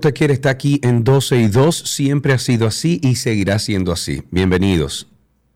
Usted 0.00 0.14
quiere 0.14 0.32
está 0.32 0.48
aquí 0.48 0.80
en 0.82 1.04
12 1.04 1.36
y 1.36 1.48
2. 1.48 1.76
Siempre 1.76 2.32
ha 2.32 2.38
sido 2.38 2.66
así 2.66 2.98
y 3.02 3.16
seguirá 3.16 3.58
siendo 3.58 3.92
así. 3.92 4.22
Bienvenidos. 4.30 5.06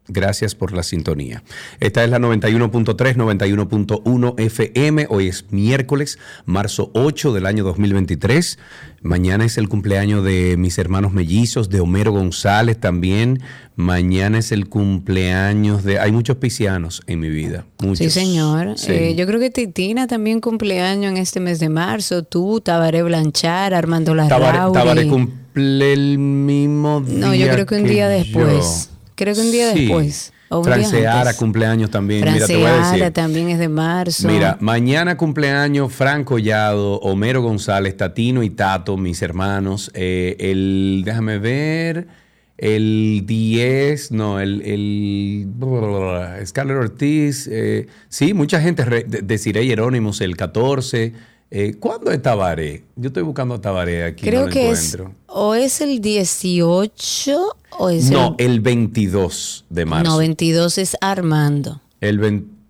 Gracias 0.07 0.55
por 0.55 0.73
la 0.73 0.83
sintonía. 0.83 1.43
Esta 1.81 2.05
es 2.05 2.11
la 2.11 2.19
91.3, 2.19 3.17
91.1 3.17 4.35
FM. 4.39 5.07
Hoy 5.09 5.29
es 5.29 5.47
miércoles, 5.51 6.19
marzo 6.45 6.91
8 6.93 7.33
del 7.33 7.47
año 7.47 7.65
2023. 7.65 8.59
Mañana 9.01 9.47
es 9.47 9.57
el 9.57 9.69
cumpleaños 9.71 10.23
de 10.23 10.57
mis 10.59 10.77
hermanos 10.77 11.13
mellizos, 11.13 11.71
de 11.71 11.81
Homero 11.81 12.13
González 12.13 12.79
también. 12.79 13.41
Mañana 13.77 14.39
es 14.39 14.53
el 14.53 14.69
cumpleaños 14.69 15.85
de... 15.85 15.99
Hay 15.99 16.13
muchos 16.13 16.37
piscianos 16.37 17.03
en 17.07 17.21
mi 17.21 17.31
vida. 17.31 17.65
Sí, 17.95 18.11
señor. 18.11 18.77
Eh, 18.87 19.15
yo 19.17 19.27
creo 19.27 19.41
que 19.41 19.51
Titina 19.51 20.07
también 20.07 20.41
cumpleaños 20.41 21.13
en 21.13 21.17
este 21.17 21.41
mes 21.41 21.61
de 21.61 21.71
marzo. 21.71 22.25
Tú, 22.25 22.61
Tabaré 22.61 23.03
Blanchar, 23.03 23.73
Armando 23.73 24.15
Larrauri. 24.15 24.75
Tabaré, 24.75 25.09
cumple 25.09 25.93
el 25.95 26.19
mismo 26.19 27.01
día 27.01 27.19
No, 27.19 27.35
yo 27.35 27.49
creo 27.49 27.65
que 27.65 27.77
un 27.77 27.85
día 27.85 28.09
después. 28.09 28.91
Creo 29.15 29.35
que 29.35 29.41
un 29.41 29.53
día 29.53 29.69
después. 29.73 30.33
Franceara 30.63 31.35
cumpleaños 31.35 31.91
también. 31.91 32.25
Mira, 32.33 32.47
te 32.47 32.57
voy 32.57 32.67
a 32.67 32.93
decir. 32.93 33.11
también 33.13 33.49
es 33.49 33.59
de 33.59 33.69
marzo. 33.69 34.29
Mira, 34.29 34.57
mañana 34.61 35.17
cumpleaños 35.17 35.93
Franco 35.93 36.35
Collado, 36.35 37.01
Homero 37.01 37.43
González, 37.43 37.97
Tatino 37.97 38.43
y 38.43 38.51
Tato, 38.51 38.97
mis 38.97 39.23
hermanos. 39.23 39.91
Eh, 39.95 40.37
el, 40.39 41.03
déjame 41.05 41.39
ver, 41.39 42.07
el 42.57 43.23
10, 43.27 44.13
no, 44.13 44.39
el, 44.41 44.63
el 44.63 45.49
Scarlett 46.47 46.77
Ortiz. 46.77 47.49
Eh, 47.51 47.87
sí, 48.09 48.35
mucha 48.35 48.61
gente, 48.61 48.85
deciré 49.23 49.67
Jerónimos 49.67 50.21
el 50.21 50.37
14. 50.37 51.34
Eh, 51.51 51.77
¿Cuándo 51.79 52.11
es 52.11 52.21
Tabaré? 52.21 52.85
Yo 52.97 53.09
estoy 53.09 53.23
buscando 53.23 53.55
a 53.55 53.61
Tabaré 53.61 54.05
aquí. 54.05 54.25
Creo 54.27 54.49
que 54.49 54.71
es 54.71 54.97
o 55.27 55.55
es 55.55 55.81
el 55.81 56.01
18 56.01 57.57
o 57.79 57.91
es 57.91 58.11
No, 58.11 58.35
el, 58.39 58.61
22 58.61 59.67
de 59.69 59.85
marzo. 59.85 60.13
No, 60.13 60.19
22 60.19 60.79
es 60.79 60.97
Armando. 61.01 61.81
El 62.01 62.19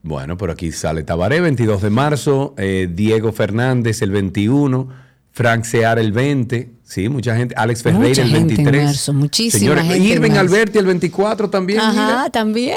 bueno, 0.03 0.37
por 0.37 0.51
aquí 0.51 0.71
sale 0.71 1.03
Tabaré, 1.03 1.41
22 1.41 1.81
de 1.81 1.89
marzo, 1.91 2.55
eh, 2.59 2.91
Diego 2.93 3.33
Fernández 3.33 4.03
el 4.03 4.11
21, 4.11 4.89
Frank 5.33 5.65
Sear 5.65 5.99
el 5.99 6.13
20, 6.13 6.71
sí, 6.83 7.09
mucha 7.09 7.35
gente, 7.35 7.55
Alex 7.57 7.83
Ferreira 7.83 8.23
el 8.23 8.31
23. 8.31 8.85
Marzo, 8.85 9.15
muchísima 9.15 9.83
gente 9.83 10.07
Irving 10.07 10.33
Alberti 10.33 10.77
el 10.79 10.85
24 10.85 11.49
también. 11.49 11.81
Ajá, 11.81 12.29
también. 12.29 12.77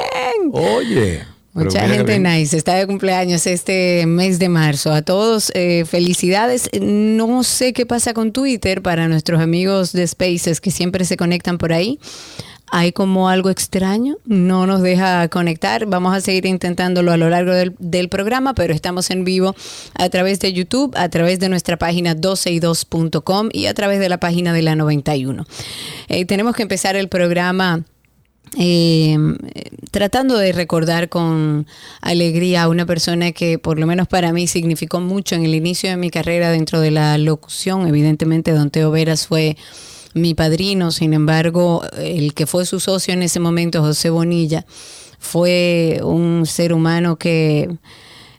Oye. 0.52 1.37
Mucha 1.54 1.88
gente 1.88 2.18
nice, 2.20 2.56
está 2.56 2.74
de 2.74 2.86
cumpleaños 2.86 3.46
este 3.46 4.04
mes 4.06 4.38
de 4.38 4.48
marzo. 4.48 4.92
A 4.92 5.02
todos, 5.02 5.50
eh, 5.54 5.84
felicidades. 5.86 6.68
No 6.80 7.42
sé 7.42 7.72
qué 7.72 7.86
pasa 7.86 8.14
con 8.14 8.32
Twitter 8.32 8.82
para 8.82 9.08
nuestros 9.08 9.40
amigos 9.40 9.92
de 9.92 10.06
Spaces 10.06 10.60
que 10.60 10.70
siempre 10.70 11.04
se 11.04 11.16
conectan 11.16 11.58
por 11.58 11.72
ahí. 11.72 11.98
Hay 12.70 12.92
como 12.92 13.30
algo 13.30 13.48
extraño, 13.48 14.18
no 14.26 14.66
nos 14.66 14.82
deja 14.82 15.28
conectar. 15.28 15.86
Vamos 15.86 16.14
a 16.14 16.20
seguir 16.20 16.44
intentándolo 16.44 17.12
a 17.12 17.16
lo 17.16 17.30
largo 17.30 17.52
del, 17.54 18.08
programa, 18.10 18.54
pero 18.54 18.74
estamos 18.74 19.10
en 19.10 19.24
vivo 19.24 19.54
a 19.94 20.08
través 20.10 20.40
de 20.40 20.52
YouTube, 20.52 20.94
a 20.96 21.08
través 21.08 21.40
de 21.40 21.48
nuestra 21.48 21.78
página 21.78 22.14
12y2.com 22.14 23.48
y 23.52 23.66
a 23.66 23.74
través 23.74 24.00
de 24.00 24.08
la 24.10 24.18
página 24.20 24.52
de 24.52 24.62
la 24.62 24.76
91. 24.76 25.46
Eh, 26.08 26.24
tenemos 26.26 26.54
que 26.54 26.62
empezar 26.62 26.94
el 26.96 27.08
programa 27.08 27.84
eh, 28.56 29.16
tratando 29.90 30.38
de 30.38 30.52
recordar 30.52 31.08
con 31.08 31.66
alegría 32.00 32.62
a 32.62 32.68
una 32.68 32.86
persona 32.86 33.32
que 33.32 33.58
por 33.58 33.78
lo 33.78 33.86
menos 33.86 34.08
para 34.08 34.32
mí 34.32 34.46
significó 34.46 35.00
mucho 35.00 35.34
en 35.34 35.44
el 35.44 35.54
inicio 35.54 35.90
de 35.90 35.96
mi 35.96 36.10
carrera 36.10 36.50
dentro 36.50 36.80
de 36.80 36.90
la 36.90 37.18
locución. 37.18 37.86
Evidentemente, 37.86 38.52
Don 38.52 38.70
Teo 38.70 38.90
Veras 38.90 39.26
fue 39.26 39.56
mi 40.14 40.34
padrino, 40.34 40.90
sin 40.90 41.12
embargo, 41.12 41.82
el 41.98 42.34
que 42.34 42.46
fue 42.46 42.64
su 42.64 42.80
socio 42.80 43.14
en 43.14 43.22
ese 43.22 43.40
momento, 43.40 43.82
José 43.82 44.10
Bonilla, 44.10 44.64
fue 45.18 46.00
un 46.02 46.46
ser 46.46 46.72
humano 46.72 47.16
que 47.16 47.68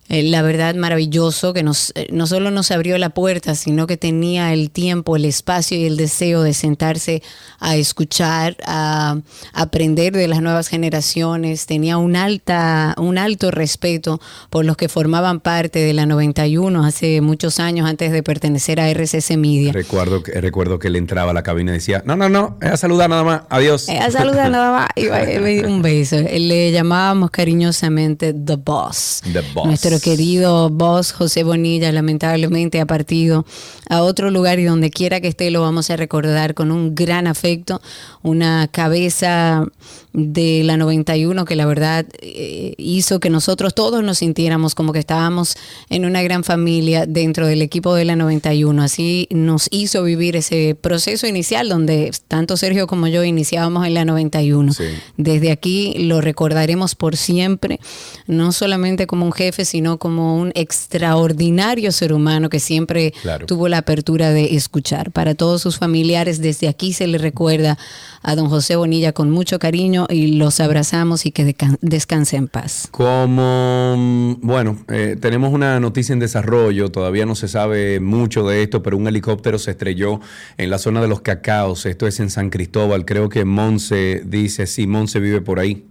eh, 0.10 0.24
la 0.24 0.42
verdad 0.42 0.74
maravilloso, 0.74 1.54
que 1.54 1.62
nos, 1.62 1.92
eh, 1.96 2.08
no 2.12 2.26
solo 2.26 2.50
nos 2.50 2.72
abrió 2.72 2.98
la 2.98 3.12
puerta, 3.12 3.54
sino 3.54 3.86
que 3.86 3.96
tenía 3.96 4.54
el 4.54 4.72
tiempo, 4.72 5.16
el 5.16 5.26
espacio 5.26 5.78
y 5.78 5.86
el 5.86 5.98
deseo 5.98 6.42
de 6.42 6.56
sentarse 6.56 7.22
a 7.60 7.76
escuchar, 7.76 8.58
a, 8.66 9.18
aprender 9.54 10.14
de 10.14 10.28
las 10.28 10.42
nuevas 10.42 10.68
generaciones, 10.68 11.68
tenía 11.68 11.98
un, 11.98 12.16
alta, 12.16 12.96
un 12.98 13.20
alto 13.20 13.52
respeto 13.52 14.20
por 14.50 14.66
los 14.66 14.78
que 14.78 14.90
formaban 14.90 15.40
parte 15.40 15.80
de 15.80 15.94
la 15.94 16.08
91 16.08 16.86
hace 16.86 17.22
muchos 17.22 17.60
años 17.60 17.88
antes 17.88 18.12
de 18.12 18.24
pertenecer 18.24 18.80
a 18.80 18.90
RCC 18.90 19.38
Media. 19.38 19.74
Recuerdo 19.74 20.24
que, 20.24 20.42
recuerdo 20.42 20.80
que 20.80 20.88
él 20.88 20.96
entraba 20.96 21.32
a 21.32 21.34
la 21.36 21.44
cabina 21.44 21.72
y 21.72 21.76
decía, 21.76 22.02
no, 22.06 22.16
no, 22.16 22.30
no, 22.30 22.58
es 22.62 22.72
a 22.72 22.78
saludar 22.78 23.12
nada 23.12 23.24
más, 23.24 23.42
adiós. 23.50 23.88
Es 23.88 24.02
a 24.02 24.10
saludar 24.10 24.50
nada 24.50 24.72
más, 24.72 24.90
y 24.96 25.08
un 25.66 25.84
beso. 25.84 26.18
Le 26.18 26.72
llamábamos 26.72 27.30
cariñosamente 27.30 28.34
The 28.34 28.56
Boss. 28.56 29.22
The 29.32 29.42
Boss 29.54 29.99
querido 30.00 30.70
boss 30.70 31.12
José 31.12 31.44
Bonilla 31.44 31.92
lamentablemente 31.92 32.80
ha 32.80 32.86
partido 32.86 33.46
a 33.90 34.02
otro 34.04 34.32
lugar 34.32 34.60
y 34.60 34.66
donde 34.66 34.92
quiera 34.92 35.20
que 35.22 35.28
esté 35.28 35.52
lo 35.52 35.62
vamos 35.62 35.90
a 35.90 35.96
recordar 35.96 36.54
con 36.54 36.72
un 36.72 36.96
gran 36.96 37.28
afecto, 37.28 37.82
una 38.22 38.68
cabeza 38.68 39.66
de 40.14 40.64
la 40.64 40.76
91 40.78 41.46
que 41.46 41.56
la 41.56 41.66
verdad 41.66 42.06
eh, 42.22 42.74
hizo 42.78 43.20
que 43.20 43.30
nosotros 43.30 43.76
todos 43.76 44.04
nos 44.04 44.20
sintiéramos 44.20 44.76
como 44.76 44.92
que 44.92 45.00
estábamos 45.00 45.56
en 45.90 46.06
una 46.06 46.24
gran 46.24 46.44
familia 46.44 47.06
dentro 47.06 47.48
del 47.48 47.62
equipo 47.62 47.94
de 47.94 48.06
la 48.06 48.16
91. 48.16 48.82
Así 48.82 49.28
nos 49.30 49.68
hizo 49.72 50.04
vivir 50.04 50.36
ese 50.36 50.76
proceso 50.80 51.28
inicial 51.28 51.70
donde 51.70 52.12
tanto 52.28 52.58
Sergio 52.58 52.88
como 52.88 53.08
yo 53.08 53.24
iniciábamos 53.24 53.86
en 53.86 53.94
la 53.94 54.06
91. 54.06 54.74
Desde 55.18 55.52
aquí 55.52 55.94
lo 55.98 56.22
recordaremos 56.22 56.96
por 56.96 57.16
siempre, 57.18 57.80
no 58.28 58.52
solamente 58.52 59.08
como 59.08 59.26
un 59.26 59.32
jefe, 59.32 59.66
sino 59.66 59.89
como 59.98 60.38
un 60.38 60.52
extraordinario 60.56 61.92
ser 61.92 62.14
humano 62.14 62.50
que 62.50 62.60
siempre 62.60 63.14
tuvo 63.48 63.68
la 63.68 63.80
apertura 63.80 64.32
de 64.32 64.56
escuchar. 64.56 65.12
Para 65.12 65.36
todos 65.36 65.62
sus 65.62 65.78
familiares, 65.78 66.42
desde 66.42 66.68
aquí 66.68 66.94
se 66.94 67.08
le 67.08 67.18
recuerda 67.18 67.78
a 68.22 68.36
don 68.36 68.50
José 68.50 68.76
Bonilla 68.76 69.14
con 69.14 69.32
mucho 69.32 69.60
cariño 69.60 70.06
y 70.10 70.36
los 70.36 70.60
abrazamos 70.60 71.26
y 71.26 71.32
que 71.32 71.56
descanse 71.82 72.36
en 72.36 72.48
paz. 72.48 72.88
Como, 72.92 73.96
mm, 73.98 74.36
bueno, 74.42 74.78
eh, 74.90 75.18
tenemos 75.20 75.54
una 75.54 75.80
noticia 75.80 76.14
en 76.14 76.20
desarrollo, 76.20 76.90
todavía 76.92 77.26
no 77.26 77.36
se 77.36 77.48
sabe 77.48 78.00
mucho 78.00 78.48
de 78.48 78.64
esto, 78.64 78.84
pero 78.84 78.98
un 78.98 79.08
helicóptero 79.08 79.60
se 79.60 79.72
estrelló 79.72 80.20
en 80.58 80.70
la 80.70 80.78
zona 80.78 81.02
de 81.02 81.08
los 81.08 81.22
cacaos, 81.22 81.86
esto 81.86 82.08
es 82.08 82.20
en 82.20 82.30
San 82.30 82.50
Cristóbal, 82.50 83.06
creo 83.06 83.30
que 83.30 83.46
Monse 83.46 84.22
dice, 84.26 84.68
sí, 84.68 84.88
Monse 84.88 85.20
vive 85.20 85.42
por 85.42 85.60
ahí 85.60 85.89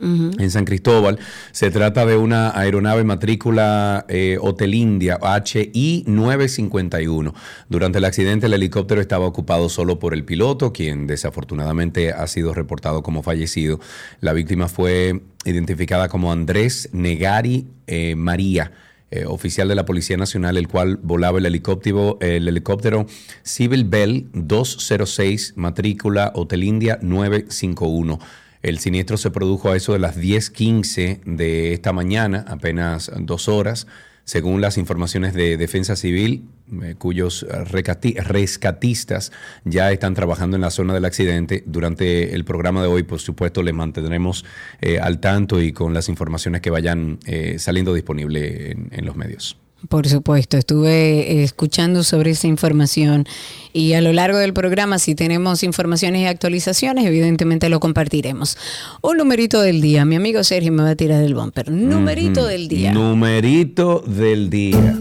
en 0.00 0.50
San 0.50 0.64
Cristóbal. 0.64 1.18
Se 1.52 1.70
trata 1.70 2.06
de 2.06 2.16
una 2.16 2.58
aeronave 2.58 3.04
matrícula 3.04 4.06
eh, 4.08 4.38
Hotel 4.40 4.74
India 4.74 5.18
HI 5.22 6.04
951. 6.06 7.34
Durante 7.68 7.98
el 7.98 8.04
accidente 8.04 8.46
el 8.46 8.54
helicóptero 8.54 9.00
estaba 9.00 9.26
ocupado 9.26 9.68
solo 9.68 9.98
por 9.98 10.14
el 10.14 10.24
piloto, 10.24 10.72
quien 10.72 11.06
desafortunadamente 11.06 12.12
ha 12.12 12.26
sido 12.26 12.54
reportado 12.54 13.02
como 13.02 13.22
fallecido. 13.22 13.80
La 14.20 14.32
víctima 14.32 14.68
fue 14.68 15.22
identificada 15.44 16.08
como 16.08 16.32
Andrés 16.32 16.88
Negari 16.92 17.66
eh, 17.86 18.14
María. 18.16 18.72
Eh, 19.12 19.24
oficial 19.26 19.66
de 19.66 19.74
la 19.74 19.84
Policía 19.84 20.16
Nacional, 20.16 20.56
el 20.56 20.68
cual 20.68 20.96
volaba 21.02 21.40
el 21.40 21.46
helicóptero, 21.46 22.16
el 22.20 22.46
helicóptero 22.46 23.06
Civil 23.42 23.82
Bell 23.82 24.28
206, 24.34 25.54
matrícula 25.56 26.30
Hotel 26.36 26.62
India 26.62 26.96
951. 27.02 28.20
El 28.62 28.78
siniestro 28.78 29.16
se 29.16 29.30
produjo 29.30 29.70
a 29.70 29.76
eso 29.76 29.94
de 29.94 29.98
las 29.98 30.16
10:15 30.16 31.20
de 31.24 31.72
esta 31.72 31.92
mañana, 31.92 32.44
apenas 32.46 33.10
dos 33.18 33.48
horas, 33.48 33.86
según 34.24 34.60
las 34.60 34.76
informaciones 34.76 35.32
de 35.32 35.56
Defensa 35.56 35.96
Civil, 35.96 36.44
eh, 36.82 36.94
cuyos 36.96 37.46
rescatistas 37.48 39.32
ya 39.64 39.90
están 39.90 40.14
trabajando 40.14 40.56
en 40.56 40.60
la 40.60 40.70
zona 40.70 40.94
del 40.94 41.04
accidente. 41.06 41.64
Durante 41.66 42.34
el 42.34 42.44
programa 42.44 42.82
de 42.82 42.88
hoy, 42.88 43.02
por 43.02 43.18
supuesto, 43.18 43.62
les 43.62 43.74
mantendremos 43.74 44.44
eh, 44.80 45.00
al 45.00 45.20
tanto 45.20 45.60
y 45.60 45.72
con 45.72 45.94
las 45.94 46.08
informaciones 46.08 46.60
que 46.60 46.70
vayan 46.70 47.18
eh, 47.26 47.56
saliendo 47.58 47.94
disponibles 47.94 48.76
en 48.90 49.04
los 49.04 49.16
medios. 49.16 49.56
Por 49.88 50.08
supuesto, 50.08 50.56
estuve 50.56 51.42
escuchando 51.42 52.04
sobre 52.04 52.32
esa 52.32 52.46
información 52.46 53.26
y 53.72 53.94
a 53.94 54.00
lo 54.00 54.12
largo 54.12 54.38
del 54.38 54.52
programa, 54.52 54.98
si 54.98 55.14
tenemos 55.14 55.62
informaciones 55.62 56.22
y 56.22 56.26
actualizaciones, 56.26 57.06
evidentemente 57.06 57.68
lo 57.68 57.80
compartiremos. 57.80 58.58
Un 59.00 59.16
numerito 59.18 59.60
del 59.62 59.80
día, 59.80 60.04
mi 60.04 60.16
amigo 60.16 60.44
Sergio 60.44 60.72
me 60.72 60.82
va 60.82 60.90
a 60.90 60.96
tirar 60.96 61.22
el 61.22 61.34
bumper. 61.34 61.70
Numerito 61.70 62.46
del 62.46 62.68
día. 62.68 62.92
Numerito 62.92 64.00
del 64.06 64.50
día. 64.50 64.98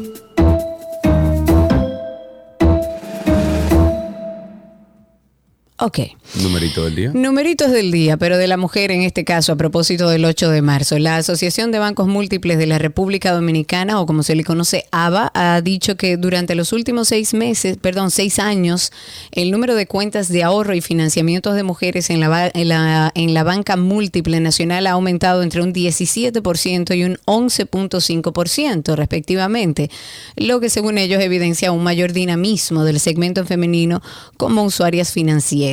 Ok. 5.82 6.00
Numerito 6.44 6.84
del 6.84 6.96
día. 6.96 7.12
Numeritos 7.14 7.72
del 7.72 7.90
día, 7.90 8.18
pero 8.18 8.38
de 8.38 8.48
la 8.48 8.58
mujer 8.58 8.92
en 8.92 9.02
este 9.02 9.24
caso, 9.24 9.54
a 9.54 9.56
propósito 9.56 10.10
del 10.10 10.26
8 10.26 10.50
de 10.50 10.62
marzo. 10.62 11.00
La 11.00 11.16
Asociación 11.16 11.72
de 11.72 11.80
Bancos 11.80 12.06
Múltiples 12.06 12.58
de 12.58 12.68
la 12.68 12.80
República 12.80 13.32
Dominicana, 13.32 14.02
o 14.02 14.06
como 14.06 14.22
se 14.24 14.36
le 14.36 14.44
conoce, 14.44 14.86
ABA, 14.92 15.32
ha 15.34 15.62
dicho 15.62 15.96
que 15.96 16.18
durante 16.18 16.54
los 16.54 16.74
últimos 16.74 17.08
seis 17.08 17.34
meses, 17.34 17.78
perdón, 17.78 18.12
seis 18.12 18.40
años, 18.40 18.92
el 19.32 19.52
número 19.52 19.74
de 19.74 19.88
cuentas 19.88 20.28
de 20.28 20.44
ahorro 20.44 20.76
y 20.76 20.82
financiamientos 20.82 21.56
de 21.56 21.64
mujeres 21.64 22.10
en 22.10 22.20
la, 22.20 22.52
en 22.54 22.68
la, 22.68 23.12
en 23.16 23.34
la 23.34 23.44
banca 23.46 23.78
múltiple 23.78 24.42
nacional 24.42 24.86
ha 24.86 24.92
aumentado 24.92 25.44
entre 25.44 25.62
un 25.62 25.74
17% 25.74 26.98
y 26.98 27.06
un 27.06 27.18
11.5% 27.26 28.96
respectivamente, 28.96 29.90
lo 30.36 30.60
que 30.60 30.70
según 30.70 30.98
ellos 30.98 31.24
evidencia 31.24 31.72
un 31.72 31.84
mayor 31.84 32.12
dinamismo 32.12 32.84
del 32.84 33.00
segmento 33.00 33.46
femenino 33.46 34.02
como 34.36 34.64
usuarias 34.64 35.14
financieras. 35.14 35.69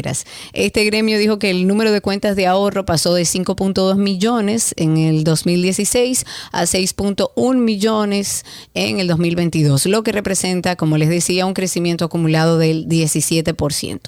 Este 0.53 0.85
gremio 0.85 1.19
dijo 1.19 1.39
que 1.39 1.51
el 1.51 1.67
número 1.67 1.93
de 1.93 2.01
cuentas 2.01 2.37
de 2.37 2.47
ahorro 2.47 2.85
pasó 2.85 3.15
de 3.15 3.23
5.2 3.23 3.97
millones 3.97 4.75
en 4.77 4.97
el 4.97 5.25
2016 5.25 6.25
a 6.53 6.63
6.1 6.63 7.57
millones 7.57 8.45
en 8.75 9.01
el 9.01 9.09
2022, 9.09 9.87
lo 9.87 10.03
que 10.03 10.13
representa, 10.13 10.77
como 10.77 10.99
les 10.99 11.09
decía, 11.09 11.47
un 11.47 11.55
crecimiento 11.55 12.05
acumulado 12.05 12.59
del 12.59 12.87
17%. 12.89 14.01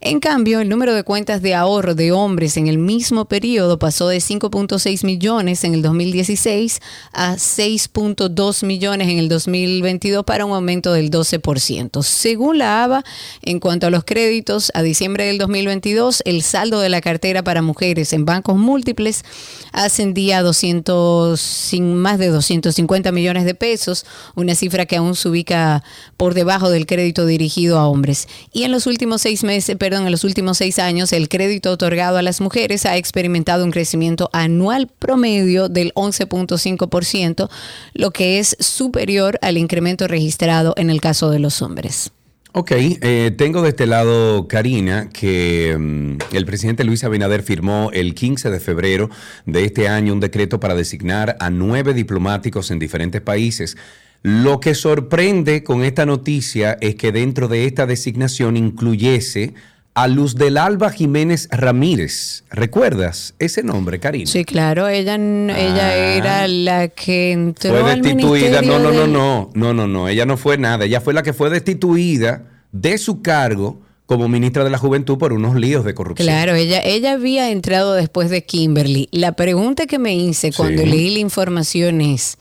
En 0.00 0.20
cambio, 0.20 0.60
el 0.60 0.68
número 0.68 0.94
de 0.94 1.04
cuentas 1.04 1.42
de 1.42 1.54
ahorro 1.54 1.94
de 1.94 2.12
hombres 2.12 2.56
en 2.56 2.66
el 2.66 2.78
mismo 2.78 3.26
periodo 3.26 3.78
pasó 3.78 4.08
de 4.08 4.18
5.6 4.18 5.04
millones 5.04 5.64
en 5.64 5.74
el 5.74 5.82
2016 5.82 6.80
a 7.12 7.34
6.2 7.34 8.66
millones 8.66 9.08
en 9.08 9.18
el 9.18 9.28
2022 9.28 10.24
para 10.24 10.44
un 10.44 10.52
aumento 10.52 10.92
del 10.92 11.10
12%. 11.10 12.02
Según 12.02 12.58
la 12.58 12.84
ABA, 12.84 13.04
en 13.42 13.60
cuanto 13.60 13.86
a 13.86 13.90
los 13.90 14.04
créditos, 14.04 14.70
a 14.74 14.82
diciembre 14.82 15.29
del 15.30 15.38
2022, 15.38 16.22
el 16.24 16.42
saldo 16.42 16.80
de 16.80 16.88
la 16.88 17.00
cartera 17.00 17.42
para 17.44 17.62
mujeres 17.62 18.12
en 18.12 18.24
bancos 18.24 18.56
múltiples 18.56 19.24
ascendía 19.72 20.38
a 20.38 20.42
200, 20.42 21.40
sin 21.40 21.94
más 21.94 22.18
de 22.18 22.28
250 22.28 23.12
millones 23.12 23.44
de 23.44 23.54
pesos, 23.54 24.04
una 24.34 24.56
cifra 24.56 24.86
que 24.86 24.96
aún 24.96 25.14
se 25.14 25.28
ubica 25.28 25.84
por 26.16 26.34
debajo 26.34 26.68
del 26.68 26.86
crédito 26.86 27.26
dirigido 27.26 27.78
a 27.78 27.86
hombres. 27.86 28.26
Y 28.52 28.64
en 28.64 28.72
los 28.72 28.86
últimos 28.86 29.22
seis 29.22 29.44
meses, 29.44 29.76
perdón, 29.76 30.06
en 30.06 30.10
los 30.10 30.24
últimos 30.24 30.58
seis 30.58 30.78
años, 30.78 31.12
el 31.12 31.28
crédito 31.28 31.70
otorgado 31.70 32.18
a 32.18 32.22
las 32.22 32.40
mujeres 32.40 32.84
ha 32.84 32.96
experimentado 32.96 33.64
un 33.64 33.70
crecimiento 33.70 34.30
anual 34.32 34.88
promedio 34.88 35.68
del 35.68 35.94
11.5%, 35.94 37.48
lo 37.94 38.10
que 38.10 38.40
es 38.40 38.56
superior 38.58 39.38
al 39.42 39.56
incremento 39.58 40.08
registrado 40.08 40.74
en 40.76 40.90
el 40.90 41.00
caso 41.00 41.30
de 41.30 41.38
los 41.38 41.62
hombres. 41.62 42.10
Ok, 42.52 42.72
eh, 42.72 43.32
tengo 43.38 43.62
de 43.62 43.68
este 43.68 43.86
lado, 43.86 44.48
Karina, 44.48 45.08
que 45.10 45.76
mm, 45.78 46.34
el 46.34 46.46
presidente 46.46 46.82
Luis 46.82 47.04
Abinader 47.04 47.44
firmó 47.44 47.90
el 47.92 48.12
15 48.12 48.50
de 48.50 48.58
febrero 48.58 49.08
de 49.46 49.64
este 49.64 49.86
año 49.86 50.12
un 50.12 50.18
decreto 50.18 50.58
para 50.58 50.74
designar 50.74 51.36
a 51.38 51.48
nueve 51.50 51.94
diplomáticos 51.94 52.72
en 52.72 52.80
diferentes 52.80 53.20
países. 53.20 53.76
Lo 54.22 54.58
que 54.58 54.74
sorprende 54.74 55.62
con 55.62 55.84
esta 55.84 56.06
noticia 56.06 56.76
es 56.80 56.96
que 56.96 57.12
dentro 57.12 57.46
de 57.46 57.66
esta 57.66 57.86
designación 57.86 58.56
incluyese 58.56 59.54
a 59.94 60.08
Luz 60.08 60.34
del 60.36 60.56
Alba 60.56 60.90
Jiménez 60.90 61.48
Ramírez. 61.50 62.44
¿Recuerdas 62.50 63.34
ese 63.38 63.62
nombre, 63.62 63.98
Karina? 64.00 64.30
Sí, 64.30 64.44
claro, 64.44 64.88
ella, 64.88 65.16
ella 65.16 65.88
ah. 65.88 65.94
era 65.94 66.48
la 66.48 66.88
que 66.88 67.32
entró 67.32 67.70
fue 67.70 67.94
destituida. 67.94 68.62
no, 68.62 68.78
no, 68.78 68.92
no, 68.92 69.06
no, 69.06 69.50
no, 69.54 69.74
no, 69.74 69.86
no, 69.86 70.08
ella 70.08 70.26
no 70.26 70.36
fue 70.36 70.58
nada. 70.58 70.84
Ella 70.84 71.00
fue 71.00 71.14
la 71.14 71.22
que 71.22 71.32
fue 71.32 71.50
destituida 71.50 72.44
de 72.72 72.98
su 72.98 73.22
cargo 73.22 73.82
como 74.06 74.28
ministra 74.28 74.64
de 74.64 74.70
la 74.70 74.78
Juventud 74.78 75.18
por 75.18 75.32
unos 75.32 75.54
líos 75.54 75.84
de 75.84 75.94
corrupción. 75.94 76.26
Claro, 76.26 76.54
ella, 76.54 76.80
ella 76.84 77.12
había 77.12 77.50
entrado 77.50 77.94
después 77.94 78.28
de 78.28 78.44
Kimberly. 78.44 79.08
La 79.12 79.32
pregunta 79.32 79.86
que 79.86 80.00
me 80.00 80.16
hice 80.16 80.52
cuando 80.52 80.84
leí 80.84 81.10
la 81.10 81.20
información 81.20 82.00
es, 82.00 82.36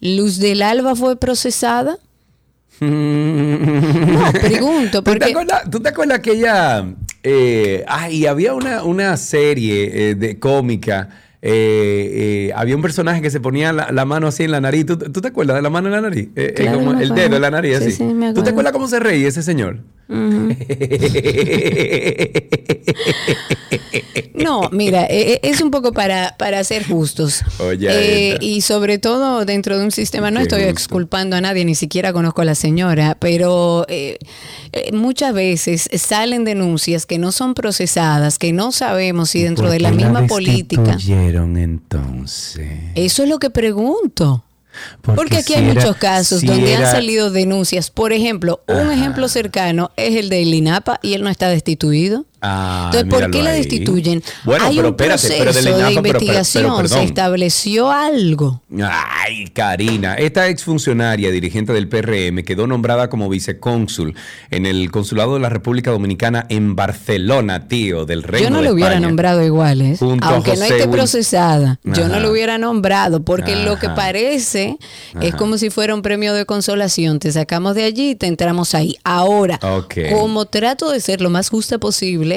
¿Luz 0.00 0.38
del 0.38 0.62
Alba 0.62 0.96
fue 0.96 1.16
procesada? 1.16 1.98
No, 4.12 4.32
pregunto. 4.32 5.04
Porque... 5.04 5.34
¿Tú, 5.70 5.80
te 5.80 5.88
acuerdas, 5.90 6.20
que 6.20 6.32
ella... 6.32 6.84
Eh, 7.22 7.84
ay, 7.86 8.26
había 8.26 8.54
una, 8.54 8.82
una 8.82 9.16
serie 9.16 10.10
eh, 10.10 10.14
de 10.16 10.40
cómica. 10.40 11.08
Eh, 11.44 12.48
eh, 12.48 12.52
había 12.54 12.76
un 12.76 12.82
personaje 12.82 13.20
que 13.20 13.28
se 13.28 13.40
ponía 13.40 13.72
la, 13.72 14.04
mano 14.04 14.28
así 14.28 14.44
en 14.44 14.52
la 14.52 14.60
nariz. 14.60 14.86
¿Tú, 14.86 14.96
te 14.96 15.28
acuerdas 15.28 15.56
de 15.56 15.62
la 15.62 15.70
mano 15.70 15.88
en 15.88 15.94
la 15.94 16.00
nariz? 16.00 16.28
como 16.72 17.00
el 17.00 17.14
dedo 17.14 17.36
en 17.36 17.42
la 17.42 17.50
nariz, 17.50 17.78
así. 17.78 17.98
¿Tú 18.34 18.42
te 18.42 18.50
acuerdas 18.50 18.72
cómo 18.72 18.86
se 18.86 19.00
reía 19.00 19.28
ese 19.28 19.42
señor? 19.42 19.80
No, 24.42 24.68
mira, 24.72 25.06
e, 25.06 25.34
e, 25.34 25.40
es 25.42 25.60
un 25.60 25.70
poco 25.70 25.92
para, 25.92 26.36
para 26.36 26.62
ser 26.64 26.86
justos. 26.86 27.42
Eh, 27.60 28.36
y 28.40 28.62
sobre 28.62 28.98
todo 28.98 29.44
dentro 29.44 29.78
de 29.78 29.84
un 29.84 29.90
sistema, 29.90 30.30
no 30.30 30.40
estoy 30.40 30.62
exculpando 30.62 31.36
a 31.36 31.40
nadie, 31.40 31.64
ni 31.64 31.74
siquiera 31.74 32.12
conozco 32.12 32.42
a 32.42 32.44
la 32.44 32.54
señora, 32.54 33.16
pero 33.18 33.86
eh, 33.88 34.18
eh, 34.72 34.92
muchas 34.92 35.34
veces 35.34 35.88
salen 35.94 36.44
denuncias 36.44 37.06
que 37.06 37.18
no 37.18 37.30
son 37.30 37.54
procesadas, 37.54 38.38
que 38.38 38.52
no 38.52 38.72
sabemos 38.72 39.30
si 39.30 39.42
dentro 39.42 39.70
de 39.70 39.80
la 39.80 39.90
misma 39.90 40.26
política. 40.26 40.98
Entonces? 41.40 42.70
Eso 42.94 43.22
es 43.22 43.28
lo 43.28 43.38
que 43.38 43.50
pregunto. 43.50 44.44
Porque, 45.02 45.36
aquí 45.36 45.54
hay 45.54 45.64
muchos 45.64 45.96
casos 45.96 46.42
donde 46.42 46.74
han 46.74 46.90
salido 46.90 47.30
denuncias. 47.30 47.90
Por 47.90 48.12
ejemplo, 48.12 48.62
un 48.66 48.90
ejemplo 48.90 49.28
cercano 49.28 49.90
es 49.96 50.16
el 50.16 50.28
de 50.28 50.44
Linapa 50.44 50.98
y 51.02 51.14
él 51.14 51.22
no 51.22 51.28
está 51.30 51.48
destituido. 51.48 52.24
Ah, 52.44 52.90
Entonces, 52.92 53.08
¿por 53.08 53.30
qué 53.30 53.40
la 53.40 53.52
destituyen? 53.52 54.20
Bueno, 54.42 54.64
Hay 54.64 54.74
pero 54.74 54.88
un 54.88 54.94
espérate, 54.94 55.40
proceso 55.40 55.76
de 55.76 55.92
investigación, 55.92 56.88
se 56.88 57.04
estableció 57.04 57.92
algo. 57.92 58.60
Ay, 58.82 59.46
Karina, 59.54 60.14
esta 60.14 60.48
exfuncionaria 60.48 61.30
dirigente 61.30 61.72
del 61.72 61.88
PRM 61.88 62.42
quedó 62.42 62.66
nombrada 62.66 63.08
como 63.08 63.28
vicecónsul 63.28 64.16
en 64.50 64.66
el 64.66 64.90
consulado 64.90 65.34
de 65.34 65.40
la 65.40 65.50
República 65.50 65.92
Dominicana 65.92 66.44
en 66.48 66.74
Barcelona, 66.74 67.68
tío, 67.68 68.06
del 68.06 68.24
Reino 68.24 68.48
Yo 68.48 68.54
no 68.56 68.60
lo 68.60 68.72
hubiera 68.72 68.98
nombrado 68.98 69.44
igual, 69.44 69.80
¿eh? 69.80 69.96
aunque 70.00 70.56
no 70.56 70.64
esté 70.64 70.88
procesada. 70.88 71.78
Yo 71.84 72.08
no 72.08 72.18
lo 72.18 72.32
hubiera 72.32 72.58
nombrado 72.58 73.22
porque 73.22 73.54
lo 73.54 73.78
que 73.78 73.88
parece 73.88 74.78
es 75.20 75.32
como 75.36 75.58
si 75.58 75.70
fuera 75.70 75.94
un 75.94 76.02
premio 76.02 76.34
de 76.34 76.44
consolación. 76.44 77.20
Te 77.20 77.30
sacamos 77.30 77.76
de 77.76 77.84
allí 77.84 78.10
y 78.10 78.14
te 78.16 78.26
entramos 78.26 78.74
ahí. 78.74 78.96
Ahora, 79.04 79.60
como 80.10 80.46
trato 80.46 80.90
de 80.90 80.98
ser 80.98 81.20
lo 81.20 81.30
más 81.30 81.48
justa 81.48 81.78
posible 81.78 82.31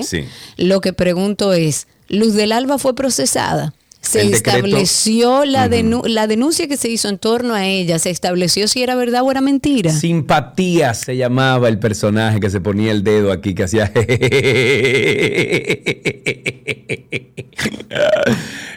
lo 0.58 0.82
que 0.82 0.94
pregunto 0.94 1.54
es, 1.54 1.88
¿Luz 2.08 2.34
del 2.34 2.52
Alba 2.52 2.78
fue 2.78 2.96
procesada? 2.96 3.74
Se 4.06 4.22
estableció 4.28 5.46
la, 5.46 5.68
la, 5.68 6.28
denuncia 6.28 6.68
que 6.68 6.78
se 6.78 6.90
hizo 6.90 7.10
en 7.10 7.18
torno 7.18 7.54
a 7.54 7.66
ella, 7.66 8.00
se 8.00 8.10
estableció 8.10 8.68
si 8.68 8.84
era 8.84 8.96
verdad 8.96 9.24
o 9.24 9.32
era 9.32 9.42
mentira. 9.42 9.92
Simpatía 9.92 10.94
se 10.94 11.18
llamaba 11.18 11.68
el 11.68 11.80
personaje 11.80 12.40
que 12.40 12.50
se 12.50 12.62
ponía 12.62 12.92
el 12.92 13.04
dedo 13.04 13.32
aquí, 13.32 13.54
que 13.54 13.64
hacía... 13.64 13.92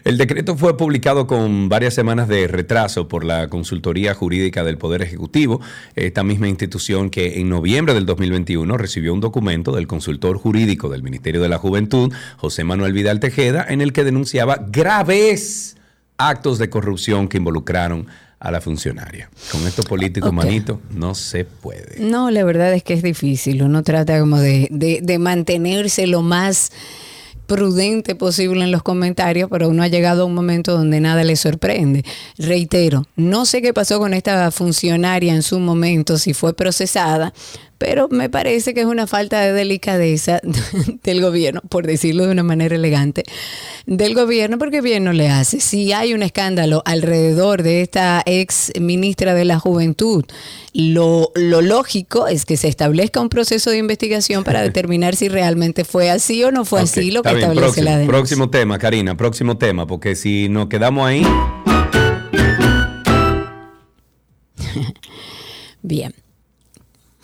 El 0.04 0.16
decreto 0.16 0.56
fue 0.56 0.76
publicado 0.76 1.26
con 1.26 1.68
varias 1.68 1.92
semanas 1.92 2.28
de 2.28 2.46
retraso 2.46 3.08
por 3.08 3.24
la 3.24 3.48
Consultoría 3.48 4.14
Jurídica 4.14 4.64
del 4.64 4.78
Poder 4.78 5.02
Ejecutivo, 5.02 5.60
esta 5.96 6.24
misma 6.24 6.48
institución 6.48 7.10
que 7.10 7.40
en 7.40 7.50
noviembre 7.50 7.92
del 7.92 8.06
2021 8.06 8.78
recibió 8.78 9.12
un 9.12 9.20
documento 9.20 9.72
del 9.72 9.86
consultor 9.86 10.38
jurídico 10.38 10.88
del 10.88 11.02
Ministerio 11.02 11.42
de 11.42 11.50
la 11.50 11.58
Juventud, 11.58 12.10
José 12.38 12.64
Manuel 12.64 12.94
Vidal 12.94 13.20
Tejeda, 13.20 13.66
en 13.68 13.82
el 13.82 13.92
que 13.92 14.04
denunciaba 14.04 14.64
actos 16.16 16.58
de 16.58 16.68
corrupción 16.68 17.28
que 17.28 17.38
involucraron 17.38 18.06
a 18.40 18.50
la 18.50 18.60
funcionaria. 18.60 19.30
Con 19.50 19.66
estos 19.66 19.84
políticos, 19.86 20.32
manito, 20.32 20.80
no 20.90 21.14
se 21.14 21.44
puede. 21.44 21.98
No, 22.00 22.30
la 22.30 22.44
verdad 22.44 22.72
es 22.72 22.82
que 22.82 22.94
es 22.94 23.02
difícil. 23.02 23.62
Uno 23.62 23.82
trata 23.82 24.20
como 24.20 24.38
de, 24.38 24.68
de, 24.70 25.00
de 25.02 25.18
mantenerse 25.18 26.06
lo 26.06 26.22
más 26.22 26.70
prudente 27.48 28.14
posible 28.14 28.62
en 28.62 28.70
los 28.70 28.82
comentarios, 28.82 29.48
pero 29.50 29.70
uno 29.70 29.82
ha 29.82 29.88
llegado 29.88 30.22
a 30.22 30.24
un 30.26 30.34
momento 30.34 30.72
donde 30.72 31.00
nada 31.00 31.24
le 31.24 31.34
sorprende. 31.34 32.04
Reitero, 32.36 33.06
no 33.16 33.46
sé 33.46 33.62
qué 33.62 33.72
pasó 33.72 33.98
con 33.98 34.12
esta 34.12 34.50
funcionaria 34.50 35.34
en 35.34 35.42
su 35.42 35.58
momento, 35.58 36.18
si 36.18 36.34
fue 36.34 36.54
procesada, 36.54 37.32
pero 37.78 38.08
me 38.08 38.28
parece 38.28 38.74
que 38.74 38.80
es 38.80 38.86
una 38.86 39.06
falta 39.06 39.40
de 39.40 39.52
delicadeza 39.52 40.40
del 41.04 41.20
gobierno, 41.22 41.62
por 41.68 41.86
decirlo 41.86 42.26
de 42.26 42.32
una 42.32 42.42
manera 42.42 42.74
elegante, 42.74 43.22
del 43.86 44.14
gobierno, 44.14 44.58
porque 44.58 44.80
bien 44.80 45.04
no 45.04 45.12
le 45.12 45.28
hace. 45.28 45.60
Si 45.60 45.92
hay 45.92 46.12
un 46.12 46.22
escándalo 46.22 46.82
alrededor 46.84 47.62
de 47.62 47.80
esta 47.82 48.22
ex 48.26 48.72
ministra 48.80 49.34
de 49.34 49.44
la 49.44 49.58
Juventud, 49.60 50.24
lo, 50.74 51.32
lógico 51.36 52.26
es 52.26 52.44
que 52.44 52.56
se 52.56 52.68
establezca 52.68 53.20
un 53.20 53.28
proceso 53.28 53.70
de 53.70 53.78
investigación 53.78 54.44
para 54.44 54.60
determinar 54.68 55.14
si 55.16 55.28
realmente 55.28 55.84
fue 55.84 56.10
así 56.10 56.42
o 56.44 56.50
no 56.50 56.64
fue 56.64 56.80
así 56.80 57.10
lo 57.10 57.22
que 57.22 57.30
establece 57.30 57.60
próximo, 57.60 57.84
la 57.84 57.90
denuncia. 57.92 58.12
Próximo 58.12 58.50
tema, 58.50 58.78
Karina, 58.78 59.16
próximo 59.16 59.56
tema, 59.56 59.86
porque 59.86 60.16
si 60.16 60.48
nos 60.48 60.66
quedamos 60.68 61.06
ahí... 61.06 61.24
Bien. 65.82 66.12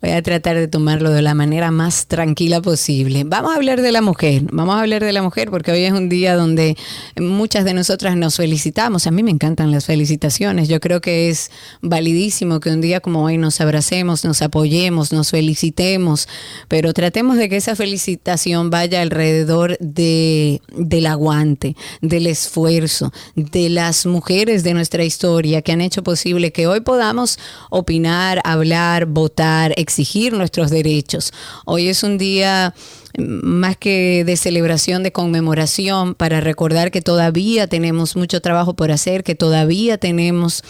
voy 0.00 0.12
a 0.12 0.22
tratar 0.22 0.56
de 0.56 0.68
tomarlo 0.68 1.10
de 1.10 1.22
la 1.22 1.34
manera 1.34 1.70
más 1.70 2.06
tranquila 2.06 2.62
posible. 2.62 3.24
Vamos 3.24 3.52
a 3.52 3.56
hablar 3.56 3.82
de 3.82 3.92
la 3.92 4.00
mujer, 4.00 4.42
vamos 4.50 4.76
a 4.76 4.80
hablar 4.80 5.04
de 5.04 5.12
la 5.12 5.22
mujer 5.22 5.50
porque 5.50 5.72
hoy 5.72 5.84
es 5.84 5.92
un 5.92 6.08
día 6.08 6.36
donde 6.36 6.76
muchas 7.16 7.64
de 7.64 7.74
nosotras 7.74 8.16
nos 8.16 8.36
felicitamos. 8.36 9.06
A 9.06 9.10
mí 9.10 9.22
me 9.22 9.30
encantan 9.30 9.70
las 9.70 9.86
felicitaciones. 9.86 10.68
Yo 10.68 10.80
creo 10.80 11.00
que 11.00 11.28
es 11.28 11.50
validísimo 11.82 12.60
que 12.60 12.70
un 12.70 12.80
día 12.80 13.00
como 13.00 13.24
hoy 13.24 13.36
nos 13.36 13.60
abracemos, 13.60 14.24
nos 14.24 14.40
apoyemos, 14.42 15.12
nos 15.12 15.30
felicitemos, 15.30 16.28
pero 16.68 16.92
tratemos 16.94 17.36
de 17.36 17.48
que 17.48 17.56
esa 17.56 17.76
felicitación 17.76 18.70
vaya 18.70 19.02
alrededor 19.02 19.76
de, 19.80 20.62
del 20.74 21.06
aguante, 21.06 21.76
del 22.00 22.26
esfuerzo, 22.26 23.12
de 23.34 23.68
las 23.68 24.06
mujeres 24.06 24.62
de 24.62 24.72
nuestra 24.72 25.04
historia 25.04 25.62
que 25.62 25.72
han 25.72 25.80
hecho 25.80 26.02
posible 26.02 26.52
que 26.52 26.66
hoy 26.66 26.80
podamos 26.80 27.38
opinar, 27.68 28.40
hablar, 28.44 29.06
votar, 29.06 29.74
exigir 29.90 30.32
nuestros 30.32 30.70
derechos. 30.70 31.32
Hoy 31.64 31.88
es 31.88 32.04
un 32.04 32.16
día 32.16 32.72
más 33.18 33.76
que 33.76 34.22
de 34.24 34.36
celebración, 34.36 35.02
de 35.02 35.10
conmemoración, 35.10 36.14
para 36.14 36.40
recordar 36.40 36.92
que 36.92 37.02
todavía 37.02 37.66
tenemos 37.66 38.14
mucho 38.14 38.40
trabajo 38.40 38.74
por 38.74 38.92
hacer, 38.92 39.24
que 39.24 39.34
todavía 39.34 39.98
tenemos 39.98 40.62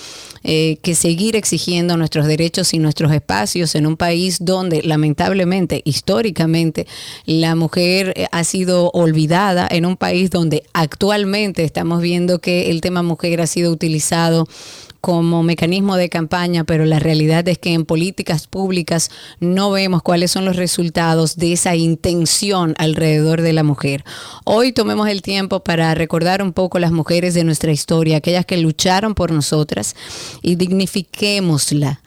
eh, 0.42 0.78
que 0.82 0.94
seguir 0.94 1.36
exigiendo 1.36 1.98
nuestros 1.98 2.26
derechos 2.26 2.72
y 2.72 2.78
nuestros 2.78 3.12
espacios 3.12 3.74
en 3.74 3.86
un 3.86 3.98
país 3.98 4.38
donde 4.40 4.82
lamentablemente, 4.82 5.82
históricamente, 5.84 6.86
la 7.26 7.54
mujer 7.54 8.14
eh, 8.16 8.26
ha 8.32 8.42
sido 8.44 8.90
olvidada, 8.92 9.68
en 9.70 9.84
un 9.84 9.98
país 9.98 10.30
donde 10.30 10.64
actualmente 10.72 11.62
estamos 11.62 12.00
viendo 12.00 12.38
que 12.38 12.70
el 12.70 12.80
tema 12.80 13.02
mujer 13.02 13.42
ha 13.42 13.46
sido 13.46 13.70
utilizado 13.70 14.48
como 15.00 15.42
mecanismo 15.42 15.96
de 15.96 16.08
campaña, 16.08 16.64
pero 16.64 16.84
la 16.84 16.98
realidad 16.98 17.46
es 17.48 17.58
que 17.58 17.72
en 17.72 17.84
políticas 17.84 18.46
públicas 18.46 19.10
no 19.40 19.70
vemos 19.70 20.02
cuáles 20.02 20.30
son 20.30 20.44
los 20.44 20.56
resultados 20.56 21.36
de 21.36 21.52
esa 21.52 21.74
intención 21.74 22.74
alrededor 22.78 23.40
de 23.40 23.52
la 23.52 23.62
mujer. 23.62 24.04
Hoy 24.44 24.72
tomemos 24.72 25.08
el 25.08 25.22
tiempo 25.22 25.60
para 25.60 25.94
recordar 25.94 26.42
un 26.42 26.52
poco 26.52 26.78
las 26.78 26.92
mujeres 26.92 27.34
de 27.34 27.44
nuestra 27.44 27.72
historia, 27.72 28.18
aquellas 28.18 28.44
que 28.44 28.56
lucharon 28.58 29.14
por 29.14 29.32
nosotras 29.32 29.96
y 30.42 30.56
dignifiquémosla 30.56 32.00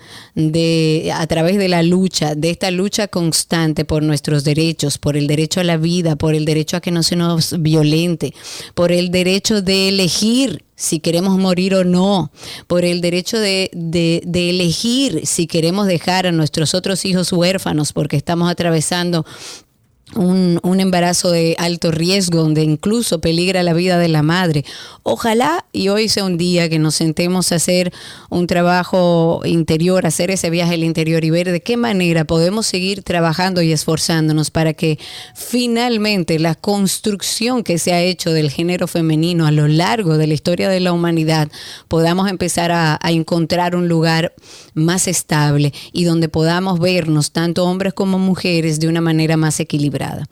a 1.15 1.27
través 1.27 1.57
de 1.57 1.69
la 1.69 1.83
lucha, 1.83 2.35
de 2.35 2.49
esta 2.49 2.71
lucha 2.71 3.07
constante 3.07 3.85
por 3.85 4.03
nuestros 4.03 4.43
derechos, 4.43 4.97
por 4.97 5.17
el 5.17 5.27
derecho 5.27 5.59
a 5.59 5.63
la 5.63 5.77
vida, 5.77 6.15
por 6.15 6.35
el 6.35 6.45
derecho 6.45 6.77
a 6.77 6.81
que 6.81 6.91
no 6.91 7.03
se 7.03 7.15
nos 7.15 7.61
violente, 7.61 8.33
por 8.75 8.91
el 8.91 9.09
derecho 9.11 9.61
de 9.61 9.89
elegir 9.89 10.63
si 10.83 10.99
queremos 10.99 11.37
morir 11.37 11.75
o 11.75 11.85
no, 11.85 12.29
por 12.67 12.83
el 12.83 12.99
derecho 12.99 13.39
de, 13.39 13.71
de, 13.73 14.49
elegir 14.49 15.25
si 15.25 15.47
queremos 15.47 15.87
dejar 15.87 16.27
a 16.27 16.33
nuestros 16.33 16.73
otros 16.73 17.05
hijos 17.05 17.31
huérfanos 17.31 17.93
porque 17.93 18.17
estamos 18.17 18.51
atravesando 18.51 19.25
un, 20.15 20.59
un, 20.63 20.79
embarazo 20.79 21.31
de 21.31 21.55
alto 21.57 21.91
riesgo 21.91 22.39
donde 22.39 22.63
incluso 22.63 23.19
peligra 23.21 23.63
la 23.63 23.73
vida 23.73 23.97
de 23.97 24.07
la 24.07 24.21
madre. 24.21 24.65
Ojalá 25.03 25.65
y 25.71 25.89
hoy 25.89 26.09
sea 26.09 26.23
un 26.23 26.37
día 26.37 26.69
que 26.69 26.79
nos 26.79 26.95
sentemos 26.95 27.51
a 27.51 27.55
hacer 27.55 27.91
un 28.29 28.47
trabajo 28.47 29.41
interior, 29.45 30.05
hacer 30.05 30.31
ese 30.31 30.49
viaje 30.49 30.75
al 30.75 30.83
interior 30.83 31.23
y 31.23 31.29
ver 31.29 31.51
de 31.51 31.61
qué 31.61 31.77
manera 31.77 32.25
podemos 32.25 32.65
seguir 32.65 33.03
trabajando 33.03 33.61
y 33.61 33.71
esforzándonos 33.71 34.51
para 34.51 34.73
que 34.73 34.99
finalmente 35.35 36.39
la 36.39 36.55
construcción 36.55 37.63
que 37.63 37.77
se 37.77 37.93
ha 37.93 38.01
hecho 38.01 38.31
del 38.31 38.51
género 38.51 38.87
femenino 38.87 39.47
a 39.47 39.51
lo 39.51 39.67
largo 39.67 40.17
de 40.17 40.27
la 40.27 40.33
historia 40.33 40.69
de 40.69 40.79
la 40.79 40.93
humanidad 40.93 41.49
podamos 41.87 42.29
empezar 42.29 42.71
a, 42.71 42.99
a 43.01 43.11
encontrar 43.11 43.75
un 43.75 43.87
lugar 43.87 44.33
más 44.73 45.07
estable 45.07 45.73
y 45.91 46.03
donde 46.03 46.29
podamos 46.29 46.79
vernos 46.79 47.31
tanto 47.31 47.65
hombres 47.65 47.93
como 47.93 48.19
mujeres 48.19 48.79
de 48.79 48.87
una 48.87 49.01
manera 49.01 49.37
más 49.37 49.59
equilibrada 49.59 50.02
temporada. 50.03 50.25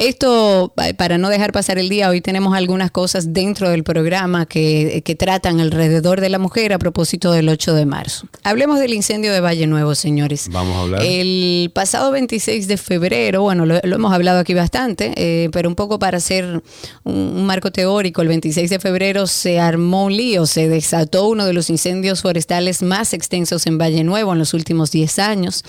Esto, 0.00 0.72
para 0.96 1.18
no 1.18 1.28
dejar 1.28 1.52
pasar 1.52 1.78
el 1.78 1.90
día, 1.90 2.08
hoy 2.08 2.22
tenemos 2.22 2.54
algunas 2.54 2.90
cosas 2.90 3.34
dentro 3.34 3.68
del 3.68 3.84
programa 3.84 4.46
que, 4.46 5.02
tratan 5.18 5.60
alrededor 5.60 6.22
de 6.22 6.30
la 6.30 6.38
mujer 6.38 6.72
a 6.72 6.78
propósito 6.78 7.32
del 7.32 7.50
8 7.50 7.74
de 7.74 7.84
marzo. 7.84 8.26
Hablemos 8.42 8.78
del 8.78 8.94
incendio 8.94 9.30
de 9.30 9.40
Valle 9.40 9.66
Nuevo, 9.66 9.94
señores. 9.94 10.48
Vamos 10.50 10.74
a 10.74 10.80
hablar. 10.80 11.02
El 11.04 11.70
pasado 11.74 12.10
26 12.12 12.66
de 12.66 12.78
febrero, 12.78 13.42
bueno, 13.42 13.66
lo, 13.66 13.76
hemos 13.82 14.14
hablado 14.14 14.38
aquí 14.38 14.54
bastante, 14.54 15.12
eh, 15.16 15.50
pero 15.52 15.68
un 15.68 15.74
poco 15.74 15.98
para 15.98 16.16
hacer 16.16 16.62
un, 17.04 17.44
marco 17.44 17.70
teórico, 17.70 18.22
el 18.22 18.28
26 18.28 18.70
de 18.70 18.78
febrero 18.78 19.26
se 19.26 19.60
armó 19.60 20.06
un 20.06 20.16
lío, 20.16 20.46
se 20.46 20.70
desató 20.70 21.28
uno 21.28 21.44
de 21.44 21.52
los 21.52 21.68
incendios 21.68 22.22
forestales 22.22 22.80
más 22.80 23.12
extensos 23.12 23.66
en 23.66 23.76
Valle 23.76 24.02
Nuevo 24.02 24.32
en 24.32 24.38
los 24.38 24.54
últimos 24.54 24.90
10 24.92 25.18
años. 25.18 25.62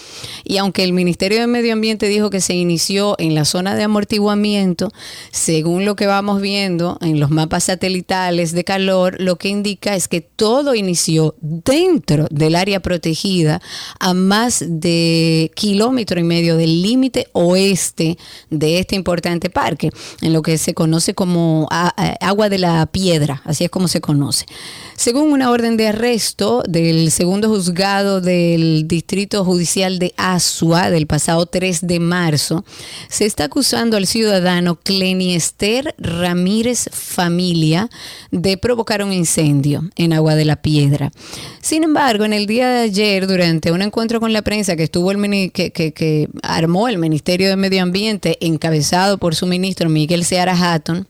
Y 0.46 0.56
aunque 0.56 0.86
el 0.86 0.94
Ministerio 0.94 1.42
de 1.42 1.48
Medio 1.48 1.74
Ambiente 1.74 2.08
dijo 2.08 2.30
que 2.30 2.40
se 2.40 2.54
inició 2.54 3.16
en 3.18 3.36
la 3.36 3.44
zona 3.44 3.76
de 3.76 3.84
según 5.32 5.86
lo 5.86 5.96
que 5.96 6.08
vamos 6.08 6.42
viendo 6.42 6.98
en 7.02 7.20
los 7.20 7.30
mapas 7.30 7.66
satelitales 7.66 8.52
de 8.52 8.64
calor, 8.64 9.18
lo 9.20 9.38
que 9.38 9.50
indica 9.50 9.96
es 9.96 10.08
que 10.08 10.22
todo 10.22 10.76
inició 10.76 11.36
dentro 11.42 12.28
del 12.30 12.56
área 12.56 12.80
protegida 12.80 13.62
a 14.00 14.14
más 14.14 14.64
de 14.68 15.52
kilómetro 15.56 16.20
y 16.20 16.24
medio 16.24 16.58
del 16.58 16.82
límite 16.82 17.28
oeste 17.34 18.18
de 18.50 18.80
este 18.80 18.96
importante 18.96 19.50
parque, 19.50 19.90
en 20.22 20.34
lo 20.34 20.42
que 20.42 20.58
se 20.58 20.74
conoce 20.74 21.14
como 21.14 21.68
agua 21.70 22.50
de 22.50 22.58
la 22.58 22.86
piedra, 22.86 23.42
así 23.46 23.64
es 23.64 23.70
como 23.70 23.88
se 23.88 24.02
conoce. 24.02 24.46
Según 24.96 25.32
una 25.32 25.50
orden 25.50 25.78
de 25.78 25.88
arresto 25.88 26.64
del 26.68 27.12
segundo 27.12 27.50
juzgado 27.50 28.22
del 28.22 28.88
Distrito 28.88 29.44
Judicial 29.44 30.00
de 30.00 30.14
Asua 30.18 30.92
del 30.92 31.08
pasado 31.08 31.46
3 31.46 31.88
de 31.88 32.00
marzo, 32.00 32.64
se 33.10 33.26
está 33.26 33.46
acusando 33.46 33.98
al 33.98 34.06
ciudadano 34.06 34.76
Cleniester 34.76 35.96
Ramírez 35.98 36.90
Familia 36.92 37.90
de 38.32 38.58
provocar 38.58 39.04
un 39.04 39.14
incendio 39.14 39.90
en 39.96 40.14
Agua 40.14 40.36
de 40.36 40.46
la 40.46 40.62
Piedra. 40.62 41.12
Sin 41.62 41.84
embargo, 41.84 42.26
en 42.26 42.34
el 42.34 42.46
día 42.46 42.70
de 42.70 42.82
ayer, 42.82 43.28
durante 43.28 43.72
un 43.72 43.82
encuentro 43.82 44.20
con 44.20 44.34
la 44.34 44.42
prensa 44.42 44.76
que 44.76 44.84
estuvo 44.84 45.12
el 45.12 45.52
que, 45.52 45.72
que 45.72 46.30
armó 46.44 46.88
el 46.88 46.98
Ministerio 46.98 47.50
de 47.50 47.56
Medio 47.56 47.82
Ambiente, 47.82 48.38
encabezado 48.42 49.18
por 49.18 49.36
su 49.36 49.46
ministro 49.48 49.90
Miguel 49.90 50.26
Seara 50.26 50.56
Hatton, 50.56 51.08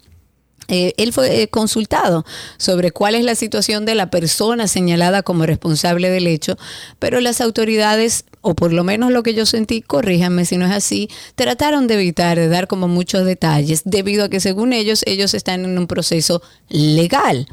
eh, 0.72 0.94
él 0.96 1.12
fue 1.12 1.42
eh, 1.42 1.48
consultado 1.50 2.26
sobre 2.56 2.92
cuál 2.92 3.16
es 3.16 3.26
la 3.26 3.36
situación 3.36 3.84
de 3.84 3.94
la 3.94 4.10
persona 4.10 4.70
señalada 4.70 5.22
como 5.22 5.46
responsable 5.46 6.10
del 6.10 6.28
hecho, 6.28 6.58
pero 6.98 7.20
las 7.20 7.42
autoridades, 7.42 8.24
o 8.40 8.56
por 8.56 8.72
lo 8.72 8.86
menos 8.86 9.12
lo 9.12 9.22
que 9.22 9.34
yo 9.34 9.46
sentí, 9.46 9.82
corríjanme 9.82 10.46
si 10.46 10.56
no 10.56 10.66
es 10.66 10.72
así, 10.72 11.10
trataron 11.36 11.88
de 11.88 11.96
evitar 11.96 12.40
de 12.40 12.48
dar 12.48 12.68
como 12.68 12.88
muchos 12.88 13.26
detalles, 13.26 13.82
debido 13.84 14.24
a 14.24 14.30
que 14.30 14.40
según 14.40 14.72
ellos, 14.72 15.04
ellos 15.06 15.34
están 15.34 15.66
en 15.66 15.78
un 15.78 15.88
proceso 15.88 16.42
legal. 16.70 17.48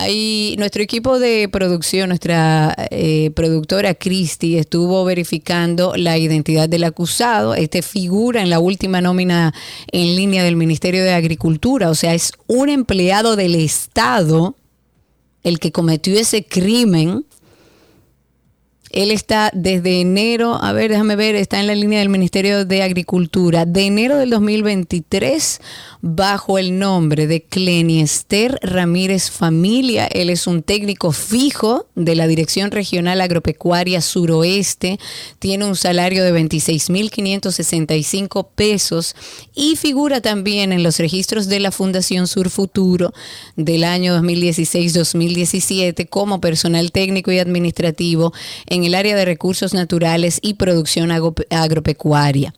Ahí 0.00 0.54
nuestro 0.58 0.80
equipo 0.80 1.18
de 1.18 1.48
producción, 1.48 2.10
nuestra 2.10 2.72
eh, 2.92 3.32
productora 3.34 3.94
Cristi, 3.94 4.56
estuvo 4.56 5.04
verificando 5.04 5.94
la 5.96 6.16
identidad 6.16 6.68
del 6.68 6.84
acusado. 6.84 7.56
Este 7.56 7.82
figura 7.82 8.40
en 8.40 8.48
la 8.48 8.60
última 8.60 9.00
nómina 9.00 9.52
en 9.90 10.14
línea 10.14 10.44
del 10.44 10.54
Ministerio 10.54 11.02
de 11.02 11.14
Agricultura, 11.14 11.90
o 11.90 11.96
sea, 11.96 12.14
es 12.14 12.30
un 12.46 12.68
empleado 12.68 13.34
del 13.34 13.56
Estado 13.56 14.54
el 15.42 15.58
que 15.58 15.72
cometió 15.72 16.16
ese 16.16 16.44
crimen 16.44 17.24
él 18.90 19.10
está 19.10 19.50
desde 19.52 20.00
enero, 20.00 20.62
a 20.62 20.72
ver, 20.72 20.90
déjame 20.90 21.16
ver, 21.16 21.34
está 21.34 21.60
en 21.60 21.66
la 21.66 21.74
línea 21.74 21.98
del 21.98 22.08
Ministerio 22.08 22.64
de 22.64 22.82
Agricultura, 22.82 23.66
de 23.66 23.84
enero 23.86 24.16
del 24.16 24.30
2023, 24.30 25.60
bajo 26.00 26.58
el 26.58 26.78
nombre 26.78 27.26
de 27.26 27.42
Cleniester 27.42 28.58
Ramírez 28.62 29.30
Familia. 29.30 30.06
Él 30.06 30.30
es 30.30 30.46
un 30.46 30.62
técnico 30.62 31.12
fijo 31.12 31.84
de 31.96 32.14
la 32.14 32.26
Dirección 32.26 32.70
Regional 32.70 33.20
Agropecuaria 33.20 34.00
Suroeste, 34.00 34.98
tiene 35.38 35.66
un 35.66 35.76
salario 35.76 36.24
de 36.24 36.32
26.565 36.32 38.46
pesos 38.54 39.14
y 39.54 39.76
figura 39.76 40.22
también 40.22 40.72
en 40.72 40.82
los 40.82 40.98
registros 40.98 41.48
de 41.48 41.60
la 41.60 41.72
Fundación 41.72 42.26
Sur 42.26 42.48
Futuro 42.48 43.12
del 43.56 43.84
año 43.84 44.18
2016-2017 44.18 46.08
como 46.08 46.40
personal 46.40 46.90
técnico 46.90 47.30
y 47.32 47.38
administrativo 47.38 48.32
el 48.84 48.94
área 48.94 49.16
de 49.16 49.24
recursos 49.24 49.74
naturales 49.74 50.38
y 50.42 50.54
producción 50.54 51.10
agropecuaria. 51.10 52.54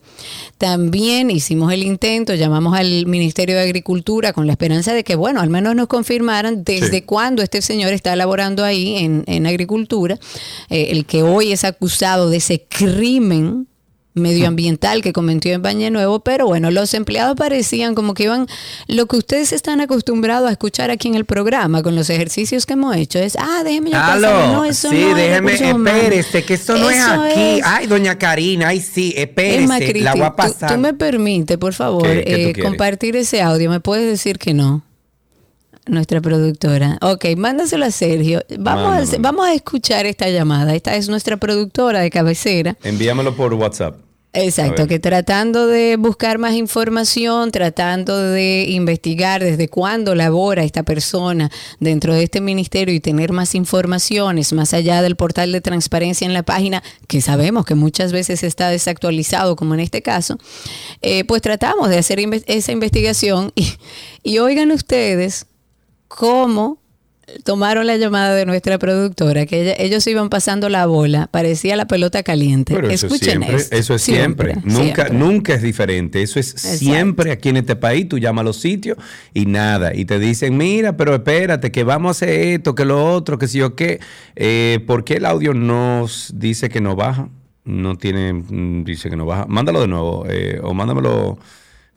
También 0.58 1.30
hicimos 1.30 1.72
el 1.72 1.82
intento, 1.82 2.34
llamamos 2.34 2.76
al 2.78 3.06
Ministerio 3.06 3.56
de 3.56 3.62
Agricultura 3.62 4.32
con 4.32 4.46
la 4.46 4.52
esperanza 4.52 4.92
de 4.92 5.04
que, 5.04 5.16
bueno, 5.16 5.40
al 5.40 5.50
menos 5.50 5.74
nos 5.74 5.86
confirmaran 5.86 6.64
desde 6.64 7.04
cuándo 7.04 7.42
este 7.42 7.62
señor 7.62 7.92
está 7.92 8.14
laborando 8.16 8.64
ahí 8.64 8.96
en, 9.26 9.46
agricultura, 9.46 10.18
eh, 10.68 10.88
el 10.90 11.06
que 11.06 11.22
hoy 11.22 11.52
es 11.52 11.64
acusado 11.64 12.28
de 12.28 12.36
ese 12.36 12.66
crimen 12.68 13.69
medioambiental 14.14 15.02
que 15.02 15.12
cometió 15.12 15.52
en 15.52 15.62
Bañe 15.62 15.90
Nuevo, 15.90 16.20
pero 16.20 16.46
bueno, 16.46 16.70
los 16.70 16.94
empleados 16.94 17.36
parecían 17.36 17.94
como 17.94 18.14
que 18.14 18.24
iban, 18.24 18.46
lo 18.88 19.06
que 19.06 19.16
ustedes 19.16 19.52
están 19.52 19.80
acostumbrados 19.80 20.48
a 20.48 20.52
escuchar 20.52 20.90
aquí 20.90 21.08
en 21.08 21.14
el 21.14 21.24
programa 21.24 21.82
con 21.82 21.94
los 21.94 22.10
ejercicios 22.10 22.66
que 22.66 22.72
hemos 22.72 22.96
hecho, 22.96 23.18
es, 23.18 23.36
ah, 23.38 23.62
déjeme 23.64 23.90
ya 23.90 24.06
pasar, 24.06 24.48
no, 24.52 24.64
eso 24.64 24.90
sí, 24.90 25.04
déjeme, 25.14 25.52
espérese, 25.54 26.44
que 26.44 26.54
esto 26.54 26.76
no 26.76 26.90
es 26.90 27.00
aquí. 27.00 27.60
Ay, 27.64 27.86
doña 27.86 28.18
Karina, 28.18 28.68
ay, 28.68 28.80
sí, 28.80 29.14
espérese, 29.16 29.94
la 30.00 30.14
voy 30.14 30.22
a 30.22 30.36
pasar. 30.36 30.72
Tú, 30.72 30.78
me 30.78 30.94
permites, 30.94 31.56
por 31.56 31.74
favor, 31.74 32.06
eh, 32.06 32.52
compartir 32.60 33.16
ese 33.16 33.40
audio, 33.42 33.70
¿me 33.70 33.80
puedes 33.80 34.06
decir 34.06 34.38
que 34.38 34.54
no? 34.54 34.82
Nuestra 35.86 36.20
productora. 36.20 36.98
Ok, 37.02 37.26
mándaselo 37.36 37.84
a 37.84 37.90
Sergio. 37.90 38.42
Vamos, 38.58 39.14
a, 39.14 39.18
vamos 39.18 39.46
a 39.46 39.54
escuchar 39.54 40.06
esta 40.06 40.28
llamada. 40.28 40.74
Esta 40.74 40.96
es 40.96 41.08
nuestra 41.08 41.36
productora 41.36 42.00
de 42.00 42.10
cabecera. 42.10 42.76
Envíamelo 42.82 43.34
por 43.34 43.54
WhatsApp. 43.54 43.96
Exacto, 44.32 44.86
que 44.86 45.00
tratando 45.00 45.66
de 45.66 45.96
buscar 45.96 46.38
más 46.38 46.54
información, 46.54 47.50
tratando 47.50 48.16
de 48.16 48.66
investigar 48.68 49.42
desde 49.42 49.66
cuándo 49.66 50.14
labora 50.14 50.62
esta 50.62 50.84
persona 50.84 51.50
dentro 51.80 52.14
de 52.14 52.22
este 52.22 52.40
ministerio 52.40 52.94
y 52.94 53.00
tener 53.00 53.32
más 53.32 53.56
informaciones 53.56 54.52
más 54.52 54.72
allá 54.72 55.02
del 55.02 55.16
portal 55.16 55.50
de 55.50 55.60
transparencia 55.60 56.26
en 56.26 56.32
la 56.32 56.44
página, 56.44 56.80
que 57.08 57.20
sabemos 57.20 57.64
que 57.64 57.74
muchas 57.74 58.12
veces 58.12 58.44
está 58.44 58.68
desactualizado, 58.68 59.56
como 59.56 59.74
en 59.74 59.80
este 59.80 60.00
caso, 60.00 60.38
eh, 61.02 61.24
pues 61.24 61.42
tratamos 61.42 61.88
de 61.88 61.98
hacer 61.98 62.20
esa 62.46 62.70
investigación 62.70 63.50
y, 63.56 63.66
y 64.22 64.38
oigan 64.38 64.70
ustedes 64.70 65.46
cómo 66.10 66.80
tomaron 67.44 67.86
la 67.86 67.96
llamada 67.96 68.34
de 68.34 68.44
nuestra 68.44 68.78
productora, 68.78 69.46
que 69.46 69.76
ellos 69.78 70.04
iban 70.08 70.28
pasando 70.28 70.68
la 70.68 70.84
bola, 70.86 71.28
parecía 71.30 71.76
la 71.76 71.86
pelota 71.86 72.24
caliente. 72.24 72.74
Pero 72.74 72.90
eso 72.90 73.06
Escuchen 73.06 73.42
siempre, 73.44 73.78
Eso 73.78 73.94
es 73.94 74.02
siempre. 74.02 74.56
Nunca, 74.64 75.08
nunca 75.10 75.54
es 75.54 75.62
diferente. 75.62 76.20
Eso 76.20 76.40
es 76.40 76.48
siempre 76.48 77.30
aquí 77.30 77.50
en 77.50 77.58
este 77.58 77.76
país. 77.76 78.08
Tú 78.08 78.18
llamas 78.18 78.42
a 78.42 78.44
los 78.46 78.56
sitios 78.56 78.98
y 79.32 79.46
nada. 79.46 79.94
Y 79.94 80.04
te 80.04 80.18
dicen, 80.18 80.56
mira, 80.56 80.96
pero 80.96 81.14
espérate, 81.14 81.70
que 81.70 81.84
vamos 81.84 82.08
a 82.08 82.10
hacer 82.10 82.28
esto, 82.30 82.74
que 82.74 82.84
lo 82.84 83.12
otro, 83.14 83.38
que 83.38 83.46
si 83.46 83.58
yo 83.58 83.76
qué. 83.76 84.00
Eh, 84.34 84.80
¿Por 84.84 85.04
qué 85.04 85.14
el 85.14 85.26
audio 85.26 85.54
nos 85.54 86.32
dice 86.34 86.68
que 86.68 86.80
no 86.80 86.96
baja? 86.96 87.28
No 87.64 87.96
tiene, 87.96 88.32
mm, 88.32 88.82
dice 88.82 89.08
que 89.08 89.16
no 89.16 89.26
baja. 89.26 89.46
Mándalo 89.48 89.80
de 89.80 89.86
nuevo 89.86 90.26
eh, 90.28 90.58
o 90.62 90.74
mándamelo 90.74 91.38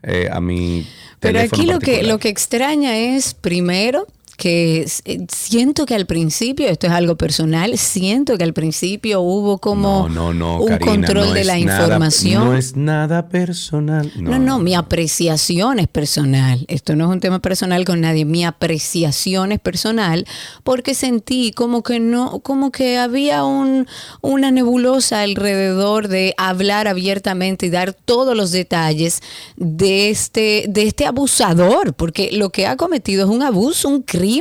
eh, 0.04 0.30
a 0.32 0.40
mi 0.40 0.86
pero 1.24 1.40
aquí 1.40 1.66
lo 1.66 1.80
que, 1.80 2.04
lo 2.04 2.20
que 2.20 2.28
extraña 2.28 2.98
es, 2.98 3.34
primero, 3.34 4.08
que 4.44 4.86
eh, 5.06 5.26
siento 5.34 5.86
que 5.86 5.96
al 5.96 6.06
principio, 6.06 6.68
esto 6.68 6.88
es 6.88 6.92
algo 6.92 7.16
personal, 7.16 7.78
siento 7.78 8.38
que 8.38 8.44
al 8.44 8.52
principio 8.52 9.22
hubo 9.22 9.58
como 9.58 10.04
un 10.04 10.78
control 10.80 11.34
de 11.34 11.46
la 11.46 11.58
información. 11.58 12.44
No 12.44 12.54
es 12.54 12.76
nada 12.76 13.30
personal. 13.30 14.12
No. 14.18 14.40
no, 14.40 14.60
mi 14.60 14.76
apreciación 14.76 15.80
es 15.80 15.88
personal. 15.88 16.66
Esto 16.68 16.94
no 16.98 17.06
es 17.06 17.12
un 17.12 17.22
tema 17.22 17.40
personal 17.40 17.86
con 17.86 18.02
nadie. 18.02 18.26
Mi 18.26 18.44
apreciación 18.44 19.54
es 19.54 19.62
personal 19.62 20.28
porque 20.66 20.94
sentí 20.94 21.54
como 21.54 21.82
que 21.82 22.02
no, 22.02 22.40
como 22.40 22.70
que 22.70 22.98
había 22.98 23.46
un, 23.46 23.88
una 24.20 24.52
nebulosa 24.52 25.22
alrededor 25.22 26.10
de 26.10 26.34
hablar 26.38 26.90
abiertamente 26.90 27.68
y 27.68 27.70
dar 27.70 27.94
todos 27.94 28.36
los 28.36 28.52
detalles 28.52 29.22
de 29.56 30.10
este, 30.10 30.66
de 30.68 30.84
este 30.84 31.06
abusador, 31.06 31.94
porque 31.94 32.32
lo 32.34 32.50
que 32.50 32.68
ha 32.68 32.76
cometido 32.76 33.24
es 33.24 33.30
un 33.34 33.42
abuso, 33.42 33.88
un 33.88 34.02
crimen 34.02 34.33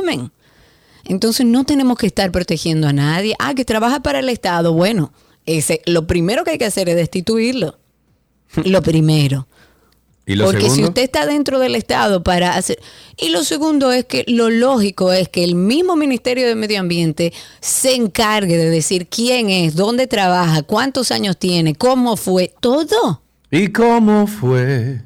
entonces 1.05 1.47
no 1.47 1.65
tenemos 1.65 1.99
que 1.99 2.07
estar 2.07 2.31
protegiendo 2.31 2.89
a 2.89 2.93
nadie. 2.93 3.35
Ah, 3.39 3.55
que 3.55 3.65
trabaja 3.65 4.01
para 4.01 4.21
el 4.21 4.29
Estado. 4.29 4.73
Bueno, 4.73 5.13
ese, 5.47 5.83
lo 5.87 6.07
primero 6.07 6.45
que 6.45 6.53
hay 6.53 6.59
que 6.59 6.65
hacer 6.65 6.89
es 6.89 6.97
destituirlo. 6.97 7.79
Lo 8.65 8.83
primero. 8.83 9.49
¿Y 10.25 10.37
lo 10.37 10.45
Porque 10.45 10.71
si 10.71 10.85
usted 10.85 11.03
está 11.03 11.27
dentro 11.27 11.59
del 11.59 11.75
Estado 11.75 12.23
para 12.23 12.55
hacer... 12.55 12.79
Y 13.17 13.31
lo 13.31 13.43
segundo 13.43 13.91
es 13.91 14.05
que 14.05 14.25
lo 14.29 14.51
lógico 14.51 15.13
es 15.13 15.29
que 15.29 15.43
el 15.43 15.57
mismo 15.57 15.97
Ministerio 15.97 16.47
de 16.47 16.55
Medio 16.55 16.79
Ambiente 16.79 17.33
se 17.61 17.97
encargue 17.97 18.57
de 18.57 18.71
decir 18.71 19.09
quién 19.09 19.51
es, 19.51 19.75
dónde 19.75 20.07
trabaja, 20.07 20.63
cuántos 20.63 21.11
años 21.11 21.39
tiene, 21.39 21.75
cómo 21.75 22.17
fue, 22.17 22.55
todo. 22.61 23.23
¿Y 23.51 23.69
cómo 23.69 24.29
fue? 24.29 25.03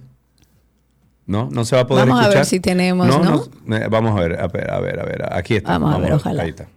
No, 1.27 1.49
no 1.51 1.65
se 1.65 1.75
va 1.75 1.83
a 1.83 1.87
poder 1.87 2.07
vamos 2.07 2.23
escuchar. 2.23 2.35
Vamos 2.35 2.37
a 2.37 2.39
ver 2.39 2.47
si 2.47 2.61
tenemos, 2.61 3.07
¿no? 3.07 3.77
Eh, 3.77 3.89
vamos 3.91 4.19
a 4.19 4.23
ver, 4.23 4.41
a 4.41 4.47
ver, 4.47 4.71
a 4.71 4.81
ver, 4.81 5.01
a 5.01 5.05
ver. 5.05 5.33
Aquí 5.33 5.57
está. 5.57 5.73
Vamos, 5.73 5.95
a 5.95 5.99
ver, 5.99 6.13
ojalá. 6.13 6.43
Ahí 6.45 6.51
está. 6.51 6.69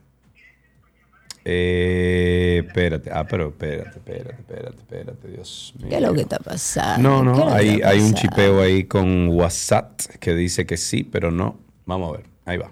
Eh, 1.45 2.63
espérate, 2.67 3.09
ah, 3.11 3.25
pero 3.27 3.47
espérate, 3.49 3.97
espérate, 3.97 4.33
espérate, 4.33 4.77
espérate, 4.77 5.27
Dios 5.29 5.73
mío. 5.77 5.89
¿Qué 5.89 5.95
es 5.95 6.01
lo 6.01 6.13
que 6.13 6.21
está 6.21 6.37
pasando? 6.39 7.23
No, 7.23 7.23
no, 7.23 7.53
hay, 7.53 7.81
hay 7.81 8.01
un 8.01 8.13
chipeo 8.13 8.61
ahí 8.61 8.83
con 8.83 9.29
WhatsApp 9.29 9.99
que 10.19 10.35
dice 10.35 10.65
que 10.65 10.77
sí, 10.77 11.03
pero 11.03 11.31
no. 11.31 11.57
Vamos 11.85 12.09
a 12.09 12.17
ver, 12.17 12.25
ahí 12.45 12.57
va. 12.57 12.69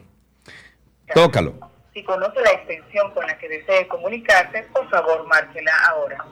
Tócalo. 1.14 1.56
Si 1.94 2.04
conoce 2.04 2.42
la 2.42 2.52
extensión 2.52 3.12
con 3.14 3.26
la 3.26 3.38
que 3.38 3.50
desee 3.50 3.88
comunicarse, 3.88 4.68
por 4.74 4.88
favor, 4.90 5.26
márquela 5.28 5.72
ahora. 5.90 6.26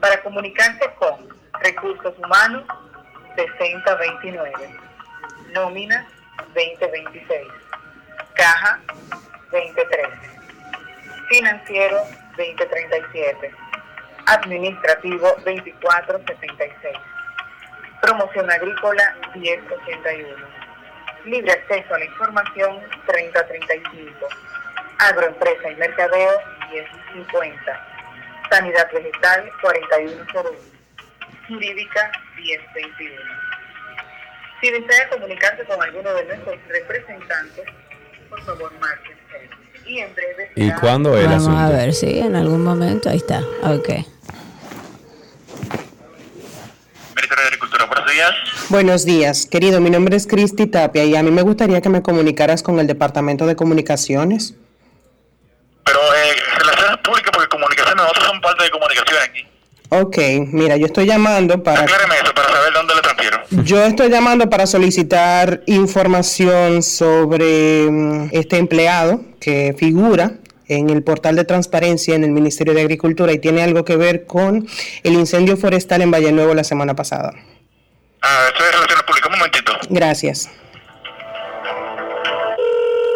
Para 0.00 0.22
comunicarse 0.22 0.84
con 0.98 1.28
Recursos 1.60 2.14
Humanos, 2.18 2.64
6029. 3.38 4.50
Nómina 5.54 6.06
2026. 6.54 7.46
Caja 8.34 8.80
2013. 9.52 10.08
Financiero 11.28 11.98
2037. 12.36 13.54
Administrativo 14.26 15.28
2476. 15.44 16.96
Promoción 18.02 18.50
agrícola 18.50 19.16
1081. 19.36 20.28
Libre 21.24 21.52
acceso 21.52 21.94
a 21.94 21.98
la 21.98 22.04
información 22.04 22.80
3035. 23.06 24.28
Agroempresa 24.98 25.70
y 25.70 25.76
mercadeo 25.76 26.40
1050. 27.14 27.86
Sanidad 28.50 28.90
vegetal 28.92 29.50
4101. 29.60 30.50
Jurídica 31.48 32.12
1021. 32.38 33.14
Si 34.60 34.70
desea 34.70 35.08
comunicarse 35.10 35.64
con 35.64 35.82
alguno 35.82 36.14
de 36.14 36.24
nuestros 36.24 36.56
representantes, 36.68 37.64
por 38.28 38.42
favor, 38.44 38.72
márquense. 38.80 39.50
Y 39.86 40.00
en 40.00 40.14
breve. 40.14 40.50
¿Y 40.56 40.70
cuándo 40.72 41.16
es 41.16 41.24
el 41.24 41.30
Vamos 41.30 41.48
a 41.48 41.70
ver, 41.70 41.94
sí, 41.94 42.18
en 42.18 42.36
algún 42.36 42.62
momento. 42.62 43.08
Ahí 43.08 43.16
está. 43.18 43.40
Ok. 43.62 43.88
Ministerio 47.14 47.42
de 47.42 47.46
Agricultura, 47.46 47.84
buenos 47.86 48.12
días. 48.12 48.34
Buenos 48.68 49.04
días, 49.04 49.46
querido. 49.46 49.80
Mi 49.80 49.90
nombre 49.90 50.16
es 50.16 50.26
Cristi 50.26 50.66
Tapia 50.66 51.04
y 51.04 51.16
a 51.16 51.22
mí 51.22 51.30
me 51.30 51.42
gustaría 51.42 51.80
que 51.80 51.88
me 51.88 52.02
comunicaras 52.02 52.62
con 52.62 52.78
el 52.80 52.86
Departamento 52.86 53.46
de 53.46 53.56
Comunicaciones. 53.56 54.54
Pero 55.84 55.98
eh, 56.00 56.36
relaciones 56.58 56.98
públicas, 56.98 57.30
porque 57.32 57.48
comunicaciones, 57.48 57.96
nosotros 57.96 58.26
somos 58.26 58.42
parte 58.42 58.64
de 58.64 58.70
comunicación 58.70 59.18
aquí. 59.22 59.48
Ok, 59.90 60.18
mira, 60.52 60.76
yo 60.76 60.86
estoy 60.86 61.06
llamando 61.06 61.62
para... 61.62 61.80
Acláreme 61.80 62.14
eso, 62.16 62.34
para 62.34 62.48
saber 62.48 62.72
dónde 62.74 62.94
le 62.94 63.00
transfiero. 63.00 63.38
Yo 63.64 63.82
estoy 63.84 64.10
llamando 64.10 64.50
para 64.50 64.66
solicitar 64.66 65.62
información 65.66 66.82
sobre 66.82 67.90
mm, 67.90 68.28
este 68.32 68.58
empleado 68.58 69.22
que 69.40 69.74
figura 69.78 70.32
en 70.66 70.90
el 70.90 71.02
portal 71.02 71.36
de 71.36 71.44
transparencia 71.44 72.14
en 72.14 72.24
el 72.24 72.30
Ministerio 72.30 72.74
de 72.74 72.82
Agricultura 72.82 73.32
y 73.32 73.38
tiene 73.38 73.62
algo 73.62 73.84
que 73.84 73.96
ver 73.96 74.26
con 74.26 74.68
el 75.02 75.12
incendio 75.14 75.56
forestal 75.56 76.02
en 76.02 76.10
Valle 76.10 76.32
Nuevo 76.32 76.52
la 76.52 76.64
semana 76.64 76.94
pasada. 76.94 77.32
Ah, 78.20 78.46
esto 78.48 78.64
es 78.64 78.72
Relaciones 78.72 79.04
Públicas, 79.04 79.30
un 79.32 79.38
momentito. 79.38 79.72
Gracias. 79.88 80.50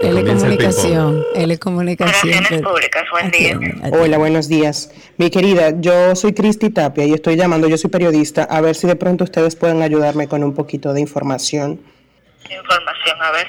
Telecomunicación, 0.02 1.24
telecomunicación. 1.32 2.62
Públicas, 2.62 3.04
buen 3.12 3.30
día. 3.30 3.56
Hola, 3.92 4.18
buenos 4.18 4.48
días. 4.48 4.90
Mi 5.16 5.30
querida, 5.30 5.80
yo 5.80 6.16
soy 6.16 6.32
Cristi 6.32 6.70
Tapia 6.70 7.04
y 7.04 7.12
estoy 7.12 7.36
llamando, 7.36 7.68
yo 7.68 7.78
soy 7.78 7.88
periodista, 7.88 8.42
a 8.42 8.60
ver 8.60 8.74
si 8.74 8.88
de 8.88 8.96
pronto 8.96 9.22
ustedes 9.22 9.54
pueden 9.54 9.80
ayudarme 9.80 10.26
con 10.26 10.42
un 10.42 10.54
poquito 10.54 10.92
de 10.92 11.00
información. 11.00 11.80
Información, 12.50 13.22
a 13.22 13.30
ver. 13.30 13.46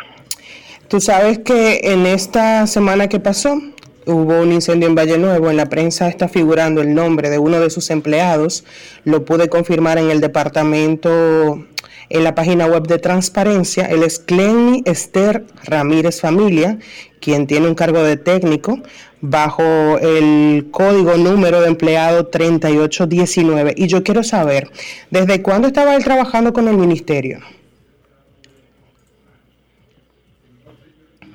Tú 0.88 1.02
sabes 1.02 1.40
que 1.40 1.80
en 1.86 2.06
esta 2.06 2.68
semana 2.68 3.10
que 3.10 3.20
pasó 3.20 3.60
hubo 4.06 4.40
un 4.40 4.52
incendio 4.52 4.88
en 4.88 4.94
Valle 4.94 5.18
Nuevo, 5.18 5.50
en 5.50 5.58
la 5.58 5.70
prensa 5.70 6.08
está 6.08 6.28
figurando 6.28 6.82
el 6.82 6.94
nombre 6.94 7.32
de 7.32 7.40
uno 7.40 7.60
de 7.60 7.72
sus 7.72 7.90
empleados, 7.90 8.64
lo 9.06 9.26
pude 9.26 9.50
confirmar 9.50 9.98
en 9.98 10.12
el 10.12 10.22
departamento 10.22 11.66
en 12.14 12.24
la 12.24 12.36
página 12.36 12.68
web 12.68 12.88
de 12.88 13.00
transparencia. 13.00 13.86
Él 13.88 14.04
es 14.04 14.20
Clenny 14.20 14.84
Esther 14.86 15.46
Ramírez 15.66 16.22
Familia, 16.22 16.78
quien 17.20 17.48
tiene 17.48 17.68
un 17.68 17.76
cargo 17.76 18.04
de 18.04 18.18
técnico 18.18 18.80
bajo 19.20 19.98
el 20.00 20.68
código 20.72 21.18
número 21.18 21.62
de 21.62 21.70
empleado 21.70 22.28
3819. 22.28 23.74
Y 23.76 23.88
yo 23.88 24.04
quiero 24.04 24.24
saber, 24.24 24.70
¿desde 25.10 25.42
cuándo 25.42 25.68
estaba 25.68 25.96
él 25.96 26.04
trabajando 26.04 26.54
con 26.54 26.68
el 26.68 26.78
ministerio? 26.78 27.40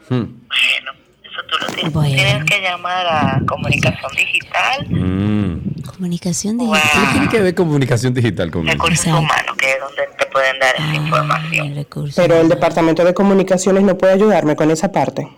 Hmm. 0.08 0.24
Bueno, 0.48 0.92
eso 1.24 1.40
tú 1.50 1.56
lo 1.60 1.74
tienes, 2.04 2.44
que 2.44 2.62
llamar 2.62 3.06
a 3.06 3.42
comunicación 3.46 4.12
digital. 4.16 4.86
Mm. 4.88 5.57
Comunicación 5.92 6.56
Wow. 6.58 6.72
digital. 6.74 6.92
¿Qué 7.06 7.12
tiene 7.12 7.28
que 7.28 7.40
ver 7.40 7.54
comunicación 7.54 8.14
digital 8.14 8.50
con? 8.50 8.66
Recursos 8.66 8.98
Exacto. 9.06 9.18
humanos, 9.20 9.56
que 9.58 9.72
es 9.72 9.80
donde 9.80 10.02
te 10.18 10.26
pueden 10.26 10.58
dar 10.58 10.74
esa 10.76 10.84
Ah, 10.90 10.94
información. 10.94 11.74
recursos. 11.74 12.14
Pero 12.16 12.40
el 12.40 12.48
Departamento 12.48 13.04
de 13.04 13.14
Comunicaciones 13.14 13.82
no 13.82 13.96
puede 13.98 14.12
ayudarme 14.14 14.54
con 14.56 14.70
esa 14.70 14.90
parte. 14.92 15.28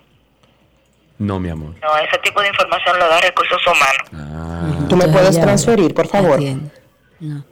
No, 1.19 1.39
mi 1.39 1.51
amor. 1.51 1.75
No, 1.83 1.97
ese 1.99 2.19
tipo 2.23 2.41
de 2.41 2.49
información 2.49 2.99
lo 2.99 3.07
da 3.09 3.21
recursos 3.21 3.61
humanos. 3.67 4.09
Ah, 4.15 4.61
¿Tú 4.89 4.97
me 4.97 5.05
Entonces, 5.05 5.13
puedes 5.13 5.41
transferir, 5.41 5.95
por 5.95 6.07
favor? 6.09 6.41
No. 7.21 7.45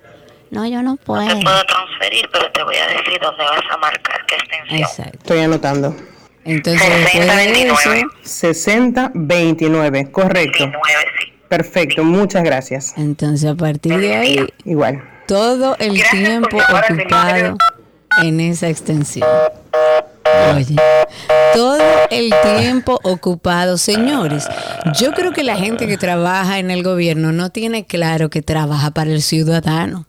No, 0.50 0.66
yo 0.66 0.80
no 0.82 0.96
puedo. 0.96 1.26
Te 1.26 1.42
puedo 1.42 1.62
transferir, 1.64 2.26
pero 2.32 2.50
te 2.52 2.62
voy 2.62 2.76
a 2.76 2.86
decir 2.86 3.18
dónde 3.20 3.44
vas 3.44 3.60
a 3.70 3.76
marcar 3.76 4.24
qué 4.26 4.34
extensión. 4.36 4.78
Exacto. 4.80 5.18
Estoy 5.18 5.40
anotando. 5.40 5.94
Entonces, 6.46 6.80
después 6.88 7.26
de 7.26 7.30
6029. 7.30 7.98
eso, 7.98 8.08
6029, 8.22 10.10
correcto. 10.10 10.58
19, 10.64 11.04
sí. 11.20 11.32
Perfecto, 11.48 12.04
muchas 12.04 12.42
gracias. 12.44 12.92
entonces 12.96 13.50
a 13.50 13.54
partir 13.54 13.98
de 13.98 14.14
ahí, 14.16 14.46
Igual. 14.64 15.02
todo 15.26 15.76
el 15.78 15.94
Gracias 15.98 16.10
tiempo 16.10 16.58
ocupado 16.58 17.56
en 18.22 18.40
esa 18.40 18.68
extensión. 18.68 19.28
Oye, 20.54 20.76
todo 21.54 21.78
el 22.10 22.32
tiempo 22.42 23.00
ocupado. 23.02 23.78
Señores, 23.78 24.46
yo 24.98 25.12
creo 25.12 25.32
que 25.32 25.42
la 25.42 25.56
gente 25.56 25.86
que 25.86 25.96
trabaja 25.96 26.58
en 26.58 26.70
el 26.70 26.82
gobierno 26.82 27.32
no 27.32 27.50
tiene 27.50 27.86
claro 27.86 28.28
que 28.28 28.42
trabaja 28.42 28.90
para 28.90 29.10
el 29.10 29.22
ciudadano. 29.22 30.06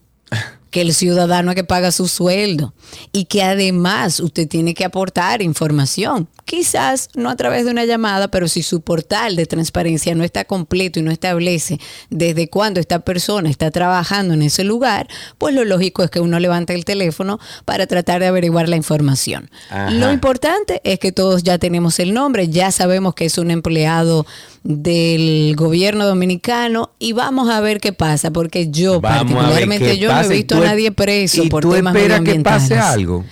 Que 0.70 0.82
el 0.82 0.94
ciudadano 0.94 1.52
es 1.52 1.56
que 1.56 1.64
paga 1.64 1.92
su 1.92 2.08
sueldo 2.08 2.74
y 3.12 3.26
que 3.26 3.44
además 3.44 4.20
usted 4.20 4.48
tiene 4.48 4.74
que 4.74 4.86
aportar 4.86 5.42
información. 5.42 6.28
Quizás 6.46 7.10
no 7.16 7.30
a 7.30 7.36
través 7.36 7.66
de 7.66 7.72
una 7.72 7.86
llamada, 7.86 8.30
pero 8.30 8.48
si 8.48 8.64
su 8.64 8.82
portal 8.82 9.36
de 9.36 9.46
transparencia 9.46 10.16
no 10.16 10.24
está 10.24 10.46
completo 10.46 11.00
y 11.00 11.04
no 11.04 11.12
establece 11.12 11.80
desde 12.10 12.50
cuándo 12.50 12.80
esta 12.80 13.00
persona 13.00 13.50
está 13.50 13.72
trabajando 13.72 14.34
en 14.34 14.42
ese 14.42 14.64
lugar, 14.64 15.08
pues 15.38 15.54
lo 15.54 15.64
lógico 15.64 16.04
es 16.04 16.10
que 16.10 16.20
uno 16.20 16.40
levante 16.40 16.74
el 16.74 16.86
teléfono 16.86 17.40
para 17.66 17.88
tratar 17.88 18.20
de 18.20 18.28
averiguar 18.28 18.68
la 18.68 18.76
información. 18.76 19.50
Ajá. 19.70 19.92
Lo 19.92 20.12
importante 20.12 20.82
es 20.84 21.00
que 21.00 21.12
todos 21.12 21.44
ya 21.44 21.58
tenemos 21.58 22.00
el 22.00 22.14
nombre, 22.14 22.50
ya 22.50 22.72
sabemos 22.72 23.14
que 23.14 23.26
es 23.26 23.38
un 23.38 23.52
empleado 23.52 24.26
del 24.64 25.56
gobierno 25.56 26.06
dominicano 26.06 26.92
y 27.00 27.14
vamos 27.14 27.50
a 27.50 27.62
ver 27.62 27.80
qué 27.80 27.94
pasa, 27.94 28.32
porque 28.32 28.70
yo 28.70 29.00
vamos 29.00 29.34
particularmente 29.34 29.98
yo 29.98 30.14
no 30.14 30.22
he 30.22 30.28
visto 30.28 30.59
a 30.64 30.68
nadie 30.68 30.92
preso 30.92 31.44
y 31.44 31.50
por 31.50 31.64
tú 31.64 31.72
temas 31.72 31.96
esperas 31.96 32.22
que 32.22 32.40
pase 32.40 32.78
algo. 32.78 33.26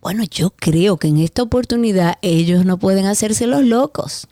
Bueno, 0.00 0.24
yo 0.24 0.50
creo 0.50 0.96
que 0.96 1.08
en 1.08 1.18
esta 1.18 1.42
oportunidad 1.42 2.14
ellos 2.22 2.64
no 2.64 2.78
pueden 2.78 3.06
hacerse 3.06 3.46
los 3.46 3.62
locos. 3.64 4.26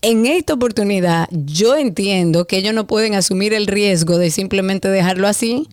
En 0.00 0.24
esta 0.24 0.54
oportunidad 0.54 1.28
yo 1.30 1.76
entiendo 1.76 2.46
que 2.46 2.58
ellos 2.58 2.72
no 2.72 2.86
pueden 2.86 3.14
asumir 3.14 3.52
el 3.52 3.66
riesgo 3.66 4.18
de 4.18 4.30
simplemente 4.30 4.88
dejarlo 4.88 5.28
así. 5.28 5.68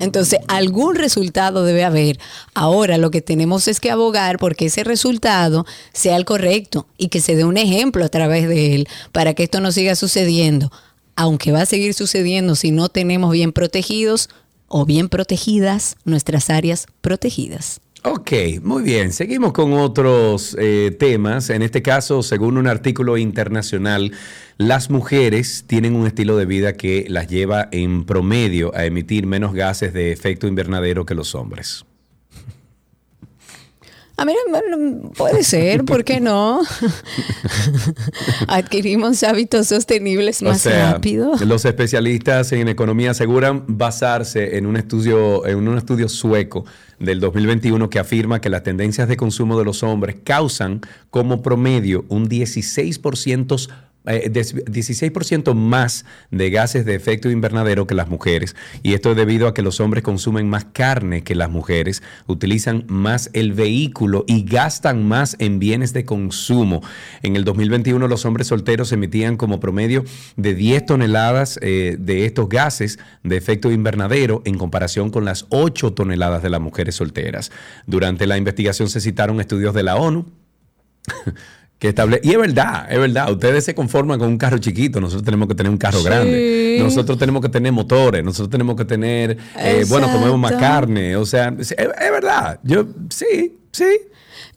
Entonces, 0.00 0.40
algún 0.48 0.96
resultado 0.96 1.64
debe 1.64 1.84
haber. 1.84 2.18
Ahora 2.54 2.98
lo 2.98 3.10
que 3.10 3.20
tenemos 3.20 3.68
es 3.68 3.78
que 3.78 3.90
abogar 3.90 4.38
porque 4.38 4.66
ese 4.66 4.84
resultado 4.84 5.66
sea 5.92 6.16
el 6.16 6.24
correcto 6.24 6.86
y 6.98 7.08
que 7.08 7.20
se 7.20 7.36
dé 7.36 7.44
un 7.44 7.56
ejemplo 7.56 8.04
a 8.04 8.08
través 8.08 8.48
de 8.48 8.74
él 8.74 8.88
para 9.12 9.34
que 9.34 9.44
esto 9.44 9.60
no 9.60 9.70
siga 9.70 9.94
sucediendo. 9.94 10.72
Aunque 11.16 11.52
va 11.52 11.62
a 11.62 11.66
seguir 11.66 11.94
sucediendo 11.94 12.54
si 12.54 12.70
no 12.70 12.88
tenemos 12.88 13.32
bien 13.32 13.52
protegidos 13.52 14.28
o 14.68 14.86
bien 14.86 15.08
protegidas 15.08 15.96
nuestras 16.04 16.50
áreas 16.50 16.86
protegidas. 17.00 17.80
Ok, 18.04 18.32
muy 18.62 18.82
bien. 18.82 19.12
Seguimos 19.12 19.52
con 19.52 19.74
otros 19.74 20.56
eh, 20.58 20.96
temas. 20.98 21.50
En 21.50 21.62
este 21.62 21.82
caso, 21.82 22.24
según 22.24 22.56
un 22.56 22.66
artículo 22.66 23.16
internacional, 23.16 24.10
las 24.58 24.90
mujeres 24.90 25.64
tienen 25.68 25.94
un 25.94 26.08
estilo 26.08 26.36
de 26.36 26.46
vida 26.46 26.72
que 26.72 27.06
las 27.08 27.28
lleva 27.28 27.68
en 27.70 28.04
promedio 28.04 28.74
a 28.74 28.86
emitir 28.86 29.26
menos 29.26 29.54
gases 29.54 29.92
de 29.92 30.10
efecto 30.10 30.48
invernadero 30.48 31.06
que 31.06 31.14
los 31.14 31.36
hombres. 31.36 31.84
A 34.16 34.24
mí 34.24 34.34
bueno, 34.50 35.10
puede 35.16 35.42
ser, 35.42 35.84
¿por 35.84 36.04
qué 36.04 36.20
no? 36.20 36.60
Adquirimos 38.48 39.22
hábitos 39.22 39.68
sostenibles 39.68 40.42
más 40.42 40.66
o 40.66 40.70
sea, 40.70 40.92
rápido. 40.92 41.32
los 41.46 41.64
especialistas 41.64 42.52
en 42.52 42.68
economía 42.68 43.12
aseguran 43.12 43.64
basarse 43.66 44.58
en 44.58 44.66
un 44.66 44.76
estudio, 44.76 45.46
en 45.46 45.66
un 45.66 45.78
estudio 45.78 46.08
sueco 46.08 46.64
del 46.98 47.20
2021 47.20 47.90
que 47.90 47.98
afirma 47.98 48.40
que 48.40 48.50
las 48.50 48.62
tendencias 48.62 49.08
de 49.08 49.16
consumo 49.16 49.58
de 49.58 49.64
los 49.64 49.82
hombres 49.82 50.16
causan 50.22 50.82
como 51.10 51.42
promedio 51.42 52.04
un 52.08 52.28
16% 52.28 53.68
eh, 54.06 54.28
des- 54.30 54.54
16% 54.54 55.54
más 55.54 56.04
de 56.30 56.50
gases 56.50 56.84
de 56.84 56.94
efecto 56.94 57.30
invernadero 57.30 57.86
que 57.86 57.94
las 57.94 58.08
mujeres. 58.08 58.56
Y 58.82 58.94
esto 58.94 59.10
es 59.10 59.16
debido 59.16 59.46
a 59.48 59.54
que 59.54 59.62
los 59.62 59.80
hombres 59.80 60.02
consumen 60.02 60.48
más 60.48 60.64
carne 60.66 61.22
que 61.22 61.34
las 61.34 61.50
mujeres, 61.50 62.02
utilizan 62.26 62.84
más 62.88 63.30
el 63.32 63.52
vehículo 63.52 64.24
y 64.26 64.44
gastan 64.44 65.06
más 65.06 65.36
en 65.38 65.58
bienes 65.58 65.92
de 65.92 66.04
consumo. 66.04 66.82
En 67.22 67.36
el 67.36 67.44
2021 67.44 68.08
los 68.08 68.24
hombres 68.24 68.46
solteros 68.48 68.92
emitían 68.92 69.36
como 69.36 69.60
promedio 69.60 70.04
de 70.36 70.54
10 70.54 70.86
toneladas 70.86 71.58
eh, 71.62 71.96
de 71.98 72.24
estos 72.26 72.48
gases 72.48 72.98
de 73.22 73.36
efecto 73.36 73.70
invernadero 73.70 74.42
en 74.44 74.58
comparación 74.58 75.10
con 75.10 75.24
las 75.24 75.46
8 75.50 75.92
toneladas 75.92 76.42
de 76.42 76.50
las 76.50 76.60
mujeres 76.60 76.94
solteras. 76.96 77.50
Durante 77.86 78.26
la 78.26 78.36
investigación 78.38 78.88
se 78.88 79.00
citaron 79.00 79.40
estudios 79.40 79.74
de 79.74 79.82
la 79.82 79.96
ONU 79.96 80.26
que 81.82 81.88
estable 81.88 82.20
y 82.22 82.30
es 82.30 82.38
verdad, 82.38 82.86
es 82.88 82.96
verdad, 82.96 83.28
ustedes 83.32 83.64
se 83.64 83.74
conforman 83.74 84.16
con 84.16 84.28
un 84.28 84.38
carro 84.38 84.58
chiquito, 84.58 85.00
nosotros 85.00 85.24
tenemos 85.24 85.48
que 85.48 85.56
tener 85.56 85.68
un 85.72 85.78
carro 85.78 85.98
Sí. 85.98 86.04
grande, 86.04 86.76
nosotros 86.78 87.18
tenemos 87.18 87.42
que 87.42 87.48
tener 87.48 87.72
motores, 87.72 88.22
nosotros 88.22 88.50
tenemos 88.50 88.76
que 88.76 88.84
tener, 88.84 89.36
eh, 89.58 89.84
bueno, 89.88 90.06
comemos 90.12 90.38
más 90.38 90.52
carne, 90.52 91.16
o 91.16 91.26
sea, 91.26 91.52
es, 91.58 91.72
es 91.72 92.10
verdad, 92.12 92.60
yo 92.62 92.86
sí, 93.10 93.58
sí. 93.72 93.98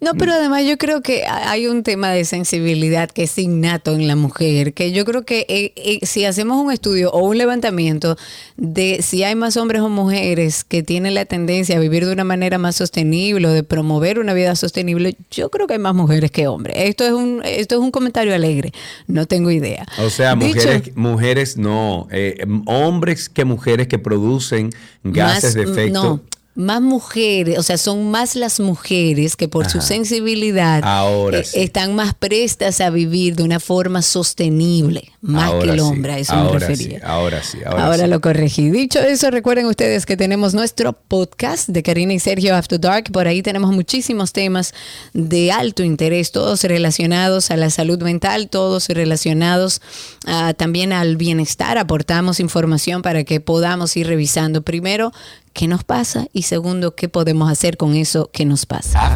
No, 0.01 0.13
pero 0.13 0.33
además 0.33 0.63
yo 0.67 0.77
creo 0.77 1.01
que 1.01 1.25
ha- 1.25 1.49
hay 1.51 1.67
un 1.67 1.81
tema 1.81 2.09
de 2.11 2.25
sensibilidad 2.25 3.09
que 3.09 3.23
es 3.23 3.37
innato 3.37 3.93
en 3.95 4.07
la 4.07 4.15
mujer, 4.15 4.73
que 4.73 4.91
yo 4.91 5.05
creo 5.05 5.23
que 5.23 5.45
eh, 5.49 5.71
eh, 5.77 6.05
si 6.05 6.25
hacemos 6.25 6.63
un 6.63 6.71
estudio 6.71 7.09
o 7.11 7.23
un 7.25 7.37
levantamiento 7.37 8.17
de 8.57 9.01
si 9.01 9.23
hay 9.23 9.35
más 9.35 9.55
hombres 9.57 9.81
o 9.81 9.89
mujeres 9.89 10.63
que 10.65 10.83
tienen 10.83 11.13
la 11.13 11.25
tendencia 11.25 11.77
a 11.77 11.79
vivir 11.79 12.05
de 12.05 12.11
una 12.11 12.25
manera 12.25 12.57
más 12.57 12.75
sostenible 12.75 13.47
o 13.47 13.51
de 13.51 13.63
promover 13.63 14.19
una 14.19 14.33
vida 14.33 14.55
sostenible, 14.55 15.15
yo 15.31 15.49
creo 15.49 15.65
que 15.65 15.73
hay 15.73 15.79
más 15.79 15.95
mujeres 15.95 16.29
que 16.29 16.47
hombres. 16.47 16.75
Esto 16.77 17.05
es 17.05 17.13
un, 17.13 17.41
esto 17.45 17.75
es 17.75 17.81
un 17.81 17.91
comentario 17.91 18.35
alegre, 18.35 18.73
no 19.07 19.25
tengo 19.25 19.49
idea. 19.49 19.85
O 19.99 20.09
sea, 20.09 20.35
Dicho- 20.35 20.55
mujeres, 20.57 20.95
mujeres 20.95 21.57
no, 21.57 22.07
eh, 22.11 22.45
hombres 22.65 23.29
que 23.29 23.45
mujeres 23.45 23.87
que 23.87 23.97
producen 23.97 24.71
gases 25.03 25.55
más, 25.55 25.65
de 25.65 25.71
efecto. 25.71 26.03
No, 26.03 26.21
más 26.55 26.81
mujeres, 26.81 27.59
o 27.59 27.63
sea, 27.63 27.77
son 27.77 28.09
más 28.11 28.35
las 28.35 28.59
mujeres 28.61 29.35
que 29.35 29.47
por 29.49 29.69
su 29.69 29.81
sensibilidad 29.81 30.81
Ahora 30.83 31.39
eh, 31.39 31.43
sí. 31.43 31.59
están 31.59 31.95
más 31.95 32.13
prestas 32.13 32.79
a 32.79 32.89
vivir 32.89 33.35
de 33.35 33.43
una 33.43 33.59
forma 33.59 34.01
sostenible, 34.01 35.11
más 35.21 35.51
Ahora 35.51 35.63
que 35.65 35.69
el 35.71 35.75
sí, 35.75 35.81
hombre, 35.81 36.13
a 36.13 36.19
eso 36.19 36.33
ahora 36.33 36.67
me 36.67 36.75
sí, 36.75 36.83
refería. 36.85 37.07
ahora 37.07 37.43
sí, 37.43 37.57
ahora 37.65 37.85
Ahora 37.85 38.03
sí. 38.05 38.09
lo 38.09 38.21
corregí. 38.21 38.69
Dicho 38.71 38.99
eso, 38.99 39.31
recuerden 39.31 39.65
ustedes 39.65 40.05
que 40.05 40.15
tenemos 40.15 40.53
nuestro 40.53 40.93
podcast 40.93 41.67
de 41.67 41.83
Karina 41.83 42.13
y 42.13 42.19
Sergio 42.19 42.55
After 42.55 42.79
Dark. 42.79 43.11
Por 43.11 43.27
ahí 43.27 43.41
tenemos 43.41 43.71
muchísimos 43.73 44.31
temas 44.31 44.73
de 45.13 45.51
alto 45.51 45.83
interés, 45.83 46.31
todos 46.31 46.63
relacionados 46.63 47.51
a 47.51 47.57
la 47.57 47.69
salud 47.69 48.01
mental, 48.01 48.49
todos 48.49 48.87
relacionados 48.87 49.81
ah, 50.25 50.53
también 50.55 50.93
al 50.93 51.17
bienestar. 51.17 51.77
Aportamos 51.77 52.39
información 52.39 53.01
para 53.01 53.25
que 53.25 53.41
podamos 53.41 53.95
ir 53.97 54.07
revisando 54.07 54.61
primero 54.61 55.11
qué 55.55 55.67
nos 55.67 55.83
pasa 55.85 56.27
y 56.33 56.43
segundo 56.43 56.95
qué 56.95 57.07
podemos 57.07 57.49
hacer 57.49 57.77
con 57.77 57.95
eso 57.95 58.29
que 58.31 58.45
nos 58.45 58.65
pasa. 58.65 59.15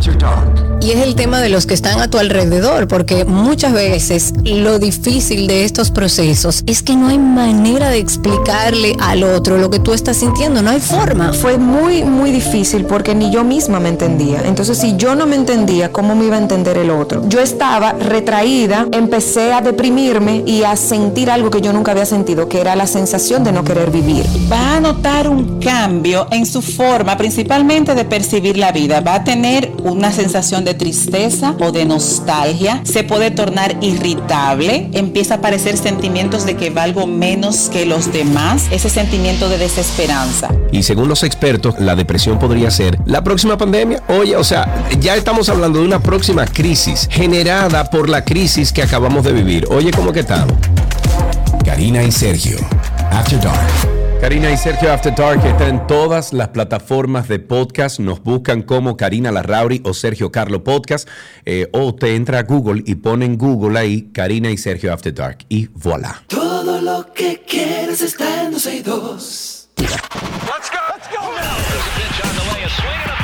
Y 0.82 0.92
es 0.92 1.06
el 1.06 1.14
tema 1.14 1.42
de 1.42 1.50
los 1.50 1.66
que 1.66 1.74
están 1.74 2.00
a 2.00 2.10
tu 2.10 2.18
alrededor, 2.18 2.88
porque 2.88 3.26
muchas 3.26 3.74
veces 3.74 4.34
lo 4.46 4.80
difícil 4.80 5.46
de 5.48 5.66
estos 5.66 5.92
procesos 5.92 6.64
es 6.66 6.82
que 6.82 6.96
no 6.96 7.10
hay 7.10 7.20
manera 7.20 7.90
de 7.90 7.98
explicarle 7.98 8.96
al 9.02 9.24
otro 9.24 9.58
lo 9.58 9.70
que 9.70 9.80
tú 9.80 9.94
estás 9.94 10.18
sintiendo, 10.18 10.62
no 10.62 10.72
hay 10.72 10.80
forma. 10.80 11.34
Fue 11.34 11.58
muy, 11.58 12.04
muy 12.06 12.32
difícil 12.32 12.86
porque 12.86 13.14
ni 13.14 13.32
yo 13.32 13.44
misma 13.44 13.82
me 13.82 13.90
entendía. 13.90 14.42
Entonces, 14.46 14.78
si 14.78 14.96
yo 14.96 15.16
no 15.16 15.26
me 15.26 15.36
entendía, 15.36 15.92
¿cómo 15.92 16.16
me 16.16 16.26
iba 16.26 16.38
a 16.38 16.40
entender 16.40 16.78
el 16.78 16.90
otro? 16.90 17.28
Yo 17.28 17.42
estaba 17.42 17.92
retraída, 17.92 18.88
empecé 18.94 19.52
a 19.52 19.60
deprimirme 19.60 20.44
y 20.46 20.64
a 20.64 20.78
sentir 20.78 21.30
algo 21.30 21.50
que 21.50 21.60
yo 21.60 21.74
nunca 21.74 21.92
había 21.92 22.06
sentido, 22.06 22.48
que 22.48 22.62
era 22.62 22.78
la 22.78 22.88
sensación 22.88 23.44
de 23.44 23.52
no 23.52 23.66
querer 23.66 23.92
vivir. 23.92 24.26
va 24.50 24.78
a 24.78 24.80
notar 24.80 25.28
un 25.28 25.60
cambio 25.60 26.29
en 26.32 26.46
su 26.46 26.62
forma, 26.62 27.18
principalmente 27.18 27.96
de 27.96 28.06
percibir 28.06 28.58
la 28.58 28.72
vida. 28.72 29.02
Va 29.02 29.16
a 29.16 29.24
tener 29.24 29.72
una 29.84 30.12
sensación 30.12 30.66
de 30.66 30.74
tristeza 30.74 31.56
o 31.60 31.72
de 31.72 31.86
nostalgia, 31.86 32.82
se 32.84 33.04
puede 33.04 33.32
tornar 33.32 33.78
irritable, 33.82 34.90
empieza 34.94 35.36
a 35.36 35.38
aparecer 35.38 35.78
sentimientos 35.78 36.46
de 36.46 36.56
que 36.56 36.70
valgo 36.70 37.08
menos 37.08 37.70
que 37.70 37.86
los 37.86 38.12
demás, 38.12 38.68
ese 38.72 38.90
sentimiento 38.90 39.50
de 39.50 39.58
desesperanza. 39.58 40.50
Y 40.72 40.84
según 40.84 41.08
los 41.08 41.24
expertos, 41.24 41.76
la 41.80 41.96
depresión 41.96 42.40
podría 42.40 42.72
ser 42.72 43.00
la 43.06 43.24
próxima 43.24 43.58
pandemia. 43.58 44.04
Oye, 44.08 44.36
o 44.36 44.44
sea, 44.44 44.86
ya 45.00 45.16
estamos 45.16 45.50
hablando 45.50 45.80
de 45.80 45.86
una 45.86 46.00
próxima 46.00 46.46
crisis 46.46 47.08
generada 47.12 47.90
por 47.90 48.10
la 48.10 48.24
crisis 48.24 48.72
que 48.72 48.84
acabamos 48.84 49.24
de 49.24 49.34
vivir. 49.34 49.66
Oye, 49.70 49.92
¿cómo 49.92 50.12
que 50.12 50.22
estamos? 50.22 50.54
Karina 51.66 52.04
y 52.04 52.12
Sergio. 52.12 52.58
After 53.12 53.40
Dark. 53.42 53.99
Karina 54.22 54.52
y 54.52 54.58
Sergio 54.58 54.92
After 54.92 55.16
Dark 55.16 55.46
está 55.46 55.70
en 55.70 55.88
todas 55.88 56.34
las 56.34 56.50
plataformas 56.50 57.30
de 57.30 57.40
podcast. 57.40 58.00
Nos 58.00 58.22
buscan 58.22 58.64
como 58.64 58.98
Karina 58.98 59.32
Larrauri 59.32 59.82
o 59.86 59.94
Sergio 59.94 60.30
Carlo 60.30 60.62
Podcast. 60.64 61.08
eh, 61.46 61.70
o 61.72 61.96
te 61.96 62.16
entra 62.16 62.40
a 62.40 62.44
Google 62.44 62.84
y 62.86 62.96
pone 62.96 63.26
en 63.26 63.38
Google 63.38 63.80
ahí 63.80 64.12
Karina 64.12 64.52
y 64.52 64.58
Sergio 64.58 64.94
After 64.94 65.14
Dark. 65.14 65.46
Y 65.48 65.68
voilà. 65.74 66.22
Todo 66.28 66.82
lo 66.82 67.14
que 67.14 67.44
quieres 67.48 68.02
está 68.02 68.44
en 68.44 68.52
12 68.52 68.76
y 68.76 68.82
2. 68.82 69.70
Let's 69.78 69.96
go. 69.96 70.80
Let's 70.94 71.08
go. 71.10 71.20
There's 72.46 73.19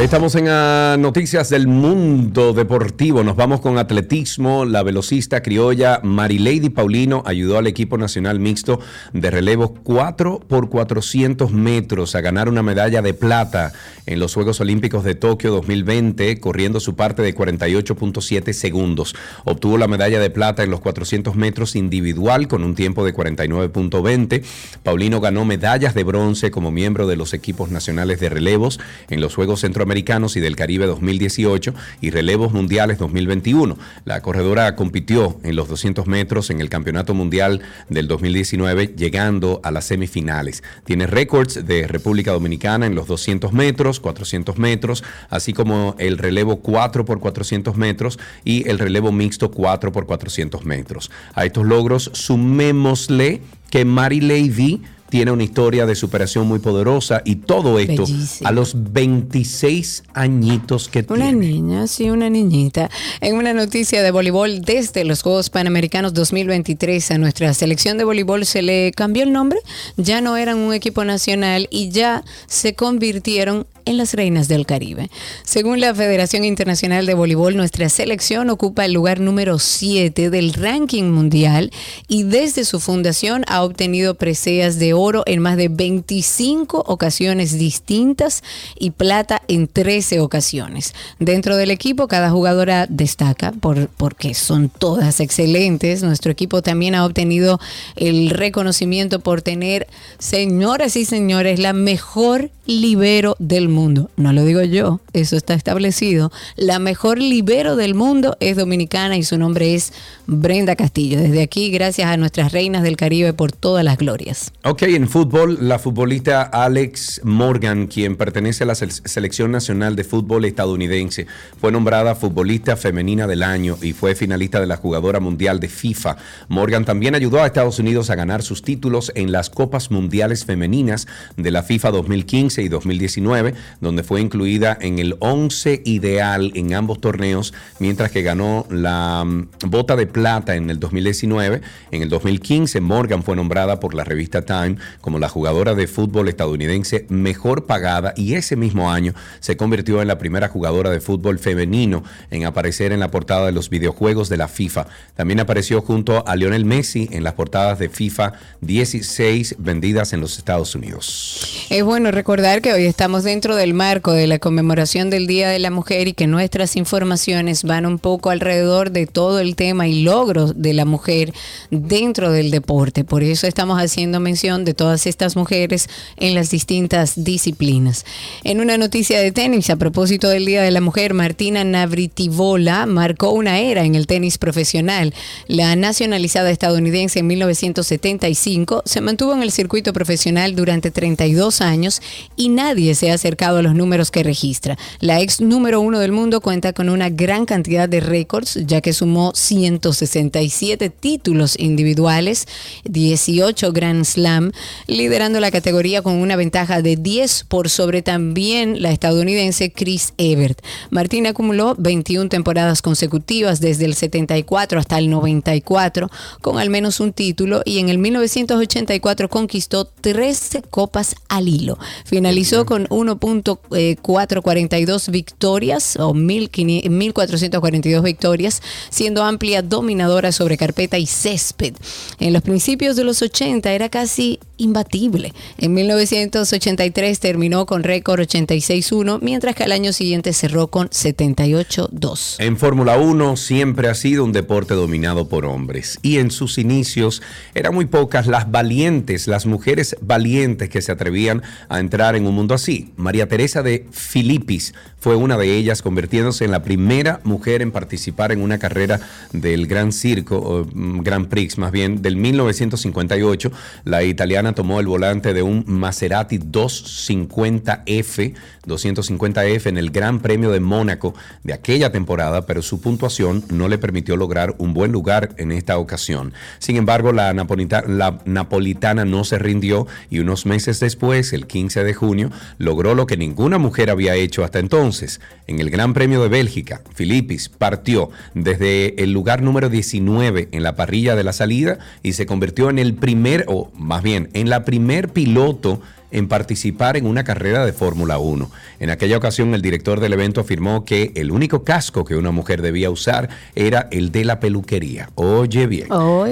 Estamos 0.00 0.34
en 0.34 0.48
ah, 0.48 0.96
noticias 0.98 1.50
del 1.50 1.68
mundo 1.68 2.54
deportivo. 2.54 3.22
Nos 3.22 3.36
vamos 3.36 3.60
con 3.60 3.76
atletismo. 3.76 4.64
La 4.64 4.82
velocista 4.82 5.42
criolla 5.42 6.00
Marilady 6.02 6.70
Paulino 6.70 7.22
ayudó 7.26 7.58
al 7.58 7.66
equipo 7.66 7.98
nacional 7.98 8.40
mixto 8.40 8.80
de 9.12 9.30
relevo 9.30 9.74
4 9.74 10.40
por 10.40 10.70
400 10.70 11.52
metros 11.52 12.14
a 12.14 12.22
ganar 12.22 12.48
una 12.48 12.62
medalla 12.62 13.02
de 13.02 13.12
plata 13.12 13.74
en 14.06 14.20
los 14.20 14.32
Juegos 14.32 14.62
Olímpicos 14.62 15.04
de 15.04 15.14
Tokio 15.14 15.50
2020, 15.50 16.40
corriendo 16.40 16.80
su 16.80 16.96
parte 16.96 17.20
de 17.20 17.34
48.7 17.34 18.54
segundos. 18.54 19.14
Obtuvo 19.44 19.76
la 19.76 19.86
medalla 19.86 20.18
de 20.18 20.30
plata 20.30 20.62
en 20.62 20.70
los 20.70 20.80
400 20.80 21.36
metros 21.36 21.76
individual 21.76 22.48
con 22.48 22.64
un 22.64 22.74
tiempo 22.74 23.04
de 23.04 23.14
49.20. 23.14 24.42
Paulino 24.82 25.20
ganó 25.20 25.44
medallas 25.44 25.94
de 25.94 26.04
bronce 26.04 26.50
como 26.50 26.70
miembro 26.70 27.06
de 27.06 27.16
los 27.16 27.34
equipos 27.34 27.70
nacionales 27.70 28.18
de 28.18 28.30
relevos 28.30 28.80
en 29.10 29.20
los 29.20 29.34
Juegos 29.34 29.60
Centroamericanos 29.60 29.89
y 29.90 30.40
del 30.40 30.56
Caribe 30.56 30.86
2018 30.86 31.74
y 32.00 32.10
relevos 32.10 32.52
mundiales 32.52 32.98
2021. 32.98 33.76
La 34.04 34.22
corredora 34.22 34.76
compitió 34.76 35.38
en 35.42 35.56
los 35.56 35.68
200 35.68 36.06
metros 36.06 36.50
en 36.50 36.60
el 36.60 36.68
Campeonato 36.68 37.12
Mundial 37.12 37.60
del 37.88 38.06
2019, 38.06 38.94
llegando 38.96 39.60
a 39.64 39.72
las 39.72 39.86
semifinales. 39.86 40.62
Tiene 40.84 41.06
récords 41.06 41.66
de 41.66 41.88
República 41.88 42.30
Dominicana 42.30 42.86
en 42.86 42.94
los 42.94 43.08
200 43.08 43.52
metros, 43.52 43.98
400 43.98 44.58
metros, 44.58 45.02
así 45.28 45.52
como 45.52 45.96
el 45.98 46.18
relevo 46.18 46.60
4 46.60 47.04
por 47.04 47.18
400 47.18 47.76
metros 47.76 48.18
y 48.44 48.68
el 48.68 48.78
relevo 48.78 49.10
mixto 49.10 49.50
4 49.50 49.90
por 49.90 50.06
400 50.06 50.64
metros. 50.64 51.10
A 51.34 51.44
estos 51.44 51.66
logros 51.66 52.10
sumémosle 52.14 53.40
que 53.70 53.84
Mary 53.84 54.20
Levy 54.20 54.82
tiene 55.10 55.30
una 55.32 55.42
historia 55.42 55.84
de 55.86 55.94
superación 55.94 56.46
muy 56.46 56.60
poderosa 56.60 57.20
y 57.24 57.36
todo 57.36 57.78
esto 57.78 58.06
Bellísimo. 58.06 58.48
a 58.48 58.52
los 58.52 58.74
26 58.92 60.04
añitos 60.14 60.88
que 60.88 61.04
Una 61.08 61.26
tiene. 61.26 61.46
niña, 61.48 61.86
sí, 61.86 62.08
una 62.10 62.30
niñita. 62.30 62.88
En 63.20 63.36
una 63.36 63.52
noticia 63.52 64.02
de 64.02 64.10
voleibol 64.10 64.62
desde 64.62 65.04
los 65.04 65.22
Juegos 65.22 65.50
Panamericanos 65.50 66.14
2023 66.14 67.10
a 67.10 67.18
nuestra 67.18 67.52
selección 67.54 67.98
de 67.98 68.04
voleibol 68.04 68.46
se 68.46 68.62
le 68.62 68.92
cambió 68.96 69.24
el 69.24 69.32
nombre, 69.32 69.58
ya 69.96 70.20
no 70.20 70.36
eran 70.36 70.58
un 70.58 70.72
equipo 70.72 71.04
nacional 71.04 71.66
y 71.70 71.90
ya 71.90 72.24
se 72.46 72.74
convirtieron 72.74 73.66
en 73.90 73.96
las 73.96 74.14
reinas 74.14 74.46
del 74.46 74.66
Caribe. 74.66 75.10
Según 75.44 75.80
la 75.80 75.92
Federación 75.94 76.44
Internacional 76.44 77.06
de 77.06 77.14
Voleibol, 77.14 77.56
nuestra 77.56 77.88
selección 77.88 78.48
ocupa 78.48 78.84
el 78.84 78.92
lugar 78.92 79.18
número 79.18 79.58
7 79.58 80.30
del 80.30 80.54
ranking 80.54 81.10
mundial 81.10 81.72
y 82.06 82.22
desde 82.22 82.64
su 82.64 82.78
fundación 82.78 83.44
ha 83.48 83.62
obtenido 83.64 84.14
preseas 84.14 84.78
de 84.78 84.94
oro 84.94 85.24
en 85.26 85.40
más 85.40 85.56
de 85.56 85.68
25 85.68 86.84
ocasiones 86.86 87.58
distintas 87.58 88.44
y 88.78 88.90
plata 88.90 89.42
en 89.48 89.66
13 89.66 90.20
ocasiones. 90.20 90.94
Dentro 91.18 91.56
del 91.56 91.72
equipo, 91.72 92.06
cada 92.06 92.30
jugadora 92.30 92.86
destaca 92.88 93.50
por, 93.50 93.88
porque 93.88 94.34
son 94.34 94.68
todas 94.68 95.18
excelentes. 95.18 96.04
Nuestro 96.04 96.30
equipo 96.30 96.62
también 96.62 96.94
ha 96.94 97.04
obtenido 97.04 97.58
el 97.96 98.30
reconocimiento 98.30 99.18
por 99.18 99.42
tener, 99.42 99.88
señoras 100.20 100.94
y 100.94 101.04
señores, 101.04 101.58
la 101.58 101.72
mejor 101.72 102.50
libero 102.66 103.34
del 103.40 103.68
mundo. 103.68 103.79
No 103.88 104.32
lo 104.32 104.44
digo 104.44 104.62
yo, 104.62 105.00
eso 105.14 105.36
está 105.36 105.54
establecido. 105.54 106.30
La 106.56 106.78
mejor 106.78 107.18
libero 107.18 107.76
del 107.76 107.94
mundo 107.94 108.36
es 108.40 108.56
dominicana 108.56 109.16
y 109.16 109.22
su 109.22 109.38
nombre 109.38 109.74
es 109.74 109.92
Brenda 110.26 110.76
Castillo. 110.76 111.18
Desde 111.18 111.42
aquí, 111.42 111.70
gracias 111.70 112.08
a 112.10 112.16
nuestras 112.18 112.52
reinas 112.52 112.82
del 112.82 112.96
Caribe 112.96 113.32
por 113.32 113.52
todas 113.52 113.82
las 113.84 113.96
glorias. 113.96 114.52
Ok, 114.64 114.82
en 114.82 115.08
fútbol, 115.08 115.58
la 115.62 115.78
futbolista 115.78 116.42
Alex 116.42 117.22
Morgan, 117.24 117.86
quien 117.86 118.16
pertenece 118.16 118.64
a 118.64 118.66
la 118.66 118.74
sele- 118.74 119.00
Selección 119.06 119.50
Nacional 119.50 119.96
de 119.96 120.04
Fútbol 120.04 120.44
estadounidense, 120.44 121.26
fue 121.58 121.72
nombrada 121.72 122.14
futbolista 122.14 122.76
femenina 122.76 123.26
del 123.26 123.42
año 123.42 123.78
y 123.80 123.92
fue 123.94 124.14
finalista 124.14 124.60
de 124.60 124.66
la 124.66 124.76
jugadora 124.76 125.20
mundial 125.20 125.58
de 125.58 125.68
FIFA. 125.68 126.16
Morgan 126.48 126.84
también 126.84 127.14
ayudó 127.14 127.40
a 127.42 127.46
Estados 127.46 127.78
Unidos 127.78 128.10
a 128.10 128.14
ganar 128.14 128.42
sus 128.42 128.62
títulos 128.62 129.10
en 129.14 129.32
las 129.32 129.48
Copas 129.48 129.90
Mundiales 129.90 130.44
Femeninas 130.44 131.06
de 131.36 131.50
la 131.50 131.62
FIFA 131.62 131.90
2015 131.92 132.62
y 132.62 132.68
2019, 132.68 133.54
donde 133.80 134.02
fue 134.02 134.20
incluida 134.20 134.76
en 134.80 134.98
el 134.98 135.16
11 135.20 135.82
ideal 135.84 136.52
en 136.54 136.74
ambos 136.74 137.00
torneos, 137.00 137.54
mientras 137.78 138.10
que 138.10 138.22
ganó 138.22 138.66
la 138.70 139.24
mm, 139.24 139.48
bota 139.66 139.96
de 139.96 140.06
plata 140.06 140.56
en 140.56 140.70
el 140.70 140.78
2019. 140.78 141.60
En 141.90 142.02
el 142.02 142.08
2015, 142.08 142.80
Morgan 142.80 143.22
fue 143.22 143.36
nombrada 143.36 143.80
por 143.80 143.94
la 143.94 144.04
revista 144.04 144.42
Time 144.42 144.76
como 145.00 145.18
la 145.18 145.28
jugadora 145.28 145.74
de 145.74 145.86
fútbol 145.86 146.28
estadounidense 146.28 147.06
mejor 147.08 147.66
pagada 147.66 148.12
y 148.16 148.34
ese 148.34 148.56
mismo 148.56 148.90
año 148.90 149.14
se 149.40 149.56
convirtió 149.56 150.02
en 150.02 150.08
la 150.08 150.18
primera 150.18 150.48
jugadora 150.48 150.90
de 150.90 151.00
fútbol 151.00 151.38
femenino 151.38 152.02
en 152.30 152.44
aparecer 152.44 152.92
en 152.92 153.00
la 153.00 153.10
portada 153.10 153.46
de 153.46 153.52
los 153.52 153.70
videojuegos 153.70 154.28
de 154.28 154.36
la 154.36 154.48
FIFA. 154.48 154.86
También 155.14 155.40
apareció 155.40 155.82
junto 155.82 156.26
a 156.26 156.36
Lionel 156.36 156.64
Messi 156.64 157.08
en 157.12 157.24
las 157.24 157.34
portadas 157.34 157.78
de 157.78 157.88
FIFA 157.88 158.32
16 158.60 159.56
vendidas 159.58 160.12
en 160.12 160.20
los 160.20 160.38
Estados 160.38 160.74
Unidos. 160.74 161.66
Es 161.70 161.84
bueno 161.84 162.10
recordar 162.10 162.60
que 162.62 162.72
hoy 162.72 162.86
estamos 162.86 163.24
dentro 163.24 163.49
del 163.56 163.74
marco 163.74 164.12
de 164.12 164.26
la 164.26 164.38
conmemoración 164.38 165.10
del 165.10 165.26
Día 165.26 165.48
de 165.48 165.58
la 165.58 165.70
Mujer 165.70 166.08
y 166.08 166.12
que 166.12 166.26
nuestras 166.26 166.76
informaciones 166.76 167.64
van 167.64 167.86
un 167.86 167.98
poco 167.98 168.30
alrededor 168.30 168.90
de 168.90 169.06
todo 169.06 169.40
el 169.40 169.56
tema 169.56 169.88
y 169.88 170.02
logros 170.02 170.60
de 170.62 170.72
la 170.72 170.84
mujer 170.84 171.32
dentro 171.70 172.30
del 172.30 172.50
deporte. 172.50 173.04
Por 173.04 173.22
eso 173.22 173.46
estamos 173.46 173.80
haciendo 173.82 174.20
mención 174.20 174.64
de 174.64 174.74
todas 174.74 175.06
estas 175.06 175.36
mujeres 175.36 175.88
en 176.16 176.34
las 176.34 176.50
distintas 176.50 177.24
disciplinas. 177.24 178.04
En 178.44 178.60
una 178.60 178.78
noticia 178.78 179.20
de 179.20 179.32
tenis, 179.32 179.70
a 179.70 179.76
propósito 179.76 180.28
del 180.28 180.46
Día 180.46 180.62
de 180.62 180.70
la 180.70 180.80
Mujer, 180.80 181.14
Martina 181.14 181.64
Navritivola 181.64 182.86
marcó 182.86 183.30
una 183.30 183.58
era 183.58 183.84
en 183.84 183.94
el 183.94 184.06
tenis 184.06 184.38
profesional. 184.38 185.12
La 185.48 185.74
nacionalizada 185.76 186.50
estadounidense 186.50 187.18
en 187.18 187.26
1975 187.26 188.82
se 188.84 189.00
mantuvo 189.00 189.32
en 189.34 189.42
el 189.42 189.50
circuito 189.50 189.92
profesional 189.92 190.54
durante 190.54 190.90
32 190.90 191.60
años 191.60 192.00
y 192.36 192.48
nadie 192.48 192.94
se 192.94 193.10
ha 193.10 193.14
acercado 193.14 193.39
los 193.40 193.74
números 193.74 194.10
que 194.10 194.22
registra. 194.22 194.76
La 195.00 195.20
ex 195.20 195.40
número 195.40 195.80
uno 195.80 195.98
del 195.98 196.12
mundo 196.12 196.40
cuenta 196.40 196.72
con 196.72 196.88
una 196.88 197.08
gran 197.08 197.46
cantidad 197.46 197.88
de 197.88 198.00
récords, 198.00 198.58
ya 198.66 198.80
que 198.80 198.92
sumó 198.92 199.32
167 199.34 200.90
títulos 200.90 201.58
individuales, 201.58 202.46
18 202.84 203.72
Grand 203.72 204.04
Slam, 204.04 204.52
liderando 204.86 205.40
la 205.40 205.50
categoría 205.50 206.02
con 206.02 206.16
una 206.16 206.36
ventaja 206.36 206.82
de 206.82 206.96
10 206.96 207.44
por 207.48 207.70
sobre 207.70 208.02
también 208.02 208.82
la 208.82 208.90
estadounidense 208.90 209.72
Chris 209.72 210.12
Evert. 210.18 210.60
Martina 210.90 211.30
acumuló 211.30 211.74
21 211.78 212.28
temporadas 212.28 212.82
consecutivas 212.82 213.60
desde 213.60 213.86
el 213.86 213.94
74 213.94 214.78
hasta 214.78 214.98
el 214.98 215.08
94 215.08 216.10
con 216.42 216.58
al 216.58 216.68
menos 216.68 217.00
un 217.00 217.12
título 217.12 217.62
y 217.64 217.78
en 217.78 217.88
el 217.88 217.98
1984 217.98 219.28
conquistó 219.28 219.86
13 219.86 220.62
copas 220.62 221.16
al 221.28 221.48
hilo. 221.48 221.78
Finalizó 222.04 222.66
con 222.66 222.86
1.442 223.30 225.10
victorias 225.10 225.96
o 225.96 226.14
1500 226.14 226.80
1.442 226.88 228.02
victorias, 228.02 228.62
siendo 228.90 229.22
amplia 229.24 229.62
dominadora 229.62 230.32
sobre 230.32 230.56
carpeta 230.56 230.98
y 230.98 231.06
césped. 231.06 231.74
En 232.18 232.32
los 232.32 232.42
principios 232.42 232.96
de 232.96 233.04
los 233.04 233.22
80 233.22 233.72
era 233.72 233.88
casi 233.88 234.38
imbatible. 234.56 235.32
En 235.58 235.72
1983 235.72 237.18
terminó 237.18 237.66
con 237.66 237.82
récord 237.82 238.20
86-1, 238.20 239.20
mientras 239.22 239.54
que 239.54 239.64
al 239.64 239.72
año 239.72 239.92
siguiente 239.92 240.32
cerró 240.32 240.66
con 240.68 240.88
78-2. 240.90 242.36
En 242.38 242.56
Fórmula 242.58 242.98
1 242.98 243.36
siempre 243.36 243.88
ha 243.88 243.94
sido 243.94 244.24
un 244.24 244.32
deporte 244.32 244.74
dominado 244.74 245.28
por 245.28 245.46
hombres 245.46 245.98
y 246.02 246.18
en 246.18 246.30
sus 246.30 246.58
inicios 246.58 247.22
eran 247.54 247.74
muy 247.74 247.86
pocas 247.86 248.26
las 248.26 248.50
valientes, 248.50 249.26
las 249.28 249.46
mujeres 249.46 249.96
valientes 250.02 250.68
que 250.68 250.82
se 250.82 250.92
atrevían 250.92 251.42
a 251.68 251.80
entrar 251.80 252.16
en 252.16 252.26
un 252.26 252.34
mundo 252.34 252.54
así. 252.54 252.92
María 252.96 253.19
Teresa 253.26 253.62
de 253.62 253.86
Filipis 253.90 254.74
fue 255.00 255.16
una 255.16 255.38
de 255.38 255.56
ellas, 255.56 255.80
convirtiéndose 255.80 256.44
en 256.44 256.50
la 256.50 256.62
primera 256.62 257.20
mujer 257.24 257.62
en 257.62 257.72
participar 257.72 258.32
en 258.32 258.42
una 258.42 258.58
carrera 258.58 259.00
del 259.32 259.66
Gran 259.66 259.92
Circo, 259.92 260.36
o 260.36 260.66
mm, 260.70 261.00
Grand 261.00 261.28
Prix 261.28 261.56
más 261.56 261.72
bien, 261.72 262.02
del 262.02 262.16
1958. 262.16 263.50
La 263.84 264.02
italiana 264.02 264.52
tomó 264.54 264.78
el 264.78 264.86
volante 264.86 265.32
de 265.32 265.42
un 265.42 265.64
Maserati 265.66 266.38
250F, 266.38 268.34
250F 268.66 269.66
en 269.66 269.78
el 269.78 269.90
Gran 269.90 270.20
Premio 270.20 270.50
de 270.50 270.60
Mónaco 270.60 271.14
de 271.44 271.54
aquella 271.54 271.90
temporada, 271.90 272.44
pero 272.44 272.60
su 272.60 272.82
puntuación 272.82 273.42
no 273.48 273.68
le 273.68 273.78
permitió 273.78 274.16
lograr 274.16 274.54
un 274.58 274.74
buen 274.74 274.92
lugar 274.92 275.30
en 275.38 275.50
esta 275.50 275.78
ocasión. 275.78 276.34
Sin 276.58 276.76
embargo, 276.76 277.12
la, 277.12 277.32
la 277.32 278.18
napolitana 278.26 279.06
no 279.06 279.24
se 279.24 279.38
rindió 279.38 279.86
y 280.10 280.18
unos 280.18 280.44
meses 280.44 280.78
después, 280.78 281.32
el 281.32 281.46
15 281.46 281.84
de 281.84 281.94
junio, 281.94 282.30
logró 282.58 282.94
lo 282.94 283.06
que 283.06 283.09
ninguna 283.16 283.58
mujer 283.58 283.90
había 283.90 284.14
hecho 284.14 284.44
hasta 284.44 284.58
entonces. 284.58 285.20
En 285.46 285.60
el 285.60 285.70
Gran 285.70 285.94
Premio 285.94 286.22
de 286.22 286.28
Bélgica, 286.28 286.82
Filipis 286.94 287.48
partió 287.48 288.10
desde 288.34 289.02
el 289.02 289.12
lugar 289.12 289.42
número 289.42 289.68
19 289.68 290.48
en 290.52 290.62
la 290.62 290.76
parrilla 290.76 291.16
de 291.16 291.24
la 291.24 291.32
salida 291.32 291.78
y 292.02 292.12
se 292.12 292.26
convirtió 292.26 292.70
en 292.70 292.78
el 292.78 292.94
primer, 292.94 293.44
o 293.48 293.70
más 293.76 294.02
bien, 294.02 294.30
en 294.34 294.50
la 294.50 294.64
primer 294.64 295.08
piloto 295.08 295.80
en 296.10 296.28
participar 296.28 296.96
en 296.96 297.06
una 297.06 297.24
carrera 297.24 297.64
de 297.64 297.72
Fórmula 297.72 298.18
1. 298.18 298.50
En 298.80 298.90
aquella 298.90 299.16
ocasión 299.16 299.54
el 299.54 299.62
director 299.62 300.00
del 300.00 300.12
evento 300.12 300.40
afirmó 300.40 300.84
que 300.84 301.12
el 301.14 301.30
único 301.30 301.64
casco 301.64 302.04
que 302.04 302.16
una 302.16 302.30
mujer 302.30 302.62
debía 302.62 302.90
usar 302.90 303.28
era 303.54 303.88
el 303.90 304.12
de 304.12 304.24
la 304.24 304.40
peluquería. 304.40 305.10
Oye 305.14 305.66
bien, 305.66 305.88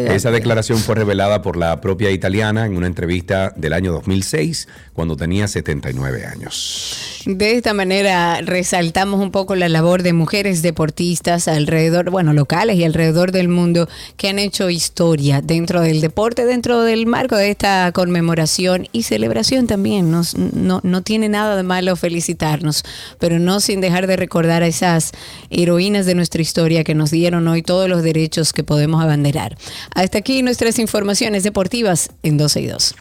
esa 0.08 0.30
declaración 0.30 0.78
fue 0.78 0.94
revelada 0.94 1.42
por 1.42 1.56
la 1.56 1.80
propia 1.80 2.10
italiana 2.10 2.66
en 2.66 2.76
una 2.76 2.86
entrevista 2.86 3.52
del 3.56 3.72
año 3.72 3.92
2006 3.92 4.68
cuando 4.92 5.16
tenía 5.16 5.46
79 5.46 6.26
años. 6.26 7.22
De 7.24 7.52
esta 7.52 7.74
manera 7.74 8.40
resaltamos 8.40 9.20
un 9.20 9.30
poco 9.30 9.54
la 9.54 9.68
labor 9.68 10.02
de 10.02 10.12
mujeres 10.12 10.62
deportistas 10.62 11.46
alrededor, 11.46 12.10
bueno, 12.10 12.32
locales 12.32 12.76
y 12.76 12.84
alrededor 12.84 13.32
del 13.32 13.48
mundo 13.48 13.88
que 14.16 14.28
han 14.28 14.38
hecho 14.38 14.70
historia 14.70 15.40
dentro 15.40 15.80
del 15.80 16.00
deporte, 16.00 16.46
dentro 16.46 16.82
del 16.82 17.06
marco 17.06 17.36
de 17.36 17.50
esta 17.50 17.92
conmemoración 17.92 18.88
y 18.92 19.04
celebración 19.04 19.67
también. 19.68 20.10
Nos- 20.10 20.36
no, 20.36 20.80
no 20.82 21.02
tiene 21.02 21.28
nada 21.28 21.54
de 21.54 21.62
malo 21.62 21.94
felicitarnos, 21.94 22.82
pero 23.20 23.38
no 23.38 23.60
sin 23.60 23.80
dejar 23.80 24.08
de 24.08 24.16
recordar 24.16 24.64
a 24.64 24.66
esas 24.66 25.12
heroínas 25.50 26.06
de 26.06 26.16
nuestra 26.16 26.42
historia 26.42 26.82
que 26.82 26.96
nos 26.96 27.12
dieron 27.12 27.46
hoy 27.46 27.62
todos 27.62 27.88
los 27.88 28.02
derechos 28.02 28.52
que 28.52 28.64
podemos 28.64 29.00
abanderar. 29.00 29.56
Hasta 29.94 30.18
aquí 30.18 30.42
nuestras 30.42 30.80
informaciones 30.80 31.44
deportivas 31.44 32.10
en 32.24 32.36
12 32.36 32.60
y 32.62 32.66
2. 32.66 32.94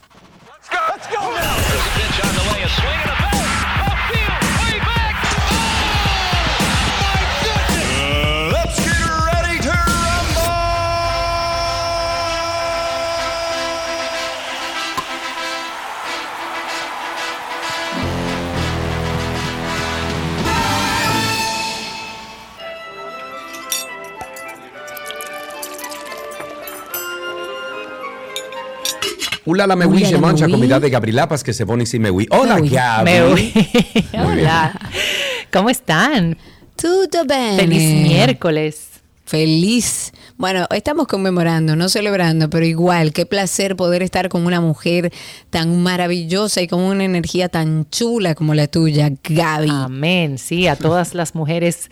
Let's 0.70 1.77
Ulala 29.48 29.76
me 29.76 29.86
Ulala, 29.86 30.06
se 30.06 30.18
mancha 30.18 30.46
comida 30.46 30.78
de 30.78 30.90
Gabrilapas 30.90 31.42
que 31.42 31.54
se 31.54 31.64
pone 31.64 31.84
y 31.90 31.98
me 31.98 32.10
Hola 32.10 32.58
Me 32.58 32.68
Gaby. 32.68 33.04
Me 33.04 33.28
Muy 33.28 33.52
bien. 33.54 34.20
Hola. 34.22 34.78
¿Cómo 35.50 35.70
están? 35.70 36.36
Todo 36.76 37.24
bien. 37.24 37.56
Feliz 37.56 38.02
miércoles. 38.02 38.88
Feliz. 39.24 40.12
Bueno, 40.36 40.66
estamos 40.70 41.06
conmemorando, 41.06 41.76
no 41.76 41.88
celebrando, 41.88 42.50
pero 42.50 42.66
igual, 42.66 43.14
qué 43.14 43.24
placer 43.24 43.74
poder 43.74 44.02
estar 44.02 44.28
con 44.28 44.44
una 44.44 44.60
mujer 44.60 45.14
tan 45.48 45.82
maravillosa 45.82 46.60
y 46.60 46.68
con 46.68 46.82
una 46.82 47.04
energía 47.04 47.48
tan 47.48 47.88
chula 47.88 48.34
como 48.34 48.54
la 48.54 48.66
tuya, 48.66 49.10
Gaby. 49.24 49.70
Amén. 49.70 50.36
Sí, 50.36 50.68
a 50.68 50.76
todas 50.76 51.14
las 51.14 51.34
mujeres, 51.34 51.90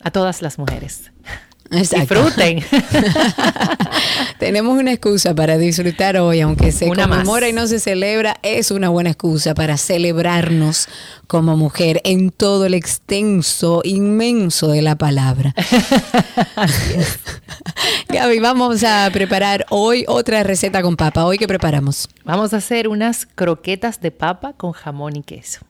a 0.00 0.12
todas 0.12 0.42
las 0.42 0.60
mujeres. 0.60 1.10
Exacto. 1.70 2.14
Disfruten. 2.14 2.62
Tenemos 4.38 4.78
una 4.78 4.92
excusa 4.92 5.34
para 5.34 5.58
disfrutar 5.58 6.16
hoy, 6.16 6.40
aunque 6.40 6.70
se 6.72 6.86
Una 6.86 7.06
más. 7.06 7.18
conmemora 7.18 7.48
y 7.48 7.52
no 7.52 7.66
se 7.66 7.80
celebra, 7.80 8.36
es 8.42 8.70
una 8.70 8.88
buena 8.88 9.10
excusa 9.10 9.54
para 9.54 9.76
celebrarnos 9.76 10.88
como 11.26 11.56
mujer 11.56 12.00
en 12.04 12.30
todo 12.30 12.66
el 12.66 12.74
extenso, 12.74 13.80
inmenso 13.84 14.68
de 14.68 14.82
la 14.82 14.96
palabra. 14.96 15.54
Gaby, 18.08 18.38
vamos 18.40 18.82
a 18.84 19.08
preparar 19.12 19.66
hoy 19.70 20.04
otra 20.08 20.42
receta 20.42 20.82
con 20.82 20.96
papa. 20.96 21.24
¿Hoy 21.24 21.38
qué 21.38 21.48
preparamos? 21.48 22.08
Vamos 22.24 22.54
a 22.54 22.58
hacer 22.58 22.88
unas 22.88 23.26
croquetas 23.26 24.00
de 24.00 24.10
papa 24.10 24.52
con 24.52 24.72
jamón 24.72 25.16
y 25.16 25.22
queso. 25.22 25.60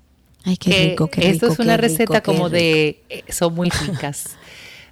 Ay, 0.45 0.57
qué 0.57 0.91
rico, 0.91 1.09
qué 1.09 1.23
rico. 1.23 1.33
Esto 1.33 1.53
es 1.53 1.59
una 1.59 1.77
receta 1.77 2.23
como 2.23 2.49
de... 2.51 3.03
eh, 3.09 3.25
son 3.31 3.55
muy 3.55 3.69
ricas. 3.69 4.37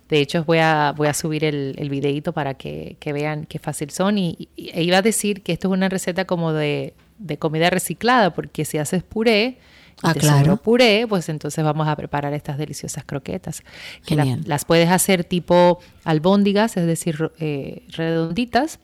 De 0.09 0.21
hecho, 0.21 0.45
voy 0.45 0.59
a, 0.59 0.93
voy 0.97 1.09
a 1.09 1.15
subir 1.15 1.45
el, 1.45 1.75
el 1.79 1.89
videito 1.89 2.33
para 2.33 2.55
que, 2.55 2.97
que 3.01 3.13
vean 3.13 3.47
qué 3.47 3.59
fácil 3.59 3.91
son. 3.91 4.19
Y, 4.19 4.49
y- 4.57 4.71
e 4.75 4.83
iba 4.83 4.99
a 4.99 5.03
decir 5.03 5.43
que 5.43 5.53
esto 5.53 5.69
es 5.69 5.73
una 5.73 5.89
receta 5.89 6.27
como 6.27 6.53
de, 6.53 6.95
de 7.19 7.39
comida 7.39 7.71
reciclada, 7.71 8.35
porque 8.35 8.65
si 8.65 8.77
haces 8.79 9.03
puré, 9.03 9.59
y 10.03 10.07
Ah, 10.09 10.13
te 10.13 10.21
claro. 10.21 10.57
puré, 10.59 11.07
pues 11.09 11.29
entonces 11.29 11.65
vamos 11.65 11.87
a 11.89 11.95
preparar 11.97 12.35
estas 12.35 12.59
deliciosas 12.59 13.05
croquetas. 13.05 13.63
Que 14.05 14.17
la- 14.17 14.39
las 14.45 14.65
puedes 14.65 14.91
hacer 14.91 15.25
tipo 15.25 15.79
albóndigas, 16.05 16.77
es 16.77 16.85
decir, 16.87 17.31
eh, 17.39 17.85
redonditas 17.91 18.81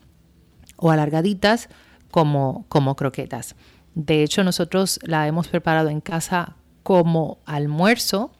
o 0.77 0.89
alargaditas 0.89 1.69
como, 2.09 2.65
como 2.69 2.95
croquetas. 2.95 3.55
De 3.93 4.23
hecho, 4.23 4.43
nosotros 4.43 4.99
la 5.03 5.27
hemos 5.27 5.47
preparado 5.49 5.89
en 5.89 6.01
casa 6.01 6.55
como 6.81 7.37
almuerzo 7.45 8.31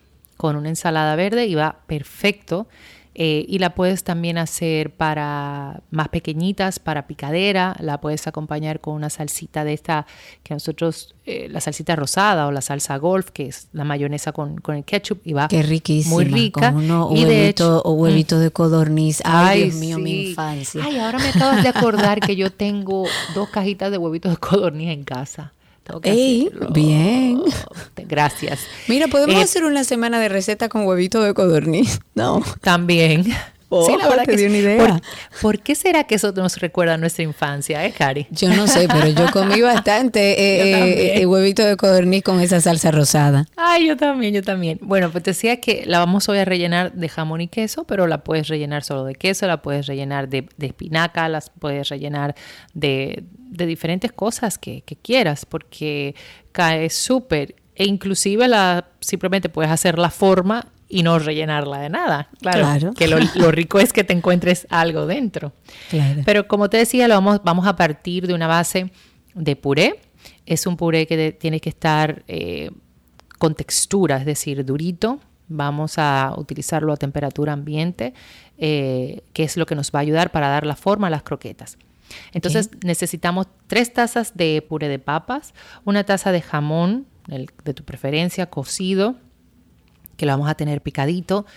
con 0.42 0.56
una 0.56 0.70
ensalada 0.70 1.16
verde 1.16 1.46
y 1.46 1.54
va 1.54 1.82
perfecto. 1.86 2.68
Eh, 3.14 3.46
y 3.48 3.60
la 3.60 3.76
puedes 3.76 4.04
también 4.04 4.40
hacer 4.40 4.90
para 4.90 5.84
más 5.92 6.10
pequeñitas, 6.10 6.80
para 6.80 7.06
picadera. 7.06 7.76
La 7.80 8.02
puedes 8.02 8.26
acompañar 8.26 8.80
con 8.80 8.96
una 8.96 9.12
salsita 9.12 9.64
de 9.64 9.74
esta 9.74 10.08
que 10.42 10.56
nosotros, 10.56 11.14
eh, 11.28 11.48
la 11.48 11.62
salsita 11.62 11.96
rosada 11.96 12.48
o 12.48 12.52
la 12.52 12.62
salsa 12.62 12.98
golf, 12.98 13.30
que 13.30 13.46
es 13.46 13.68
la 13.72 13.84
mayonesa 13.84 14.32
con, 14.32 14.56
con 14.58 14.78
el 14.78 14.84
ketchup 14.84 15.20
y 15.26 15.34
va 15.34 15.48
Qué 15.48 15.62
riquísima. 15.62 16.16
muy 16.16 16.26
rica. 16.26 16.74
Con 16.74 16.86
uno, 16.86 17.10
y 17.14 17.24
de 17.26 17.50
hecho, 17.50 17.84
o 17.86 17.92
huevito 17.94 18.40
de 18.40 18.50
codorniz. 18.50 19.22
Ay, 19.24 19.62
Ay, 19.62 19.64
Dios 19.66 19.76
mío, 19.76 20.00
mi 20.00 20.30
infancia. 20.30 20.82
Ay, 20.84 20.98
ahora 20.98 21.20
me 21.20 21.30
acabas 21.30 21.62
de 21.62 21.70
acordar 21.70 22.20
que 22.20 22.36
yo 22.36 22.52
tengo 22.52 23.06
dos 23.36 23.50
cajitas 23.50 23.92
de 23.92 24.00
huevitos 24.00 24.32
de 24.32 24.38
codorniz 24.38 24.90
en 24.90 25.04
casa. 25.04 25.54
Tengo 25.92 26.02
que 26.02 26.12
Ey, 26.12 26.48
hacerlo. 26.48 26.70
bien. 26.74 27.42
Gracias. 28.08 28.60
Mira, 28.88 29.08
podemos 29.08 29.36
Eh, 29.36 29.44
hacer 29.44 29.64
una 29.66 29.84
semana 29.84 30.20
de 30.20 30.30
receta 30.30 30.70
con 30.70 30.86
huevito 30.86 31.22
de 31.22 31.34
codorniz. 31.34 32.00
No. 32.16 32.42
También. 32.62 33.26
Sí, 33.86 33.96
la 33.98 34.10
verdad 34.10 34.26
te 34.26 34.32
que 34.32 34.38
di 34.38 34.46
una 34.48 34.58
idea. 34.58 34.88
¿Por- 34.88 35.02
¿Por, 35.42 35.60
qué 35.60 35.76
será 35.76 36.04
que 36.04 36.16
eso 36.16 36.32
nos 36.34 36.58
recuerda 36.58 36.96
a 36.96 36.98
nuestra 36.98 37.24
infancia, 37.24 37.86
eh, 37.86 37.92
Cari? 37.92 38.28
Yo 38.30 38.50
no 38.50 38.68
sé, 38.68 38.88
pero 38.88 39.08
yo 39.08 39.32
comí 39.32 39.62
bastante 39.62 40.32
eh, 40.34 40.74
eh, 40.74 41.22
eh, 41.22 41.26
huevito 41.26 41.64
de 41.64 41.78
codorniz 41.78 42.24
con 42.24 42.40
esa 42.42 42.60
salsa 42.60 42.92
rosada. 42.92 43.46
Ay, 43.56 43.88
yo 43.88 43.96
también, 43.98 44.34
yo 44.34 44.44
también. 44.44 44.78
Bueno, 44.82 45.10
pues 45.12 45.24
te 45.24 45.32
decía 45.32 45.62
que 45.62 45.84
la 45.86 46.00
vamos 46.00 46.28
hoy 46.30 46.40
a 46.40 46.46
rellenar 46.46 46.92
de 46.94 47.08
jamón 47.10 47.42
y 47.42 47.48
queso, 47.48 47.86
pero 47.86 48.08
la 48.08 48.24
puedes 48.24 48.48
rellenar 48.50 48.84
solo 48.84 49.06
de 49.06 49.16
queso, 49.16 49.48
la 49.48 49.62
puedes 49.62 49.88
rellenar 49.88 50.28
de, 50.28 50.50
de 50.58 50.68
espinaca, 50.68 51.30
las 51.30 51.50
puedes 51.50 51.88
rellenar 51.90 52.36
de, 52.74 53.24
de 53.38 53.66
diferentes 53.66 54.12
cosas 54.12 54.58
que, 54.58 54.82
que 54.82 54.96
quieras, 54.96 55.46
porque 55.46 56.16
cae 56.52 56.90
súper. 56.90 57.56
E 57.76 57.86
inclusive 57.86 58.48
la, 58.48 58.86
simplemente 59.00 59.48
puedes 59.50 59.72
hacer 59.72 59.98
la 59.98 60.10
forma 60.12 60.68
y 60.92 61.04
no 61.04 61.18
rellenarla 61.20 61.80
de 61.80 61.90
nada. 61.90 62.30
Claro, 62.40 62.60
Claro. 62.60 62.94
que 62.94 63.08
lo, 63.08 63.18
lo 63.36 63.52
rico 63.52 63.80
es 63.80 63.94
que 63.94 64.04
te 64.04 64.14
encuentres 64.14 64.68
algo 64.70 65.06
dentro. 65.08 65.54
Claro. 65.90 66.22
Pero 66.26 66.48
como 66.48 66.70
te 66.70 66.78
decía, 66.78 67.08
lo 67.08 67.16
vamos, 67.16 67.42
vamos 67.44 67.66
a 67.68 67.76
partir 67.76 68.28
de 68.28 68.34
una 68.34 68.48
base 68.48 68.92
de 69.34 69.56
puré. 69.56 70.00
Es 70.46 70.68
un 70.68 70.76
puré 70.78 71.08
que 71.08 71.18
de- 71.18 71.32
tiene 71.32 71.60
que 71.60 71.70
estar 71.70 72.24
eh, 72.28 72.72
con 73.40 73.56
textura, 73.56 74.18
es 74.18 74.26
decir, 74.26 74.64
durito. 74.66 75.20
Vamos 75.48 75.98
a 75.98 76.34
utilizarlo 76.38 76.94
a 76.94 76.98
temperatura 76.98 77.54
ambiente, 77.54 78.14
eh, 78.58 79.22
que 79.34 79.44
es 79.44 79.58
lo 79.58 79.66
que 79.66 79.76
nos 79.76 79.92
va 79.92 80.00
a 80.00 80.02
ayudar 80.02 80.32
para 80.32 80.48
dar 80.50 80.66
la 80.66 80.76
forma 80.76 81.08
a 81.08 81.10
las 81.10 81.24
croquetas. 81.24 81.78
Entonces 82.34 82.70
necesitamos 82.84 83.48
tres 83.68 83.94
tazas 83.94 84.36
de 84.36 84.62
puré 84.68 84.90
de 84.90 85.00
papas, 85.00 85.54
una 85.86 86.04
taza 86.04 86.32
de 86.32 86.42
jamón 86.42 87.06
el- 87.30 87.50
de 87.64 87.74
tu 87.74 87.84
preferencia, 87.84 88.46
cocido, 88.48 89.16
que 90.22 90.28
lo 90.28 90.34
vamos 90.34 90.50
a 90.52 90.54
tener 90.54 90.82
picadito. 90.82 91.48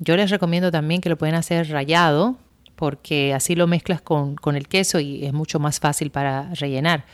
Yo 0.00 0.16
les 0.16 0.28
recomiendo 0.28 0.72
también 0.72 1.00
que 1.00 1.08
lo 1.08 1.16
pueden 1.16 1.36
hacer 1.36 1.70
rallado, 1.70 2.34
porque 2.74 3.32
así 3.32 3.54
lo 3.54 3.68
mezclas 3.68 4.00
con, 4.00 4.34
con 4.34 4.56
el 4.56 4.66
queso 4.66 4.98
y 4.98 5.24
es 5.24 5.32
mucho 5.32 5.60
más 5.60 5.78
fácil 5.78 6.10
para 6.10 6.52
rellenar. 6.54 7.04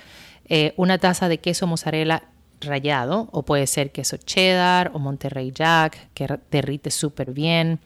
Eh, 0.48 0.72
una 0.78 0.96
taza 0.96 1.28
de 1.28 1.36
queso 1.36 1.66
mozzarella 1.66 2.22
rallado, 2.62 3.28
o 3.32 3.42
puede 3.42 3.66
ser 3.66 3.92
queso 3.92 4.16
cheddar 4.16 4.92
o 4.94 4.98
Monterrey 4.98 5.52
Jack, 5.54 6.08
que 6.14 6.26
derrite 6.50 6.90
súper 6.90 7.32
bien, 7.32 7.80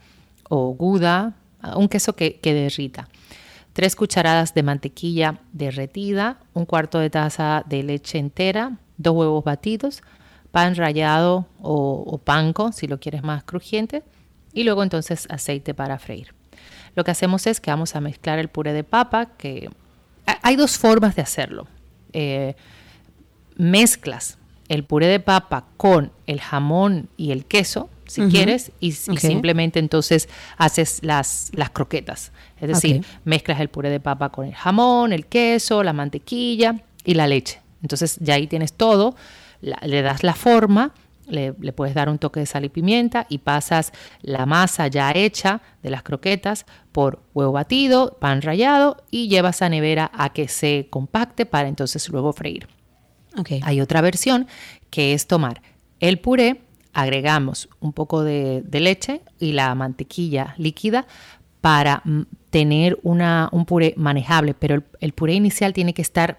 o 0.48 0.74
Gouda, 0.74 1.34
un 1.74 1.88
queso 1.88 2.12
que, 2.14 2.38
que 2.38 2.54
derrita. 2.54 3.08
Tres 3.72 3.96
cucharadas 3.96 4.54
de 4.54 4.62
mantequilla 4.62 5.40
derretida, 5.52 6.38
un 6.54 6.66
cuarto 6.66 7.00
de 7.00 7.10
taza 7.10 7.64
de 7.66 7.82
leche 7.82 8.18
entera, 8.18 8.78
dos 8.96 9.16
huevos 9.16 9.42
batidos, 9.42 10.04
pan 10.50 10.74
rallado 10.74 11.46
o, 11.60 12.04
o 12.06 12.18
panko, 12.18 12.72
si 12.72 12.86
lo 12.86 12.98
quieres 12.98 13.22
más 13.22 13.44
crujiente, 13.44 14.02
y 14.52 14.64
luego 14.64 14.82
entonces 14.82 15.26
aceite 15.30 15.74
para 15.74 15.98
freír. 15.98 16.34
Lo 16.94 17.04
que 17.04 17.10
hacemos 17.10 17.46
es 17.46 17.60
que 17.60 17.70
vamos 17.70 17.94
a 17.94 18.00
mezclar 18.00 18.38
el 18.38 18.48
puré 18.48 18.72
de 18.72 18.82
papa, 18.84 19.26
que 19.36 19.70
ha- 20.26 20.38
hay 20.42 20.56
dos 20.56 20.78
formas 20.78 21.14
de 21.16 21.22
hacerlo. 21.22 21.66
Eh, 22.12 22.54
mezclas 23.56 24.38
el 24.68 24.84
puré 24.84 25.06
de 25.06 25.20
papa 25.20 25.64
con 25.76 26.12
el 26.26 26.40
jamón 26.40 27.08
y 27.16 27.32
el 27.32 27.44
queso, 27.46 27.88
si 28.06 28.22
quieres, 28.30 28.72
y, 28.80 28.92
simplemente 29.18 29.78
entonces 29.78 30.28
haces 30.56 31.00
las, 31.02 31.50
las 31.54 31.70
croquetas. 31.70 32.32
Es 32.60 32.68
decir, 32.68 33.04
mezclas 33.24 33.60
el 33.60 33.68
puré 33.68 33.90
de 33.90 34.00
papa 34.00 34.30
con 34.30 34.46
el 34.46 34.54
jamón, 34.54 35.12
el 35.12 35.26
queso, 35.26 35.82
la 35.82 35.92
mantequilla 35.92 36.80
y 37.04 37.14
la 37.14 37.26
leche. 37.26 37.60
Entonces 37.82 38.16
ya 38.20 38.34
ahí 38.34 38.46
tienes 38.46 38.72
todo, 38.72 39.14
la- 39.60 39.78
le 39.86 40.02
das 40.02 40.22
la 40.22 40.34
forma, 40.34 40.92
le, 41.26 41.54
le 41.60 41.72
puedes 41.72 41.94
dar 41.94 42.08
un 42.08 42.18
toque 42.18 42.40
de 42.40 42.46
sal 42.46 42.64
y 42.64 42.68
pimienta 42.70 43.26
y 43.28 43.38
pasas 43.38 43.92
la 44.22 44.46
masa 44.46 44.86
ya 44.88 45.12
hecha 45.12 45.60
de 45.82 45.90
las 45.90 46.02
croquetas 46.02 46.64
por 46.92 47.22
huevo 47.34 47.52
batido, 47.52 48.16
pan 48.20 48.40
rallado 48.40 48.96
y 49.10 49.28
llevas 49.28 49.60
a 49.60 49.68
nevera 49.68 50.10
a 50.14 50.32
que 50.32 50.48
se 50.48 50.86
compacte 50.90 51.44
para 51.44 51.68
entonces 51.68 52.08
luego 52.08 52.32
freír. 52.32 52.66
Hay 53.62 53.80
otra 53.80 54.00
versión 54.00 54.46
que 54.90 55.12
es 55.12 55.26
tomar 55.26 55.60
el 56.00 56.18
puré, 56.18 56.62
agregamos 56.94 57.68
un 57.78 57.92
poco 57.92 58.24
de, 58.24 58.62
de 58.64 58.80
leche 58.80 59.20
y 59.38 59.52
la 59.52 59.74
mantequilla 59.74 60.54
líquida 60.56 61.06
para 61.60 62.02
tener 62.50 62.98
una, 63.02 63.48
un 63.52 63.66
puré 63.66 63.92
manejable, 63.96 64.54
pero 64.54 64.76
el, 64.76 64.84
el 65.00 65.12
puré 65.12 65.34
inicial 65.34 65.72
tiene 65.74 65.92
que 65.92 66.02
estar 66.02 66.38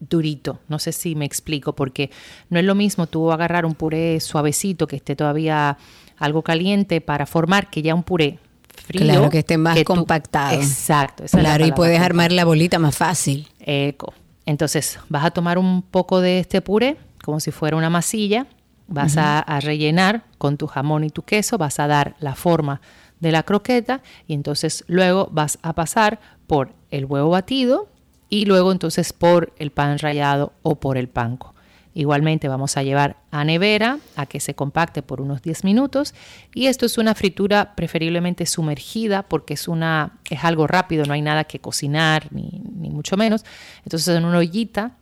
durito. 0.00 0.60
No 0.68 0.78
sé 0.78 0.92
si 0.92 1.14
me 1.14 1.24
explico, 1.24 1.74
porque 1.74 2.10
no 2.50 2.58
es 2.58 2.64
lo 2.64 2.74
mismo 2.74 3.06
tú 3.06 3.32
agarrar 3.32 3.66
un 3.66 3.74
puré 3.74 4.20
suavecito 4.20 4.86
que 4.86 4.96
esté 4.96 5.16
todavía 5.16 5.78
algo 6.16 6.42
caliente 6.42 7.00
para 7.00 7.26
formar 7.26 7.70
que 7.70 7.82
ya 7.82 7.94
un 7.94 8.02
puré 8.02 8.38
frío. 8.86 9.02
Claro, 9.02 9.30
que 9.30 9.38
esté 9.38 9.58
más 9.58 9.82
compactado. 9.84 10.54
Exacto. 10.54 11.24
esa 11.24 11.38
es 11.38 11.42
la 11.42 11.50
Claro, 11.50 11.66
y 11.66 11.72
puedes 11.72 12.00
armar 12.00 12.32
la 12.32 12.44
bolita 12.44 12.78
más 12.78 12.96
fácil. 12.96 13.48
Eco. 13.60 14.14
Entonces, 14.46 14.98
vas 15.08 15.24
a 15.24 15.30
tomar 15.30 15.58
un 15.58 15.82
poco 15.82 16.20
de 16.20 16.40
este 16.40 16.60
puré, 16.62 16.96
como 17.22 17.38
si 17.40 17.50
fuera 17.50 17.76
una 17.76 17.90
masilla, 17.90 18.46
vas 18.86 19.18
a 19.18 19.60
rellenar 19.60 20.24
con 20.38 20.56
tu 20.56 20.66
jamón 20.66 21.04
y 21.04 21.10
tu 21.10 21.22
queso, 21.22 21.58
vas 21.58 21.78
a 21.78 21.86
dar 21.86 22.16
la 22.20 22.34
forma 22.34 22.80
de 23.20 23.32
la 23.32 23.42
croqueta 23.42 24.02
y 24.26 24.34
entonces 24.34 24.84
luego 24.86 25.28
vas 25.30 25.58
a 25.62 25.74
pasar 25.74 26.20
por 26.46 26.72
el 26.90 27.04
huevo 27.04 27.30
batido 27.30 27.88
y 28.28 28.44
luego 28.44 28.72
entonces 28.72 29.12
por 29.12 29.52
el 29.58 29.70
pan 29.70 29.98
rallado 29.98 30.52
o 30.62 30.76
por 30.76 30.98
el 30.98 31.08
panco. 31.08 31.54
Igualmente 31.94 32.46
vamos 32.46 32.76
a 32.76 32.82
llevar 32.82 33.16
a 33.30 33.44
nevera 33.44 33.98
a 34.14 34.26
que 34.26 34.38
se 34.38 34.54
compacte 34.54 35.02
por 35.02 35.20
unos 35.20 35.42
10 35.42 35.64
minutos 35.64 36.14
y 36.54 36.66
esto 36.66 36.86
es 36.86 36.96
una 36.96 37.14
fritura 37.14 37.74
preferiblemente 37.74 38.46
sumergida 38.46 39.24
porque 39.24 39.54
es 39.54 39.66
una 39.66 40.18
es 40.30 40.44
algo 40.44 40.66
rápido, 40.66 41.04
no 41.06 41.14
hay 41.14 41.22
nada 41.22 41.44
que 41.44 41.58
cocinar 41.58 42.28
ni, 42.30 42.62
ni 42.76 42.90
mucho 42.90 43.16
menos. 43.16 43.44
Entonces 43.84 44.16
en 44.16 44.24
una 44.24 44.38
ollita 44.38 44.98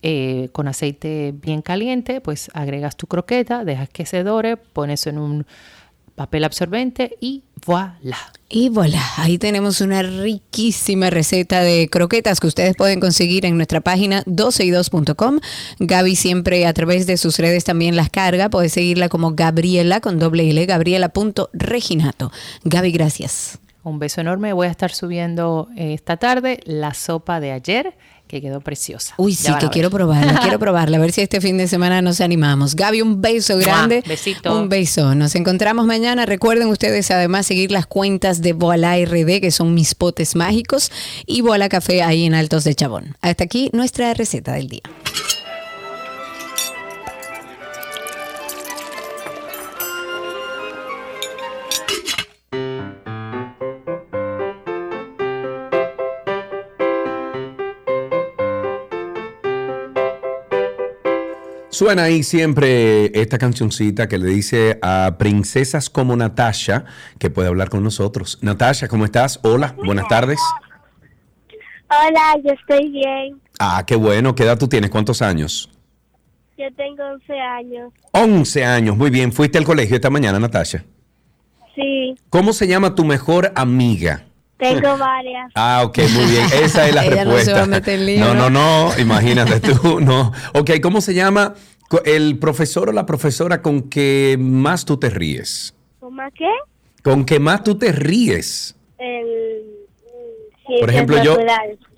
eh, 0.00 0.50
con 0.52 0.68
aceite 0.68 1.34
bien 1.34 1.60
caliente, 1.60 2.20
pues 2.20 2.52
agregas 2.54 2.96
tu 2.96 3.08
croqueta, 3.08 3.64
dejas 3.64 3.88
que 3.88 4.06
se 4.06 4.22
dore, 4.22 4.56
pones 4.56 5.08
en 5.08 5.18
un 5.18 5.44
papel 6.18 6.42
absorbente 6.44 7.16
y 7.20 7.44
voilà. 7.64 8.18
Y 8.50 8.70
voilà, 8.70 9.00
ahí 9.18 9.38
tenemos 9.38 9.80
una 9.80 10.02
riquísima 10.02 11.10
receta 11.10 11.62
de 11.62 11.88
croquetas 11.88 12.40
que 12.40 12.48
ustedes 12.48 12.74
pueden 12.76 12.98
conseguir 12.98 13.46
en 13.46 13.56
nuestra 13.56 13.80
página 13.80 14.24
12y2.com. 14.24 15.38
Gaby 15.78 16.16
siempre 16.16 16.66
a 16.66 16.72
través 16.72 17.06
de 17.06 17.16
sus 17.18 17.38
redes 17.38 17.64
también 17.64 17.94
las 17.94 18.10
carga. 18.10 18.50
Puedes 18.50 18.72
seguirla 18.72 19.08
como 19.08 19.34
Gabriela 19.34 20.00
con 20.00 20.18
doble 20.18 20.50
L, 20.50 20.66
gabriela.reginato. 20.66 22.32
Gaby, 22.64 22.90
gracias. 22.90 23.60
Un 23.84 24.00
beso 24.00 24.20
enorme. 24.20 24.52
Voy 24.52 24.66
a 24.66 24.70
estar 24.70 24.90
subiendo 24.90 25.68
eh, 25.76 25.94
esta 25.94 26.16
tarde 26.16 26.60
la 26.64 26.94
sopa 26.94 27.38
de 27.38 27.52
ayer, 27.52 27.96
que 28.28 28.40
quedó 28.40 28.60
preciosa. 28.60 29.14
Uy, 29.16 29.32
Ya 29.34 29.54
sí, 29.54 29.58
que 29.58 29.68
quiero 29.70 29.90
probarla, 29.90 30.38
quiero 30.40 30.58
probarla, 30.60 30.98
a 30.98 31.00
ver 31.00 31.12
si 31.12 31.22
este 31.22 31.40
fin 31.40 31.58
de 31.58 31.66
semana 31.66 32.02
nos 32.02 32.20
animamos. 32.20 32.76
Gaby, 32.76 33.02
un 33.02 33.20
beso 33.20 33.56
grande. 33.58 34.02
Mua, 34.04 34.08
besito. 34.08 34.56
Un 34.56 34.68
beso. 34.68 35.14
Nos 35.14 35.34
encontramos 35.34 35.86
mañana. 35.86 36.26
Recuerden 36.26 36.68
ustedes 36.68 37.10
además 37.10 37.46
seguir 37.46 37.72
las 37.72 37.86
cuentas 37.86 38.40
de 38.42 38.52
Voila 38.52 38.96
RD, 38.96 39.40
que 39.40 39.50
son 39.50 39.74
mis 39.74 39.94
potes 39.94 40.36
mágicos, 40.36 40.92
y 41.26 41.40
Voila 41.40 41.68
Café 41.68 42.02
ahí 42.02 42.26
en 42.26 42.34
Altos 42.34 42.64
de 42.64 42.74
Chabón. 42.74 43.16
Hasta 43.20 43.44
aquí 43.44 43.70
nuestra 43.72 44.12
receta 44.14 44.52
del 44.52 44.68
día. 44.68 44.82
Suena 61.78 62.02
ahí 62.02 62.24
siempre 62.24 63.12
esta 63.20 63.38
cancioncita 63.38 64.08
que 64.08 64.18
le 64.18 64.26
dice 64.26 64.80
a 64.82 65.14
princesas 65.16 65.88
como 65.88 66.16
Natasha 66.16 66.84
que 67.20 67.30
puede 67.30 67.46
hablar 67.46 67.70
con 67.70 67.84
nosotros. 67.84 68.36
Natasha, 68.42 68.88
¿cómo 68.88 69.04
estás? 69.04 69.38
Hola, 69.44 69.76
buenas 69.84 70.08
tardes. 70.08 70.40
Hola, 71.88 72.34
yo 72.42 72.50
estoy 72.50 72.90
bien. 72.90 73.40
Ah, 73.60 73.84
qué 73.86 73.94
bueno. 73.94 74.34
¿Qué 74.34 74.42
edad 74.42 74.58
tú 74.58 74.66
tienes? 74.66 74.90
¿Cuántos 74.90 75.22
años? 75.22 75.70
Yo 76.58 76.64
tengo 76.74 77.04
11 77.12 77.32
años. 77.38 77.92
11 78.10 78.64
años. 78.64 78.96
Muy 78.96 79.10
bien. 79.10 79.30
¿Fuiste 79.30 79.56
al 79.58 79.64
colegio 79.64 79.94
esta 79.94 80.10
mañana, 80.10 80.40
Natasha? 80.40 80.84
Sí, 81.76 82.16
¿Cómo 82.28 82.54
se 82.54 82.66
llama 82.66 82.96
tu 82.96 83.04
mejor 83.04 83.52
amiga? 83.54 84.24
Tengo 84.58 84.98
varias. 84.98 85.50
Ah, 85.54 85.82
ok, 85.84 85.98
muy 86.12 86.24
bien. 86.26 86.44
Esa 86.62 86.86
es 86.88 86.94
la 86.94 87.04
Ella 87.04 87.24
no 87.24 87.30
se 87.32 87.36
respuesta. 87.36 87.52
va 87.54 87.62
a 87.62 87.66
meter 87.66 87.98
lío, 88.00 88.34
no, 88.34 88.34
no, 88.34 88.50
¿no? 88.50 88.98
imagínate 88.98 89.60
tú, 89.60 90.00
no. 90.02 90.32
Ok, 90.54 90.72
¿cómo 90.82 91.00
se 91.00 91.14
llama 91.14 91.54
el 92.04 92.38
profesor 92.38 92.90
o 92.90 92.92
la 92.92 93.06
profesora 93.06 93.62
con 93.62 93.82
que 93.88 94.36
más 94.38 94.84
tú 94.84 94.96
te 94.98 95.08
ríes? 95.10 95.74
¿Cómo 96.00 96.22
qué? 96.36 96.50
Con 97.02 97.24
que 97.24 97.38
más 97.40 97.62
tú 97.64 97.76
te 97.78 97.92
ríes. 97.92 98.74
El, 98.98 99.62
Por 100.80 100.90
ejemplo, 100.90 101.22
yo- 101.22 101.36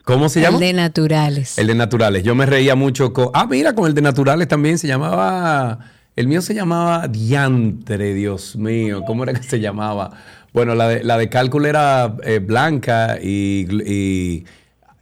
¿Cómo 0.05 0.29
se 0.29 0.41
llama? 0.41 0.57
El 0.57 0.61
de 0.61 0.73
naturales. 0.73 1.59
El 1.59 1.67
de 1.69 1.75
naturales. 1.75 2.23
Yo 2.25 2.35
me 2.35 2.45
reía 2.47 2.75
mucho 2.75 3.13
con. 3.13 3.29
Ah, 3.33 3.47
mira, 3.49 3.75
con 3.75 3.87
el 3.87 3.95
de 3.95 4.03
naturales 4.03 4.49
también 4.49 4.77
se 4.79 4.89
llamaba. 4.89 5.79
El 6.17 6.27
mío 6.27 6.43
se 6.43 6.53
llamaba 6.55 7.07
Diantre, 7.07 8.13
Dios 8.15 8.57
mío. 8.57 9.03
¿Cómo 9.07 9.23
era 9.23 9.33
que 9.35 9.43
se 9.43 9.61
llamaba? 9.61 10.11
Bueno, 10.53 10.75
la 10.75 10.89
de, 10.89 11.05
la 11.05 11.17
de 11.19 11.29
cálculo 11.29 11.67
era 11.69 12.17
eh, 12.25 12.39
blanca 12.41 13.19
y, 13.23 13.67
y- 13.87 14.45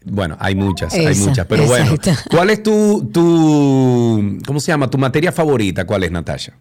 Bueno, 0.04 0.36
hay 0.40 0.54
muchas, 0.54 0.92
hay 0.94 1.14
muchas. 1.16 1.46
Pero 1.46 1.64
bueno. 1.66 1.96
¿cuál 2.30 2.50
es 2.50 2.62
tu, 2.62 3.08
tu. 3.12 4.38
¿Cómo 4.46 4.60
se 4.60 4.72
llama? 4.72 4.88
¿Tu 4.90 4.98
materia 4.98 5.32
favorita? 5.32 5.84
¿Cuál 5.86 6.04
es, 6.04 6.10
Natasha? 6.10 6.54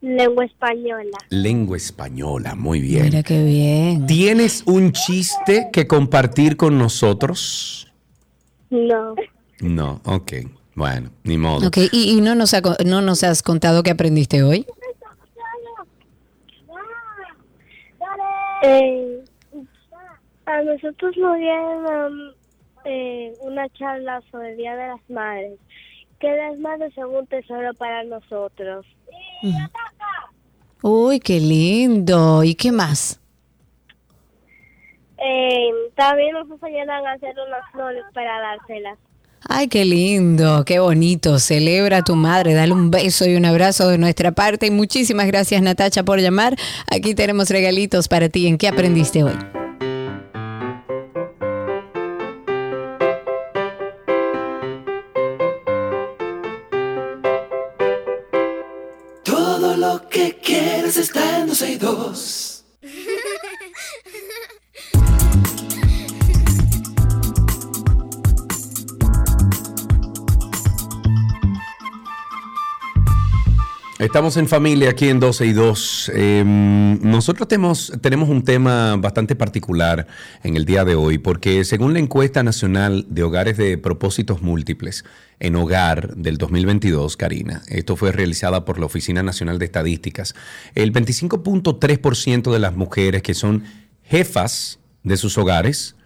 Lengua 0.00 0.44
española. 0.44 1.18
Lengua 1.30 1.76
española. 1.76 2.54
Muy 2.54 2.80
bien. 2.80 3.02
Mira 3.04 3.22
qué 3.22 3.42
bien. 3.42 4.06
¿Tienes 4.06 4.62
un 4.66 4.92
chiste 4.92 5.68
que 5.72 5.86
compartir 5.88 6.56
con 6.56 6.78
nosotros? 6.78 7.88
No. 8.70 9.14
No, 9.60 10.00
ok. 10.04 10.32
Bueno, 10.76 11.10
ni 11.24 11.36
modo. 11.36 11.66
Ok, 11.66 11.78
y, 11.90 12.10
y 12.16 12.20
no, 12.20 12.36
nos 12.36 12.54
ha 12.54 12.60
no 12.86 13.00
nos 13.02 13.24
has 13.24 13.42
contado 13.42 13.82
qué 13.82 13.90
aprendiste 13.90 14.44
hoy. 14.44 14.66
Eh, 18.62 19.24
a 20.46 20.62
nosotros 20.62 21.16
nos 21.16 21.36
dieron 21.36 22.34
eh, 22.84 23.32
una 23.40 23.68
charla 23.70 24.22
sobre 24.30 24.52
el 24.52 24.56
Día 24.56 24.76
de 24.76 24.88
las 24.88 25.10
Madres. 25.10 25.58
Que 26.18 26.36
las 26.36 26.58
madres 26.58 26.92
son 26.94 27.14
un 27.14 27.26
tesoro 27.26 27.72
para 27.74 28.02
nosotros. 28.04 28.84
Uy, 30.82 31.20
qué 31.20 31.38
lindo. 31.38 32.42
¿Y 32.42 32.54
qué 32.54 32.72
más? 32.72 33.20
eh, 35.18 35.70
también 35.96 36.32
nos 36.32 36.48
enseñaron 36.50 37.06
a 37.06 37.12
hacer 37.12 37.34
unas 37.38 37.70
flores 37.72 38.04
para 38.14 38.40
dárselas. 38.40 38.98
Ay, 39.42 39.68
qué 39.68 39.84
lindo, 39.84 40.64
qué 40.64 40.78
bonito. 40.80 41.38
Celebra 41.38 41.98
a 41.98 42.02
tu 42.02 42.16
madre, 42.16 42.54
dale 42.54 42.72
un 42.72 42.90
beso 42.90 43.26
y 43.26 43.36
un 43.36 43.44
abrazo 43.44 43.88
de 43.88 43.98
nuestra 43.98 44.32
parte. 44.32 44.66
Y 44.66 44.70
muchísimas 44.70 45.26
gracias, 45.26 45.62
Natacha, 45.62 46.02
por 46.02 46.20
llamar. 46.20 46.56
Aquí 46.90 47.14
tenemos 47.14 47.48
regalitos 47.50 48.08
para 48.08 48.28
ti. 48.28 48.46
¿En 48.46 48.58
qué 48.58 48.68
aprendiste 48.68 49.22
hoy? 49.22 49.32
Todo 59.22 59.76
lo 59.76 60.08
que 60.08 60.36
quieres 60.42 60.96
está 60.96 61.40
en 61.40 61.46
12 61.46 61.72
y 61.72 61.76
2. 61.76 62.37
Estamos 74.08 74.38
en 74.38 74.48
familia 74.48 74.88
aquí 74.88 75.10
en 75.10 75.20
12 75.20 75.44
y 75.44 75.52
2. 75.52 76.12
Eh, 76.14 76.42
nosotros 76.46 77.46
tenemos, 77.46 77.92
tenemos 78.00 78.30
un 78.30 78.42
tema 78.42 78.96
bastante 78.96 79.36
particular 79.36 80.06
en 80.42 80.56
el 80.56 80.64
día 80.64 80.86
de 80.86 80.94
hoy 80.94 81.18
porque 81.18 81.62
según 81.62 81.92
la 81.92 81.98
encuesta 81.98 82.42
nacional 82.42 83.04
de 83.10 83.22
hogares 83.22 83.58
de 83.58 83.76
propósitos 83.76 84.40
múltiples 84.40 85.04
en 85.40 85.56
hogar 85.56 86.16
del 86.16 86.38
2022, 86.38 87.18
Karina, 87.18 87.62
esto 87.68 87.96
fue 87.96 88.10
realizada 88.10 88.64
por 88.64 88.78
la 88.78 88.86
Oficina 88.86 89.22
Nacional 89.22 89.58
de 89.58 89.66
Estadísticas, 89.66 90.34
el 90.74 90.90
25.3% 90.90 92.50
de 92.50 92.58
las 92.58 92.74
mujeres 92.74 93.20
que 93.20 93.34
son 93.34 93.64
jefas 94.04 94.78
de 95.02 95.18
sus 95.18 95.36
hogares 95.36 95.97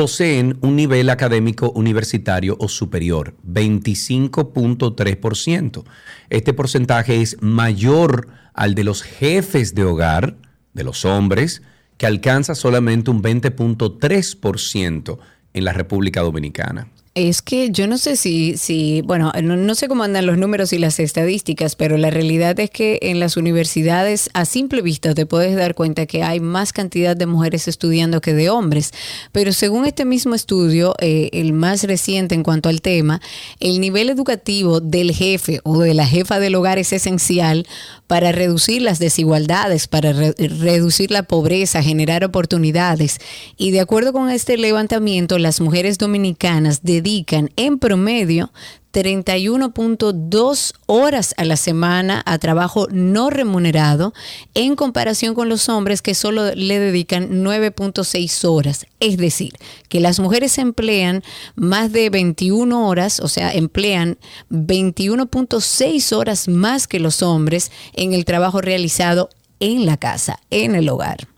poseen 0.00 0.56
un 0.62 0.76
nivel 0.76 1.10
académico 1.10 1.72
universitario 1.72 2.56
o 2.58 2.68
superior, 2.68 3.36
25.3%. 3.46 5.84
Este 6.30 6.54
porcentaje 6.54 7.20
es 7.20 7.36
mayor 7.42 8.28
al 8.54 8.74
de 8.74 8.84
los 8.84 9.02
jefes 9.02 9.74
de 9.74 9.84
hogar, 9.84 10.38
de 10.72 10.84
los 10.84 11.04
hombres, 11.04 11.60
que 11.98 12.06
alcanza 12.06 12.54
solamente 12.54 13.10
un 13.10 13.22
20.3% 13.22 15.18
en 15.52 15.64
la 15.66 15.74
República 15.74 16.22
Dominicana. 16.22 16.88
Es 17.16 17.42
que 17.42 17.72
yo 17.72 17.88
no 17.88 17.98
sé 17.98 18.14
si, 18.14 18.56
si 18.56 19.02
bueno, 19.02 19.32
no, 19.42 19.74
sé 19.74 19.88
cómo 19.88 20.04
andan 20.04 20.26
los 20.26 20.38
números 20.38 20.72
y 20.72 20.78
las 20.78 21.00
estadísticas, 21.00 21.74
pero 21.74 21.96
la 21.96 22.08
realidad 22.08 22.58
es 22.60 22.70
que 22.70 23.00
en 23.02 23.18
las 23.18 23.36
universidades 23.36 24.30
a 24.32 24.44
simple 24.44 24.80
vista 24.80 25.12
te 25.12 25.26
puedes 25.26 25.56
dar 25.56 25.74
cuenta 25.74 26.06
que 26.06 26.22
hay 26.22 26.38
más 26.38 26.72
cantidad 26.72 27.16
de 27.16 27.26
mujeres 27.26 27.66
estudiando 27.66 28.20
que 28.20 28.32
de 28.32 28.48
hombres. 28.48 28.92
Pero 29.32 29.52
según 29.52 29.86
este 29.86 30.04
mismo 30.04 30.36
estudio, 30.36 30.94
eh, 31.00 31.30
el 31.32 31.52
más 31.52 31.82
reciente 31.82 32.36
en 32.36 32.44
cuanto 32.44 32.68
al 32.68 32.80
tema, 32.80 33.20
el 33.58 33.80
nivel 33.80 34.08
educativo 34.08 34.78
del 34.78 35.10
jefe 35.10 35.58
o 35.64 35.80
de 35.80 35.94
la 35.94 36.06
jefa 36.06 36.38
del 36.38 36.54
hogar 36.54 36.78
es 36.78 36.92
esencial 36.92 37.66
para 38.10 38.32
reducir 38.32 38.82
las 38.82 38.98
desigualdades, 38.98 39.86
para 39.86 40.12
re 40.12 40.34
reducir 40.36 41.12
la 41.12 41.22
pobreza, 41.22 41.80
generar 41.80 42.24
oportunidades. 42.24 43.20
Y 43.56 43.70
de 43.70 43.78
acuerdo 43.78 44.12
con 44.12 44.30
este 44.30 44.56
levantamiento, 44.56 45.38
las 45.38 45.60
mujeres 45.60 45.96
dominicanas 45.96 46.82
dedican 46.82 47.50
en 47.54 47.78
promedio 47.78 48.50
31.2 48.92 50.74
horas 50.86 51.34
a 51.36 51.44
la 51.44 51.56
semana 51.56 52.22
a 52.26 52.38
trabajo 52.38 52.88
no 52.90 53.30
remunerado 53.30 54.12
en 54.54 54.76
comparación 54.76 55.34
con 55.34 55.48
los 55.48 55.68
hombres 55.68 56.02
que 56.02 56.14
solo 56.14 56.54
le 56.54 56.78
dedican 56.78 57.44
9.6 57.44 58.44
horas. 58.48 58.86
Es 58.98 59.16
decir, 59.16 59.52
que 59.88 60.00
las 60.00 60.20
mujeres 60.20 60.58
emplean 60.58 61.22
más 61.54 61.92
de 61.92 62.10
21 62.10 62.88
horas, 62.88 63.20
o 63.20 63.28
sea, 63.28 63.52
emplean 63.52 64.18
21.6 64.50 66.16
horas 66.16 66.48
más 66.48 66.86
que 66.86 67.00
los 67.00 67.22
hombres 67.22 67.70
en 67.94 68.12
el 68.12 68.24
trabajo 68.24 68.60
realizado 68.60 69.30
en 69.60 69.86
la 69.86 69.96
casa, 69.96 70.40
en 70.50 70.74
el 70.74 70.88
hogar. 70.88 71.28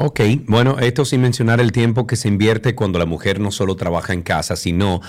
Ok, 0.00 0.20
bueno, 0.46 0.78
esto 0.78 1.04
sin 1.04 1.22
mencionar 1.22 1.60
el 1.60 1.72
tiempo 1.72 2.06
que 2.06 2.14
se 2.14 2.28
invierte 2.28 2.76
cuando 2.76 3.00
la 3.00 3.04
mujer 3.04 3.40
no 3.40 3.50
solo 3.50 3.74
trabaja 3.74 4.12
en 4.12 4.22
casa, 4.22 4.54
sino 4.54 5.00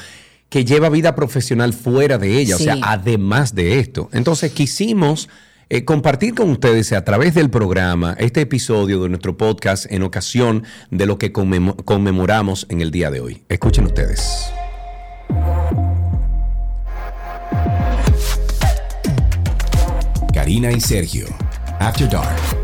que 0.50 0.66
lleva 0.66 0.90
vida 0.90 1.16
profesional 1.16 1.74
fuera 1.74 2.18
de 2.18 2.40
ella, 2.40 2.58
sí. 2.58 2.64
o 2.64 2.66
sea, 2.66 2.78
además 2.82 3.56
de 3.56 3.80
esto. 3.80 4.10
Entonces 4.12 4.52
quisimos 4.52 5.30
eh, 5.70 5.86
compartir 5.86 6.34
con 6.34 6.50
ustedes 6.50 6.92
a 6.94 7.06
través 7.06 7.36
del 7.36 7.52
programa 7.52 8.16
este 8.18 8.42
episodio 8.42 9.04
de 9.04 9.10
nuestro 9.10 9.38
podcast 9.38 9.86
en 9.92 10.02
ocasión 10.02 10.64
de 10.90 11.06
lo 11.06 11.20
que 11.20 11.32
conmem 11.32 11.74
conmemoramos 11.86 12.66
en 12.70 12.82
el 12.82 12.90
día 12.90 13.12
de 13.12 13.20
hoy. 13.22 13.44
Escuchen 13.50 13.86
ustedes. 13.86 14.52
Karina 20.34 20.72
y 20.72 20.80
Sergio, 20.80 21.28
After 21.80 22.10
Dark. 22.10 22.59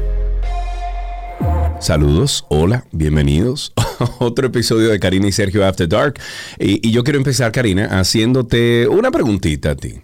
Saludos, 1.80 2.46
hola, 2.50 2.86
bienvenidos 2.92 3.74
a 3.76 4.10
otro 4.20 4.48
episodio 4.48 4.90
de 4.90 5.00
Karina 5.00 5.28
y 5.28 5.32
Sergio 5.32 5.66
After 5.66 5.88
Dark. 5.88 6.20
Y, 6.60 6.88
y, 6.88 6.92
yo 6.92 7.04
quiero 7.04 7.18
empezar, 7.18 7.52
Karina, 7.52 7.86
haciéndote 8.00 8.88
una 8.88 9.12
preguntita 9.12 9.72
a 9.72 9.76
ti. 9.76 10.02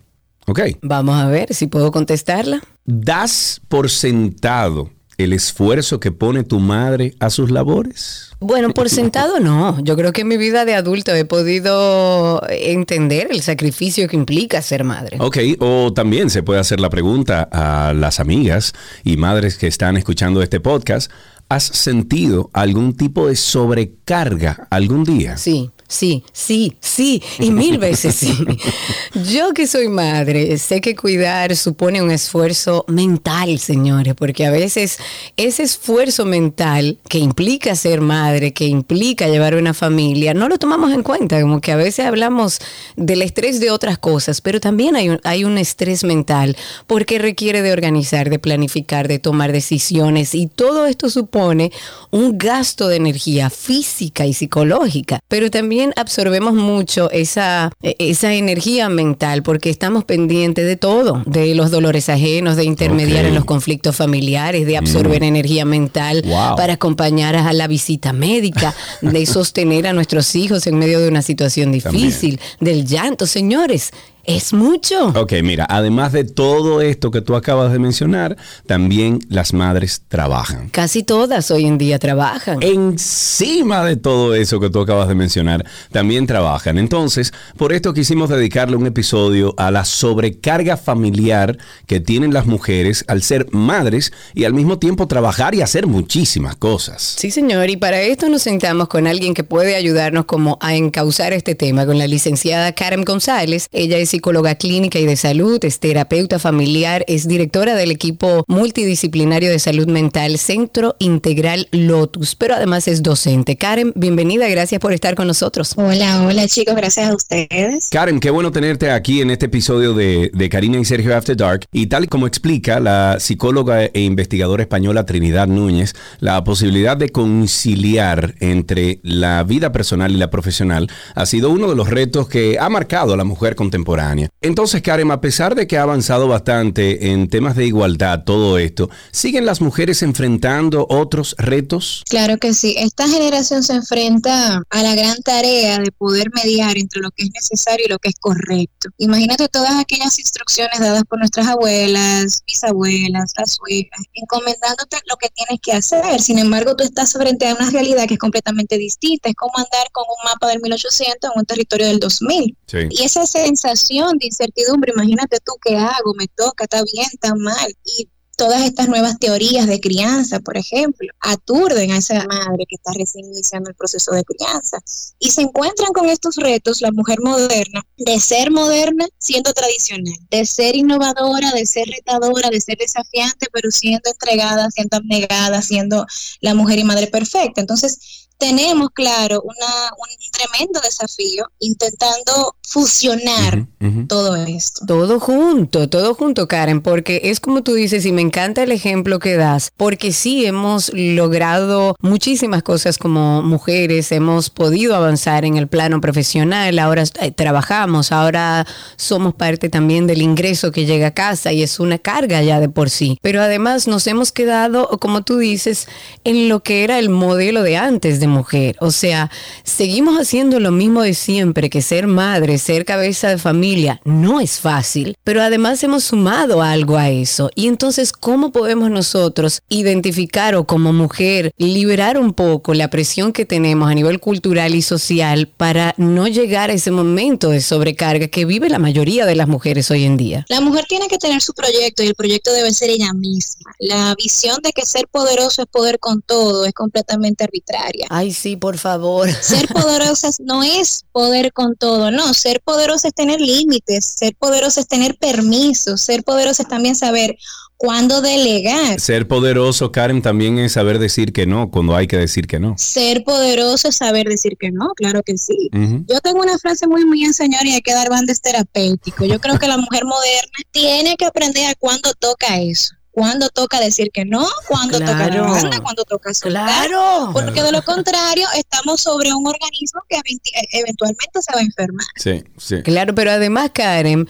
¿Ok? 0.47 0.59
Vamos 0.81 1.19
a 1.19 1.27
ver 1.27 1.53
si 1.53 1.67
puedo 1.67 1.91
contestarla. 1.91 2.61
¿Das 2.85 3.61
por 3.67 3.89
sentado 3.89 4.89
el 5.17 5.33
esfuerzo 5.33 5.99
que 5.99 6.11
pone 6.11 6.43
tu 6.43 6.59
madre 6.59 7.15
a 7.19 7.29
sus 7.29 7.51
labores? 7.51 8.31
Bueno, 8.39 8.71
por 8.71 8.89
sentado 8.89 9.39
no. 9.39 9.79
Yo 9.83 9.95
creo 9.95 10.11
que 10.11 10.21
en 10.21 10.27
mi 10.27 10.37
vida 10.37 10.65
de 10.65 10.75
adulto 10.75 11.13
he 11.13 11.25
podido 11.25 12.41
entender 12.49 13.27
el 13.31 13.41
sacrificio 13.41 14.07
que 14.07 14.15
implica 14.15 14.61
ser 14.61 14.83
madre. 14.83 15.17
Ok, 15.19 15.37
o 15.59 15.93
también 15.93 16.29
se 16.29 16.43
puede 16.43 16.59
hacer 16.59 16.79
la 16.79 16.89
pregunta 16.89 17.47
a 17.51 17.93
las 17.93 18.19
amigas 18.19 18.73
y 19.03 19.17
madres 19.17 19.57
que 19.57 19.67
están 19.67 19.97
escuchando 19.97 20.41
este 20.41 20.59
podcast. 20.59 21.11
¿Has 21.51 21.63
sentido 21.63 22.49
algún 22.53 22.95
tipo 22.95 23.27
de 23.27 23.35
sobrecarga 23.35 24.69
algún 24.69 25.03
día? 25.03 25.35
Sí, 25.35 25.69
sí, 25.91 26.23
sí, 26.31 26.77
sí, 26.79 27.21
y 27.37 27.51
mil 27.51 27.77
veces 27.77 28.15
sí. 28.15 28.33
Yo 29.31 29.53
que 29.53 29.67
soy 29.67 29.89
madre, 29.89 30.57
sé 30.57 30.79
que 30.79 30.95
cuidar 30.95 31.55
supone 31.55 32.01
un 32.01 32.11
esfuerzo 32.11 32.85
mental, 32.87 33.59
señores, 33.59 34.15
porque 34.15 34.45
a 34.45 34.51
veces 34.51 34.97
ese 35.35 35.63
esfuerzo 35.63 36.25
mental 36.25 36.97
que 37.09 37.17
implica 37.17 37.75
ser 37.75 37.99
madre, 37.99 38.53
que 38.53 38.65
implica 38.65 39.27
llevar 39.27 39.55
una 39.55 39.73
familia, 39.73 40.33
no 40.33 40.47
lo 40.47 40.57
tomamos 40.57 40.93
en 40.93 41.03
cuenta, 41.03 41.41
como 41.41 41.59
que 41.59 41.73
a 41.73 41.75
veces 41.75 42.05
hablamos 42.05 42.59
del 42.95 43.21
estrés 43.21 43.59
de 43.59 43.71
otras 43.71 43.97
cosas, 43.97 44.39
pero 44.39 44.61
también 44.61 44.95
hay 44.95 45.09
un, 45.09 45.19
hay 45.25 45.43
un 45.43 45.57
estrés 45.57 46.05
mental 46.05 46.55
porque 46.87 47.19
requiere 47.19 47.61
de 47.61 47.73
organizar, 47.73 48.29
de 48.29 48.39
planificar, 48.39 49.09
de 49.09 49.19
tomar 49.19 49.51
decisiones 49.51 50.33
y 50.35 50.47
todo 50.47 50.85
esto 50.85 51.09
supone 51.09 51.71
un 52.11 52.37
gasto 52.37 52.87
de 52.87 52.95
energía 52.95 53.49
física 53.49 54.25
y 54.25 54.33
psicológica, 54.33 55.19
pero 55.27 55.51
también 55.51 55.80
absorbemos 55.95 56.53
mucho 56.53 57.09
esa, 57.11 57.71
esa 57.81 58.33
energía 58.33 58.89
mental 58.89 59.43
porque 59.43 59.69
estamos 59.69 60.03
pendientes 60.03 60.65
de 60.65 60.75
todo, 60.75 61.23
de 61.25 61.55
los 61.55 61.71
dolores 61.71 62.09
ajenos, 62.09 62.55
de 62.55 62.63
intermediar 62.63 63.19
okay. 63.19 63.29
en 63.29 63.35
los 63.35 63.45
conflictos 63.45 63.95
familiares, 63.95 64.65
de 64.65 64.77
absorber 64.77 65.21
mm. 65.21 65.25
energía 65.25 65.65
mental 65.65 66.21
wow. 66.25 66.55
para 66.55 66.73
acompañar 66.73 67.35
a 67.35 67.53
la 67.53 67.67
visita 67.67 68.13
médica, 68.13 68.73
de 69.01 69.25
sostener 69.25 69.87
a 69.87 69.93
nuestros 69.93 70.35
hijos 70.35 70.67
en 70.67 70.77
medio 70.77 70.99
de 70.99 71.07
una 71.07 71.21
situación 71.21 71.71
difícil, 71.71 72.37
también. 72.37 72.57
del 72.59 72.85
llanto. 72.85 73.27
Señores, 73.27 73.91
es 74.23 74.53
mucho. 74.53 75.09
Ok, 75.09 75.33
mira, 75.43 75.65
además 75.69 76.11
de 76.11 76.23
todo 76.23 76.81
esto 76.81 77.11
que 77.11 77.21
tú 77.21 77.35
acabas 77.35 77.71
de 77.71 77.79
mencionar, 77.79 78.37
también 78.65 79.19
las 79.29 79.53
madres 79.53 80.03
trabajan. 80.07 80.69
Casi 80.69 81.03
todas 81.03 81.51
hoy 81.51 81.65
en 81.65 81.77
día 81.77 81.99
trabajan. 81.99 82.59
Encima 82.61 83.83
de 83.83 83.95
todo 83.95 84.35
eso 84.35 84.59
que 84.59 84.69
tú 84.69 84.79
acabas 84.79 85.07
de 85.07 85.15
mencionar, 85.15 85.65
también 85.91 86.27
trabajan. 86.27 86.77
Entonces, 86.77 87.33
por 87.57 87.73
esto 87.73 87.93
quisimos 87.93 88.29
dedicarle 88.29 88.75
un 88.75 88.87
episodio 88.87 89.53
a 89.57 89.71
la 89.71 89.85
sobrecarga 89.85 90.77
familiar 90.77 91.57
que 91.87 91.99
tienen 91.99 92.33
las 92.33 92.45
mujeres 92.45 93.03
al 93.07 93.23
ser 93.23 93.47
madres 93.51 94.11
y 94.33 94.43
al 94.45 94.53
mismo 94.53 94.79
tiempo 94.79 95.07
trabajar 95.07 95.55
y 95.55 95.61
hacer 95.61 95.87
muchísimas 95.87 96.55
cosas. 96.55 97.15
Sí, 97.17 97.31
señor, 97.31 97.69
y 97.69 97.77
para 97.77 98.01
esto 98.01 98.29
nos 98.29 98.43
sentamos 98.43 98.87
con 98.87 99.07
alguien 99.07 99.33
que 99.33 99.43
puede 99.43 99.75
ayudarnos 99.75 100.25
como 100.25 100.57
a 100.61 100.75
encauzar 100.75 101.33
este 101.33 101.55
tema, 101.55 101.85
con 101.85 101.97
la 101.97 102.07
licenciada 102.07 102.73
Karen 102.73 103.03
González. 103.03 103.67
Ella 103.71 103.97
es 103.97 104.10
psicóloga 104.11 104.55
clínica 104.55 104.99
y 104.99 105.05
de 105.05 105.15
salud, 105.15 105.63
es 105.63 105.79
terapeuta 105.79 106.37
familiar, 106.37 107.05
es 107.07 107.29
directora 107.29 107.75
del 107.75 107.91
equipo 107.91 108.43
multidisciplinario 108.47 109.49
de 109.49 109.57
salud 109.57 109.87
mental 109.87 110.37
Centro 110.37 110.97
Integral 110.99 111.69
Lotus, 111.71 112.35
pero 112.35 112.55
además 112.55 112.89
es 112.89 113.03
docente. 113.03 113.55
Karen, 113.55 113.93
bienvenida, 113.95 114.49
gracias 114.49 114.81
por 114.81 114.91
estar 114.91 115.15
con 115.15 115.27
nosotros. 115.27 115.73
Hola, 115.77 116.23
hola 116.27 116.45
chicos, 116.49 116.75
gracias 116.75 117.09
a 117.09 117.15
ustedes. 117.15 117.87
Karen, 117.89 118.19
qué 118.19 118.29
bueno 118.31 118.51
tenerte 118.51 118.91
aquí 118.91 119.21
en 119.21 119.31
este 119.31 119.45
episodio 119.45 119.93
de, 119.93 120.29
de 120.33 120.49
Karina 120.49 120.77
y 120.77 120.83
Sergio 120.83 121.15
After 121.15 121.37
Dark. 121.37 121.65
Y 121.71 121.87
tal 121.87 122.03
y 122.03 122.07
como 122.07 122.27
explica 122.27 122.81
la 122.81 123.17
psicóloga 123.17 123.85
e 123.85 124.01
investigadora 124.01 124.61
española 124.61 125.05
Trinidad 125.05 125.47
Núñez, 125.47 125.95
la 126.19 126.43
posibilidad 126.43 126.97
de 126.97 127.09
conciliar 127.09 128.35
entre 128.41 128.99
la 129.03 129.43
vida 129.43 129.71
personal 129.71 130.11
y 130.11 130.17
la 130.17 130.29
profesional 130.29 130.89
ha 131.15 131.25
sido 131.25 131.49
uno 131.49 131.69
de 131.69 131.77
los 131.77 131.89
retos 131.89 132.27
que 132.27 132.59
ha 132.59 132.67
marcado 132.67 133.13
a 133.13 133.17
la 133.17 133.23
mujer 133.23 133.55
contemporánea. 133.55 134.00
Entonces, 134.41 134.81
Karen, 134.81 135.11
a 135.11 135.21
pesar 135.21 135.55
de 135.55 135.67
que 135.67 135.77
ha 135.77 135.83
avanzado 135.83 136.27
bastante 136.27 137.11
en 137.11 137.29
temas 137.29 137.55
de 137.55 137.65
igualdad, 137.65 138.23
todo 138.23 138.57
esto, 138.57 138.89
¿siguen 139.11 139.45
las 139.45 139.61
mujeres 139.61 140.01
enfrentando 140.01 140.87
otros 140.89 141.35
retos? 141.37 142.03
Claro 142.09 142.37
que 142.37 142.53
sí. 142.53 142.75
Esta 142.77 143.07
generación 143.07 143.63
se 143.63 143.73
enfrenta 143.73 144.63
a 144.69 144.83
la 144.83 144.95
gran 144.95 145.21
tarea 145.21 145.79
de 145.79 145.91
poder 145.91 146.27
mediar 146.33 146.77
entre 146.77 147.01
lo 147.01 147.11
que 147.11 147.23
es 147.23 147.31
necesario 147.33 147.85
y 147.85 147.89
lo 147.89 147.99
que 147.99 148.09
es 148.09 148.15
correcto. 148.19 148.89
Imagínate 148.97 149.47
todas 149.47 149.79
aquellas 149.79 150.17
instrucciones 150.17 150.79
dadas 150.79 151.03
por 151.07 151.19
nuestras 151.19 151.47
abuelas, 151.47 152.41
bisabuelas, 152.47 153.33
las 153.37 153.53
suegras, 153.53 154.01
encomendándote 154.13 154.97
lo 155.07 155.17
que 155.17 155.29
tienes 155.29 155.59
que 155.61 155.73
hacer. 155.73 156.21
Sin 156.21 156.39
embargo, 156.39 156.75
tú 156.75 156.83
estás 156.83 157.13
frente 157.13 157.47
a 157.47 157.55
una 157.55 157.69
realidad 157.69 158.07
que 158.07 158.15
es 158.15 158.19
completamente 158.19 158.77
distinta. 158.77 159.29
Es 159.29 159.35
como 159.35 159.57
andar 159.57 159.91
con 159.91 160.05
un 160.07 160.31
mapa 160.31 160.47
del 160.47 160.61
1800 160.61 161.31
en 161.33 161.39
un 161.39 161.45
territorio 161.45 161.87
del 161.87 161.99
2000. 161.99 162.57
Sí. 162.65 162.77
Y 162.89 163.03
esa 163.03 163.27
sensación 163.27 163.90
de 163.91 164.25
incertidumbre, 164.25 164.93
imagínate 164.95 165.37
tú 165.43 165.53
qué 165.63 165.75
hago, 165.75 166.13
me 166.17 166.27
toca, 166.27 166.63
está 166.63 166.81
bien, 166.83 167.07
está 167.11 167.35
mal. 167.35 167.75
Y 167.83 168.07
todas 168.37 168.63
estas 168.63 168.87
nuevas 168.87 169.19
teorías 169.19 169.67
de 169.67 169.79
crianza, 169.79 170.39
por 170.39 170.57
ejemplo, 170.57 171.07
aturden 171.19 171.91
a 171.91 171.97
esa 171.97 172.25
madre 172.25 172.65
que 172.67 172.75
está 172.75 172.91
recién 172.93 173.25
iniciando 173.25 173.69
el 173.69 173.75
proceso 173.75 174.13
de 174.13 174.23
crianza. 174.23 174.79
Y 175.19 175.29
se 175.29 175.41
encuentran 175.41 175.91
con 175.93 176.09
estos 176.09 176.37
retos, 176.37 176.81
la 176.81 176.91
mujer 176.91 177.19
moderna, 177.21 177.83
de 177.97 178.19
ser 178.19 178.49
moderna 178.49 179.05
siendo 179.19 179.53
tradicional, 179.53 180.15
de 180.31 180.45
ser 180.45 180.75
innovadora, 180.75 181.51
de 181.51 181.65
ser 181.65 181.87
retadora, 181.87 182.49
de 182.49 182.61
ser 182.61 182.77
desafiante, 182.77 183.47
pero 183.51 183.69
siendo 183.69 184.09
entregada, 184.09 184.71
siendo 184.71 184.97
abnegada, 184.97 185.61
siendo 185.61 186.05
la 186.39 186.55
mujer 186.55 186.79
y 186.79 186.83
madre 186.83 187.07
perfecta. 187.07 187.61
Entonces, 187.61 188.29
tenemos, 188.41 188.89
claro, 188.91 189.39
una, 189.43 189.91
un 189.99 190.31
tremendo 190.31 190.79
desafío 190.81 191.45
intentando 191.59 192.55
fusionar 192.67 193.67
todo 194.07 194.35
esto. 194.35 194.85
Todo 194.87 195.19
junto, 195.19 195.89
todo 195.89 196.15
junto, 196.15 196.47
Karen, 196.47 196.81
porque 196.81 197.21
es 197.25 197.39
como 197.39 197.61
tú 197.61 197.73
dices, 197.73 198.05
y 198.05 198.11
me 198.11 198.21
encanta 198.21 198.63
el 198.63 198.71
ejemplo 198.71 199.19
que 199.19 199.35
das, 199.35 199.71
porque 199.77 200.11
sí 200.11 200.45
hemos 200.45 200.91
logrado 200.93 201.95
muchísimas 201.99 202.63
cosas 202.63 202.97
como 202.97 203.43
mujeres, 203.43 204.11
hemos 204.11 204.49
podido 204.49 204.95
avanzar 204.95 205.45
en 205.45 205.57
el 205.57 205.67
plano 205.67 206.01
profesional, 206.01 206.79
ahora 206.79 207.03
eh, 207.21 207.31
trabajamos, 207.31 208.11
ahora 208.11 208.65
somos 208.95 209.35
parte 209.35 209.69
también 209.69 210.07
del 210.07 210.21
ingreso 210.21 210.71
que 210.71 210.85
llega 210.85 211.07
a 211.07 211.13
casa 211.13 211.51
y 211.51 211.61
es 211.61 211.79
una 211.79 211.99
carga 211.99 212.41
ya 212.41 212.59
de 212.59 212.69
por 212.69 212.89
sí. 212.89 213.19
Pero 213.21 213.41
además 213.41 213.87
nos 213.87 214.07
hemos 214.07 214.31
quedado, 214.31 214.87
como 214.99 215.21
tú 215.21 215.37
dices, 215.37 215.87
en 216.23 216.49
lo 216.49 216.61
que 216.63 216.83
era 216.83 216.97
el 216.97 217.09
modelo 217.09 217.61
de 217.61 217.77
antes 217.77 218.19
de 218.19 218.30
mujer. 218.31 218.75
O 218.79 218.89
sea, 218.89 219.29
seguimos 219.63 220.19
haciendo 220.19 220.59
lo 220.59 220.71
mismo 220.71 221.03
de 221.03 221.13
siempre, 221.13 221.69
que 221.69 221.83
ser 221.83 222.07
madre, 222.07 222.57
ser 222.57 222.85
cabeza 222.85 223.29
de 223.29 223.37
familia, 223.37 224.01
no 224.03 224.39
es 224.39 224.59
fácil, 224.59 225.15
pero 225.23 225.43
además 225.43 225.83
hemos 225.83 226.05
sumado 226.05 226.63
algo 226.63 226.97
a 226.97 227.09
eso. 227.09 227.51
Y 227.55 227.67
entonces, 227.67 228.11
¿cómo 228.11 228.51
podemos 228.51 228.89
nosotros 228.89 229.61
identificar 229.69 230.55
o 230.55 230.65
como 230.65 230.93
mujer 230.93 231.51
liberar 231.57 232.17
un 232.17 232.33
poco 232.33 232.73
la 232.73 232.89
presión 232.89 233.33
que 233.33 233.45
tenemos 233.45 233.89
a 233.89 233.93
nivel 233.93 234.19
cultural 234.19 234.73
y 234.73 234.81
social 234.81 235.47
para 235.47 235.93
no 235.97 236.27
llegar 236.27 236.69
a 236.69 236.73
ese 236.73 236.91
momento 236.91 237.49
de 237.49 237.61
sobrecarga 237.61 238.27
que 238.27 238.45
vive 238.45 238.69
la 238.69 238.79
mayoría 238.79 239.25
de 239.25 239.35
las 239.35 239.47
mujeres 239.47 239.91
hoy 239.91 240.05
en 240.05 240.17
día? 240.17 240.45
La 240.49 240.61
mujer 240.61 240.85
tiene 240.87 241.07
que 241.07 241.17
tener 241.17 241.41
su 241.41 241.53
proyecto 241.53 242.03
y 242.03 242.07
el 242.07 242.15
proyecto 242.15 242.51
debe 242.51 242.71
ser 242.73 242.89
ella 242.89 243.13
misma. 243.13 243.71
La 243.79 244.15
visión 244.15 244.57
de 244.63 244.71
que 244.71 244.85
ser 244.85 245.07
poderoso 245.07 245.61
es 245.61 245.67
poder 245.67 245.99
con 245.99 246.21
todo 246.21 246.65
es 246.65 246.73
completamente 246.73 247.43
arbitraria. 247.43 248.07
Sí, 248.29 248.55
por 248.55 248.77
favor. 248.77 249.27
Ser 249.41 249.67
poderosa 249.67 250.29
no 250.39 250.61
es 250.61 251.05
poder 251.11 251.51
con 251.51 251.75
todo, 251.75 252.11
no. 252.11 252.35
Ser 252.35 252.61
poderosa 252.61 253.07
es 253.07 253.15
tener 253.15 253.41
límites, 253.41 254.05
ser 254.05 254.35
poderosa 254.35 254.81
es 254.81 254.87
tener 254.87 255.17
permisos, 255.17 256.01
ser 256.01 256.23
poderosa 256.23 256.61
es 256.61 256.69
también 256.69 256.95
saber 256.95 257.35
cuándo 257.81 258.21
delegar. 258.21 258.99
Ser 258.99 259.27
poderoso, 259.27 259.91
Karen, 259.91 260.21
también 260.21 260.59
es 260.59 260.73
saber 260.73 260.99
decir 260.99 261.33
que 261.33 261.47
no 261.47 261.71
cuando 261.71 261.95
hay 261.95 262.05
que 262.05 262.17
decir 262.17 262.45
que 262.45 262.59
no. 262.59 262.75
Ser 262.77 263.23
poderoso 263.23 263.87
es 263.87 263.95
saber 263.95 264.27
decir 264.27 264.55
que 264.59 264.69
no, 264.69 264.89
claro 264.95 265.23
que 265.23 265.35
sí. 265.39 265.71
Yo 266.07 266.19
tengo 266.21 266.41
una 266.41 266.59
frase 266.59 266.85
muy, 266.85 267.05
muy 267.05 267.23
en 267.23 267.33
señor 267.33 267.65
y 267.65 267.73
hay 267.73 267.81
que 267.81 267.93
dar 267.93 268.09
bandes 268.11 268.39
terapéutico. 268.39 269.25
Yo 269.25 269.39
creo 269.39 269.57
que 269.57 269.67
la 269.67 269.77
mujer 269.77 270.05
moderna 270.05 270.59
tiene 270.69 271.15
que 271.17 271.25
aprender 271.25 271.71
a 271.71 271.75
cuándo 271.75 272.13
toca 272.13 272.61
eso. 272.61 272.93
Cuándo 273.11 273.49
toca 273.49 273.79
decir 273.81 274.09
que 274.11 274.23
no, 274.23 274.47
cuándo 274.67 274.97
toca 274.99 275.27
la 275.29 275.41
banda, 275.41 275.79
cuándo 275.81 276.03
toca 276.05 276.33
soltar. 276.33 276.87
Claro. 276.87 277.31
Porque 277.33 277.61
de 277.61 277.71
lo 277.73 277.81
contrario, 277.83 278.47
estamos 278.55 279.01
sobre 279.01 279.33
un 279.33 279.45
organismo 279.45 280.01
que 280.07 280.15
eventi- 280.17 280.51
eventualmente 280.71 281.41
se 281.41 281.53
va 281.53 281.59
a 281.59 281.63
enfermar. 281.63 282.05
Sí, 282.15 282.43
sí. 282.57 282.81
Claro, 282.83 283.13
pero 283.13 283.31
además, 283.31 283.71
Karen, 283.73 284.29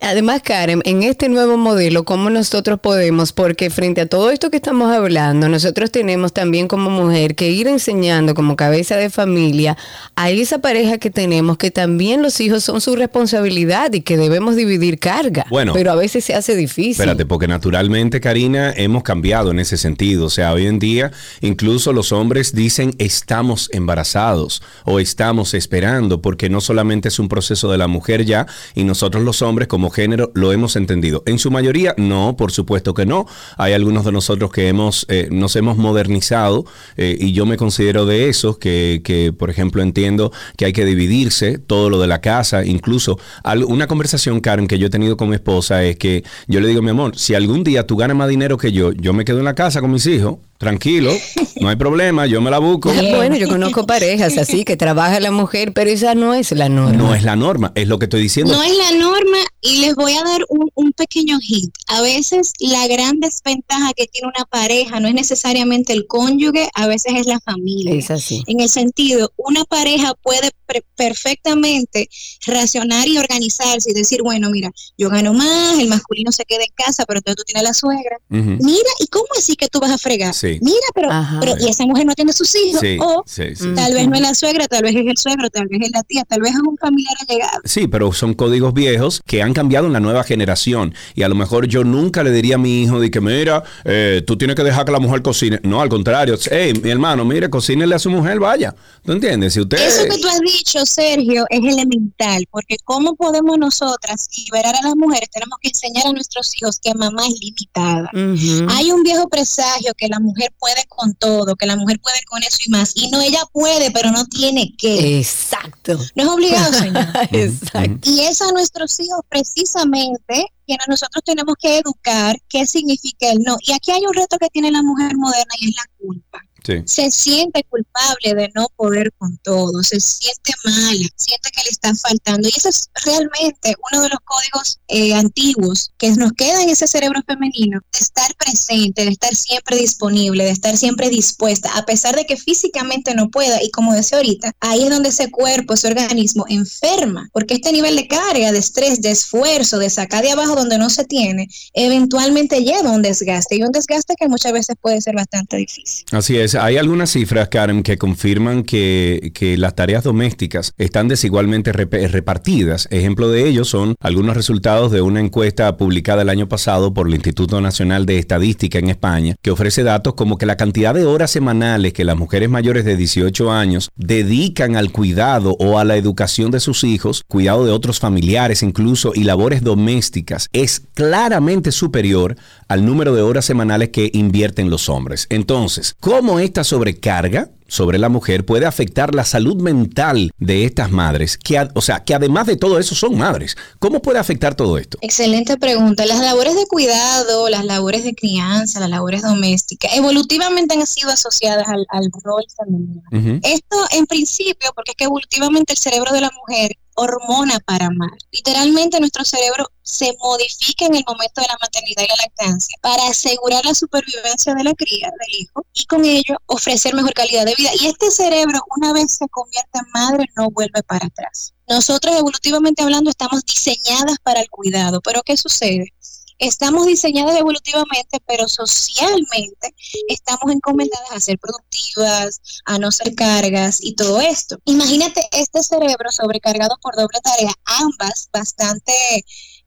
además, 0.00 0.42
Karen, 0.42 0.82
en 0.84 1.02
este 1.02 1.28
nuevo 1.28 1.56
modelo, 1.56 2.04
¿cómo 2.04 2.30
nosotros 2.30 2.78
podemos? 2.80 3.32
Porque 3.32 3.70
frente 3.70 4.02
a 4.02 4.06
todo 4.06 4.30
esto 4.30 4.50
que 4.50 4.56
estamos 4.56 4.94
hablando, 4.94 5.48
nosotros 5.48 5.90
tenemos 5.90 6.32
también 6.32 6.68
como 6.68 6.90
mujer 6.90 7.34
que 7.34 7.50
ir 7.50 7.66
enseñando 7.66 8.34
como 8.34 8.56
cabeza 8.56 8.96
de 8.96 9.10
familia 9.10 9.76
a 10.14 10.30
esa 10.30 10.58
pareja 10.58 10.98
que 10.98 11.10
tenemos 11.10 11.56
que 11.56 11.70
también 11.70 12.22
los 12.22 12.40
hijos 12.40 12.64
son 12.64 12.80
su 12.80 12.96
responsabilidad 12.96 13.92
y 13.92 14.02
que 14.02 14.16
debemos 14.16 14.56
dividir 14.56 14.98
carga. 14.98 15.46
Bueno. 15.50 15.72
pero 15.72 15.92
a 15.92 15.94
veces 15.94 16.24
se 16.24 16.34
hace 16.34 16.54
difícil. 16.56 16.92
Espérate, 16.92 17.26
porque 17.26 17.48
naturalmente, 17.48 18.20
Karina, 18.20 18.72
hemos 18.76 19.02
cambiado 19.02 19.50
en 19.50 19.58
ese 19.58 19.76
sentido. 19.76 20.26
O 20.26 20.30
sea, 20.30 20.52
hoy 20.52 20.66
en 20.66 20.78
día 20.78 21.12
incluso 21.40 21.92
los 21.92 22.12
hombres 22.12 22.54
dicen 22.54 22.94
estamos 22.98 23.68
embarazados 23.72 24.62
o 24.84 25.00
estamos 25.00 25.54
esperando, 25.54 26.20
porque 26.20 26.48
no 26.48 26.60
solamente 26.60 27.08
es 27.08 27.18
un 27.18 27.28
proceso 27.28 27.70
de 27.70 27.78
la 27.78 27.86
mujer 27.86 28.24
ya, 28.24 28.46
y 28.74 28.84
nosotros 28.84 29.24
los 29.24 29.42
hombres 29.42 29.68
como 29.68 29.85
género 29.90 30.30
lo 30.34 30.52
hemos 30.52 30.76
entendido. 30.76 31.22
En 31.26 31.38
su 31.38 31.50
mayoría, 31.50 31.94
no, 31.96 32.36
por 32.36 32.52
supuesto 32.52 32.94
que 32.94 33.06
no. 33.06 33.26
Hay 33.56 33.72
algunos 33.72 34.04
de 34.04 34.12
nosotros 34.12 34.50
que 34.50 34.68
hemos, 34.68 35.06
eh, 35.08 35.28
nos 35.30 35.56
hemos 35.56 35.76
modernizado 35.76 36.64
eh, 36.96 37.16
y 37.18 37.32
yo 37.32 37.46
me 37.46 37.56
considero 37.56 38.06
de 38.06 38.28
esos 38.28 38.58
que, 38.58 39.00
que, 39.04 39.32
por 39.32 39.50
ejemplo, 39.50 39.82
entiendo 39.82 40.32
que 40.56 40.66
hay 40.66 40.72
que 40.72 40.84
dividirse 40.84 41.58
todo 41.58 41.90
lo 41.90 42.00
de 42.00 42.06
la 42.06 42.20
casa. 42.20 42.64
Incluso 42.64 43.18
una 43.66 43.86
conversación, 43.86 44.40
Karen, 44.40 44.66
que 44.66 44.78
yo 44.78 44.86
he 44.86 44.90
tenido 44.90 45.16
con 45.16 45.28
mi 45.28 45.34
esposa 45.34 45.84
es 45.84 45.96
que 45.96 46.24
yo 46.46 46.60
le 46.60 46.68
digo, 46.68 46.82
mi 46.82 46.90
amor, 46.90 47.16
si 47.18 47.34
algún 47.34 47.64
día 47.64 47.86
tú 47.86 47.96
ganas 47.96 48.16
más 48.16 48.28
dinero 48.28 48.56
que 48.56 48.72
yo, 48.72 48.92
yo 48.92 49.12
me 49.12 49.24
quedo 49.24 49.38
en 49.38 49.44
la 49.44 49.54
casa 49.54 49.80
con 49.80 49.90
mis 49.90 50.06
hijos, 50.06 50.38
tranquilo, 50.58 51.12
no 51.60 51.68
hay 51.68 51.76
problema, 51.76 52.26
yo 52.26 52.40
me 52.40 52.50
la 52.50 52.58
busco. 52.58 52.92
Bueno, 53.16 53.36
yo 53.36 53.48
conozco 53.48 53.86
parejas 53.86 54.36
así 54.38 54.64
que 54.64 54.76
trabaja 54.76 55.20
la 55.20 55.30
mujer, 55.30 55.72
pero 55.72 55.90
esa 55.90 56.14
no 56.14 56.34
es 56.34 56.52
la 56.52 56.68
norma. 56.68 56.92
No 56.96 57.14
es 57.14 57.22
la 57.22 57.34
norma, 57.36 57.72
es 57.74 57.88
lo 57.88 57.98
que 57.98 58.04
estoy 58.06 58.22
diciendo. 58.22 58.52
No 58.52 58.62
es 58.62 58.76
la 58.76 58.92
norma 58.98 59.38
y 59.60 59.78
les 59.78 59.94
voy 59.94 60.12
a 60.14 60.22
dar 60.22 60.42
un, 60.48 60.68
un 60.74 60.92
pequeño 60.92 61.38
hint. 61.46 61.74
A 61.88 62.02
veces 62.02 62.52
la 62.60 62.86
gran 62.88 63.20
desventaja 63.20 63.92
que 63.94 64.06
tiene 64.06 64.28
una 64.28 64.44
pareja 64.46 65.00
no 65.00 65.08
es 65.08 65.14
necesariamente 65.14 65.92
el 65.92 66.06
cónyuge, 66.06 66.68
a 66.74 66.86
veces 66.86 67.14
es 67.16 67.26
la 67.26 67.40
familia. 67.40 67.94
Es 67.94 68.10
así. 68.10 68.42
En 68.46 68.60
el 68.60 68.68
sentido, 68.68 69.32
una 69.36 69.64
pareja 69.64 70.14
puede 70.22 70.50
pre- 70.66 70.84
perfectamente 70.96 72.08
racionar 72.46 73.08
y 73.08 73.18
organizarse 73.18 73.90
y 73.90 73.94
decir, 73.94 74.22
bueno, 74.22 74.50
mira, 74.50 74.70
yo 74.98 75.08
gano 75.10 75.32
más, 75.34 75.78
el 75.78 75.88
masculino 75.88 76.32
se 76.32 76.44
queda 76.44 76.62
en 76.62 76.72
casa, 76.76 77.04
pero 77.06 77.18
entonces 77.18 77.36
tú 77.36 77.44
tienes 77.44 77.62
la 77.62 77.74
suegra. 77.74 78.18
Mira, 78.28 78.90
¿y 79.00 79.06
cómo 79.08 79.26
así 79.38 79.56
que 79.56 79.68
tú 79.68 79.80
vas 79.80 79.90
a 79.90 79.98
fregar? 79.98 80.34
Sí. 80.34 80.45
Mira, 80.62 80.86
pero, 80.94 81.10
Ajá. 81.10 81.38
pero 81.40 81.54
y 81.58 81.68
esa 81.68 81.84
mujer 81.86 82.06
no 82.06 82.14
tiene 82.14 82.32
sus 82.32 82.54
hijos. 82.54 82.80
Sí, 82.80 82.98
o 83.00 83.22
sí, 83.26 83.54
sí. 83.54 83.74
tal 83.74 83.94
vez 83.94 84.08
no 84.08 84.14
es 84.16 84.22
la 84.22 84.34
suegra, 84.34 84.66
tal 84.66 84.82
vez 84.82 84.94
es 84.94 85.06
el 85.06 85.16
suegro, 85.16 85.50
tal 85.50 85.68
vez 85.68 85.80
es 85.82 85.90
la 85.92 86.02
tía, 86.02 86.24
tal 86.24 86.40
vez 86.40 86.52
es 86.52 86.60
un 86.60 86.76
familiar 86.76 87.14
allegado. 87.26 87.60
Sí, 87.64 87.86
pero 87.86 88.12
son 88.12 88.34
códigos 88.34 88.74
viejos 88.74 89.22
que 89.26 89.42
han 89.42 89.52
cambiado 89.52 89.86
en 89.86 89.92
la 89.92 90.00
nueva 90.00 90.24
generación. 90.24 90.94
Y 91.14 91.22
a 91.22 91.28
lo 91.28 91.34
mejor 91.34 91.66
yo 91.66 91.84
nunca 91.84 92.22
le 92.22 92.30
diría 92.30 92.56
a 92.56 92.58
mi 92.58 92.82
hijo 92.82 93.00
de 93.00 93.10
que, 93.10 93.20
mira, 93.20 93.62
eh, 93.84 94.22
tú 94.26 94.36
tienes 94.36 94.56
que 94.56 94.62
dejar 94.62 94.84
que 94.84 94.92
la 94.92 95.00
mujer 95.00 95.22
cocine. 95.22 95.60
No, 95.62 95.80
al 95.80 95.88
contrario. 95.88 96.36
Hey, 96.50 96.72
mi 96.82 96.90
hermano, 96.90 97.24
mire, 97.24 97.50
cocínele 97.50 97.94
a 97.94 97.98
su 97.98 98.10
mujer, 98.10 98.38
vaya. 98.38 98.74
¿Tú 99.04 99.12
entiendes? 99.12 99.54
Si 99.54 99.60
usted... 99.60 99.78
Eso 99.78 100.04
que 100.04 100.20
tú 100.20 100.28
has 100.28 100.40
dicho, 100.40 100.84
Sergio, 100.84 101.44
es 101.48 101.60
elemental, 101.60 102.46
porque 102.50 102.76
cómo 102.84 103.14
podemos 103.14 103.58
nosotras 103.58 104.28
liberar 104.36 104.74
a 104.76 104.82
las 104.82 104.96
mujeres, 104.96 105.28
tenemos 105.30 105.58
que 105.60 105.68
enseñar 105.68 106.06
a 106.06 106.12
nuestros 106.12 106.50
hijos 106.56 106.78
que 106.82 106.94
mamá 106.94 107.26
es 107.26 107.34
limitada. 107.40 108.10
Ujú. 108.12 108.66
Hay 108.70 108.90
un 108.90 109.02
viejo 109.02 109.28
presagio 109.28 109.92
que 109.96 110.08
la 110.08 110.20
mujer 110.20 110.35
puede 110.58 110.84
con 110.88 111.14
todo, 111.14 111.56
que 111.56 111.66
la 111.66 111.76
mujer 111.76 112.00
puede 112.00 112.22
con 112.26 112.42
eso 112.42 112.58
y 112.66 112.70
más, 112.70 112.92
y 112.94 113.08
no, 113.10 113.20
ella 113.20 113.42
puede, 113.52 113.90
pero 113.90 114.10
no 114.10 114.24
tiene 114.26 114.74
que. 114.76 115.18
Exacto. 115.18 115.56
Exacto. 115.56 115.98
No 116.14 116.22
es 116.22 116.28
obligado, 116.28 116.72
señor. 116.72 117.06
Exacto. 117.32 118.10
Y 118.10 118.20
es 118.20 118.40
a 118.42 118.50
nuestros 118.52 118.98
hijos 119.00 119.20
precisamente 119.28 120.46
quienes 120.66 120.88
nosotros 120.88 121.22
tenemos 121.24 121.54
que 121.60 121.78
educar 121.78 122.36
qué 122.48 122.66
significa 122.66 123.30
el 123.30 123.38
no. 123.42 123.56
Y 123.60 123.72
aquí 123.72 123.92
hay 123.92 124.04
un 124.06 124.14
reto 124.14 124.36
que 124.38 124.48
tiene 124.48 124.70
la 124.70 124.82
mujer 124.82 125.16
moderna 125.16 125.54
y 125.60 125.68
es 125.68 125.76
la 125.76 125.84
culpa. 125.98 126.40
Sí. 126.66 126.82
Se 126.84 127.10
siente 127.12 127.64
culpable 127.68 128.34
de 128.34 128.50
no 128.56 128.66
poder 128.74 129.12
con 129.18 129.38
todo, 129.38 129.84
se 129.84 130.00
siente 130.00 130.52
mala, 130.64 131.06
siente 131.14 131.50
que 131.54 131.62
le 131.62 131.70
está 131.70 131.94
faltando. 131.94 132.48
Y 132.48 132.52
ese 132.56 132.70
es 132.70 132.90
realmente 133.04 133.76
uno 133.92 134.02
de 134.02 134.08
los 134.08 134.18
códigos 134.24 134.80
eh, 134.88 135.14
antiguos 135.14 135.92
que 135.96 136.10
nos 136.12 136.32
queda 136.32 136.62
en 136.62 136.70
ese 136.70 136.88
cerebro 136.88 137.20
femenino, 137.24 137.80
de 137.92 137.98
estar 138.00 138.34
presente, 138.34 139.04
de 139.04 139.10
estar 139.12 139.34
siempre 139.36 139.76
disponible, 139.76 140.44
de 140.44 140.50
estar 140.50 140.76
siempre 140.76 141.08
dispuesta, 141.08 141.70
a 141.76 141.84
pesar 141.84 142.16
de 142.16 142.24
que 142.24 142.36
físicamente 142.36 143.14
no 143.14 143.30
pueda. 143.30 143.62
Y 143.62 143.70
como 143.70 143.94
decía 143.94 144.18
ahorita, 144.18 144.52
ahí 144.58 144.82
es 144.82 144.90
donde 144.90 145.10
ese 145.10 145.30
cuerpo, 145.30 145.74
ese 145.74 145.86
organismo 145.86 146.46
enferma, 146.48 147.28
porque 147.32 147.54
este 147.54 147.70
nivel 147.70 147.94
de 147.94 148.08
carga, 148.08 148.50
de 148.50 148.58
estrés, 148.58 149.00
de 149.00 149.12
esfuerzo, 149.12 149.78
de 149.78 149.88
sacar 149.88 150.24
de 150.24 150.32
abajo 150.32 150.56
donde 150.56 150.78
no 150.78 150.90
se 150.90 151.04
tiene, 151.04 151.46
eventualmente 151.74 152.64
lleva 152.64 152.90
a 152.90 152.92
un 152.92 153.02
desgaste 153.02 153.56
y 153.56 153.62
un 153.62 153.70
desgaste 153.70 154.14
que 154.18 154.28
muchas 154.28 154.52
veces 154.52 154.74
puede 154.80 155.00
ser 155.00 155.14
bastante 155.14 155.56
difícil. 155.58 156.04
Así 156.10 156.36
es, 156.36 156.55
hay 156.60 156.76
algunas 156.76 157.10
cifras, 157.10 157.48
Karen, 157.48 157.82
que 157.82 157.98
confirman 157.98 158.62
que, 158.62 159.32
las 159.58 159.74
tareas 159.74 160.04
domésticas 160.04 160.72
están 160.76 161.08
desigualmente 161.08 161.72
rep- 161.72 162.10
repartidas. 162.10 162.88
Ejemplo 162.90 163.28
de 163.28 163.48
ello 163.48 163.64
son 163.64 163.94
algunos 164.00 164.36
resultados 164.36 164.90
de 164.92 165.00
una 165.00 165.20
encuesta 165.20 165.76
publicada 165.76 166.22
el 166.22 166.28
año 166.28 166.48
pasado 166.48 166.92
por 166.92 167.06
el 167.06 167.14
Instituto 167.14 167.60
Nacional 167.60 168.06
de 168.06 168.18
Estadística 168.18 168.78
en 168.78 168.90
España, 168.90 169.36
que 169.42 169.50
ofrece 169.50 169.82
datos 169.82 170.14
como 170.14 170.38
que 170.38 170.46
la 170.46 170.56
cantidad 170.56 170.94
de 170.94 171.04
horas 171.04 171.30
semanales 171.30 171.92
que 171.92 172.04
las 172.04 172.16
mujeres 172.16 172.48
mayores 172.50 172.84
de 172.84 172.96
18 172.96 173.52
años 173.52 173.90
dedican 173.96 174.76
al 174.76 174.90
cuidado 174.92 175.56
o 175.58 175.78
a 175.78 175.84
la 175.84 175.96
educación 175.96 176.50
de 176.50 176.60
sus 176.60 176.84
hijos, 176.84 177.22
cuidado 177.28 177.64
de 177.64 177.72
otros 177.72 178.00
familiares 178.00 178.62
incluso 178.62 179.12
y 179.14 179.24
labores 179.24 179.62
domésticas 179.62 180.48
es 180.52 180.82
claramente 180.94 181.72
superior 181.72 182.36
al 182.68 182.84
número 182.84 183.14
de 183.14 183.22
horas 183.22 183.44
semanales 183.44 183.90
que 183.90 184.10
invierten 184.12 184.70
los 184.70 184.88
hombres. 184.88 185.26
Entonces, 185.30 185.94
¿cómo 186.00 186.40
esta 186.40 186.64
sobrecarga 186.64 187.50
sobre 187.68 187.98
la 187.98 188.08
mujer 188.08 188.46
puede 188.46 188.64
afectar 188.64 189.14
la 189.14 189.24
salud 189.24 189.60
mental 189.60 190.30
de 190.38 190.64
estas 190.64 190.90
madres? 190.90 191.36
Que, 191.36 191.68
o 191.74 191.80
sea, 191.80 192.04
que 192.04 192.14
además 192.14 192.46
de 192.46 192.56
todo 192.56 192.78
eso 192.78 192.94
son 192.94 193.16
madres. 193.16 193.56
¿Cómo 193.78 194.00
puede 194.02 194.18
afectar 194.18 194.54
todo 194.54 194.78
esto? 194.78 194.98
Excelente 195.00 195.56
pregunta. 195.56 196.06
Las 196.06 196.20
labores 196.20 196.54
de 196.54 196.66
cuidado, 196.66 197.48
las 197.48 197.64
labores 197.64 198.04
de 198.04 198.14
crianza, 198.14 198.80
las 198.80 198.90
labores 198.90 199.22
domésticas, 199.22 199.92
evolutivamente 199.94 200.74
han 200.74 200.86
sido 200.86 201.10
asociadas 201.10 201.66
al, 201.68 201.86
al 201.90 202.10
rol 202.22 202.44
femenino. 202.56 203.02
Esto 203.42 203.76
en 203.92 204.06
principio, 204.06 204.70
porque 204.74 204.92
es 204.92 204.96
que 204.96 205.04
evolutivamente 205.04 205.72
el 205.72 205.78
cerebro 205.78 206.12
de 206.12 206.20
la 206.20 206.30
mujer 206.30 206.76
hormona 206.96 207.60
para 207.60 207.86
amar. 207.86 208.10
Literalmente 208.32 208.98
nuestro 208.98 209.24
cerebro 209.24 209.66
se 209.82 210.16
modifica 210.20 210.86
en 210.86 210.96
el 210.96 211.04
momento 211.06 211.40
de 211.40 211.46
la 211.46 211.58
maternidad 211.60 212.02
y 212.02 212.08
la 212.08 212.16
lactancia 212.16 212.76
para 212.80 213.06
asegurar 213.08 213.64
la 213.64 213.74
supervivencia 213.74 214.54
de 214.54 214.64
la 214.64 214.74
cría, 214.74 215.08
del 215.08 215.40
hijo, 215.40 215.64
y 215.72 215.84
con 215.84 216.04
ello 216.04 216.36
ofrecer 216.46 216.94
mejor 216.94 217.12
calidad 217.12 217.44
de 217.44 217.54
vida. 217.54 217.70
Y 217.80 217.86
este 217.86 218.10
cerebro, 218.10 218.60
una 218.76 218.92
vez 218.92 219.12
se 219.12 219.28
convierte 219.28 219.78
en 219.78 219.86
madre, 219.92 220.26
no 220.36 220.50
vuelve 220.50 220.82
para 220.82 221.06
atrás. 221.06 221.52
Nosotros, 221.68 222.16
evolutivamente 222.16 222.82
hablando, 222.82 223.10
estamos 223.10 223.44
diseñadas 223.44 224.16
para 224.22 224.40
el 224.40 224.50
cuidado, 224.50 225.00
pero 225.02 225.22
¿qué 225.22 225.36
sucede? 225.36 225.92
Estamos 226.38 226.86
diseñadas 226.86 227.36
evolutivamente, 227.36 228.18
pero 228.26 228.48
socialmente 228.48 229.74
estamos 230.08 230.54
encomendadas 230.54 231.10
a 231.10 231.20
ser 231.20 231.38
productivas, 231.38 232.40
a 232.64 232.78
no 232.78 232.90
ser 232.92 233.14
cargas 233.14 233.78
y 233.80 233.94
todo 233.94 234.20
esto. 234.20 234.58
Imagínate 234.64 235.26
este 235.32 235.62
cerebro 235.62 236.10
sobrecargado 236.10 236.76
por 236.82 236.94
doble 236.94 237.20
tarea, 237.22 237.52
ambas 237.64 238.28
bastante 238.32 238.92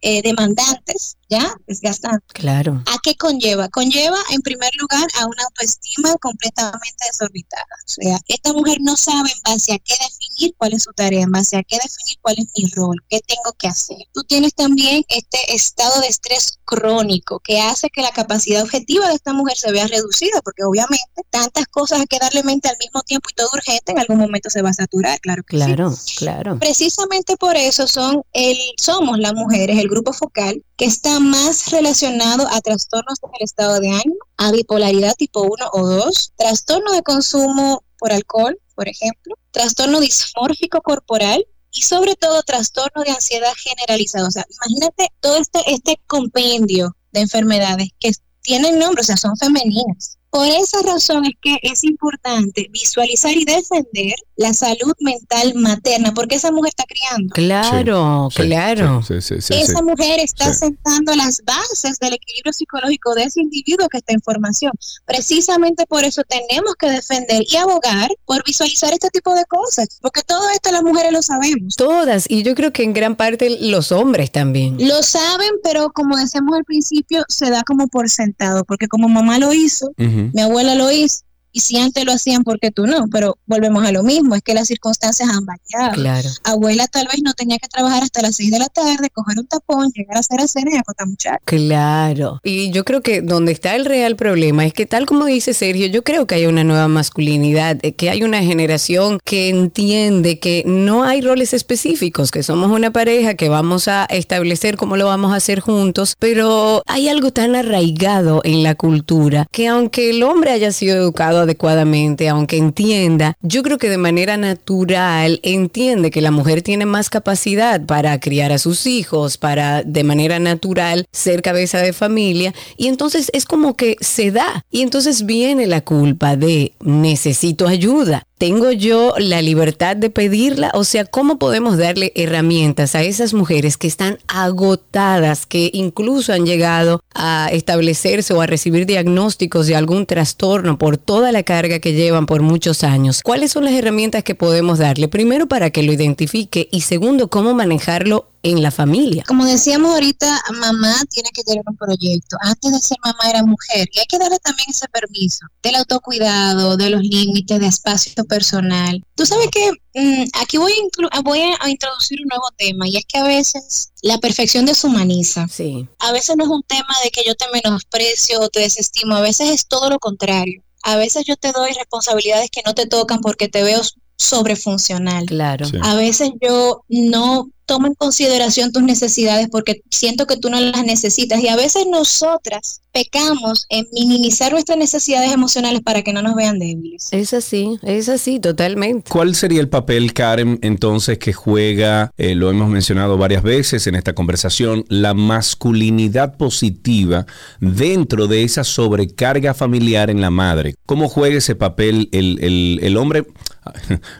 eh, 0.02 0.22
demandantes, 0.22 1.18
¿ya? 1.30 1.56
Desgastantes. 1.68 2.28
Claro. 2.34 2.84
¿A 2.88 2.98
qué 3.04 3.16
conlleva? 3.16 3.70
Conlleva, 3.70 4.18
en 4.32 4.42
primer 4.42 4.72
lugar, 4.80 5.08
a 5.20 5.26
una 5.26 5.44
autoestima 5.44 6.16
completamente 6.18 7.06
desorbitada. 7.12 7.66
O 7.86 7.90
sea, 7.90 8.20
esta 8.28 8.54
mujer 8.54 8.80
no 8.82 8.96
sabe 8.98 9.30
en 9.32 9.54
base 9.54 9.74
a 9.74 9.80
qué 9.80 9.94
definir 9.94 10.56
cuál 10.58 10.74
es 10.74 10.84
su 10.84 10.92
tarea, 10.94 11.24
en 11.24 11.32
base 11.32 11.58
a 11.58 11.64
qué 11.64 11.76
definir 11.76 12.18
cuál 12.22 12.36
es 12.40 12.48
mi 12.58 12.70
rol, 12.72 12.98
qué 13.10 13.20
tengo 13.22 13.54
que 13.58 13.68
hacer. 13.68 13.98
Tú 14.14 14.24
tienes 14.24 14.54
también 14.56 15.04
este 15.10 15.54
estado 15.54 16.02
de 16.02 16.08
estrés 16.08 16.60
crónico 16.66 17.40
que 17.40 17.60
hace 17.60 17.90
que 17.90 18.02
la 18.02 18.12
capacidad 18.12 18.64
objetiva 18.64 19.08
de 19.08 19.16
esta 19.16 19.34
mujer 19.34 19.58
se 19.58 19.72
vea 19.72 19.88
reducida, 19.88 20.42
porque 20.44 20.64
obviamente 20.64 21.24
tantas 21.30 21.66
cosas 21.68 22.00
hay 22.00 22.06
que 22.08 22.20
darle 22.20 22.44
mente 22.44 22.70
al 22.70 22.78
mismo 22.80 23.02
tiempo 23.02 23.30
y 23.30 23.34
todo 23.34 23.50
urgente, 23.54 23.92
en 23.92 24.00
algún 24.00 24.18
momento 24.18 24.50
se 24.50 24.62
va 24.62 24.70
a 24.70 24.74
saturar, 24.74 25.20
claro 25.20 25.44
que 25.44 25.58
sí. 25.58 25.66
Claro, 25.66 25.96
claro. 26.18 26.60
Precisamente 26.60 27.38
por 27.38 27.56
eso 27.56 27.88
son 27.88 28.24
el, 28.34 28.58
somos 28.78 29.20
las 29.20 29.34
mujeres, 29.34 29.78
el 29.78 29.90
grupo 29.90 30.14
focal, 30.14 30.64
que 30.80 30.86
está 30.86 31.20
más 31.20 31.72
relacionado 31.72 32.48
a 32.50 32.62
trastornos 32.62 33.20
del 33.20 33.42
estado 33.42 33.82
de 33.82 33.90
ánimo, 33.90 34.16
a 34.38 34.50
bipolaridad 34.54 35.14
tipo 35.16 35.42
1 35.42 35.54
o 35.74 35.86
2, 35.86 36.34
trastorno 36.38 36.94
de 36.94 37.04
consumo 37.04 37.84
por 37.98 38.14
alcohol, 38.14 38.58
por 38.76 38.88
ejemplo, 38.88 39.36
trastorno 39.52 40.00
dismórfico 40.00 40.82
corporal 40.82 41.46
y 41.70 41.82
sobre 41.82 42.16
todo 42.16 42.44
trastorno 42.44 43.04
de 43.04 43.12
ansiedad 43.12 43.52
generalizado. 43.58 44.30
O 44.30 44.32
sea, 44.32 44.46
imagínate 44.50 45.10
todo 45.20 45.36
este, 45.36 45.60
este 45.68 46.00
compendio 46.08 46.96
de 47.12 47.20
enfermedades 47.20 47.90
que 48.00 48.14
tienen 48.42 48.80
nombre, 48.80 49.02
o 49.02 49.06
sea, 49.06 49.18
son 49.18 49.36
femeninas. 49.36 50.18
Por 50.32 50.46
esa 50.48 50.82
razón 50.84 51.26
es 51.26 51.34
que 51.42 51.58
es 51.64 51.84
importante 51.84 52.68
visualizar 52.72 53.32
y 53.36 53.46
defender 53.46 54.14
la 54.36 54.54
salud 54.54 54.94
mental 55.00 55.54
materna, 55.56 56.14
porque 56.14 56.36
esa 56.36 56.52
mujer 56.52 56.70
está 56.70 56.84
criando. 56.88 57.34
Claro, 57.34 58.30
Sí, 58.32 58.44
claro. 58.44 59.02
sí, 59.02 59.22
sí, 59.22 59.42
sí, 59.42 59.54
esa 59.56 59.80
sí. 59.80 59.84
mujer 59.84 60.20
está 60.20 60.54
Sí. 60.54 60.60
sentando 60.60 61.16
las 61.16 61.42
bases 61.44 61.98
del 62.00 62.14
equilibrio 62.14 62.54
psicológico 62.54 63.14
de 63.16 63.24
ese 63.24 63.42
individuo 63.42 63.88
que 63.90 63.98
está 63.98 64.14
en 64.14 64.22
formación. 64.22 64.72
Precisamente 65.06 65.86
por 65.88 66.04
eso 66.06 66.22
tenemos 66.24 66.76
que 66.76 66.90
defender 66.90 67.44
y 67.50 67.56
abogar 67.58 68.10
por 68.26 68.44
visualizar 68.46 68.94
este 68.94 69.10
tipo 69.10 69.34
de 69.34 69.44
cosas, 69.46 69.98
porque 70.02 70.22
todo 70.22 70.48
esto 70.52 70.72
las 70.72 70.84
mujeres 70.84 71.12
lo 71.12 71.22
sabemos. 71.22 71.76
Todas, 71.76 72.26
y 72.30 72.44
yo 72.44 72.56
creo 72.56 72.72
que 72.72 72.84
en 72.84 72.94
gran 72.94 73.16
parte 73.16 73.50
los 73.60 73.92
hombres 73.92 74.32
también. 74.32 74.78
Lo 74.80 75.02
saben, 75.04 75.50
pero 75.64 75.92
como 75.92 76.16
decíamos 76.16 76.56
al 76.56 76.64
principio, 76.66 77.26
se 77.28 77.50
da 77.50 77.64
como 77.64 77.88
por 77.88 78.10
sentado, 78.10 78.64
porque 78.64 78.88
como 78.88 79.10
mamá 79.10 79.40
lo 79.40 79.52
hizo, 79.54 79.92
Mi 80.34 80.42
abuela 80.42 80.76
lo 80.76 80.92
hizo, 80.92 81.24
y 81.52 81.62
si 81.62 81.78
antes 81.78 82.06
lo 82.06 82.12
hacían, 82.12 82.44
porque 82.44 82.72
tú 82.72 82.86
no? 82.86 83.08
Pero 83.12 83.38
volvemos 83.46 83.86
a 83.86 83.92
lo 83.92 84.04
mismo, 84.04 84.36
es 84.36 84.42
que 84.42 84.54
las 84.54 84.68
circunstancias 84.68 85.30
han 85.30 85.46
variado. 85.46 85.94
Claro. 85.94 86.30
Abuela 86.44 86.88
tal 86.88 87.08
vez 87.08 87.22
no 87.24 87.34
tenía 87.34 87.58
que 87.58 87.68
trabajar 87.68 88.04
hasta 88.04 88.22
las 88.22 88.36
6 88.36 88.52
de 88.52 88.60
la 88.60 88.68
tarde, 88.68 89.10
coger 89.12 89.40
un 89.40 89.48
tapón, 89.48 89.92
llegar 89.94 90.18
a 90.18 90.20
hacer 90.20 90.40
la 90.40 90.48
cena 90.48 90.72
y 90.74 90.78
acostar 90.78 91.08
muchachos. 91.08 91.42
Claro. 91.46 92.40
Y 92.44 92.72
yo 92.72 92.86
creo 92.86 93.02
que 93.02 93.22
donde 93.22 93.52
está 93.52 93.76
el 93.76 93.86
real 93.86 94.16
problema 94.16 94.66
es 94.66 94.74
que 94.74 94.86
tal 94.86 95.06
como 95.06 95.26
dice 95.26 95.54
Sergio, 95.54 95.88
yo 95.88 96.04
creo 96.04 96.28
que 96.28 96.36
hay 96.36 96.46
una 96.46 96.64
nueva 96.64 96.88
masculinidad, 96.88 97.78
eh, 97.82 97.94
que 97.94 98.10
hay 98.10 98.24
una 98.24 98.42
generación 98.42 99.20
que 99.24 99.50
entiende 99.50 100.40
que 100.40 100.64
no 100.66 101.04
hay 101.04 101.22
roles 101.22 101.54
específicos, 101.54 102.32
que 102.32 102.44
somos 102.44 102.72
una 102.72 102.92
pareja, 102.92 103.34
que 103.36 103.50
vamos 103.50 103.88
a 103.88 104.06
establecer 104.06 104.78
cómo 104.78 104.98
lo 104.98 105.06
vamos 105.06 105.34
a 105.34 105.38
hacer 105.38 105.60
juntos, 105.60 106.16
pero 106.20 106.84
hay 106.86 107.10
algo 107.10 107.32
tan 107.32 107.56
arraigado 107.56 108.42
en 108.44 108.64
la 108.64 108.76
cultura 108.76 109.48
que 109.52 109.68
aunque 109.68 110.10
el 110.12 110.24
hombre 110.24 110.52
haya 110.52 110.72
sido 110.72 110.96
educado 110.96 111.39
adecuadamente, 111.42 112.30
aunque 112.30 112.58
entienda, 112.58 113.36
yo 113.42 113.64
creo 113.64 113.78
que 113.78 113.90
de 113.90 113.98
manera 113.98 114.38
natural 114.38 115.40
entiende 115.44 116.12
que 116.12 116.22
la 116.22 116.32
mujer 116.32 116.62
tiene 116.62 116.86
más 116.86 117.10
capacidad 117.10 117.86
para 117.86 118.20
criar 118.20 118.52
a 118.52 118.58
sus 118.58 118.86
hijos, 118.86 119.38
para 119.38 119.84
de 119.84 120.04
manera 120.04 120.40
natural 120.40 121.06
ser 121.12 121.42
cabeza 121.42 121.80
de 121.80 121.94
familia 121.94 122.54
y 122.78 122.88
entonces 122.88 123.30
es 123.34 123.46
como 123.46 123.76
que 123.76 123.96
se 124.02 124.32
da 124.32 124.66
y 124.70 124.82
entonces 124.82 125.26
viene 125.26 125.68
la 125.68 125.82
culpa 125.82 126.36
de 126.36 126.74
necesito 126.80 127.68
ayuda. 127.68 128.24
¿Tengo 128.40 128.72
yo 128.72 129.16
la 129.18 129.42
libertad 129.42 129.98
de 129.98 130.10
pedirla? 130.10 130.72
O 130.74 130.86
sea, 130.86 131.04
¿cómo 131.04 131.38
podemos 131.40 131.78
darle 131.78 132.14
herramientas 132.16 132.96
a 132.96 133.04
esas 133.04 133.34
mujeres 133.34 133.76
que 133.76 133.88
están 133.88 134.18
agotadas, 134.30 135.46
que 135.46 135.70
incluso 135.74 136.32
han 136.32 136.46
llegado 136.46 137.04
a 137.14 137.50
establecerse 137.52 138.34
o 138.34 138.40
a 138.40 138.48
recibir 138.48 138.86
diagnósticos 138.86 139.68
de 139.68 139.76
algún 139.76 140.06
trastorno 140.06 140.78
por 140.78 140.96
toda 140.96 141.34
la 141.34 141.44
carga 141.44 141.80
que 141.80 141.92
llevan 141.92 142.28
por 142.28 142.42
muchos 142.42 142.86
años? 142.86 143.24
¿Cuáles 143.24 143.52
son 143.52 143.66
las 143.66 143.74
herramientas 143.74 144.24
que 144.24 144.36
podemos 144.36 144.80
darle? 144.80 145.10
Primero, 145.10 145.48
para 145.48 145.70
que 145.72 145.84
lo 145.84 145.92
identifique 145.92 146.70
y 146.72 146.80
segundo, 146.80 147.28
cómo 147.28 147.54
manejarlo 147.54 148.30
en 148.44 148.62
la 148.62 148.72
familia. 148.72 149.24
Como 149.28 149.46
decíamos 149.46 149.94
ahorita, 149.94 150.42
mamá 150.60 150.96
tiene 151.10 151.30
que 151.34 151.44
tener 151.44 151.64
un 151.68 151.76
proyecto. 151.76 152.38
Antes 152.42 152.72
de 152.72 152.80
ser 152.80 152.98
mamá 153.04 153.30
era 153.30 153.44
mujer 153.44 153.88
y 153.92 154.00
hay 154.00 154.06
que 154.08 154.18
darle 154.18 154.40
también 154.40 154.70
ese 154.70 154.88
permiso 154.88 155.46
del 155.62 155.76
autocuidado, 155.76 156.78
de 156.78 156.90
los 156.90 157.02
límites, 157.02 157.60
de 157.60 157.68
espacio 157.68 158.24
personal. 158.26 159.04
Tú 159.16 159.26
sabes 159.26 159.48
que 159.52 159.72
mm, 159.96 160.24
aquí 160.42 160.58
voy, 160.58 160.72
a, 160.72 160.76
inclu- 160.76 161.24
voy 161.24 161.40
a 161.60 161.70
introducir 161.70 162.20
un 162.22 162.28
nuevo 162.30 162.48
tema 162.58 162.88
y 162.88 162.98
es 162.98 163.06
que 163.06 163.18
a 163.20 163.24
veces 163.24 163.92
la 164.02 164.18
perfección 164.20 164.66
deshumaniza. 164.66 165.48
Sí. 165.48 165.88
A 166.00 166.12
veces 166.12 166.36
no 166.38 166.46
es 166.46 166.50
un 166.50 166.64
tema 166.64 166.96
de 167.04 167.12
que 167.12 167.24
yo 167.26 167.36
te 167.36 167.46
menosprecio 167.52 168.40
o 168.42 168.50
te 168.50 168.62
desestimo, 168.62 169.16
a 169.16 169.22
veces 169.22 169.50
es 169.50 169.68
todo 169.68 169.90
lo 169.90 170.00
contrario. 170.00 170.64
A 170.84 170.96
veces 170.96 171.26
yo 171.28 171.36
te 171.36 171.52
doy 171.52 171.74
responsabilidades 171.74 172.50
que 172.50 172.62
no 172.66 172.74
te 172.74 172.86
tocan 172.88 173.20
porque 173.20 173.50
te 173.50 173.64
veo 173.64 173.82
sobrefuncional. 174.20 175.26
Claro. 175.26 175.66
Sí. 175.66 175.78
A 175.82 175.96
veces 175.96 176.32
yo 176.42 176.84
no 176.90 177.50
tomo 177.66 177.86
en 177.86 177.94
consideración 177.94 178.72
tus 178.72 178.82
necesidades 178.82 179.48
porque 179.52 179.82
siento 179.92 180.26
que 180.26 180.38
tú 180.38 180.50
no 180.50 180.60
las 180.60 180.84
necesitas 180.86 181.40
y 181.44 181.50
a 181.50 181.56
veces 181.56 181.86
nosotras 181.88 182.82
pecamos 182.92 183.68
en 183.70 183.86
minimizar 183.94 184.52
nuestras 184.52 184.76
necesidades 184.80 185.32
emocionales 185.32 185.82
para 185.82 186.02
que 186.02 186.12
no 186.12 186.24
nos 186.24 186.34
vean 186.34 186.58
débiles. 186.58 187.10
Es 187.12 187.32
así, 187.34 187.78
es 187.84 188.10
así, 188.10 188.40
totalmente. 188.40 189.12
¿Cuál 189.12 189.36
sería 189.36 189.62
el 189.62 189.70
papel, 189.70 190.14
Karen, 190.14 190.58
entonces, 190.64 191.20
que 191.20 191.32
juega, 191.32 192.10
eh, 192.18 192.34
lo 192.34 192.50
hemos 192.50 192.70
mencionado 192.70 193.20
varias 193.20 193.44
veces 193.44 193.86
en 193.86 193.94
esta 193.94 194.14
conversación, 194.16 194.84
la 194.90 195.14
masculinidad 195.14 196.38
positiva 196.38 197.28
dentro 197.60 198.26
de 198.26 198.44
esa 198.44 198.64
sobrecarga 198.64 199.54
familiar 199.54 200.10
en 200.10 200.22
la 200.22 200.32
madre? 200.32 200.74
¿Cómo 200.88 201.08
juega 201.08 201.38
ese 201.38 201.54
papel 201.54 202.10
el, 202.12 202.40
el- 202.42 202.80
el 202.82 202.98
hombre? 202.98 203.28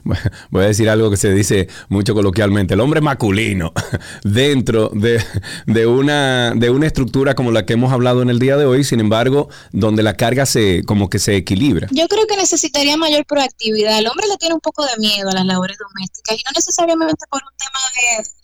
Voy 0.50 0.64
a 0.64 0.68
decir 0.68 0.90
algo 0.90 1.10
que 1.10 1.18
se 1.18 1.34
dice 1.34 1.68
mucho 1.90 2.14
coloquialmente, 2.14 2.74
el 2.74 2.80
hombre 2.80 3.02
masculino, 3.02 3.74
dentro 4.24 4.90
de, 4.90 5.24
de 5.66 5.86
una, 5.86 6.54
de 6.56 6.70
una 6.70 6.88
estructura 6.88 7.36
como 7.36 7.52
la 7.52 7.66
que 7.66 7.74
hemos 7.74 7.92
hablado 7.92 8.22
en 8.22 8.30
el 8.30 8.40
día 8.40 8.58
de 8.58 8.66
hoy, 8.66 8.84
sin 8.84 9.00
embargo, 9.00 9.50
donde 9.72 10.04
la 10.04 10.16
carga 10.16 10.46
se 10.46 10.84
como 10.86 11.10
que 11.10 11.20
se 11.20 11.36
equilibra. 11.36 11.88
Yo 11.92 12.08
creo 12.08 12.26
que 12.28 12.38
necesitaría 12.38 12.98
mayor 12.98 13.26
proactividad. 13.26 13.98
El 14.00 14.08
hombre 14.08 14.28
le 14.28 14.38
tiene 14.38 14.56
un 14.56 14.62
poco 14.62 14.86
de 14.86 14.98
miedo 14.98 15.30
a 15.30 15.34
las 15.34 15.46
labores 15.46 15.78
domésticas 15.78 16.36
y 16.36 16.44
no 16.44 16.52
necesariamente 16.56 17.26
por 17.30 17.42
un 17.42 17.58
tema 17.58 17.80
de 17.96 18.39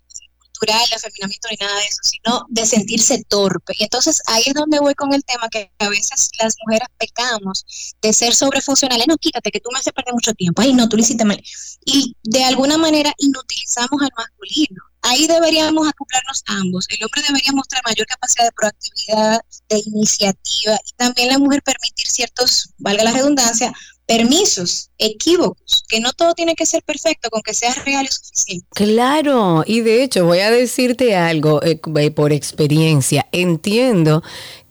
cultural, 0.58 0.86
afeminamiento 0.96 1.48
ni 1.52 1.58
nada 1.58 1.80
de 1.80 1.86
eso, 1.86 2.00
sino 2.04 2.46
de 2.50 2.66
sentirse 2.66 3.24
torpe. 3.28 3.74
Y 3.78 3.84
entonces 3.84 4.22
ahí 4.28 4.44
es 4.46 4.54
donde 4.54 4.80
voy 4.80 4.96
con 4.96 5.14
el 5.14 5.24
tema 5.24 5.50
que 5.50 5.72
a 5.80 5.90
veces 5.90 6.30
las 6.42 6.56
mujeres 6.66 6.88
pecamos 6.98 7.66
de 8.02 8.14
ser 8.14 8.34
sobrefuncionales. 8.34 9.08
No, 9.08 9.18
quítate, 9.18 9.52
que 9.52 9.60
tú 9.60 9.70
me 9.72 9.80
haces 9.80 9.94
perder 9.94 10.14
mucho 10.14 10.34
tiempo. 10.34 10.62
Ay, 10.62 10.74
no, 10.74 10.88
tú 10.90 10.98
lo 10.98 11.04
hiciste 11.04 11.26
mal. 11.26 11.42
Y 11.86 12.16
de 12.24 12.44
alguna 12.44 12.78
manera 12.78 13.14
inutilizamos 13.18 14.02
al 14.02 14.10
masculino. 14.18 14.84
Ahí 15.02 15.28
deberíamos 15.28 15.88
acoplarnos 15.88 16.42
ambos. 16.48 16.88
El 16.90 17.04
hombre 17.04 17.22
debería 17.28 17.52
mostrar 17.54 17.84
mayor 17.86 18.08
capacidad 18.08 18.46
de 18.46 18.52
proactividad, 18.54 19.40
de 19.70 19.84
iniciativa 19.86 20.80
y 20.84 20.92
también 20.98 21.30
la 21.30 21.38
mujer 21.38 21.62
permitir 21.62 22.08
ciertos, 22.08 22.74
valga 22.80 23.04
la 23.04 23.12
redundancia, 23.12 23.72
permisos, 24.06 24.90
equívocos, 24.98 25.84
que 25.88 26.00
no 26.00 26.14
todo 26.14 26.34
tiene 26.34 26.56
que 26.56 26.66
ser 26.66 26.84
perfecto, 26.84 27.30
con 27.30 27.42
que 27.42 27.54
sea 27.54 27.74
real 27.86 28.06
y 28.06 28.14
suficiente. 28.14 28.68
Claro, 28.74 29.64
y 29.66 29.82
de 29.82 30.04
hecho 30.04 30.26
voy 30.26 30.40
a 30.40 30.52
decirte 30.52 31.16
algo 31.16 31.62
eh, 31.64 31.80
eh, 31.98 32.12
por 32.12 32.32
experiencia. 32.32 33.28
Entiendo 33.32 34.24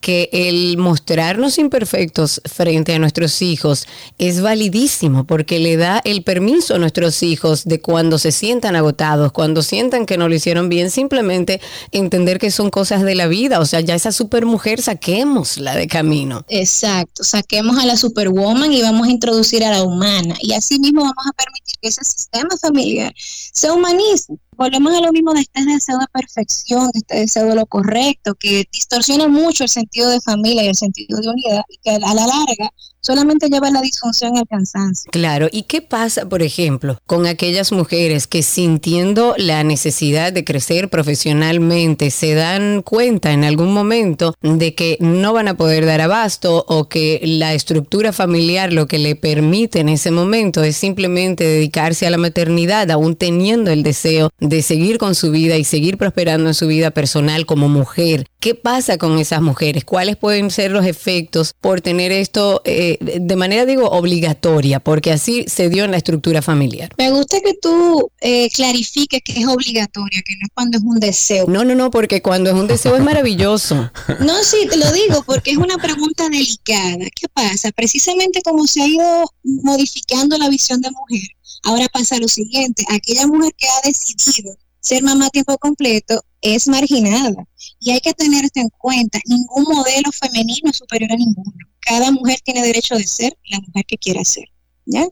que 0.05 0.29
el 0.33 0.77
mostrarnos 0.77 1.57
imperfectos 1.57 2.43
frente 2.45 2.93
a 2.93 2.99
nuestros 2.99 3.41
hijos 3.41 3.87
es 4.19 4.43
validísimo 4.43 5.25
porque 5.25 5.59
le 5.59 5.79
da 5.79 6.03
el 6.05 6.23
permiso 6.23 6.75
a 6.75 6.79
nuestros 6.79 7.23
hijos 7.23 7.65
de 7.65 7.81
cuando 7.81 8.19
se 8.19 8.31
sientan 8.31 8.77
agotados, 8.77 9.33
cuando 9.33 9.63
sientan 9.63 10.05
que 10.05 10.19
no 10.19 10.29
lo 10.29 10.35
hicieron 10.35 10.69
bien, 10.69 10.91
simplemente 10.91 11.59
entender 11.91 12.39
que 12.39 12.51
son 12.51 12.69
cosas 12.69 13.03
de 13.03 13.15
la 13.15 13.29
vida. 13.29 13.61
O 13.61 13.65
sea, 13.65 13.81
ya 13.81 13.95
esa 13.95 14.13
supermujer 14.13 14.83
saquémosla 14.83 15.75
de 15.75 15.89
camino. 15.89 16.45
Exacto, 16.49 17.25
saquemos 17.25 17.79
a 17.79 17.87
la 17.87 17.97
superwoman 17.97 18.75
y 18.75 18.83
vamos 18.83 19.09
a 19.09 19.11
introducir 19.11 19.65
a 19.65 19.71
la 19.71 19.85
humana. 19.85 20.35
Y 20.43 20.53
así 20.53 20.79
mismo 20.81 21.01
vamos 21.01 21.27
a 21.27 21.33
permitir 21.33 21.77
que 21.81 21.89
ese 21.89 22.05
sistema 22.05 22.55
familiar 22.61 23.15
se 23.17 23.71
humanice. 23.71 24.35
Volvemos 24.57 24.95
a 24.95 25.01
lo 25.01 25.13
mismo 25.13 25.33
de 25.33 25.41
este 25.41 25.65
deseo 25.65 25.99
de 25.99 26.07
perfección, 26.13 26.91
de 26.93 26.99
este 26.99 27.19
deseo 27.21 27.47
de 27.47 27.55
lo 27.57 27.67
correcto, 27.67 28.35
que 28.35 28.65
distorsiona 28.73 29.29
mucho 29.29 29.65
el 29.65 29.71
sentido 29.71 30.09
de 30.11 30.21
familia 30.21 30.65
y 30.65 30.69
el 30.69 30.77
sentido 30.77 31.19
de 31.21 31.29
unidad, 31.29 31.63
y 31.69 31.79
que 31.79 31.91
a 31.91 31.99
la 31.99 32.15
larga 32.15 32.71
solamente 33.05 33.49
lleva 33.49 33.69
a 33.69 33.71
la 33.71 33.81
disfunción 33.81 34.37
y 34.37 34.39
al 34.39 34.49
cansancio. 34.49 35.11
Claro, 35.13 35.49
¿y 35.53 35.65
qué 35.65 35.83
pasa, 35.83 36.29
por 36.29 36.43
ejemplo, 36.43 36.99
con 37.07 37.27
aquellas 37.27 37.71
mujeres 37.73 38.27
que 38.27 38.43
sintiendo 38.43 39.35
la 39.37 39.63
necesidad 39.63 40.33
de 40.33 40.45
crecer 40.45 40.89
profesionalmente 40.89 42.11
se 42.11 42.35
dan 42.35 42.83
cuenta 42.83 43.33
en 43.33 43.45
algún 43.45 43.73
momento 43.73 44.35
de 44.41 44.75
que 44.75 44.97
no 45.01 45.33
van 45.33 45.49
a 45.49 45.57
poder 45.57 45.87
dar 45.87 46.01
abasto 46.01 46.65
o 46.69 46.89
que 46.89 47.21
la 47.23 47.55
estructura 47.55 48.13
familiar 48.13 48.73
lo 48.73 48.87
que 48.87 48.99
le 48.99 49.17
permite 49.17 49.81
en 49.81 49.89
ese 49.89 50.11
momento 50.11 50.63
es 50.63 50.77
simplemente 50.77 51.45
dedicarse 51.45 52.07
a 52.07 52.11
la 52.11 52.19
maternidad, 52.19 52.91
aún 52.91 53.17
teniendo 53.17 53.71
el 53.71 53.83
deseo 53.83 54.31
de 54.41 54.63
seguir 54.63 54.99
con 54.99 55.15
su 55.15 55.31
vida 55.31 55.57
y 55.57 55.65
seguir 55.65 55.99
prosperando 55.99 56.49
en 56.49 56.55
su 56.55 56.67
vida 56.67 56.91
personal 56.91 57.47
como 57.47 57.69
mujer? 57.69 58.27
¿Qué 58.45 58.55
pasa 58.55 58.99
con 58.99 59.19
esas 59.19 59.41
mujeres? 59.41 59.87
¿Cuáles 59.87 60.19
pueden 60.19 60.51
ser 60.51 60.71
los 60.71 60.85
efectos 60.85 61.55
por 61.59 61.81
tener 61.81 62.13
esto 62.13 62.61
eh, 62.67 62.99
de 63.01 63.37
manera, 63.37 63.65
digo, 63.65 63.89
obligatoria? 63.89 64.81
Porque 64.81 65.13
así 65.13 65.47
se 65.49 65.71
dio 65.71 65.85
en 65.85 65.93
la 65.93 65.97
estructura 65.97 66.43
familiar. 66.43 66.91
Me 66.99 67.11
gusta 67.11 67.41
que 67.41 67.55
tú 67.55 68.11
eh, 68.21 68.51
clarifiques 68.51 69.23
que 69.25 69.41
es 69.41 69.47
obligatoria, 69.47 70.21
que 70.23 70.35
no 70.35 70.45
es 70.45 70.51
cuando 70.53 70.77
es 70.77 70.85
un 70.85 71.01
deseo. 71.01 71.47
No, 71.49 71.65
no, 71.65 71.75
no, 71.75 71.91
porque 71.91 72.21
cuando 72.21 72.51
es 72.51 72.57
un 72.57 72.67
deseo 72.67 72.95
es 72.97 73.03
maravilloso. 73.03 73.91
No, 74.21 74.43
sí, 74.43 74.59
te 74.69 74.77
lo 74.77 74.93
digo 74.93 75.23
porque 75.25 75.53
es 75.53 75.57
una 75.57 75.79
pregunta 75.79 76.29
delicada. 76.29 77.07
¿Qué 77.17 77.27
pasa? 77.33 77.73
Precisamente 77.73 78.43
como 78.43 78.67
se 78.67 78.83
ha 78.83 78.87
ido 78.87 79.25
modificando 79.43 80.37
la 80.37 80.51
visión 80.51 80.83
de 80.83 80.91
mujer, 80.91 81.29
ahora 81.63 81.89
pasa 81.89 82.19
lo 82.19 82.29
siguiente, 82.29 82.85
aquella 82.91 83.27
mujer 83.27 83.55
que 83.57 83.67
ha 83.67 83.89
decidido 83.89 84.55
ser 84.85 85.03
mamá 85.03 85.27
a 85.27 85.31
tiempo 85.31 85.57
completo 85.59 86.23
es 86.43 86.69
marginada. 86.69 87.49
Y 87.81 87.91
hay 87.91 88.01
que 88.01 88.13
tener 88.13 88.45
esto 88.45 88.61
en 88.61 88.69
cuenta, 88.69 89.19
ningún 89.27 89.65
modelo 89.65 90.13
femenino 90.13 90.71
es 90.71 90.77
superior 90.77 91.11
a 91.13 91.17
ninguno. 91.17 91.67
Cada 91.81 92.11
mujer 92.11 92.39
tiene 92.45 92.63
derecho 92.63 92.95
de 92.95 93.07
ser 93.07 93.37
la 93.49 93.61
mujer 93.61 93.85
que 93.87 93.97
quiera 93.97 94.23
ser. 94.25 94.45
¿Ya? 94.87 95.09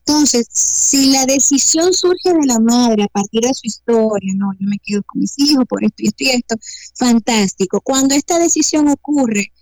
Entonces, 0.00 0.46
si 0.52 1.12
la 1.12 1.24
decisión 1.24 1.94
surge 1.94 2.34
de 2.34 2.46
la 2.46 2.60
madre 2.60 3.04
a 3.04 3.08
partir 3.08 3.40
de 3.40 3.54
su 3.54 3.66
historia, 3.66 4.32
no, 4.36 4.52
yo 4.60 4.68
me 4.68 4.78
quedo 4.78 5.02
con 5.06 5.20
mis 5.20 5.38
hijos 5.38 5.64
por 5.66 5.82
esto 5.82 6.02
y 6.02 6.08
esto 6.08 6.24
y 6.24 6.28
esto, 6.28 6.56
fantástico. 6.94 7.80
Cuando 7.80 8.14
esta 8.14 8.38
decisión 8.38 8.88
ocurre 8.88 9.52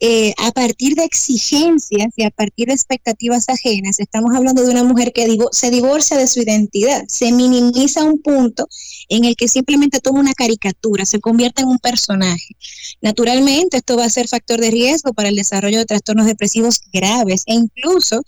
eh, 0.00 0.34
a 0.38 0.52
partir 0.52 0.94
de 0.94 1.04
exigencias 1.04 2.12
y 2.16 2.24
a 2.24 2.30
partir 2.30 2.68
de 2.68 2.74
expectativas 2.74 3.48
ajenas, 3.48 3.98
estamos 3.98 4.34
hablando 4.34 4.62
de 4.62 4.70
una 4.70 4.84
mujer 4.84 5.12
que 5.12 5.38
se 5.52 5.70
divorcia 5.70 6.18
de 6.18 6.26
su 6.26 6.40
identidad, 6.40 7.04
se 7.08 7.32
minimiza 7.32 8.02
a 8.02 8.04
un 8.04 8.20
punto 8.20 8.68
en 9.08 9.24
el 9.24 9.36
que 9.36 9.48
simplemente 9.48 10.00
toma 10.00 10.20
una 10.20 10.34
caricatura, 10.34 11.06
se 11.06 11.20
convierte 11.20 11.62
en 11.62 11.68
un 11.68 11.78
personaje. 11.78 12.56
Naturalmente, 13.00 13.78
esto 13.78 13.96
va 13.96 14.04
a 14.04 14.10
ser 14.10 14.28
factor 14.28 14.60
de 14.60 14.70
riesgo 14.70 15.14
para 15.14 15.28
el 15.28 15.36
desarrollo 15.36 15.78
de 15.78 15.86
trastornos 15.86 16.26
depresivos 16.26 16.80
graves 16.92 17.44
e 17.46 17.54
incluso 17.54 18.22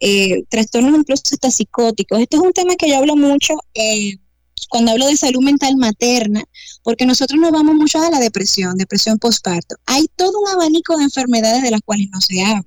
eh, 0.00 0.42
trastornos 0.50 0.98
incluso 0.98 1.22
hasta 1.32 1.50
psicóticos. 1.50 2.20
Este 2.20 2.36
es 2.36 2.42
un 2.42 2.52
tema 2.52 2.76
que 2.76 2.88
yo 2.88 2.96
hablo 2.96 3.16
mucho. 3.16 3.54
Eh, 3.74 4.16
cuando 4.68 4.92
hablo 4.92 5.06
de 5.06 5.16
salud 5.16 5.42
mental 5.42 5.76
materna, 5.76 6.44
porque 6.82 7.06
nosotros 7.06 7.40
nos 7.40 7.52
vamos 7.52 7.74
mucho 7.74 8.00
a 8.00 8.10
la 8.10 8.18
depresión, 8.18 8.76
depresión 8.76 9.18
postparto. 9.18 9.76
Hay 9.86 10.06
todo 10.16 10.32
un 10.40 10.48
abanico 10.48 10.96
de 10.96 11.04
enfermedades 11.04 11.62
de 11.62 11.70
las 11.70 11.80
cuales 11.82 12.08
no 12.12 12.20
se 12.20 12.42
habla. 12.42 12.64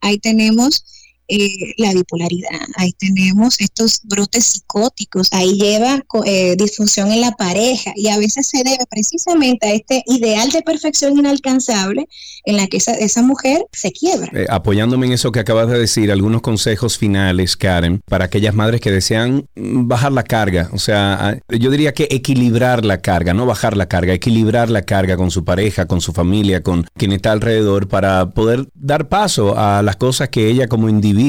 Ahí 0.00 0.18
tenemos 0.18 0.84
eh, 1.30 1.74
la 1.76 1.92
bipolaridad, 1.92 2.50
ahí 2.76 2.92
tenemos 2.92 3.60
estos 3.60 4.00
brotes 4.02 4.46
psicóticos, 4.46 5.28
ahí 5.30 5.54
lleva 5.54 6.04
eh, 6.26 6.56
disfunción 6.56 7.12
en 7.12 7.20
la 7.20 7.30
pareja 7.32 7.92
y 7.94 8.08
a 8.08 8.18
veces 8.18 8.48
se 8.48 8.64
debe 8.64 8.84
precisamente 8.90 9.68
a 9.68 9.72
este 9.72 10.02
ideal 10.06 10.50
de 10.50 10.62
perfección 10.62 11.16
inalcanzable 11.16 12.08
en 12.44 12.56
la 12.56 12.66
que 12.66 12.78
esa, 12.78 12.94
esa 12.94 13.22
mujer 13.22 13.64
se 13.72 13.92
quiebra. 13.92 14.28
Eh, 14.34 14.46
apoyándome 14.50 15.06
en 15.06 15.12
eso 15.12 15.30
que 15.30 15.38
acabas 15.38 15.68
de 15.68 15.78
decir, 15.78 16.10
algunos 16.10 16.42
consejos 16.42 16.98
finales, 16.98 17.56
Karen, 17.56 18.00
para 18.08 18.24
aquellas 18.24 18.54
madres 18.54 18.80
que 18.80 18.90
desean 18.90 19.46
mm, 19.54 19.86
bajar 19.86 20.10
la 20.10 20.24
carga. 20.24 20.68
O 20.72 20.78
sea, 20.78 21.38
yo 21.48 21.70
diría 21.70 21.94
que 21.94 22.08
equilibrar 22.10 22.84
la 22.84 23.00
carga, 23.00 23.34
no 23.34 23.46
bajar 23.46 23.76
la 23.76 23.86
carga, 23.86 24.14
equilibrar 24.14 24.68
la 24.68 24.82
carga 24.82 25.16
con 25.16 25.30
su 25.30 25.44
pareja, 25.44 25.86
con 25.86 26.00
su 26.00 26.12
familia, 26.12 26.62
con 26.64 26.86
quien 26.96 27.12
está 27.12 27.30
alrededor, 27.30 27.86
para 27.86 28.30
poder 28.30 28.66
dar 28.74 29.08
paso 29.08 29.56
a 29.56 29.82
las 29.82 29.94
cosas 29.94 30.28
que 30.28 30.48
ella 30.48 30.66
como 30.66 30.88
individuo 30.88 31.19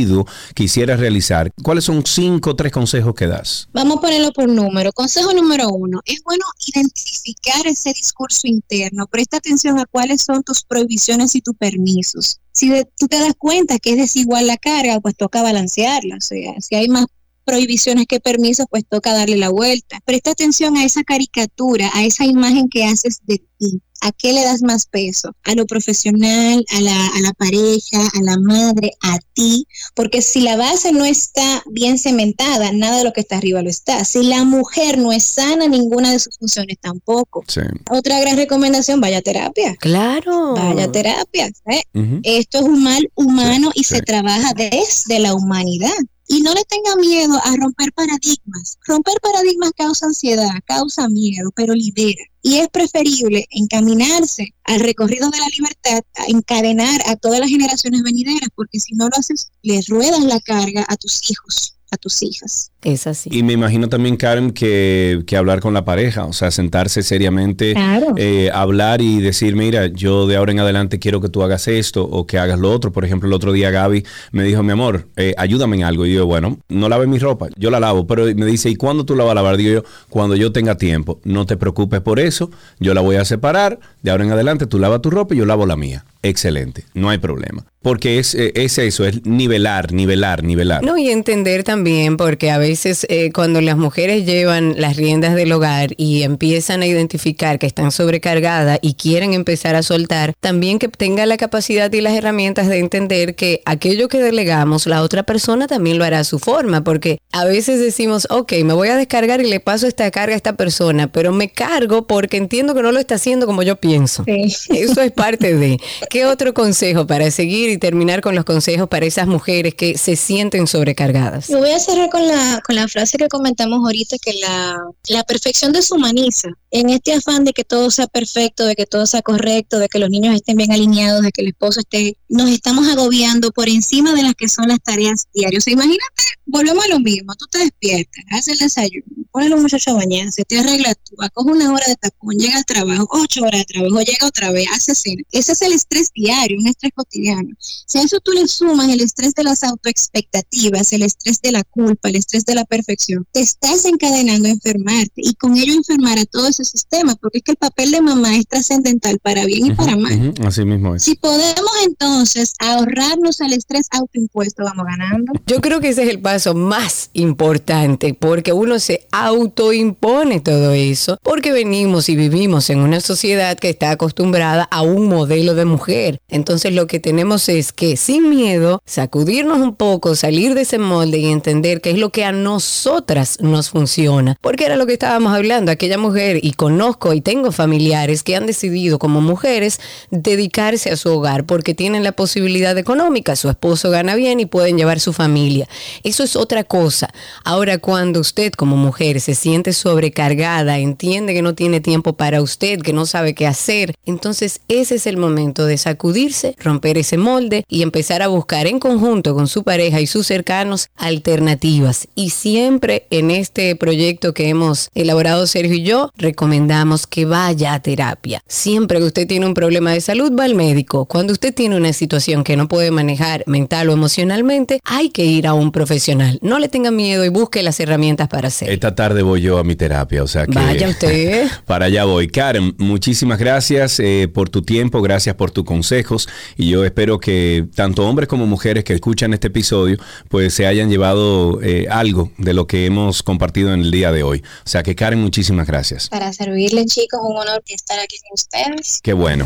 quisiera 0.55 0.95
realizar. 0.95 1.51
¿Cuáles 1.63 1.85
son 1.85 2.03
cinco 2.05 2.51
o 2.51 2.55
tres 2.55 2.71
consejos 2.71 3.13
que 3.15 3.27
das? 3.27 3.67
Vamos 3.73 3.97
a 3.97 4.01
ponerlo 4.01 4.31
por 4.31 4.47
número. 4.49 4.91
Consejo 4.93 5.33
número 5.33 5.69
uno, 5.69 6.01
es 6.05 6.21
bueno 6.23 6.43
identificar 6.73 7.65
ese 7.67 7.89
discurso 7.93 8.47
interno. 8.47 9.07
Presta 9.07 9.37
atención 9.37 9.79
a 9.79 9.85
cuáles 9.85 10.21
son 10.21 10.43
tus 10.43 10.63
prohibiciones 10.63 11.35
y 11.35 11.41
tus 11.41 11.55
permisos. 11.55 12.39
Si 12.53 12.69
de- 12.69 12.85
tú 12.97 13.07
te 13.07 13.19
das 13.19 13.33
cuenta 13.37 13.79
que 13.79 13.91
es 13.91 13.97
desigual 13.97 14.47
la 14.47 14.57
carga, 14.57 14.99
pues 14.99 15.15
toca 15.15 15.41
balancearla. 15.41 16.15
O 16.17 16.21
sea, 16.21 16.53
si 16.59 16.75
hay 16.75 16.87
más 16.87 17.05
prohibiciones 17.43 18.05
que 18.07 18.19
permisos, 18.19 18.65
pues 18.69 18.83
toca 18.87 19.13
darle 19.13 19.37
la 19.37 19.49
vuelta. 19.49 19.99
Presta 20.05 20.31
atención 20.31 20.77
a 20.77 20.85
esa 20.85 21.03
caricatura, 21.03 21.89
a 21.93 22.03
esa 22.03 22.25
imagen 22.25 22.69
que 22.69 22.85
haces 22.85 23.19
de 23.25 23.41
ti. 23.57 23.81
¿A 24.01 24.11
qué 24.11 24.33
le 24.33 24.43
das 24.43 24.63
más 24.63 24.87
peso? 24.87 25.35
¿A 25.43 25.53
lo 25.53 25.65
profesional, 25.65 26.65
a 26.69 26.81
la, 26.81 27.07
a 27.07 27.21
la 27.21 27.33
pareja, 27.33 27.99
a 28.13 28.21
la 28.21 28.37
madre, 28.39 28.91
a 29.01 29.19
ti? 29.33 29.67
Porque 29.95 30.21
si 30.21 30.41
la 30.41 30.57
base 30.57 30.91
no 30.91 31.05
está 31.05 31.63
bien 31.69 31.99
cementada, 31.99 32.71
nada 32.71 32.97
de 32.97 33.03
lo 33.03 33.13
que 33.13 33.21
está 33.21 33.37
arriba 33.37 33.61
lo 33.61 33.69
está. 33.69 34.03
Si 34.03 34.23
la 34.23 34.43
mujer 34.43 34.97
no 34.97 35.11
es 35.11 35.25
sana, 35.25 35.67
ninguna 35.67 36.11
de 36.11 36.19
sus 36.19 36.37
funciones 36.37 36.77
tampoco. 36.79 37.43
Sí. 37.47 37.61
Otra 37.89 38.19
gran 38.19 38.37
recomendación, 38.37 38.99
vaya 39.01 39.19
a 39.19 39.21
terapia. 39.21 39.75
Claro. 39.79 40.53
Vaya 40.55 40.85
a 40.85 40.91
terapia. 40.91 41.51
¿eh? 41.67 41.83
Esto 42.23 42.59
es 42.59 42.63
un 42.63 42.83
mal 42.83 43.09
humano 43.15 43.71
y 43.75 43.83
sí. 43.83 43.95
se 43.95 44.01
trabaja 44.01 44.53
desde 44.55 45.19
la 45.19 45.33
humanidad. 45.33 45.91
Y 46.32 46.39
no 46.39 46.53
le 46.53 46.63
tenga 46.63 46.95
miedo 46.95 47.38
a 47.43 47.57
romper 47.57 47.91
paradigmas. 47.91 48.77
Romper 48.88 49.19
paradigmas 49.21 49.71
causa 49.75 50.05
ansiedad, 50.05 50.49
causa 50.65 51.09
miedo, 51.09 51.51
pero 51.53 51.73
libera. 51.73 52.23
Y 52.41 52.59
es 52.59 52.69
preferible 52.69 53.45
encaminarse 53.49 54.55
al 54.63 54.79
recorrido 54.79 55.29
de 55.29 55.39
la 55.39 55.49
libertad, 55.49 56.01
a 56.15 56.27
encadenar 56.27 57.01
a 57.05 57.17
todas 57.17 57.41
las 57.41 57.49
generaciones 57.49 58.01
venideras, 58.03 58.47
porque 58.55 58.79
si 58.79 58.93
no 58.93 59.09
lo 59.09 59.17
haces, 59.17 59.51
les 59.61 59.88
ruedas 59.89 60.21
la 60.21 60.39
carga 60.39 60.86
a 60.88 60.95
tus 60.95 61.29
hijos, 61.29 61.75
a 61.93 61.97
tus 61.97 62.23
hijas. 62.23 62.71
Es 62.83 63.05
así. 63.05 63.29
Y 63.33 63.43
me 63.43 63.51
imagino 63.53 63.89
también, 63.89 64.15
Karen, 64.15 64.51
que, 64.51 65.21
que 65.27 65.35
hablar 65.35 65.59
con 65.59 65.73
la 65.73 65.83
pareja, 65.83 66.23
o 66.25 66.31
sea, 66.33 66.49
sentarse 66.49 67.03
seriamente, 67.03 67.73
Claro. 67.73 68.13
eh, 68.17 68.49
hablar 68.53 69.01
y 69.01 69.19
decir, 69.19 69.55
mira, 69.57 69.87
yo 69.87 70.25
de 70.25 70.37
ahora 70.37 70.53
en 70.53 70.59
adelante 70.61 70.99
quiero 70.99 71.19
que 71.19 71.27
tú 71.27 71.43
hagas 71.43 71.67
esto 71.67 72.03
o 72.05 72.25
que 72.25 72.39
hagas 72.39 72.57
lo 72.59 72.71
otro. 72.71 72.93
Por 72.93 73.03
ejemplo, 73.03 73.27
el 73.27 73.33
otro 73.33 73.51
día 73.51 73.71
Gaby 73.71 74.05
me 74.31 74.43
dijo, 74.43 74.63
mi 74.63 74.71
amor, 74.71 75.09
eh, 75.17 75.33
ayúdame 75.37 75.75
en 75.75 75.83
algo. 75.83 76.05
Y 76.05 76.13
yo, 76.13 76.25
bueno, 76.25 76.57
no 76.69 76.87
lave 76.87 77.07
mi 77.07 77.19
ropa, 77.19 77.49
yo 77.57 77.69
la 77.69 77.79
lavo. 77.81 78.07
Pero 78.07 78.23
me 78.35 78.45
dice, 78.45 78.69
¿y 78.69 78.75
cuándo 78.77 79.05
tú 79.05 79.15
la 79.15 79.25
vas 79.25 79.31
a 79.33 79.35
lavar? 79.35 79.57
Digo 79.57 79.73
yo, 79.73 79.83
cuando 80.09 80.37
yo 80.37 80.53
tenga 80.53 80.77
tiempo. 80.77 81.19
No 81.25 81.45
te 81.45 81.57
preocupes 81.57 81.99
por 81.99 82.21
eso, 82.21 82.49
yo 82.79 82.93
la 82.93 83.01
voy 83.01 83.17
a 83.17 83.25
separar. 83.25 83.79
De 84.01 84.11
ahora 84.11 84.23
en 84.23 84.31
adelante 84.31 84.65
tú 84.65 84.79
lavas 84.79 85.01
tu 85.01 85.09
ropa 85.11 85.35
y 85.35 85.39
yo 85.39 85.45
lavo 85.45 85.65
la 85.65 85.75
mía. 85.75 86.05
Excelente, 86.23 86.85
no 86.93 87.09
hay 87.09 87.17
problema. 87.17 87.65
Porque 87.81 88.19
es, 88.19 88.35
eh, 88.35 88.51
es 88.55 88.77
eso, 88.77 89.05
es 89.05 89.25
nivelar, 89.25 89.91
nivelar, 89.91 90.43
nivelar. 90.43 90.83
No, 90.83 90.95
y 90.99 91.09
entender 91.09 91.63
también, 91.63 91.80
porque 92.17 92.51
a 92.51 92.57
veces 92.57 93.07
eh, 93.09 93.32
cuando 93.34 93.59
las 93.59 93.75
mujeres 93.75 94.25
llevan 94.25 94.75
las 94.79 94.97
riendas 94.97 95.34
del 95.34 95.51
hogar 95.51 95.93
y 95.97 96.21
empiezan 96.21 96.82
a 96.82 96.86
identificar 96.86 97.57
que 97.57 97.65
están 97.65 97.91
sobrecargadas 97.91 98.77
y 98.82 98.93
quieren 98.93 99.34
empezar 99.34 99.75
a 99.75 99.82
soltar, 99.82 100.34
también 100.39 100.77
que 100.77 100.88
tenga 100.88 101.25
la 101.25 101.38
capacidad 101.38 101.91
y 101.91 102.01
las 102.01 102.13
herramientas 102.13 102.67
de 102.67 102.77
entender 102.77 103.36
que 103.36 103.61
aquello 103.65 104.09
que 104.09 104.19
delegamos, 104.19 104.86
la 104.86 105.01
otra 105.01 105.23
persona 105.23 105.67
también 105.67 105.97
lo 105.97 106.03
hará 106.03 106.19
a 106.19 106.23
su 106.23 106.38
forma, 106.38 106.84
porque 106.84 107.19
a 107.32 107.45
veces 107.45 107.79
decimos, 107.79 108.27
ok, 108.29 108.53
me 108.63 108.73
voy 108.73 108.89
a 108.89 108.95
descargar 108.95 109.41
y 109.41 109.49
le 109.49 109.59
paso 109.59 109.88
esta 109.88 110.09
carga 110.11 110.34
a 110.34 110.38
esta 110.38 110.55
persona, 110.55 111.11
pero 111.11 111.32
me 111.32 111.49
cargo 111.49 112.05
porque 112.05 112.38
entiendo 112.38 112.75
que 112.75 112.84
no 112.84 112.91
lo 112.91 112.99
está 112.99 113.15
haciendo 113.15 113.47
como 113.47 113.63
yo 113.63 113.75
pienso. 113.77 114.23
Eso 114.27 115.01
es 115.01 115.11
parte 115.11 115.55
de. 115.55 115.79
¿Qué 116.09 116.25
otro 116.25 116.53
consejo 116.53 117.07
para 117.07 117.32
seguir 117.32 117.69
y 117.69 117.77
terminar 117.77 118.21
con 118.21 118.36
los 118.36 118.45
consejos 118.45 118.88
para 118.88 119.05
esas 119.05 119.25
mujeres 119.25 119.73
que 119.73 119.97
se 119.97 120.15
sienten 120.15 120.67
sobrecargadas? 120.67 121.49
Voy 121.72 121.80
a 121.80 121.84
cerrar 121.84 122.09
con 122.09 122.28
la, 122.28 122.61
con 122.65 122.76
la 122.76 122.88
frase 122.88 123.17
que 123.17 123.30
comentamos 123.30 123.80
ahorita, 123.80 124.17
que 124.22 124.34
la, 124.34 124.78
la 125.07 125.24
perfección 125.24 125.72
deshumaniza. 125.72 126.49
En 126.69 126.89
este 126.89 127.13
afán 127.13 127.45
de 127.45 127.53
que 127.53 127.63
todo 127.63 127.89
sea 127.91 128.07
perfecto, 128.07 128.65
de 128.65 128.76
que 128.76 128.86
todo 128.86 129.05
sea 129.05 129.22
correcto, 129.22 129.80
de 129.80 129.88
que 129.88 129.99
los 129.99 130.09
niños 130.09 130.36
estén 130.36 130.57
bien 130.57 130.72
alineados, 130.72 131.22
de 131.22 131.32
que 131.32 131.41
el 131.41 131.49
esposo 131.49 131.80
esté, 131.80 132.17
nos 132.28 132.49
estamos 132.49 132.88
agobiando 132.89 133.51
por 133.51 133.69
encima 133.69 134.13
de 134.13 134.24
las 134.24 134.36
que 134.36 134.49
son 134.49 134.67
las 134.67 134.80
tareas 134.82 135.28
diarias. 135.34 135.67
Imagínate, 135.67 136.03
volvemos 136.51 136.83
a 136.85 136.87
lo 136.89 136.99
mismo, 136.99 137.33
tú 137.35 137.45
te 137.47 137.59
despiertas, 137.59 138.23
haces 138.31 138.53
el 138.53 138.59
desayuno, 138.59 139.05
pones 139.31 139.47
a 139.47 139.51
los 139.51 139.61
muchachos 139.61 139.87
a 139.87 139.93
bañar, 139.93 140.31
se 140.31 140.43
te 140.43 140.59
arregla 140.59 140.93
tú, 140.95 141.15
acoge 141.19 141.51
una 141.51 141.71
hora 141.71 141.85
de 141.87 141.95
tapón, 141.95 142.35
llega 142.37 142.57
al 142.57 142.65
trabajo, 142.65 143.07
ocho 143.11 143.43
horas 143.43 143.61
de 143.61 143.65
trabajo, 143.65 144.01
llega 144.01 144.27
otra 144.27 144.51
vez, 144.51 144.67
hace 144.73 144.93
cena. 144.93 145.23
Ese 145.31 145.53
es 145.53 145.61
el 145.61 145.73
estrés 145.73 146.11
diario, 146.13 146.57
un 146.59 146.67
estrés 146.67 146.91
cotidiano. 146.93 147.49
Si 147.59 147.97
a 147.97 148.03
eso 148.03 148.19
tú 148.19 148.31
le 148.33 148.47
sumas 148.47 148.89
el 148.89 149.01
estrés 149.01 149.33
de 149.33 149.43
las 149.43 149.63
autoexpectativas, 149.63 150.91
el 150.93 151.03
estrés 151.03 151.41
de 151.41 151.51
la 151.51 151.63
culpa, 151.63 152.09
el 152.09 152.17
estrés 152.17 152.45
de 152.45 152.55
la 152.55 152.65
perfección, 152.65 153.25
te 153.31 153.39
estás 153.39 153.85
encadenando 153.85 154.47
a 154.47 154.51
enfermarte 154.51 155.13
y 155.15 155.33
con 155.35 155.55
ello 155.55 155.73
enfermar 155.73 156.19
a 156.19 156.25
todo 156.25 156.47
ese 156.47 156.65
sistema, 156.65 157.15
porque 157.15 157.39
es 157.39 157.43
que 157.43 157.51
el 157.51 157.57
papel 157.57 157.91
de 157.91 158.01
mamá 158.01 158.35
es 158.35 158.45
trascendental 158.47 159.19
para 159.19 159.45
bien 159.45 159.67
y 159.67 159.71
para 159.73 159.95
mal. 159.95 160.29
Ujú, 160.29 160.47
Así 160.47 160.65
mismo 160.65 160.95
es. 160.95 161.03
Si 161.03 161.15
podemos 161.15 161.71
entonces 161.85 162.53
ahorrarnos 162.59 163.39
al 163.41 163.53
estrés 163.53 163.87
autoimpuesto, 163.91 164.63
vamos 164.63 164.85
ganando. 164.85 165.33
Yo 165.47 165.61
creo 165.61 165.79
que 165.79 165.89
ese 165.89 166.03
es 166.03 166.09
el 166.09 166.21
paso 166.21 166.40
más 166.53 167.09
importante 167.13 168.13
porque 168.13 168.53
uno 168.53 168.79
se 168.79 169.07
autoimpone 169.11 170.39
todo 170.39 170.71
eso 170.73 171.17
porque 171.21 171.51
venimos 171.51 172.09
y 172.09 172.15
vivimos 172.15 172.69
en 172.69 172.79
una 172.79 172.99
sociedad 172.99 173.57
que 173.57 173.69
está 173.69 173.91
acostumbrada 173.91 174.67
a 174.71 174.81
un 174.81 175.07
modelo 175.07 175.55
de 175.55 175.65
mujer. 175.65 176.19
Entonces 176.29 176.73
lo 176.73 176.87
que 176.87 176.99
tenemos 176.99 177.49
es 177.49 177.71
que 177.71 177.97
sin 177.97 178.29
miedo 178.29 178.81
sacudirnos 178.85 179.59
un 179.59 179.75
poco, 179.75 180.15
salir 180.15 180.53
de 180.53 180.61
ese 180.61 180.77
molde 180.77 181.19
y 181.19 181.27
entender 181.27 181.81
qué 181.81 181.91
es 181.91 181.97
lo 181.97 182.11
que 182.11 182.25
a 182.25 182.31
nosotras 182.31 183.37
nos 183.41 183.69
funciona. 183.69 184.35
Porque 184.41 184.65
era 184.65 184.75
lo 184.75 184.85
que 184.85 184.93
estábamos 184.93 185.33
hablando, 185.33 185.71
aquella 185.71 185.97
mujer 185.97 186.39
y 186.41 186.53
conozco 186.53 187.13
y 187.13 187.21
tengo 187.21 187.51
familiares 187.51 188.23
que 188.23 188.35
han 188.35 188.45
decidido 188.45 188.99
como 188.99 189.21
mujeres 189.21 189.79
dedicarse 190.09 190.91
a 190.91 190.97
su 190.97 191.09
hogar 191.09 191.45
porque 191.45 191.73
tienen 191.73 192.03
la 192.03 192.11
posibilidad 192.11 192.77
económica, 192.77 193.35
su 193.35 193.49
esposo 193.49 193.89
gana 193.89 194.15
bien 194.15 194.39
y 194.39 194.45
pueden 194.45 194.77
llevar 194.77 194.99
su 194.99 195.13
familia. 195.13 195.67
Eso 196.03 196.23
es 196.23 196.30
otra 196.36 196.63
cosa. 196.63 197.09
Ahora, 197.43 197.77
cuando 197.77 198.19
usted 198.19 198.51
como 198.53 198.77
mujer 198.77 199.21
se 199.21 199.36
siente 199.36 199.73
sobrecargada, 199.73 200.79
entiende 200.79 201.34
que 201.34 201.41
no 201.41 201.55
tiene 201.55 201.82
tiempo 201.82 202.13
para 202.13 202.41
usted, 202.41 202.82
que 202.82 202.93
no 202.93 203.05
sabe 203.05 203.34
qué 203.34 203.47
hacer, 203.47 203.95
entonces 204.05 204.61
ese 204.67 204.95
es 204.95 205.07
el 205.07 205.17
momento 205.17 205.65
de 205.65 205.77
sacudirse, 205.77 206.55
romper 206.59 206.97
ese 206.97 207.17
molde 207.17 207.63
y 207.67 207.82
empezar 207.82 208.21
a 208.21 208.27
buscar 208.27 208.67
en 208.67 208.79
conjunto 208.79 209.34
con 209.34 209.47
su 209.47 209.63
pareja 209.63 210.01
y 210.01 210.07
sus 210.07 210.27
cercanos 210.27 210.89
alternativas. 210.95 212.07
Y 212.15 212.32
siempre 212.32 213.07
en 213.09 213.32
este 213.32 213.75
proyecto 213.75 214.34
que 214.34 214.49
hemos 214.49 214.89
elaborado 214.93 215.47
Sergio 215.47 215.75
y 215.75 215.84
yo, 215.84 216.11
recomendamos 216.15 217.07
que 217.07 217.25
vaya 217.25 217.73
a 217.73 217.82
terapia. 217.82 218.41
Siempre 218.47 218.99
que 218.99 219.05
usted 219.05 219.27
tiene 219.27 219.45
un 219.45 219.53
problema 219.53 219.91
de 219.91 220.01
salud, 220.01 220.32
va 220.38 220.45
al 220.45 220.55
médico. 220.55 221.05
Cuando 221.05 221.34
usted 221.34 221.53
tiene 221.53 221.77
una 221.77 221.93
situación 221.93 222.43
que 222.43 222.57
no 222.57 222.67
puede 222.67 222.91
manejar 222.91 223.43
mental 223.47 223.89
o 223.89 223.93
emocionalmente, 223.93 224.79
hay 224.84 225.09
que 225.09 225.25
ir 225.25 225.47
a 225.47 225.53
un 225.53 225.71
profesional. 225.71 226.20
No 226.41 226.59
le 226.59 226.69
tenga 226.69 226.91
miedo 226.91 227.26
y 227.26 227.30
busque 227.30 227.63
las 227.63 227.80
herramientas 227.80 228.28
para 228.28 228.47
hacerlo. 228.47 228.74
Esta 228.74 228.95
tarde 228.95 229.22
voy 229.22 229.41
yo 229.41 229.57
a 229.57 229.63
mi 229.63 229.76
terapia, 229.76 230.24
o 230.24 230.28
sea 230.28 230.45
que... 230.45 230.53
Vaya 230.53 230.89
usted. 230.89 231.47
Para 231.65 231.86
allá 231.86 232.05
voy. 232.05 232.28
Karen, 232.28 232.76
muchísimas 232.78 233.39
gracias 233.39 233.99
eh, 233.99 234.30
por 234.32 234.49
tu 234.49 234.61
tiempo, 234.61 235.01
gracias 235.01 235.36
por 235.36 235.51
tus 235.51 235.65
consejos 235.65 236.30
y 236.55 236.69
yo 236.69 236.86
espero 236.86 237.19
que 237.19 237.65
tanto 237.76 238.07
hombres 238.07 238.28
como 238.28 238.45
mujeres 238.45 238.84
que 238.84 238.93
escuchan 238.93 239.34
este 239.34 239.47
episodio 239.47 239.97
pues 240.30 240.53
se 240.53 240.67
hayan 240.67 240.89
llevado 240.89 241.61
eh, 241.61 241.88
algo 241.89 242.32
de 242.38 242.53
lo 242.53 242.67
que 242.67 242.86
hemos 242.86 243.24
compartido 243.24 243.74
en 243.74 243.82
el 243.82 243.91
día 243.91 244.11
de 244.11 244.24
hoy. 244.24 244.43
O 244.65 244.69
sea 244.69 244.84
que 244.84 244.95
Karen, 244.95 245.19
muchísimas 245.19 245.67
gracias. 245.67 246.09
Para 246.09 246.32
servirle, 246.34 246.86
chicos, 246.86 247.19
un 247.24 247.38
honor 247.38 247.61
estar 247.74 247.99
aquí 247.99 248.17
con 248.19 248.34
ustedes. 248.34 248.99
Qué 249.01 249.13
bueno. 249.13 249.45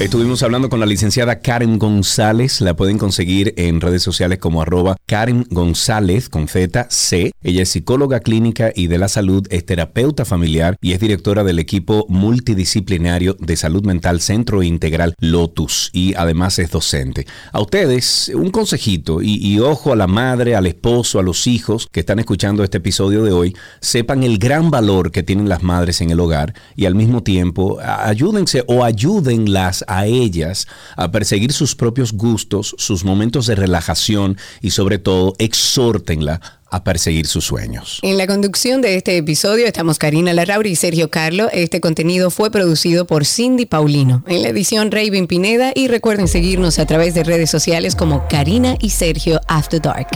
Estuvimos 0.00 0.42
hablando 0.42 0.70
con 0.70 0.80
la 0.80 0.86
licenciada 0.86 1.40
Karen 1.40 1.78
González. 1.78 2.62
La 2.62 2.74
pueden 2.74 2.96
conseguir 2.96 3.52
en 3.58 3.82
redes 3.82 4.02
sociales 4.02 4.38
como 4.38 4.62
arroba 4.62 4.96
Karen 5.04 5.46
González 5.50 6.30
con 6.30 6.48
Z 6.48 6.86
C. 6.88 7.32
Ella 7.42 7.62
es 7.64 7.68
psicóloga 7.68 8.20
clínica 8.20 8.72
y 8.74 8.86
de 8.86 8.96
la 8.96 9.08
salud, 9.08 9.46
es 9.50 9.66
terapeuta 9.66 10.24
familiar 10.24 10.78
y 10.80 10.92
es 10.92 11.00
directora 11.00 11.44
del 11.44 11.58
equipo 11.58 12.06
multidisciplinario 12.08 13.36
de 13.40 13.58
salud 13.58 13.84
mental 13.84 14.22
Centro 14.22 14.62
Integral 14.62 15.14
Lotus 15.18 15.90
y 15.92 16.14
además 16.14 16.58
es 16.58 16.70
docente. 16.70 17.26
A 17.52 17.60
ustedes, 17.60 18.32
un 18.34 18.48
consejito 18.48 19.20
y, 19.20 19.58
ojo 19.58 19.92
a 19.92 19.96
la 19.96 20.06
madre, 20.06 20.54
al 20.56 20.66
esposo, 20.66 21.18
a 21.18 21.22
los 21.22 21.46
hijos 21.46 21.88
que 21.92 22.00
están 22.00 22.18
escuchando 22.18 22.64
este 22.64 22.78
episodio 22.78 23.22
de 23.22 23.32
hoy, 23.32 23.54
sepan 23.82 24.22
el 24.22 24.38
gran 24.38 24.70
valor 24.70 25.12
que 25.12 25.22
tienen 25.22 25.50
las 25.50 25.62
madres 25.62 26.00
en 26.00 26.08
el 26.08 26.20
hogar 26.20 26.54
y 26.74 26.86
al 26.86 26.94
mismo 26.94 27.22
tiempo 27.22 27.78
ayúdense 27.82 28.64
o 28.66 28.82
ayúdenlas 28.82 29.84
a 29.90 30.06
ellas 30.06 30.68
a 30.96 31.10
perseguir 31.10 31.52
sus 31.52 31.74
propios 31.74 32.12
gustos, 32.12 32.76
sus 32.78 33.04
momentos 33.04 33.46
de 33.46 33.56
relajación 33.56 34.38
y 34.62 34.70
sobre 34.70 34.98
todo 34.98 35.34
exhórtenla 35.38 36.40
a 36.70 36.84
perseguir 36.84 37.26
sus 37.26 37.44
sueños. 37.44 37.98
En 38.02 38.16
la 38.16 38.28
conducción 38.28 38.80
de 38.80 38.94
este 38.94 39.16
episodio 39.16 39.66
estamos 39.66 39.98
Karina 39.98 40.32
Larrauri 40.32 40.70
y 40.70 40.76
Sergio 40.76 41.10
Carlo. 41.10 41.48
Este 41.52 41.80
contenido 41.80 42.30
fue 42.30 42.52
producido 42.52 43.06
por 43.06 43.26
Cindy 43.26 43.66
Paulino. 43.66 44.22
En 44.28 44.42
la 44.42 44.50
edición 44.50 44.92
Raven 44.92 45.26
Pineda 45.26 45.72
y 45.74 45.88
recuerden 45.88 46.28
seguirnos 46.28 46.78
a 46.78 46.86
través 46.86 47.14
de 47.14 47.24
redes 47.24 47.50
sociales 47.50 47.96
como 47.96 48.28
Karina 48.28 48.76
y 48.80 48.90
Sergio 48.90 49.40
After 49.48 49.82
Dark. 49.82 50.06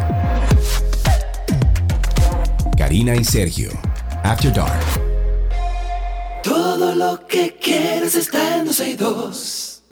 Karina 2.79 3.17
y 3.17 3.25
Sergio. 3.25 3.71
After 4.23 4.53
Dark. 4.53 5.04
Todo 6.45 6.95
lo 6.95 7.27
que 7.27 7.57
quieres 7.57 8.15
está 8.15 8.59
en 8.59 8.67
12 8.67 8.91
y 8.91 8.97
2. 8.97 9.83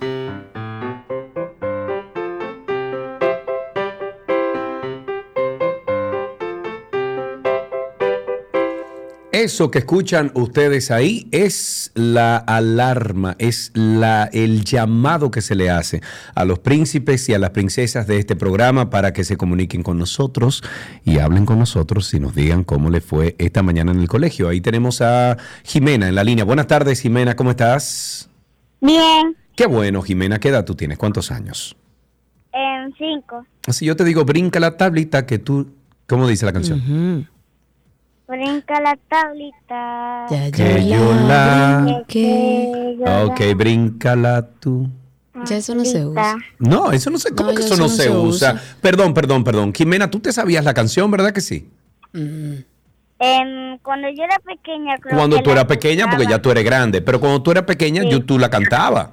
Eso 9.43 9.73
que 9.73 9.81
escuchan 9.81 10.31
ustedes 10.35 10.93
ahí 10.93 11.27
es 11.33 11.91
la 11.95 12.37
alarma, 12.37 13.35
es 13.41 13.73
la, 13.75 14.31
el 14.33 14.65
llamado 14.65 15.33
que 15.33 15.41
se 15.41 15.57
le 15.57 15.69
hace 15.69 16.01
a 16.37 16.45
los 16.45 16.61
príncipes 16.61 17.29
y 17.29 17.35
a 17.35 17.41
las 17.41 17.51
princesas 17.51 18.07
de 18.07 18.19
este 18.19 18.37
programa 18.37 18.89
para 18.89 19.13
que 19.13 19.25
se 19.25 19.37
comuniquen 19.37 19.83
con 19.83 19.99
nosotros 19.99 20.63
y 21.05 21.19
hablen 21.19 21.45
con 21.45 21.59
nosotros 21.59 22.15
y 22.15 22.21
nos 22.21 22.37
digan 22.37 22.63
cómo 22.63 22.89
le 22.89 23.01
fue 23.01 23.35
esta 23.39 23.65
mañana 23.65 23.91
en 23.91 23.99
el 23.99 24.07
colegio. 24.07 24.49
Ahí 24.49 24.61
tenemos 24.61 25.01
a 25.01 25.37
Jimena 25.65 26.09
en 26.09 26.15
la 26.15 26.23
línea. 26.23 26.45
Buenas 26.45 26.69
tardes, 26.69 27.01
Jimena, 27.01 27.35
¿cómo 27.35 27.51
estás? 27.51 28.31
Bien, 28.81 29.37
Qué 29.57 29.67
bueno, 29.67 30.03
Jimena, 30.03 30.39
¿qué 30.39 30.51
edad 30.51 30.65
tú 30.65 30.77
tienes? 30.77 30.99
¿Cuántos 30.99 31.33
años? 31.33 31.77
en 32.53 32.95
cinco. 32.97 33.45
Si 33.67 33.87
yo 33.87 33.97
te 33.97 34.05
digo, 34.05 34.25
brinca 34.25 34.61
la 34.61 34.77
tablita 34.77 35.27
que 35.27 35.41
tú... 35.41 35.73
¿Cómo 36.07 36.29
dice 36.29 36.47
la 36.47 36.53
canción? 36.53 37.29
Brinca 38.33 38.81
la 38.81 38.97
tablita. 39.09 40.27
Que 40.57 40.89
yo 40.89 41.13
la... 41.29 42.03
Que 42.09 42.97
yo 42.99 43.05
la- 43.05 43.25
Ok, 43.27 43.41
bríncala 43.55 44.49
tú. 44.59 44.89
Ya 45.45 45.57
eso 45.57 45.75
no 45.75 45.85
se 45.85 46.07
usa. 46.07 46.37
No, 46.59 46.93
eso 46.93 47.11
no 47.11 47.19
se, 47.19 47.35
¿cómo 47.35 47.51
No, 47.51 47.55
que 47.57 47.61
ya 47.63 47.67
eso 47.67 47.77
no 47.77 47.89
se, 47.91 48.09
usa? 48.11 48.59
Perdón, 48.81 49.13
perdón, 49.13 49.45
perdón. 49.45 49.75
Jimena, 49.75 50.09
tú 50.11 50.21
te 50.21 50.33
sabías 50.33 50.65
la 50.65 50.73
canción, 50.73 51.11
¿verdad 51.11 51.33
que 51.33 51.41
sí? 51.43 51.69
Em, 52.15 53.79
cuando 53.83 54.09
yo 54.09 54.25
era 54.25 54.39
pequeña, 54.39 54.97
creo 54.99 55.17
Cuando 55.17 55.37
que 55.37 55.43
tú 55.43 55.49
la 55.51 55.53
eras 55.57 55.65
pequeña, 55.67 56.09
porque 56.09 56.27
ya 56.27 56.41
tú 56.41 56.51
eres 56.51 56.65
grande, 56.65 57.03
pero 57.03 57.21
cuando 57.21 57.43
tú 57.43 57.51
eras 57.51 57.65
pequeña, 57.65 58.03
Sí. 58.03 58.11
yo, 58.11 58.25
tú 58.25 58.39
la 58.39 58.49
cantabas. 58.49 59.11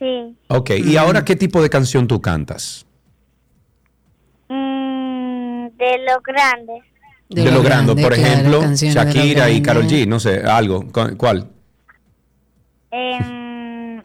Sí. 0.00 0.36
Ok, 0.48 0.70
¿y 0.84 0.96
ahora 0.96 1.24
qué 1.24 1.36
tipo 1.36 1.62
de 1.62 1.70
canción 1.70 2.06
tú 2.08 2.20
cantas? 2.20 2.84
Mm, 4.48 5.68
de 5.76 5.98
los 6.06 6.22
grandes. 6.24 6.84
De, 7.28 7.50
lo 7.50 7.62
grande, 7.62 7.96
por 8.00 8.12
ejemplo, 8.12 8.62
Shakira 8.74 9.50
y. 9.50 9.60
Karol 9.60 9.86
G, 9.86 10.06
no 10.06 10.20
sé, 10.20 10.42
algo. 10.42 10.84
¿cu- 10.92 11.16
¿Cuál? 11.16 11.48
Em, 12.90 14.02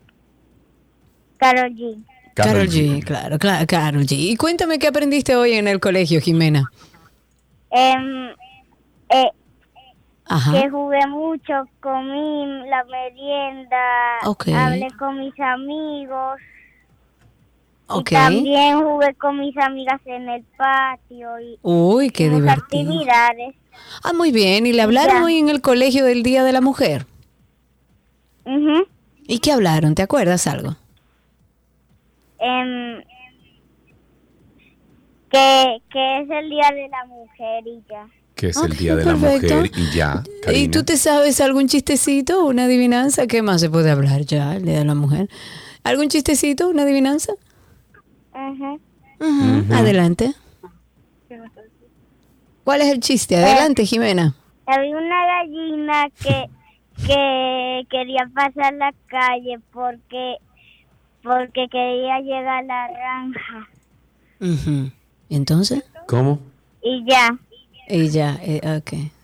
Karol 1.37 1.71
G. 1.75 2.03
Carol 2.33 2.67
G, 2.67 3.03
claro, 3.03 3.37
claro, 3.37 3.65
Carol 3.67 4.03
G. 4.05 4.13
Y 4.17 4.35
cuéntame 4.37 4.79
qué 4.79 4.87
aprendiste 4.87 5.35
hoy 5.35 5.53
en 5.53 5.67
el 5.67 5.79
colegio, 5.79 6.19
Jimena. 6.19 6.71
Em, 7.69 8.29
eh, 9.09 9.29
Ajá. 10.25 10.51
que 10.53 10.69
jugué 10.69 11.05
mucho, 11.07 11.53
comí 11.79 12.45
la 12.69 12.83
merienda, 12.85 14.17
hablé 14.65 14.87
con 14.97 15.19
mis 15.19 15.37
amigos. 15.39 16.39
Y 17.99 18.03
también 18.03 18.79
jugué 18.81 19.13
con 19.15 19.39
mis 19.39 19.55
amigas 19.57 19.99
en 20.05 20.29
el 20.29 20.43
patio 20.57 21.39
y 21.39 21.57
Uy, 21.61 22.09
qué 22.09 22.23
hicimos 22.23 22.41
divertido. 22.41 22.81
actividades. 22.93 23.55
Ah, 24.03 24.13
muy 24.13 24.31
bien. 24.31 24.65
¿Y 24.67 24.73
le 24.73 24.81
hablaron 24.81 25.17
Ya. 25.17 25.23
hoy 25.23 25.37
en 25.37 25.49
el 25.49 25.61
colegio 25.61 26.05
del 26.05 26.23
Día 26.23 26.43
de 26.43 26.51
la 26.51 26.61
Mujer? 26.61 27.05
Ujú. 28.45 28.85
¿Y 29.27 29.39
qué 29.39 29.51
hablaron? 29.51 29.95
¿Te 29.95 30.01
acuerdas 30.01 30.47
algo? 30.47 30.75
Em, 32.39 33.01
que, 35.31 35.77
que 35.91 36.19
es 36.21 36.29
el 36.29 36.49
Día 36.49 36.69
de 36.73 36.89
la 36.89 37.05
Mujer 37.05 37.63
y 37.65 37.81
ya. 37.89 38.07
Que 38.35 38.47
es 38.47 38.57
el 38.57 38.75
Día 38.75 38.95
de 38.95 39.05
la. 39.05 39.15
Mujer 39.15 39.71
y 39.75 39.95
ya. 39.95 40.23
¿Y 40.53 40.67
tú 40.69 40.83
te 40.83 40.97
sabes 40.97 41.39
algún 41.41 41.67
chistecito, 41.67 42.43
una 42.45 42.65
adivinanza? 42.65 43.27
¿Qué 43.27 43.41
más 43.41 43.61
se 43.61 43.69
puede 43.69 43.91
hablar 43.91 44.21
ya, 44.21 44.55
el 44.55 44.65
Día 44.65 44.79
de 44.79 44.85
la 44.85 44.95
Mujer? 44.95 45.29
¿Algún 45.83 46.09
chistecito, 46.09 46.67
una 46.69 46.83
adivinanza? 46.83 47.33
Ujú, 48.33 49.73
Adelante. 49.73 50.33
¿Cuál 52.63 52.81
es 52.81 52.87
el 52.87 52.99
chiste? 52.99 53.35
Adelante, 53.35 53.85
Jimena. 53.85 54.35
Había 54.65 54.97
una 54.97 55.25
gallina 55.25 56.09
que, 56.21 56.45
que 57.05 57.83
quería 57.89 58.29
pasar 58.33 58.73
la 58.75 58.93
calle 59.07 59.59
porque, 59.71 60.37
porque 61.23 61.67
quería 61.69 62.19
llegar 62.19 62.47
a 62.47 62.61
la 62.61 62.87
granja. 62.87 63.69
¿Y 65.29 65.35
entonces? 65.35 65.83
¿Cómo? 66.07 66.39
Y 66.81 67.03
ya. 67.07 67.37
Y 67.87 68.09
ya, 68.09 68.39
eh, 68.41 68.61
ok. 68.77 69.20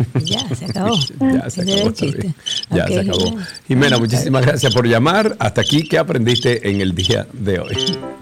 ya, 0.24 0.54
se 0.54 0.66
acabó. 0.66 0.96
Ya 1.20 1.50
se 1.50 1.62
acabó. 1.62 1.88
el 1.88 1.92
chiste. 1.94 2.34
Ya 2.70 2.86
se 2.86 3.00
acabó. 3.00 3.36
Jimena, 3.68 3.98
muchísimas 3.98 4.46
gracias 4.46 4.74
por 4.74 4.86
llamar. 4.86 5.36
Hasta 5.38 5.60
aquí, 5.60 5.82
¿qué 5.84 5.98
aprendiste 5.98 6.68
en 6.68 6.80
el 6.80 6.94
día 6.94 7.26
de 7.32 7.60
hoy? 7.60 7.76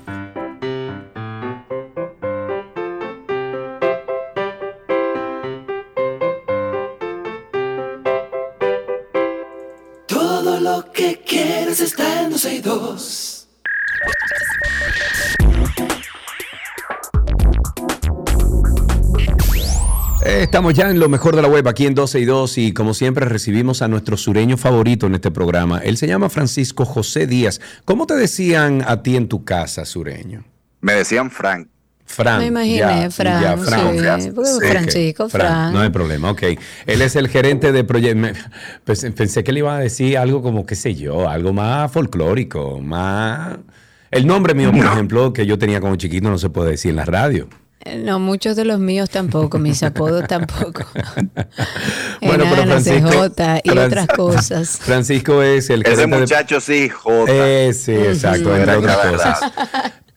Estamos 20.51 20.75
ya 20.75 20.91
en 20.91 20.99
lo 20.99 21.09
mejor 21.09 21.37
de 21.37 21.43
la 21.43 21.47
web, 21.47 21.69
aquí 21.69 21.87
en 21.87 21.95
12 21.95 22.19
y 22.19 22.25
2, 22.25 22.59
y 22.59 22.73
como 22.73 22.93
siempre 22.93 23.25
recibimos 23.25 23.83
a 23.83 23.89
nuestro 23.89 24.17
sureño 24.17 24.57
favorito 24.57 25.07
en 25.07 25.15
este 25.15 25.31
programa. 25.31 25.79
Él 25.79 25.97
se 25.97 26.09
llama 26.09 26.29
Francisco 26.29 26.85
José 26.85 27.29
Díaz. 27.29 27.61
¿Cómo 27.85 28.05
te 28.05 28.17
decían 28.17 28.83
a 28.85 29.01
ti 29.01 29.15
en 29.15 29.29
tu 29.29 29.45
casa, 29.45 29.85
sureño? 29.85 30.43
Me 30.81 30.95
decían 30.95 31.31
Frank. 31.31 31.69
Fran. 32.05 32.41
Me 32.41 32.47
imaginé, 32.47 32.79
ya, 32.79 33.11
Fran, 33.13 33.41
ya, 33.41 33.57
Fran. 33.59 33.97
sí, 33.97 34.03
Ya, 34.03 34.19
porque 34.35 34.51
sí, 34.51 34.59
Francisco, 34.69 35.25
ok. 35.27 35.31
Fran. 35.31 35.73
No 35.73 35.79
hay 35.83 35.91
problema, 35.91 36.33
ok. 36.33 36.43
Él 36.85 37.01
es 37.01 37.15
el 37.15 37.29
gerente 37.29 37.71
de 37.71 37.85
proyectos. 37.85 38.37
Pensé 38.85 39.45
que 39.45 39.53
le 39.53 39.61
iba 39.61 39.77
a 39.77 39.79
decir 39.79 40.19
algo 40.19 40.43
como, 40.43 40.67
qué 40.67 40.75
sé 40.75 40.97
yo, 40.97 41.29
algo 41.29 41.53
más 41.53 41.93
folclórico, 41.93 42.81
más... 42.81 43.57
El 44.11 44.27
nombre 44.27 44.55
mío, 44.55 44.73
por 44.73 44.85
ejemplo, 44.85 45.33
que 45.33 45.47
yo 45.47 45.61
tenía 45.61 45.81
como 45.81 45.95
chiquito, 45.95 46.29
no 46.29 46.39
se 46.39 46.51
puede 46.51 46.73
decir 46.73 46.91
en 46.91 46.97
la 46.97 47.05
radio. 47.05 47.49
Eh, 47.85 47.99
No, 48.05 48.19
muchos 48.19 48.57
de 48.57 48.65
los 48.65 48.79
míos 48.79 49.11
tampoco, 49.11 49.59
mis 49.59 49.83
apodos 49.83 50.27
tampoco. 50.29 50.85
Bueno, 52.23 52.45
pero 52.51 52.63
Francisco- 52.65 53.09
CJ 53.31 53.61
y 53.65 53.71
Fran- 53.71 53.87
otras 53.87 54.07
cosas. 54.09 54.79
Francisco 54.83 55.43
es 55.43 55.71
el 55.71 55.83
Ese 55.83 55.91
gerente 55.97 56.15
de- 56.17 56.21
muchacho 56.23 56.61
sí, 56.61 56.89
J. 56.89 57.25
Eh, 57.29 57.73
sí, 57.73 57.93
exacto, 57.93 58.55
entre 58.55 58.63
Era 58.63 58.79
otras 58.79 58.97
cosas. 58.99 59.41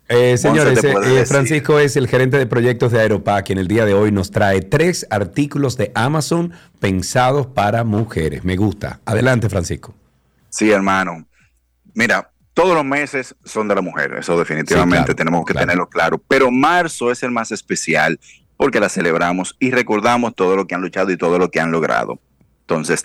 Eh, 0.09 0.37
señores, 0.37 0.83
eh. 0.83 1.25
Francisco 1.25 1.79
es 1.79 1.95
el 1.95 2.07
gerente 2.07 2.37
de 2.37 2.45
proyectos 2.45 2.91
de 2.91 2.99
Aeropac 2.99 3.49
y 3.49 3.53
en 3.53 3.59
el 3.59 3.67
día 3.67 3.85
de 3.85 3.93
hoy 3.93 4.11
nos 4.11 4.31
trae 4.31 4.61
tres 4.61 5.07
artículos 5.09 5.77
de 5.77 5.91
Amazon 5.95 6.51
pensados 6.79 7.47
para 7.47 7.83
mujeres. 7.85 8.43
Me 8.43 8.57
gusta. 8.57 8.99
Adelante, 9.05 9.49
Francisco. 9.49 9.95
Sí, 10.49 10.69
hermano. 10.69 11.25
Mira, 11.95 12.29
todos 12.53 12.75
los 12.75 12.85
meses 12.85 13.35
son 13.43 13.67
de 13.67 13.75
la 13.75 13.81
mujer, 13.81 14.15
eso 14.19 14.37
definitivamente 14.37 14.97
Sí, 14.97 15.03
claro, 15.05 15.15
tenemos 15.15 15.45
que 15.45 15.53
claro. 15.53 15.65
tenerlo 15.65 15.89
claro. 15.89 16.17
Pero 16.27 16.51
marzo 16.51 17.11
es 17.11 17.23
el 17.23 17.31
más 17.31 17.51
especial 17.51 18.19
porque 18.57 18.79
la 18.79 18.89
celebramos 18.89 19.55
y 19.59 19.71
recordamos 19.71 20.35
todo 20.35 20.55
lo 20.55 20.67
que 20.67 20.75
han 20.75 20.81
luchado 20.81 21.11
y 21.11 21.17
todo 21.17 21.39
lo 21.39 21.49
que 21.49 21.59
han 21.59 21.71
logrado. 21.71 22.19
Entonces, 22.61 23.03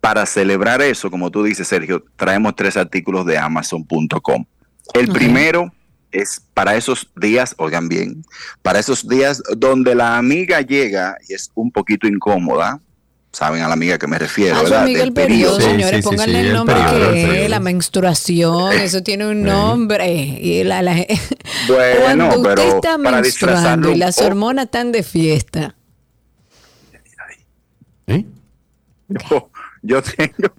para 0.00 0.24
celebrar 0.26 0.82
eso, 0.82 1.10
como 1.10 1.30
tú 1.30 1.42
dices, 1.42 1.68
Sergio, 1.68 2.04
traemos 2.16 2.54
tres 2.56 2.76
artículos 2.76 3.26
de 3.26 3.38
Amazon.com. 3.38 4.44
El 4.94 5.08
primero 5.08 5.72
es 6.10 6.42
para 6.54 6.76
esos 6.76 7.10
días, 7.16 7.54
oigan 7.58 7.88
bien, 7.88 8.24
para 8.62 8.78
esos 8.78 9.08
días 9.08 9.42
donde 9.56 9.94
la 9.94 10.16
amiga 10.16 10.60
llega 10.60 11.16
y 11.28 11.34
es 11.34 11.50
un 11.54 11.70
poquito 11.70 12.06
incómoda. 12.06 12.80
Saben 13.32 13.62
a 13.62 13.68
la 13.68 13.74
amiga 13.74 13.96
que 13.96 14.08
me 14.08 14.18
refiero, 14.18 14.56
A 14.56 14.62
¿verdad? 14.64 14.82
amiga 14.82 14.98
Del 15.00 15.08
el 15.08 15.14
periodo, 15.14 15.56
periodo. 15.58 15.72
señores, 15.72 16.04
pónganle 16.04 16.40
el 16.40 16.52
nombre 16.52 16.74
el 16.80 17.12
que 17.14 17.44
es, 17.44 17.50
la 17.50 17.60
menstruación, 17.60 18.72
eso 18.72 19.02
tiene 19.04 19.28
un 19.28 19.42
nombre. 19.44 20.12
Y 20.12 20.64
la, 20.64 20.82
la- 20.82 20.96
Bueno, 21.68 22.28
cuando 22.28 22.40
usted 22.40 22.54
pero 22.56 22.62
está 22.76 22.98
para 22.98 23.20
menstruando 23.20 23.92
y 23.92 23.96
las 23.96 24.16
poco. 24.16 24.26
hormonas 24.26 24.64
están 24.64 24.90
de 24.90 25.02
fiesta. 25.04 25.76
Yo, 29.08 29.50
yo 29.82 30.02
tengo 30.02 30.52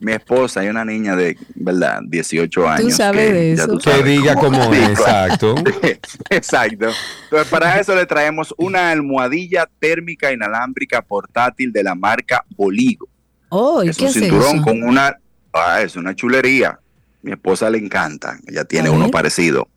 mi 0.00 0.12
esposa 0.12 0.64
y 0.64 0.68
una 0.68 0.84
niña 0.84 1.16
de, 1.16 1.36
¿verdad? 1.54 2.00
18 2.04 2.68
años. 2.68 2.94
sabes 2.94 3.32
de 3.32 3.56
ya 3.56 3.64
eso. 3.64 3.78
tú 3.78 3.90
Que 3.90 4.02
diga 4.02 4.34
cómo 4.34 4.72
es, 4.72 4.90
exacto. 4.90 5.54
Exacto. 6.30 6.88
Entonces, 7.24 7.48
para 7.50 7.78
eso 7.80 7.94
le 7.94 8.06
traemos 8.06 8.54
una 8.56 8.90
almohadilla 8.90 9.68
térmica 9.78 10.32
inalámbrica 10.32 11.02
portátil 11.02 11.72
de 11.72 11.82
la 11.82 11.94
marca 11.94 12.44
Boligo. 12.56 13.08
Oh, 13.48 13.82
¿y 13.82 13.88
es 13.88 13.96
qué 13.96 14.04
un 14.04 14.12
cinturón 14.12 14.56
eso? 14.56 14.64
con 14.64 14.82
una. 14.82 15.16
Ah, 15.52 15.80
es 15.82 15.96
una 15.96 16.14
chulería. 16.14 16.78
Mi 17.22 17.32
esposa 17.32 17.68
le 17.70 17.78
encanta. 17.78 18.38
Ella 18.46 18.64
tiene 18.64 18.90
uno 18.90 19.10
parecido. 19.10 19.68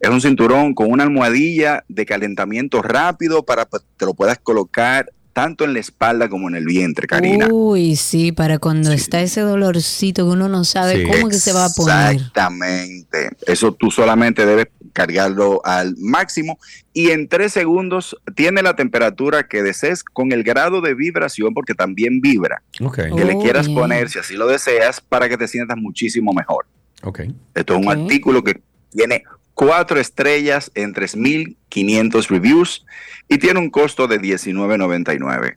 Es 0.00 0.10
un 0.10 0.20
cinturón 0.20 0.74
con 0.74 0.90
una 0.90 1.04
almohadilla 1.04 1.84
de 1.88 2.04
calentamiento 2.06 2.82
rápido 2.82 3.44
para 3.44 3.64
que 3.64 3.78
te 3.96 4.04
lo 4.04 4.14
puedas 4.14 4.38
colocar 4.38 5.10
tanto 5.36 5.64
en 5.66 5.74
la 5.74 5.80
espalda 5.80 6.30
como 6.30 6.48
en 6.48 6.54
el 6.54 6.64
vientre, 6.64 7.06
Karina. 7.06 7.48
Uy, 7.52 7.94
sí, 7.96 8.32
para 8.32 8.58
cuando 8.58 8.90
está 8.90 9.20
ese 9.20 9.42
dolorcito 9.42 10.24
que 10.24 10.30
uno 10.30 10.48
no 10.48 10.64
sabe 10.64 10.96
Sí. 10.96 11.04
cómo 11.12 11.28
que 11.28 11.34
se 11.36 11.52
va 11.52 11.66
a 11.66 11.68
poner. 11.68 12.14
Exactamente. 12.14 13.28
Eso 13.46 13.72
tú 13.72 13.90
solamente 13.90 14.46
debes 14.46 14.68
cargarlo 14.94 15.60
al 15.66 15.94
máximo 15.98 16.58
y 16.94 17.10
en 17.10 17.28
tres 17.28 17.52
segundos 17.52 18.16
tiene 18.34 18.62
la 18.62 18.76
temperatura 18.76 19.46
que 19.46 19.62
desees 19.62 20.02
con 20.02 20.32
el 20.32 20.42
grado 20.42 20.80
de 20.80 20.94
vibración, 20.94 21.52
porque 21.52 21.74
también 21.74 22.22
vibra, 22.22 22.62
Ok. 22.80 22.96
que 23.14 23.24
le 23.26 23.34
Oh, 23.34 23.42
quieras 23.42 23.66
bien. 23.66 23.78
poner 23.78 24.08
si 24.08 24.18
así 24.18 24.36
lo 24.36 24.46
deseas 24.46 25.02
para 25.02 25.28
que 25.28 25.36
te 25.36 25.48
sientas 25.48 25.76
muchísimo 25.76 26.32
mejor. 26.32 26.64
Ok. 27.02 27.20
Esto 27.54 27.74
es 27.74 27.80
un 27.84 27.90
artículo 27.92 28.42
que 28.42 28.58
tiene 28.90 29.22
cuatro 29.56 29.98
estrellas 29.98 30.70
en 30.74 30.92
3.500 30.94 32.28
reviews 32.28 32.84
y 33.26 33.38
tiene 33.38 33.58
un 33.58 33.70
costo 33.70 34.06
de 34.06 34.20
$19.99. 34.20 35.56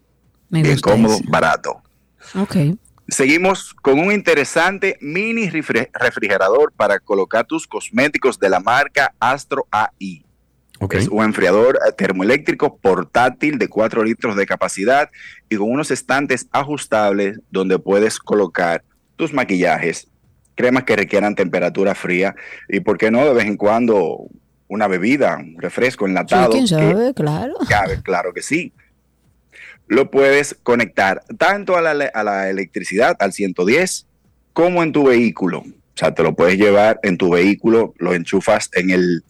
Me 0.50 0.64
Bien 0.64 0.80
cómodo, 0.80 1.16
ese. 1.16 1.24
barato. 1.28 1.82
Ok. 2.34 2.56
Seguimos 3.10 3.74
con 3.74 4.00
un 4.00 4.12
interesante 4.14 4.98
mini 5.02 5.50
refri- 5.50 5.90
refrigerador 5.94 6.72
para 6.72 7.00
colocar 7.00 7.46
tus 7.46 7.68
cosméticos 7.68 8.40
de 8.40 8.50
la 8.50 8.60
marca 8.62 9.14
Astro 9.20 9.68
AI. 9.70 10.26
Ok. 10.80 10.94
Es 10.94 11.08
un 11.10 11.24
enfriador 11.26 11.78
eh, 11.86 11.92
termoeléctrico 11.92 12.78
portátil 12.78 13.58
de 13.58 13.68
4 13.68 14.04
litros 14.06 14.38
de 14.38 14.46
capacidad 14.46 15.10
y 15.50 15.58
con 15.58 15.70
unos 15.70 15.92
estantes 15.92 16.48
ajustables 16.52 17.42
donde 17.52 17.78
puedes 17.80 18.18
colocar 18.18 18.84
tus 19.18 19.34
maquillajes, 19.34 20.08
cremas 20.60 20.84
que 20.84 20.98
requieran 20.98 21.36
temperatura 21.36 21.96
fría 21.96 22.36
y, 22.68 22.82
¿por 22.82 22.98
qué 22.98 23.10
no, 23.12 23.26
de 23.26 23.34
vez 23.34 23.46
en 23.46 23.56
cuando 23.56 24.28
una 24.68 24.90
bebida, 24.90 25.38
un 25.38 25.56
refresco 25.58 26.04
Sí, 26.06 26.10
enlatado? 26.10 26.52
que- 26.52 26.68
sabe, 26.68 27.14
claro. 27.14 27.54
Cabe, 27.70 28.02
claro 28.04 28.34
que 28.34 28.42
sí. 28.42 28.74
Lo 29.88 30.12
puedes 30.12 30.58
conectar 30.62 31.24
tanto 31.38 31.78
a 31.78 31.82
la, 31.82 31.92
a 32.14 32.24
la 32.26 32.50
electricidad, 32.50 33.16
al 33.20 33.32
110, 33.32 34.06
como 34.52 34.84
en 34.84 34.92
tu 34.92 35.06
vehículo. 35.06 35.60
O 35.60 35.96
sea, 35.96 36.14
te 36.14 36.24
lo 36.24 36.36
puedes 36.36 36.58
llevar 36.58 37.00
en 37.04 37.18
tu 37.18 37.30
vehículo, 37.30 37.94
lo 37.98 38.14
enchufas 38.14 38.70
en 38.74 38.90
el, 38.90 39.24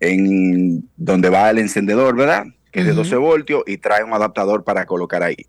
en 0.00 0.86
donde 0.98 1.30
va 1.30 1.48
el 1.48 1.58
encendedor, 1.60 2.14
¿verdad? 2.14 2.44
Que 2.70 2.80
es 2.80 2.84
de 2.84 2.92
Ujú. 2.92 3.04
12 3.04 3.16
voltios 3.16 3.62
y 3.66 3.78
trae 3.78 4.04
un 4.04 4.12
adaptador 4.12 4.64
para 4.64 4.84
colocar 4.84 5.22
ahí. 5.22 5.46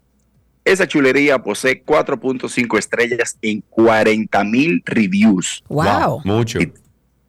Esa 0.72 0.88
chulería 0.88 1.40
posee 1.40 1.84
4.5 1.84 2.78
estrellas 2.78 3.38
en 3.41 3.62
40 3.70 4.44
mil 4.44 4.82
reviews. 4.86 5.64
Wow. 5.68 6.22
Mucho. 6.24 6.60
Y- 6.62 6.72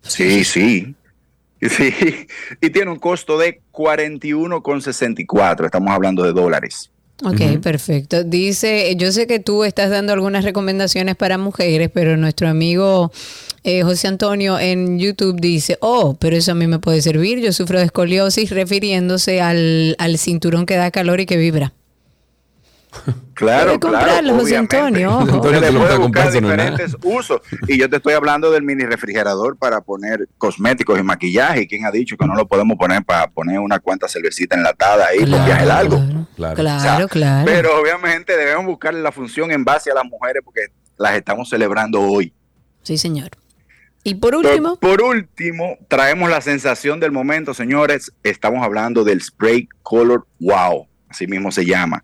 Sí, 0.02 0.44
sí. 0.44 0.94
Sí. 1.60 1.92
Y 2.62 2.70
tiene 2.70 2.90
un 2.90 2.98
costo 2.98 3.36
de 3.38 3.60
41,64. 3.70 5.66
Estamos 5.66 5.90
hablando 5.90 6.22
de 6.22 6.32
dólares. 6.32 6.90
Ok, 7.22 7.58
perfecto. 7.60 8.24
Dice, 8.24 8.94
yo 8.96 9.12
sé 9.12 9.26
que 9.26 9.40
tú 9.40 9.64
estás 9.64 9.90
dando 9.90 10.14
algunas 10.14 10.42
recomendaciones 10.42 11.16
para 11.16 11.36
mujeres, 11.36 11.90
pero 11.92 12.16
nuestro 12.16 12.48
amigo 12.48 13.12
eh, 13.62 13.82
José 13.82 14.08
Antonio 14.08 14.58
en 14.58 14.98
YouTube 14.98 15.38
dice, 15.38 15.76
oh, 15.82 16.16
pero 16.18 16.34
eso 16.34 16.52
a 16.52 16.54
mí 16.54 16.66
me 16.66 16.78
puede 16.78 17.02
servir, 17.02 17.40
yo 17.40 17.52
sufro 17.52 17.78
de 17.78 17.84
escoliosis, 17.84 18.48
refiriéndose 18.48 19.42
al, 19.42 19.96
al 19.98 20.16
cinturón 20.16 20.64
que 20.64 20.76
da 20.76 20.90
calor 20.90 21.20
y 21.20 21.26
que 21.26 21.36
vibra. 21.36 21.74
Claro, 23.40 23.66
Puede 23.68 23.78
claro. 23.78 23.96
comprarlo, 23.96 24.32
José 24.34 24.44
obviamente. 24.44 24.76
Antonio, 24.76 25.10
ojo. 25.16 25.32
Antonio 25.36 25.60
te 25.60 25.72
lo 25.72 25.80
puede 25.80 25.96
buscar 25.96 26.24
no 26.24 26.28
es 26.28 26.34
diferentes 26.42 26.96
usos. 27.02 27.40
Y 27.68 27.78
yo 27.78 27.88
te 27.88 27.96
estoy 27.96 28.12
hablando 28.12 28.50
del 28.50 28.62
mini 28.62 28.84
refrigerador 28.84 29.56
para 29.56 29.80
poner 29.80 30.28
cosméticos 30.36 30.98
y 30.98 31.02
maquillaje. 31.02 31.66
¿Quién 31.66 31.86
ha 31.86 31.90
dicho 31.90 32.18
que 32.18 32.26
no 32.26 32.34
lo 32.34 32.46
podemos 32.46 32.76
poner 32.76 33.02
para 33.02 33.30
poner 33.30 33.58
una 33.60 33.78
cuanta 33.78 34.08
cervecita 34.08 34.56
enlatada 34.56 35.06
ahí 35.06 35.20
por 35.20 35.28
viaje 35.46 35.64
largo? 35.64 35.96
Claro, 35.96 36.26
Claro. 36.36 36.54
claro. 36.56 36.78
O 36.78 36.80
sea, 36.98 37.08
claro. 37.08 37.46
Pero 37.46 37.80
obviamente 37.80 38.36
debemos 38.36 38.66
buscarle 38.66 39.00
la 39.00 39.10
función 39.12 39.50
en 39.52 39.64
base 39.64 39.90
a 39.90 39.94
las 39.94 40.04
mujeres 40.04 40.42
porque 40.44 40.66
las 40.98 41.14
estamos 41.14 41.48
celebrando 41.48 41.98
hoy. 42.02 42.34
Sí, 42.82 42.98
señor. 42.98 43.30
Y 44.04 44.16
por 44.16 44.34
último, 44.34 44.76
Por, 44.76 44.98
por 44.98 45.02
último, 45.02 45.78
traemos 45.88 46.28
la 46.28 46.42
sensación 46.42 47.00
del 47.00 47.12
momento, 47.12 47.54
señores. 47.54 48.12
Estamos 48.22 48.62
hablando 48.62 49.02
del 49.04 49.22
Spray 49.22 49.66
Color 49.82 50.26
Wow, 50.40 50.88
así 51.08 51.26
mismo 51.26 51.50
se 51.50 51.64
llama. 51.64 52.02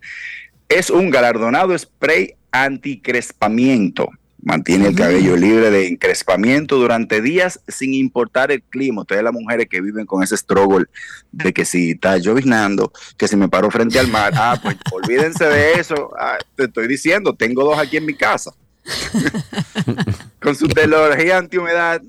Es 0.69 0.89
un 0.89 1.09
galardonado 1.09 1.77
spray 1.77 2.35
anticrespamiento. 2.51 4.09
Mantiene 4.41 4.87
el 4.87 4.95
cabello 4.95 5.35
libre 5.35 5.71
de 5.71 5.87
encrespamiento 5.87 6.77
durante 6.77 7.21
días 7.21 7.59
sin 7.67 7.93
importar 7.93 8.51
el 8.51 8.61
clima. 8.61 9.01
Ustedes 9.01 9.23
las 9.23 9.33
mujeres 9.33 9.67
que 9.69 9.81
viven 9.81 10.05
con 10.05 10.23
ese 10.23 10.37
struggle 10.37 10.85
de 11.31 11.53
que 11.53 11.65
si 11.65 11.91
está 11.91 12.17
lloviznando, 12.17 12.91
que 13.17 13.27
si 13.27 13.35
me 13.35 13.49
paro 13.49 13.71
frente 13.71 13.99
al 13.99 14.07
mar, 14.07 14.33
ah, 14.35 14.59
pues 14.61 14.77
olvídense 14.91 15.45
de 15.45 15.73
eso. 15.73 16.11
Ah, 16.19 16.37
te 16.55 16.65
estoy 16.65 16.87
diciendo, 16.87 17.33
tengo 17.33 17.63
dos 17.63 17.79
aquí 17.79 17.97
en 17.97 18.05
mi 18.05 18.13
casa. 18.13 18.51
con 20.41 20.55
su 20.55 20.67
tecnología 20.67 21.37
antihumedad, 21.37 22.01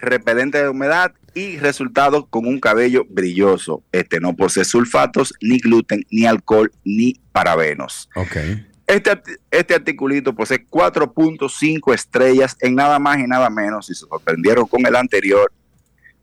repelente 0.00 0.62
de 0.62 0.68
humedad 0.68 1.12
y 1.34 1.58
resultado 1.58 2.26
con 2.26 2.46
un 2.46 2.60
cabello 2.60 3.04
brilloso. 3.08 3.82
Este 3.92 4.20
no 4.20 4.34
posee 4.34 4.64
sulfatos, 4.64 5.34
ni 5.40 5.58
gluten, 5.58 6.04
ni 6.10 6.26
alcohol, 6.26 6.72
ni 6.84 7.20
parabenos. 7.32 8.08
Ok. 8.16 8.36
Este, 8.86 9.20
este 9.50 9.74
articulito 9.74 10.34
posee 10.34 10.66
4.5 10.68 11.94
estrellas 11.94 12.56
en 12.60 12.74
nada 12.74 12.98
más 12.98 13.18
y 13.18 13.26
nada 13.26 13.50
menos. 13.50 13.86
Si 13.86 13.94
se 13.94 14.06
sorprendieron 14.06 14.66
con 14.66 14.84
el 14.84 14.96
anterior, 14.96 15.50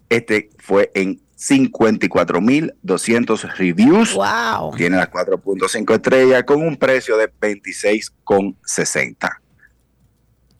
este 0.09 0.49
fue 0.57 0.91
en 0.93 1.21
54.200 1.37 3.57
reviews. 3.57 4.13
wow. 4.13 4.75
Tiene 4.75 4.97
las 4.97 5.09
4.5 5.09 5.93
estrellas 5.93 6.43
con 6.43 6.61
un 6.61 6.75
precio 6.75 7.15
de 7.15 7.31
26,60. 7.31 9.37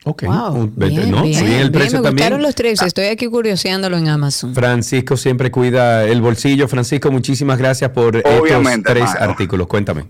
Ok. 0.09 0.23
Wow. 0.23 0.71
Bien, 0.75 1.11
no, 1.11 1.23
bien, 1.23 1.43
el 1.45 1.49
bien, 1.49 1.71
precio 1.71 1.99
me 1.99 2.03
también. 2.05 2.15
gustaron 2.15 2.41
los 2.41 2.55
tres. 2.55 2.81
Estoy 2.81 3.05
aquí 3.05 3.27
curioseándolo 3.27 3.97
en 3.97 4.07
Amazon. 4.07 4.53
Francisco 4.55 5.17
siempre 5.17 5.51
cuida 5.51 6.05
el 6.05 6.21
bolsillo. 6.21 6.67
Francisco, 6.67 7.11
muchísimas 7.11 7.57
gracias 7.57 7.91
por 7.91 8.15
Obviamente, 8.17 8.69
estos 8.69 8.93
tres 8.93 9.09
hermano. 9.15 9.31
artículos. 9.31 9.67
Cuéntame. 9.67 10.05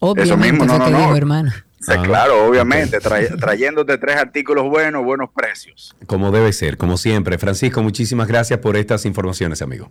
Obviamente 0.00 0.36
mismo, 0.52 0.64
no, 0.64 0.78
no, 0.78 0.90
no. 0.90 0.98
dijo, 0.98 1.16
hermano. 1.16 1.52
Ah, 1.88 2.00
claro, 2.02 2.46
obviamente, 2.46 2.98
tra- 3.00 3.38
trayéndote 3.40 3.98
tres 3.98 4.16
artículos 4.16 4.68
buenos, 4.68 5.04
buenos 5.04 5.30
precios. 5.34 5.94
Como 6.06 6.30
debe 6.30 6.52
ser, 6.52 6.76
como 6.76 6.96
siempre. 6.96 7.38
Francisco, 7.38 7.82
muchísimas 7.82 8.28
gracias 8.28 8.58
por 8.60 8.76
estas 8.76 9.04
informaciones, 9.04 9.62
amigo. 9.62 9.90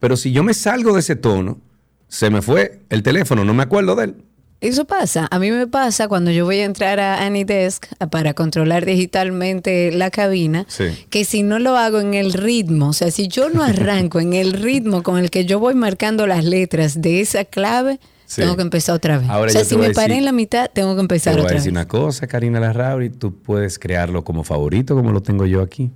Pero 0.00 0.16
si 0.16 0.32
yo 0.32 0.42
me 0.42 0.52
salgo 0.52 0.94
de 0.94 0.98
ese 0.98 1.14
tono, 1.14 1.60
se 2.08 2.28
me 2.28 2.42
fue 2.42 2.80
el 2.88 3.04
teléfono, 3.04 3.44
no 3.44 3.54
me 3.54 3.62
acuerdo 3.62 3.94
de 3.94 4.06
él. 4.06 4.16
Eso 4.60 4.86
pasa. 4.86 5.28
A 5.30 5.38
mí 5.38 5.52
me 5.52 5.68
pasa 5.68 6.08
cuando 6.08 6.32
yo 6.32 6.44
voy 6.44 6.58
a 6.58 6.64
entrar 6.64 6.98
a 6.98 7.24
AnyDesk 7.24 7.86
a- 8.00 8.08
para 8.08 8.34
controlar 8.34 8.84
digitalmente 8.84 9.92
la 9.92 10.10
cabina, 10.10 10.64
Sí. 10.68 10.84
que 11.10 11.24
si 11.24 11.42
no 11.44 11.58
lo 11.60 11.76
hago 11.76 12.00
en 12.00 12.14
el 12.14 12.32
ritmo, 12.32 12.88
o 12.88 12.92
sea, 12.92 13.10
si 13.12 13.28
yo 13.28 13.50
no 13.50 13.62
arranco 13.62 14.18
en 14.20 14.32
el 14.34 14.52
ritmo 14.52 15.02
con 15.02 15.18
el 15.18 15.30
que 15.30 15.44
yo 15.44 15.60
voy 15.60 15.74
marcando 15.74 16.26
las 16.26 16.44
letras 16.44 17.00
de 17.00 17.20
esa 17.20 17.44
clave, 17.44 18.00
Sí. 18.26 18.40
tengo 18.42 18.56
que 18.56 18.62
empezar 18.62 18.96
otra 18.96 19.18
vez. 19.18 19.28
Ahora 19.30 19.48
o 19.50 19.52
sea, 19.52 19.64
si 19.64 19.74
a 19.76 19.78
me 19.78 19.90
paré 19.90 20.08
decir- 20.14 20.18
en 20.18 20.24
la 20.24 20.32
mitad, 20.32 20.68
tengo 20.72 20.94
que 20.96 21.00
empezar 21.02 21.34
Te 21.34 21.36
voy 21.36 21.42
a 21.42 21.44
otra 21.46 21.54
vez. 21.54 21.62
decir 21.62 21.72
una 21.72 21.86
cosa, 21.88 22.26
Karina 22.26 22.58
Larrauri, 22.60 23.10
tú 23.10 23.34
puedes 23.34 23.78
crearlo 23.78 24.24
como 24.24 24.42
favorito, 24.44 24.94
como 24.96 25.12
lo 25.12 25.22
tengo 25.22 25.46
yo 25.46 25.62
aquí. 25.62 25.90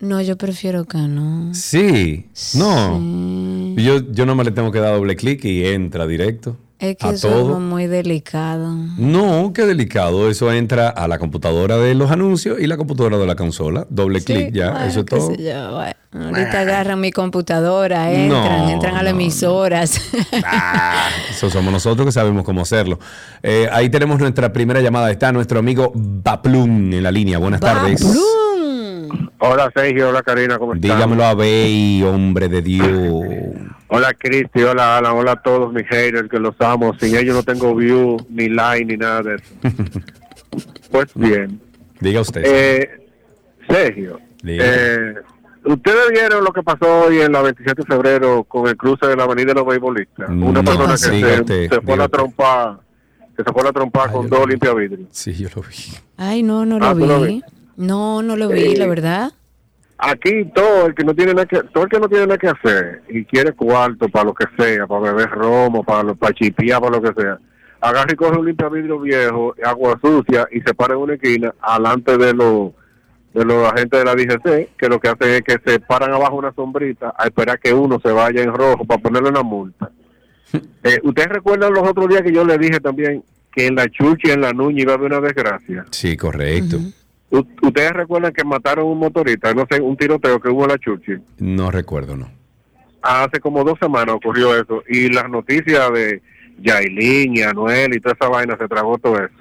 No, 0.00 0.20
yo 0.20 0.36
prefiero 0.36 0.84
que 0.84 0.98
no. 0.98 1.52
Sí. 1.54 2.26
No. 2.54 3.00
Yo, 3.76 4.00
yo 4.12 4.26
no 4.26 4.34
me 4.36 4.44
le 4.44 4.52
tengo 4.52 4.70
que 4.70 4.78
dar 4.78 4.94
doble 4.94 5.16
clic 5.16 5.44
y 5.44 5.64
entra 5.66 6.06
directo. 6.06 6.56
Es 6.78 6.96
que 6.96 7.08
a 7.08 7.10
eso 7.10 7.26
es 7.26 7.34
todo. 7.34 7.46
algo 7.46 7.60
muy 7.60 7.88
delicado. 7.88 8.72
No, 8.96 9.52
qué 9.52 9.66
delicado. 9.66 10.30
Eso 10.30 10.52
entra 10.52 10.88
a 10.88 11.08
la 11.08 11.18
computadora 11.18 11.76
de 11.78 11.96
los 11.96 12.12
anuncios 12.12 12.60
y 12.60 12.68
la 12.68 12.76
computadora 12.76 13.18
de 13.18 13.26
la 13.26 13.34
consola. 13.34 13.84
Doble 13.90 14.22
clic, 14.22 14.52
ya. 14.52 14.70
Bueno, 14.70 14.86
eso 14.86 15.00
es 15.00 15.06
todo. 15.06 15.34
yo, 15.34 15.74
bueno. 15.74 15.92
Ahorita 16.10 16.60
agarran 16.60 17.00
mi 17.00 17.10
computadora, 17.10 18.12
entran, 18.12 18.66
No, 18.66 18.70
entran 18.70 18.96
a 18.96 19.02
las 19.02 19.12
no, 19.12 19.20
emisoras. 19.20 20.00
Eso 21.30 21.50
somos 21.50 21.72
nosotros 21.72 22.06
que 22.06 22.12
sabemos 22.12 22.44
cómo 22.44 22.62
hacerlo. 22.62 23.00
Eh, 23.42 23.68
ahí 23.72 23.90
tenemos 23.90 24.20
nuestra 24.20 24.52
primera 24.52 24.80
llamada. 24.80 25.10
Está 25.10 25.32
nuestro 25.32 25.58
amigo 25.58 25.92
Baplum 25.94 26.92
en 26.92 27.02
la 27.02 27.10
línea. 27.10 27.38
Buenas 27.38 27.60
tardes. 27.60 28.00
Hola 29.38 29.70
Sergio, 29.74 30.08
hola 30.08 30.22
Karina, 30.22 30.58
¿cómo 30.58 30.74
estás? 30.74 30.90
Dígamelo 30.96 31.24
a 31.24 31.34
Bey, 31.34 32.02
hombre 32.02 32.48
de 32.48 32.62
Dios. 32.62 32.88
Hola 33.88 34.12
Cristi, 34.14 34.62
hola 34.62 34.98
Alan, 34.98 35.12
hola 35.16 35.32
a 35.32 35.42
todos 35.42 35.72
mis 35.72 35.86
haters 35.86 36.28
que 36.28 36.38
los 36.38 36.54
amo. 36.60 36.94
Sin 36.98 37.16
ellos 37.16 37.34
no 37.36 37.42
tengo 37.42 37.74
view, 37.74 38.16
ni 38.28 38.48
like, 38.48 38.84
ni 38.84 38.96
nada 38.96 39.22
de 39.22 39.34
eso. 39.36 39.54
pues 40.90 41.08
bien. 41.14 41.60
Diga 42.00 42.20
usted. 42.20 42.42
Eh, 42.44 42.88
Sergio, 43.68 44.18
eh, 44.44 45.14
¿ustedes 45.64 46.10
vieron 46.10 46.44
lo 46.44 46.52
que 46.52 46.62
pasó 46.62 47.06
hoy 47.06 47.20
en 47.20 47.32
la 47.32 47.42
27 47.42 47.82
de 47.82 47.86
febrero 47.86 48.44
con 48.44 48.68
el 48.68 48.76
cruce 48.76 49.06
de 49.06 49.16
la 49.16 49.24
Avenida 49.24 49.48
de 49.48 49.54
los 49.54 49.66
Beisbolistas? 49.66 50.28
Una 50.28 50.62
No, 50.62 50.64
persona 50.64 50.92
que 50.92 50.98
se, 50.98 51.68
se 51.68 51.80
fue 51.80 51.96
la 51.96 52.08
trompa, 52.08 52.80
que 53.36 53.42
se 53.44 53.52
fue 53.52 53.62
a 53.62 53.64
la 53.66 53.72
trompa 53.72 54.08
con 54.10 54.28
dos 54.28 54.46
limpiavidrios. 54.48 55.08
Sí, 55.12 55.32
yo 55.34 55.48
lo 55.54 55.62
vi. 55.62 55.76
Ay, 56.16 56.42
no, 56.42 56.64
no 56.66 56.78
lo 56.78 56.86
Ah, 56.86 56.92
¿tú 56.94 57.06
lo 57.06 57.22
vi. 57.22 57.42
No, 57.78 58.22
no 58.22 58.36
lo 58.36 58.48
vi, 58.48 58.74
la 58.74 58.88
verdad. 58.88 59.32
Aquí 59.98 60.44
todo 60.52 60.86
el 60.86 60.94
que 60.96 61.04
no 61.04 61.14
tiene 61.14 61.32
nada 61.32 61.46
que 61.46 61.62
todo 61.62 61.84
el 61.84 61.90
que 61.90 62.00
no 62.00 62.08
tiene 62.08 62.26
nada 62.26 62.38
que 62.38 62.48
hacer 62.48 63.02
y 63.08 63.24
quiere 63.24 63.52
cuarto 63.52 64.08
para 64.08 64.24
lo 64.24 64.34
que 64.34 64.46
sea, 64.58 64.86
para 64.88 65.12
beber 65.12 65.30
romo, 65.30 65.84
para 65.84 66.02
lo, 66.02 66.16
para 66.16 66.34
chipiar, 66.34 66.80
para 66.80 66.98
lo 66.98 67.02
que 67.02 67.20
sea, 67.20 67.38
agarra 67.80 68.12
y 68.12 68.16
coge 68.16 68.36
un 68.36 68.46
limpiavidrio 68.46 68.98
viejo, 68.98 69.54
agua 69.64 69.96
sucia 70.02 70.48
y 70.50 70.60
se 70.60 70.74
para 70.74 70.94
en 70.94 71.00
una 71.00 71.14
esquina 71.14 71.54
alante 71.60 72.18
de 72.18 72.34
los 72.34 72.72
de 73.32 73.44
los 73.44 73.72
agentes 73.72 74.00
de 74.00 74.04
la 74.04 74.14
DGC, 74.16 74.76
que 74.76 74.88
lo 74.88 74.98
que 74.98 75.08
hacen 75.08 75.28
es 75.28 75.42
que 75.42 75.58
se 75.64 75.78
paran 75.78 76.12
abajo 76.12 76.34
una 76.34 76.52
sombrita 76.52 77.14
a 77.16 77.26
esperar 77.26 77.60
que 77.60 77.72
uno 77.72 78.00
se 78.02 78.10
vaya 78.10 78.42
en 78.42 78.52
rojo 78.52 78.84
para 78.84 79.00
ponerle 79.00 79.30
una 79.30 79.42
multa. 79.42 79.90
Eh, 80.82 80.98
¿Ustedes 81.02 81.28
recuerdan 81.28 81.74
los 81.74 81.86
otros 81.86 82.08
días 82.08 82.22
que 82.22 82.32
yo 82.32 82.42
le 82.44 82.56
dije 82.56 82.80
también 82.80 83.22
que 83.52 83.66
en 83.66 83.74
la 83.74 83.86
Chuchi 83.88 84.28
y 84.28 84.30
en 84.30 84.40
la 84.40 84.52
Nuña 84.52 84.82
iba 84.82 84.92
a 84.92 84.94
haber 84.94 85.12
una 85.12 85.20
desgracia? 85.20 85.84
Sí, 85.90 86.16
correcto. 86.16 86.78
¿Ustedes 87.30 87.92
recuerdan 87.92 88.32
que 88.32 88.44
mataron 88.44 88.86
un 88.86 88.98
motorista? 88.98 89.52
No 89.52 89.66
sé, 89.70 89.80
un 89.80 89.96
tiroteo 89.96 90.40
que 90.40 90.48
hubo 90.48 90.62
en 90.64 90.70
la 90.70 90.78
Chuchi. 90.78 91.12
No 91.38 91.70
recuerdo, 91.70 92.16
no. 92.16 92.28
Hace 93.02 93.38
como 93.40 93.62
dos 93.64 93.78
semanas 93.78 94.14
ocurrió 94.16 94.54
eso. 94.58 94.82
Y 94.88 95.12
las 95.12 95.28
noticias 95.28 95.92
de 95.92 96.22
Yailin 96.60 97.36
y 97.36 97.42
Anuel 97.42 97.94
y 97.94 98.00
toda 98.00 98.14
esa 98.18 98.28
vaina 98.30 98.56
se 98.56 98.66
tragó 98.66 98.96
todo 98.98 99.16
eso. 99.16 99.34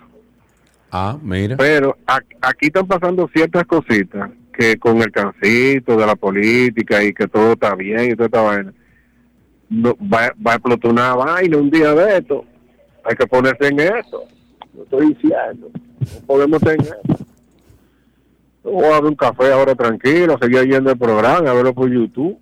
Ah, 0.91 1.17
mira. 1.21 1.55
Pero 1.57 1.97
a- 2.05 2.19
aquí 2.41 2.67
están 2.67 2.87
pasando 2.87 3.29
ciertas 3.33 3.65
cositas 3.65 4.29
que 4.53 4.77
con 4.77 5.01
el 5.01 5.11
cancito 5.11 5.95
de 5.97 6.05
la 6.05 6.15
política 6.15 7.03
y 7.03 7.13
que 7.13 7.27
todo 7.27 7.53
está 7.53 7.73
bien 7.75 8.11
y 8.11 8.15
toda 8.15 8.25
esta 8.25 8.41
vaina. 8.41 8.73
No, 9.69 9.95
va, 10.01 10.33
va 10.45 10.51
a 10.53 10.55
explotar 10.55 10.91
una 10.91 11.15
vaina 11.15 11.57
un 11.57 11.69
día 11.69 11.93
de 11.93 12.17
esto. 12.17 12.45
Hay 13.03 13.15
que 13.15 13.27
ponerse 13.27 13.67
en 13.67 13.79
eso. 13.79 14.23
Lo 14.75 14.83
estoy 14.83 15.07
diciendo. 15.13 15.69
No 15.99 16.25
podemos 16.25 16.61
en 16.63 16.81
eso. 16.81 17.25
Voy 18.71 18.83
a 18.83 18.89
dar 18.89 19.05
un 19.05 19.15
café 19.15 19.53
ahora 19.53 19.75
tranquilo, 19.75 20.37
seguir 20.41 20.67
yendo 20.67 20.91
el 20.91 20.97
programa, 20.97 21.49
a 21.49 21.53
verlo 21.53 21.73
por 21.73 21.89
YouTube. 21.89 22.37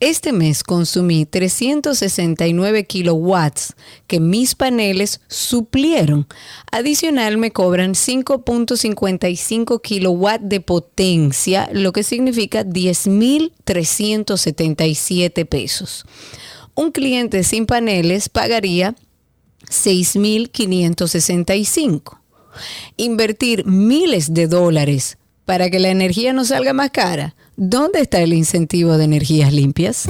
este 0.00 0.32
mes 0.32 0.62
consumí 0.62 1.26
369 1.26 2.84
kilowatts 2.84 3.74
que 4.06 4.20
mis 4.20 4.54
paneles 4.54 5.20
suplieron. 5.26 6.28
Adicional 6.70 7.36
me 7.36 7.50
cobran 7.50 7.94
5.55 7.94 9.82
kilowatts 9.82 10.48
de 10.48 10.60
potencia, 10.60 11.68
lo 11.72 11.90
que 11.92 12.04
significa 12.04 12.64
10.377 12.64 15.48
pesos. 15.48 16.06
Un 16.76 16.92
cliente 16.92 17.42
sin 17.42 17.66
paneles 17.66 18.28
pagaría 18.28 18.94
6.565. 19.68 22.18
Invertir 22.96 23.64
miles 23.66 24.34
de 24.34 24.46
dólares 24.48 25.18
para 25.44 25.70
que 25.70 25.78
la 25.78 25.88
energía 25.88 26.32
no 26.32 26.44
salga 26.44 26.72
más 26.72 26.90
cara. 26.90 27.36
¿Dónde 27.56 28.00
está 28.00 28.20
el 28.20 28.32
incentivo 28.32 28.96
de 28.98 29.04
energías 29.04 29.52
limpias? 29.52 30.06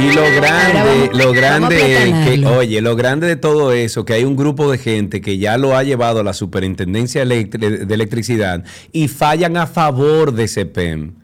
Y 0.00 0.12
lo 0.12 0.22
grande, 0.36 0.80
vamos- 0.84 1.08
lo 1.12 1.32
grande, 1.32 1.76
que, 1.76 2.46
oye, 2.46 2.80
lo 2.80 2.94
grande 2.94 3.26
de 3.26 3.34
todo 3.34 3.72
eso, 3.72 4.04
que 4.04 4.12
hay 4.12 4.22
un 4.24 4.36
grupo 4.36 4.70
de 4.70 4.78
gente 4.78 5.20
que 5.20 5.38
ya 5.38 5.58
lo 5.58 5.76
ha 5.76 5.82
llevado 5.82 6.20
a 6.20 6.22
la 6.22 6.34
superintendencia 6.34 7.24
de 7.26 7.48
electricidad 7.90 8.62
y 8.92 9.08
fallan 9.08 9.56
a 9.56 9.66
favor 9.66 10.32
de 10.32 10.46
CPEM 10.46 11.14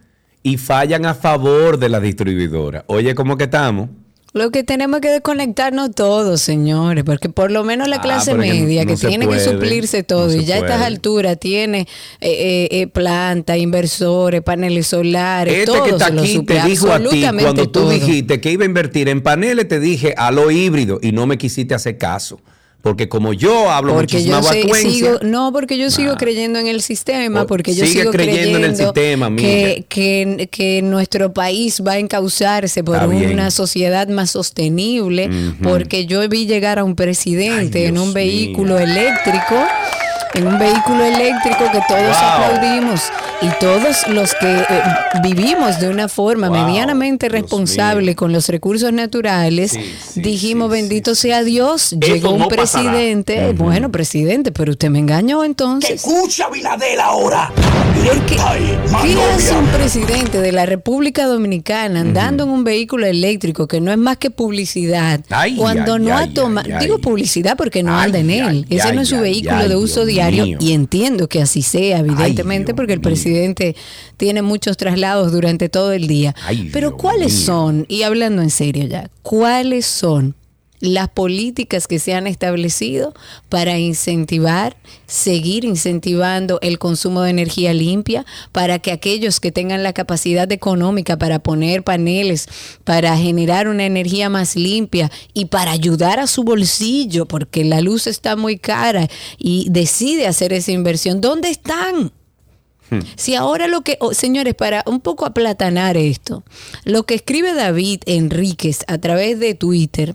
y 0.43 0.57
fallan 0.57 1.07
a 1.07 1.15
favor 1.15 1.79
de 1.79 1.89
la 1.89 2.01
distribuidora. 2.01 2.85
Oye, 2.89 3.15
¿cómo 3.15 3.37
que 3.37 3.45
estamos? 3.45 3.91
Lo 4.35 4.51
que 4.51 4.65
tenemos 4.65 4.99
que 5.01 5.11
desconectarnos 5.11 5.93
todos, 5.95 6.41
señores, 6.41 7.05
porque 7.05 7.29
por 7.29 7.53
lo 7.53 7.63
menos 7.63 7.87
la 7.87 7.97
Ah, 7.97 8.01
clase 8.03 8.35
media 8.35 8.85
no 8.85 8.91
que 8.91 8.97
tiene 8.97 9.27
puede, 9.27 9.39
que 9.39 9.45
suplirse 9.45 10.03
todo 10.03 10.27
no 10.27 10.35
y 10.35 10.45
ya 10.45 10.57
a 10.57 10.59
estas 10.59 10.83
alturas 10.83 11.39
tiene 11.39 11.83
eh, 11.83 11.87
eh, 12.21 12.69
eh, 12.73 12.87
planta, 12.89 13.57
inversores, 13.57 14.43
paneles 14.43 14.89
solares, 14.89 15.55
Este 15.55 15.67
todo 15.67 15.85
que 15.85 15.91
está 15.91 16.07
se 16.09 16.13
lo 16.15 16.23
aquí 16.23 16.35
suple, 16.35 16.61
te 16.61 16.69
dijo 16.69 16.93
a 16.93 16.99
ti, 16.99 17.25
cuando 17.41 17.63
tú 17.67 17.71
todo. 17.71 17.91
dijiste 17.91 18.41
que 18.41 18.51
iba 18.51 18.65
a 18.65 18.67
invertir 18.67 19.09
en 19.09 19.23
paneles, 19.23 19.69
te 19.69 19.79
dije 19.79 20.15
a 20.17 20.33
lo 20.33 20.51
híbrido 20.51 20.99
y 21.01 21.13
no 21.13 21.27
me 21.29 21.39
quisiste 21.39 21.73
hacer 21.75 21.97
caso. 21.97 22.41
Porque 22.85 23.09
como 23.09 23.33
yo 23.33 23.71
hablo 23.71 23.95
Porque 23.95 24.17
muchísima 24.19 24.43
yo 24.43 24.49
sé- 24.49 24.61
vacuencia, 24.63 24.91
sigo, 24.93 25.19
no, 25.23 25.51
porque 25.53 25.79
yo 25.79 25.91
sigo 25.91 26.17
creyendo 26.17 26.59
en 26.59 26.67
el 26.67 26.83
sistema, 26.83 27.43
O- 27.43 27.47
porque 27.47 27.75
yo 27.75 27.87
sigue 27.87 28.01
sigo 28.01 28.13
creyendo 28.13 28.59
en 28.59 28.65
el 28.65 28.77
sistema, 28.77 29.35
que, 29.35 29.87
que, 29.89 30.49
que 30.53 30.83
nuestro 30.83 31.33
país 31.33 31.83
va 31.85 31.93
a 31.93 31.99
encauzarse 31.99 32.85
por 32.85 32.97
Está 32.97 33.07
bien. 33.07 33.33
una 33.33 33.51
sociedad 33.51 34.07
más 34.09 34.31
sostenible, 34.33 35.31
porque 35.63 36.05
yo 36.05 36.29
vi 36.29 36.45
llegar 36.47 36.79
a 36.79 36.85
un 36.85 36.95
presidente 36.95 37.79
Ay, 37.79 37.85
en 37.87 37.97
un 37.97 38.05
Dios 38.05 38.15
vehículo 38.15 38.79
eléctrico, 38.79 39.57
en 40.35 40.47
un 40.47 40.59
vehículo 40.59 41.05
eléctrico 41.05 41.65
que 41.73 41.81
todos 41.89 42.05
Wow. 42.05 42.45
aplaudimos 42.47 43.01
y 43.43 43.49
todos 43.61 44.07
los 44.09 44.35
que 44.35 44.53
eh, 44.57 44.83
vivimos 45.23 45.81
de 45.81 45.89
una 45.89 46.09
forma 46.09 46.49
Wow, 46.49 46.67
medianamente 46.67 47.29
responsable 47.29 48.15
con 48.15 48.33
los 48.33 48.49
recursos 48.49 48.93
naturales, 48.93 49.79
dijimos, 50.15 50.71
bendito 50.71 51.15
sea 51.15 51.43
Dios, 51.43 51.91
llegó 52.01 52.31
un 52.33 52.41
no 52.41 52.49
pasará. 52.49 52.91
presidente, 52.91 53.53
bueno, 53.53 53.91
presidente, 53.91 54.53
pero 54.53 54.73
usted 54.73 54.91
me 54.91 54.99
engañó 54.99 55.45
entonces. 55.45 56.05
Escucha, 56.05 56.49
Biladel, 56.51 57.01
ahora. 57.01 57.51
¿Qué, 58.29 58.37
qué 58.37 59.23
hace 59.35 59.55
un 59.57 59.67
presidente 59.69 60.41
de 60.41 60.53
la 60.53 60.67
República 60.67 61.27
Dominicana 61.27 62.01
andando 62.01 62.45
en 62.45 62.51
un 62.51 62.65
vehículo 62.65 63.07
eléctrico 63.07 63.67
que 63.67 63.81
no 63.81 63.91
es 63.93 63.99
más 63.99 64.17
que 64.19 64.31
publicidad? 64.31 65.21
Ay, 65.31 65.57
cuando 65.57 65.95
ay, 65.95 66.01
no 66.01 66.17
ay, 66.17 66.29
ha 66.31 66.35
tomado, 66.35 66.69
digo 66.81 66.97
ay. 66.97 67.03
publicidad 67.03 67.57
porque 67.57 67.83
no 67.83 67.97
Ay, 67.97 68.07
anda 68.07 68.19
en 68.19 68.31
él, 68.31 68.47
ay, 68.49 68.77
ese 68.77 68.89
ay, 68.89 68.97
no 68.97 69.03
es 69.03 69.09
su 69.09 69.17
ay, 69.17 69.21
vehículo 69.23 69.57
ay, 69.57 69.69
de 69.69 69.77
uso 69.77 70.05
Dios 70.05 70.24
diario 70.31 70.45
mío. 70.45 70.59
y 70.61 70.73
entiendo 70.73 71.29
que 71.29 71.43
así 71.43 71.63
sea, 71.63 71.99
evidentemente, 72.01 72.75
porque 72.75 72.93
el 72.93 73.01
presidente 73.01 73.77
tiene 74.17 74.43
muchos 74.43 74.77
traslados 74.77 75.33
durante 75.33 75.69
todo 75.69 75.93
el 75.93 76.07
día. 76.07 76.35
Ay, 76.45 76.71
Pero 76.73 76.97
¿cuáles 76.97 77.33
son, 77.33 77.87
y 77.89 78.03
hablando 78.03 78.43
en 78.43 78.51
serio 78.51 78.87
ya, 78.87 79.11
cuáles 79.23 79.87
son 79.87 80.35
las 80.85 81.09
políticas 81.09 81.89
que 81.89 81.99
se 81.99 82.13
han 82.13 82.27
establecido 82.27 83.15
para 83.49 83.79
incentivar, 83.79 84.77
seguir 85.07 85.65
incentivando 85.65 86.59
el 86.61 86.79
consumo 86.79 87.23
de 87.23 87.31
energía 87.31 87.73
limpia, 87.73 88.27
para 88.53 88.79
que 88.81 88.93
aquellos 88.93 89.41
que 89.41 89.51
tengan 89.51 89.83
la 89.83 89.95
capacidad 89.95 90.51
económica 90.53 91.17
para 91.17 91.39
poner 91.39 91.85
paneles, 91.85 92.49
para 92.85 93.17
generar 93.17 93.67
una 93.69 93.87
energía 93.87 94.29
más 94.29 94.57
limpia 94.57 95.11
y 95.33 95.47
para 95.47 95.71
ayudar 95.71 96.21
a 96.21 96.27
su 96.27 96.45
bolsillo, 96.45 97.25
porque 97.25 97.65
la 97.65 97.81
luz 97.81 98.07
está 98.07 98.37
muy 98.37 98.59
cara 98.59 99.09
y 99.39 99.69
decide 99.71 100.27
hacer 100.27 100.53
esa 100.53 100.73
inversión, 100.73 101.23
¿dónde 101.23 101.49
están? 101.49 102.13
Si 103.17 103.35
ahora 103.35 103.67
lo 103.67 103.81
que, 103.81 103.97
oh, 104.01 104.13
señores, 104.13 104.55
para 104.55 104.85
un 104.87 105.01
poco 105.01 105.25
aplatanar 105.25 105.97
esto, 105.97 106.45
lo 106.85 107.05
que 107.05 107.15
escribe 107.15 107.55
David 107.55 108.03
Enríquez 108.05 108.85
a 108.87 108.99
través 108.99 109.41
de 109.41 109.55
Twitter, 109.55 110.15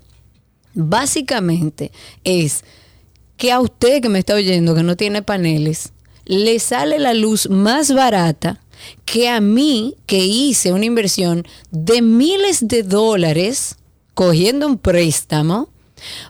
básicamente 0.80 1.91
es 2.23 2.64
que 3.38 3.51
a 3.51 3.60
usted 3.60 4.01
que 4.01 4.10
me 4.10 4.19
está 4.19 4.35
oyendo, 4.35 4.76
que 4.76 4.84
no 4.84 4.95
tiene 4.95 5.22
paneles, 5.22 5.93
le 6.26 6.60
sale 6.60 6.99
la 6.99 7.14
luz 7.14 7.49
más 7.49 7.93
barata 7.93 8.60
que 9.06 9.30
a 9.30 9.41
mí, 9.41 9.95
que 10.06 10.19
hice 10.19 10.73
una 10.73 10.85
inversión 10.85 11.45
de 11.72 12.01
miles 12.01 12.68
de 12.68 12.84
dólares 12.84 13.77
cogiendo 14.14 14.68
un 14.68 14.77
préstamo 14.77 15.69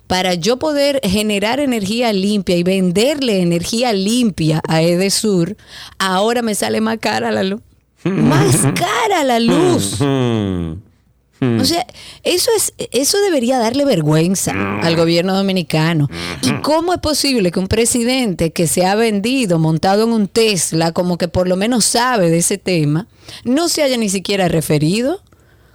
para 0.08 0.34
yo 0.34 0.58
poder 0.58 1.00
generar 1.04 1.60
energía 1.60 2.14
limpia 2.14 2.56
y 2.58 2.64
venderle 2.64 3.42
energía 3.42 3.94
limpia 3.94 4.62
a 4.68 4.82
Edesur, 4.82 5.58
ahora 5.98 6.42
me 6.42 6.56
sale 6.56 6.82
más 6.82 6.98
cara 7.00 7.32
la 7.32 7.44
luz. 7.44 7.62
Más 8.04 8.56
cara 8.76 9.26
la 9.26 9.42
luz. 9.42 10.00
O 11.42 11.64
sea, 11.64 11.86
eso 12.24 12.52
es, 12.56 12.74
eso 12.92 13.18
debería 13.22 13.60
darle 13.60 13.86
vergüenza 13.86 14.52
al 14.82 14.96
gobierno 14.98 15.34
dominicano. 15.34 16.10
¿Y 16.42 16.52
cómo 16.62 16.94
es 16.94 17.00
posible 17.00 17.52
que 17.52 17.60
un 17.60 17.68
presidente 17.68 18.52
que 18.52 18.68
se 18.68 18.86
ha 18.86 18.96
vendido 18.96 19.58
montado 19.58 20.04
en 20.04 20.12
un 20.12 20.28
Tesla, 20.28 20.92
como 20.92 21.18
que 21.18 21.30
por 21.30 21.48
lo 21.48 21.56
menos 21.56 21.86
sabe 21.86 22.30
de 22.30 22.40
ese 22.40 22.58
tema, 22.58 23.08
no 23.46 23.70
se 23.70 23.84
haya 23.84 23.96
ni 23.96 24.10
siquiera 24.10 24.50
referido? 24.50 25.22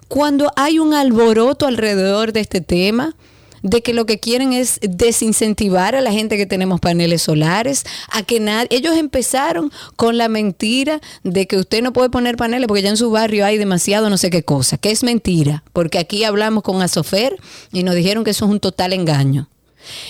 Cuando 0.08 0.52
hay 0.56 0.78
un 0.78 0.92
alboroto 0.92 1.66
alrededor 1.66 2.32
de 2.32 2.40
este 2.40 2.60
tema, 2.60 3.16
de 3.64 3.82
que 3.82 3.94
lo 3.94 4.04
que 4.04 4.20
quieren 4.20 4.52
es 4.52 4.78
desincentivar 4.82 5.94
a 5.96 6.02
la 6.02 6.12
gente 6.12 6.36
que 6.36 6.44
tenemos 6.44 6.80
paneles 6.80 7.22
solares, 7.22 7.84
a 8.12 8.22
que 8.22 8.38
nadie, 8.38 8.68
ellos 8.70 8.94
empezaron 8.96 9.72
con 9.96 10.18
la 10.18 10.28
mentira 10.28 11.00
de 11.22 11.46
que 11.46 11.56
usted 11.56 11.82
no 11.82 11.94
puede 11.94 12.10
poner 12.10 12.36
paneles 12.36 12.68
porque 12.68 12.82
ya 12.82 12.90
en 12.90 12.98
su 12.98 13.10
barrio 13.10 13.46
hay 13.46 13.56
demasiado 13.56 14.10
no 14.10 14.18
sé 14.18 14.28
qué 14.28 14.42
cosa, 14.44 14.76
que 14.76 14.90
es 14.90 15.02
mentira, 15.02 15.64
porque 15.72 15.98
aquí 15.98 16.24
hablamos 16.24 16.62
con 16.62 16.82
Asofer 16.82 17.36
y 17.72 17.82
nos 17.84 17.94
dijeron 17.94 18.22
que 18.22 18.32
eso 18.32 18.44
es 18.44 18.50
un 18.50 18.60
total 18.60 18.92
engaño. 18.92 19.48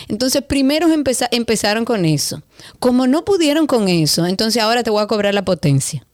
Entonces, 0.08 0.42
primero 0.42 0.88
empeza- 0.88 1.28
empezaron 1.30 1.84
con 1.84 2.04
eso. 2.04 2.42
Como 2.80 3.06
no 3.06 3.24
pudieron 3.24 3.66
con 3.68 3.88
eso, 3.88 4.26
entonces 4.26 4.60
ahora 4.62 4.82
te 4.82 4.90
voy 4.90 5.02
a 5.02 5.06
cobrar 5.06 5.32
la 5.32 5.44
potencia. 5.44 6.04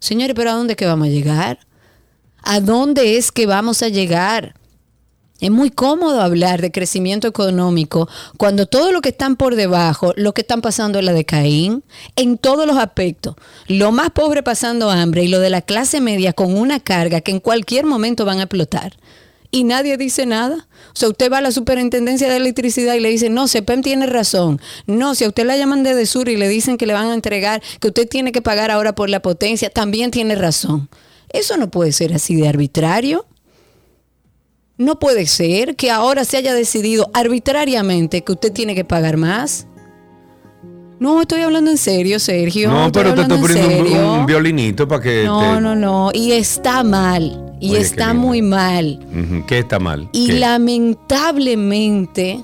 Señores, 0.00 0.34
pero 0.36 0.50
¿a 0.50 0.54
dónde 0.54 0.74
es 0.74 0.76
que 0.76 0.86
vamos 0.86 1.08
a 1.08 1.10
llegar? 1.10 1.58
¿A 2.42 2.60
dónde 2.60 3.16
es 3.16 3.32
que 3.32 3.46
vamos 3.46 3.82
a 3.82 3.88
llegar? 3.88 4.54
Es 5.40 5.50
muy 5.50 5.70
cómodo 5.70 6.20
hablar 6.20 6.60
de 6.60 6.70
crecimiento 6.70 7.26
económico 7.26 8.08
cuando 8.36 8.66
todo 8.66 8.92
lo 8.92 9.00
que 9.00 9.08
están 9.08 9.36
por 9.36 9.56
debajo, 9.56 10.12
lo 10.16 10.34
que 10.34 10.42
están 10.42 10.60
pasando 10.60 10.98
es 10.98 11.04
la 11.04 11.14
de 11.14 11.24
Caín, 11.24 11.82
en 12.14 12.36
todos 12.36 12.66
los 12.66 12.76
aspectos. 12.76 13.36
Lo 13.66 13.90
más 13.90 14.10
pobre 14.10 14.42
pasando 14.42 14.90
hambre 14.90 15.24
y 15.24 15.28
lo 15.28 15.40
de 15.40 15.48
la 15.48 15.62
clase 15.62 16.02
media 16.02 16.34
con 16.34 16.56
una 16.56 16.78
carga 16.78 17.22
que 17.22 17.30
en 17.30 17.40
cualquier 17.40 17.86
momento 17.86 18.26
van 18.26 18.40
a 18.40 18.42
explotar. 18.42 18.98
Y 19.50 19.64
nadie 19.64 19.96
dice 19.96 20.26
nada. 20.26 20.68
O 20.88 20.96
sea, 20.96 21.08
usted 21.08 21.32
va 21.32 21.38
a 21.38 21.40
la 21.40 21.50
superintendencia 21.50 22.28
de 22.28 22.36
electricidad 22.36 22.94
y 22.94 23.00
le 23.00 23.08
dice, 23.08 23.30
no, 23.30 23.48
CEPEM 23.48 23.82
tiene 23.82 24.06
razón. 24.06 24.60
No, 24.86 25.14
si 25.14 25.24
a 25.24 25.28
usted 25.28 25.44
la 25.44 25.56
llaman 25.56 25.82
desde 25.82 26.06
sur 26.06 26.28
y 26.28 26.36
le 26.36 26.48
dicen 26.48 26.76
que 26.76 26.86
le 26.86 26.92
van 26.92 27.06
a 27.06 27.14
entregar, 27.14 27.62
que 27.80 27.88
usted 27.88 28.06
tiene 28.06 28.30
que 28.30 28.42
pagar 28.42 28.70
ahora 28.70 28.94
por 28.94 29.10
la 29.10 29.22
potencia, 29.22 29.70
también 29.70 30.10
tiene 30.10 30.36
razón. 30.36 30.88
Eso 31.30 31.56
no 31.56 31.70
puede 31.70 31.92
ser 31.92 32.12
así 32.12 32.36
de 32.36 32.48
arbitrario. 32.48 33.26
No 34.80 34.98
puede 34.98 35.26
ser 35.26 35.76
que 35.76 35.90
ahora 35.90 36.24
se 36.24 36.38
haya 36.38 36.54
decidido 36.54 37.10
arbitrariamente 37.12 38.24
que 38.24 38.32
usted 38.32 38.50
tiene 38.50 38.74
que 38.74 38.82
pagar 38.82 39.18
más. 39.18 39.66
No, 40.98 41.20
estoy 41.20 41.42
hablando 41.42 41.70
en 41.70 41.76
serio, 41.76 42.18
Sergio. 42.18 42.70
No, 42.70 42.86
estoy 42.86 43.02
pero 43.02 43.14
te 43.14 43.20
estoy 43.20 43.40
poniendo 43.40 44.14
un, 44.14 44.24
violinito 44.24 44.88
para 44.88 45.02
que 45.02 45.24
No, 45.24 45.56
te... 45.56 45.60
no, 45.60 45.76
no. 45.76 46.10
Y 46.14 46.32
está 46.32 46.82
mal. 46.82 47.54
Y 47.60 47.72
Oye, 47.72 47.82
está 47.82 48.14
muy 48.14 48.40
mal. 48.40 49.06
¿Qué 49.46 49.58
está 49.58 49.78
mal? 49.78 50.08
Y 50.12 50.28
¿Qué? 50.28 50.38
lamentablemente 50.38 52.42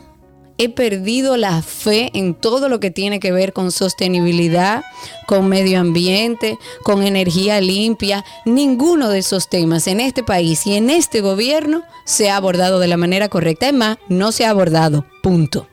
he 0.58 0.68
perdido 0.68 1.36
la 1.36 1.60
fe 1.62 2.10
en 2.14 2.34
todo 2.34 2.68
lo 2.68 2.80
que 2.80 2.90
tiene 2.90 3.20
que 3.20 3.32
ver 3.32 3.52
con 3.52 3.70
sostenibilidad, 3.72 4.82
con 5.26 5.48
medio 5.48 5.80
ambiente, 5.80 6.58
con 6.82 7.02
energía 7.02 7.60
limpia. 7.60 8.24
Ninguno 8.44 9.08
de 9.08 9.18
esos 9.18 9.48
temas 9.48 9.86
en 9.86 10.00
este 10.00 10.22
país 10.22 10.66
y 10.66 10.74
en 10.76 10.90
este 10.90 11.20
gobierno 11.20 11.82
se 12.04 12.30
ha 12.30 12.36
abordado 12.36 12.78
de 12.78 12.88
la 12.88 12.96
manera 12.96 13.28
correcta. 13.28 13.68
Es 13.68 13.74
más, 13.74 13.98
no 14.08 14.32
se 14.32 14.44
ha 14.46 14.50
abordado. 14.50 15.04
Punto. 15.22 15.66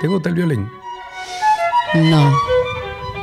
¿Te 0.00 0.06
gusta 0.06 0.28
el 0.28 0.34
violín? 0.36 0.68
No, 1.94 2.32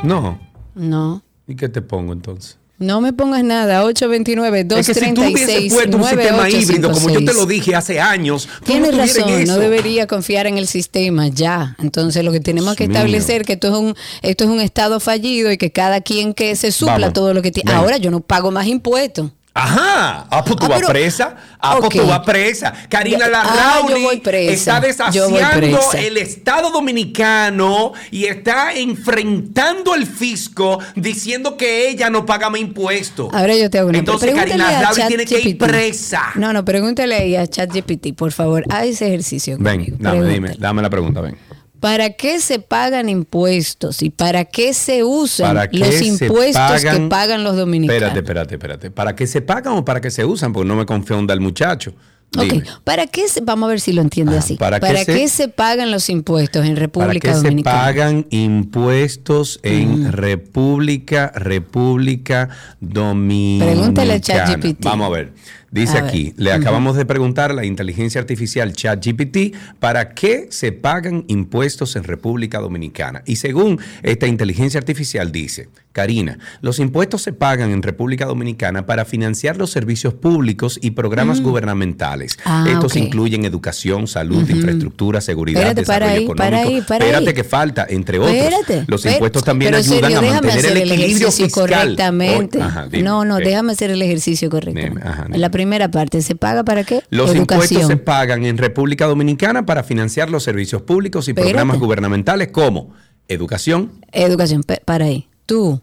No. 0.02 0.38
no. 0.74 1.22
¿Y 1.46 1.54
qué 1.56 1.68
te 1.68 1.80
pongo 1.80 2.12
entonces? 2.12 2.58
No 2.78 3.00
me 3.00 3.12
pongas 3.12 3.42
nada. 3.42 3.84
829 3.84 4.66
Es 4.78 4.86
que 4.86 4.94
si 4.94 5.14
tú 5.14 5.22
hubieses 5.22 5.70
236 5.70 5.72
puesto 5.72 5.96
un 5.96 6.04
sistema 6.04 6.50
híbrido, 6.50 6.92
como 6.92 7.08
yo 7.08 7.20
te 7.20 7.32
lo 7.32 7.46
9856. 7.46 7.48
dije 7.48 7.74
hace 7.74 8.00
años, 8.00 8.48
Tienes 8.64 8.92
no 8.92 8.98
razón, 8.98 9.44
no 9.44 9.58
debería 9.58 10.06
confiar 10.06 10.46
en 10.46 10.58
el 10.58 10.66
sistema 10.66 11.28
ya. 11.28 11.74
Entonces 11.78 12.22
lo 12.22 12.32
que 12.32 12.40
tenemos 12.40 12.76
que 12.76 12.86
mío. 12.86 12.96
establecer 12.96 13.44
que 13.44 13.54
esto 13.54 13.68
es 13.68 13.74
un 13.74 13.94
esto 14.20 14.44
es 14.44 14.50
un 14.50 14.60
estado 14.60 15.00
fallido 15.00 15.50
y 15.50 15.56
que 15.56 15.72
cada 15.72 16.02
quien 16.02 16.34
que 16.34 16.54
se 16.54 16.70
supla 16.70 16.98
Vamos, 16.98 17.12
todo 17.14 17.32
lo 17.32 17.40
que 17.40 17.50
tiene. 17.50 17.72
Ahora 17.72 17.96
yo 17.96 18.10
no 18.10 18.20
pago 18.20 18.50
más 18.50 18.66
impuestos. 18.66 19.30
Ajá. 19.58 20.26
Ah, 20.30 20.44
pues 20.44 20.56
tú 20.58 20.66
Ah, 20.66 20.68
vas 20.68 20.78
pero- 20.80 20.88
presa. 20.90 21.34
Ah, 21.58 21.76
pues 21.78 21.86
Ok. 21.86 21.94
tú 22.02 22.06
vas 22.06 22.20
presa. 22.20 22.72
Karina 22.90 23.20
Ya- 23.20 23.28
Larrauri 23.28 24.06
ah, 24.06 24.12
está 24.12 24.30
presa. 24.30 26.00
el 26.00 26.16
Estado 26.18 26.70
Dominicano 26.70 27.92
y 28.10 28.26
está 28.26 28.74
enfrentando 28.74 29.94
al 29.94 30.06
fisco 30.06 30.78
diciendo 30.94 31.56
que 31.56 31.88
ella 31.88 32.10
no 32.10 32.26
paga 32.26 32.50
más 32.50 32.60
impuestos. 32.60 33.32
Ahora 33.32 33.56
yo 33.56 33.70
te 33.70 33.78
hago 33.78 33.88
una 33.88 33.98
Entonces 33.98 34.30
pregúntale 34.30 34.50
Karina 34.62 34.68
a 34.78 34.82
Larrauri 34.82 35.06
tiene 35.08 35.24
que 35.24 35.40
ir 35.40 35.56
presa. 35.58 36.22
No, 36.34 36.52
no, 36.52 36.62
pregúntale 36.64 37.14
ahí 37.16 37.36
a 37.36 37.46
ChatGPT, 37.46 38.14
por 38.14 38.32
favor. 38.32 38.64
Haz 38.68 38.84
ese 38.86 39.06
ejercicio. 39.08 39.56
Ven, 39.58 39.96
dame, 39.98 40.24
dime, 40.28 40.54
dame 40.58 40.82
la 40.82 40.90
pregunta, 40.90 41.22
ven. 41.22 41.36
¿Para 41.80 42.10
qué 42.10 42.40
se 42.40 42.58
pagan 42.58 43.08
impuestos 43.08 44.02
y 44.02 44.10
para 44.10 44.44
qué 44.46 44.72
se 44.74 45.04
usan 45.04 45.48
¿Para 45.54 45.68
qué 45.68 45.78
los 45.78 45.94
se 45.94 46.04
impuestos 46.06 46.82
que 46.84 47.00
pagan- 47.08 47.44
los 47.44 47.56
dominicanos? 47.56 48.02
Espérate, 48.02 48.18
espérate, 48.20 48.54
espérate. 48.54 48.90
¿Para 48.90 49.14
qué 49.14 49.26
se 49.26 49.42
pagan 49.42 49.74
o 49.74 49.84
para 49.84 50.00
qué 50.00 50.10
se 50.10 50.24
usan? 50.24 50.52
Porque 50.52 50.66
no 50.68 50.74
me 50.76 50.86
confunda 50.86 51.34
el 51.34 51.40
muchacho. 51.40 51.92
Ok, 52.36 52.42
Dime. 52.44 52.64
¿para 52.82 53.06
qué 53.06 53.28
se, 53.28 53.40
vamos 53.40 53.66
a 53.68 53.70
ver 53.70 53.80
si 53.80 53.92
lo 53.92 54.02
entiende 54.02 54.36
así? 54.36 54.56
¿para 54.56 54.80
¿Para, 54.80 55.04
qué 55.04 55.14
qué, 55.14 55.28
se- 55.28 55.44
se, 55.44 55.48
pagan 55.48 55.90
los 55.92 56.10
impuestos 56.10 56.64
en 56.66 56.72
¿Para 56.74 56.80
República 56.80 57.28
qué 57.28 57.34
se 57.34 57.42
Dominicana? 57.42 57.78
pagan 57.78 58.26
impuestos 58.30 59.60
en 59.62 60.12
República, 60.12 61.30
República 61.36 62.48
Dominicana? 62.80 63.70
Pregúntale 63.72 64.14
a 64.14 64.20
ChatGPT. 64.20 64.84
Vamos 64.84 65.06
a 65.06 65.10
ver. 65.10 65.32
Dice 65.70 65.98
aquí, 65.98 66.32
le 66.36 66.52
acabamos 66.52 66.96
de 66.96 67.04
preguntar 67.04 67.50
a 67.50 67.54
la 67.54 67.64
inteligencia 67.64 68.20
artificial 68.20 68.72
ChatGPT 68.72 69.54
para 69.78 70.10
qué 70.14 70.46
se 70.50 70.72
pagan 70.72 71.24
impuestos 71.28 71.96
en 71.96 72.04
República 72.04 72.60
Dominicana. 72.60 73.22
Y 73.26 73.36
según 73.36 73.78
esta 74.02 74.26
inteligencia 74.26 74.78
artificial 74.78 75.32
dice, 75.32 75.68
Karina, 75.92 76.38
los 76.60 76.78
impuestos 76.78 77.22
se 77.22 77.32
pagan 77.32 77.70
en 77.70 77.82
República 77.82 78.26
Dominicana 78.26 78.84
para 78.86 79.04
financiar 79.06 79.56
los 79.56 79.70
servicios 79.70 80.12
públicos 80.14 80.78
y 80.82 80.90
programas 80.90 81.40
gubernamentales. 81.40 82.38
Ah, 82.44 82.66
Estos 82.70 82.96
incluyen 82.96 83.44
educación, 83.44 84.06
salud, 84.06 84.48
infraestructura, 84.48 85.20
seguridad, 85.20 85.62
Espérate, 85.62 85.80
desarrollo 85.80 86.10
ahí, 86.12 86.24
económico. 86.24 86.36
para 86.36 86.58
ahí, 86.60 86.80
para 86.82 87.04
Espérate 87.04 87.28
ahí. 87.30 87.34
que 87.34 87.44
falta, 87.44 87.86
entre 87.88 88.18
otros. 88.18 88.34
Espérate. 88.34 88.84
los 88.86 89.04
impuestos 89.06 89.42
también 89.42 89.74
ayudan 89.74 90.14
a 90.16 90.20
mantener 90.20 90.64
el 90.66 90.76
equilibrio 90.92 91.28
ejercicio 91.28 91.30
fiscal. 91.46 91.68
correctamente. 91.68 92.58
Oh, 92.58 92.62
ajá, 92.62 92.88
dime, 92.88 93.02
no, 93.02 93.24
no, 93.24 93.38
eh. 93.38 93.44
déjame 93.44 93.72
hacer 93.72 93.90
el 93.90 94.02
ejercicio. 94.02 94.50
Dime, 94.50 95.00
ajá, 95.02 95.22
dime. 95.24 95.34
En 95.36 95.40
la 95.40 95.50
primera 95.56 95.90
parte, 95.90 96.20
¿se 96.20 96.34
paga 96.34 96.64
para 96.64 96.84
qué? 96.84 97.02
Los 97.08 97.30
Educación. 97.30 97.40
impuestos 97.40 97.86
se 97.86 97.96
pagan 97.96 98.44
en 98.44 98.58
República 98.58 99.06
Dominicana 99.06 99.64
para 99.64 99.82
financiar 99.82 100.28
los 100.28 100.42
servicios 100.42 100.82
públicos 100.82 101.28
y 101.28 101.30
Espérate. 101.30 101.52
programas 101.52 101.78
gubernamentales 101.78 102.48
como 102.48 102.92
educación. 103.26 103.92
Educación, 104.12 104.64
para 104.84 105.06
ahí. 105.06 105.30
Tú, 105.46 105.80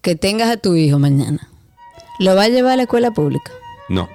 que 0.00 0.14
tengas 0.14 0.48
a 0.48 0.58
tu 0.58 0.76
hijo 0.76 1.00
mañana, 1.00 1.48
¿lo 2.20 2.36
va 2.36 2.44
a 2.44 2.48
llevar 2.48 2.74
a 2.74 2.76
la 2.76 2.82
escuela 2.84 3.10
pública? 3.10 3.50
No. 3.88 4.08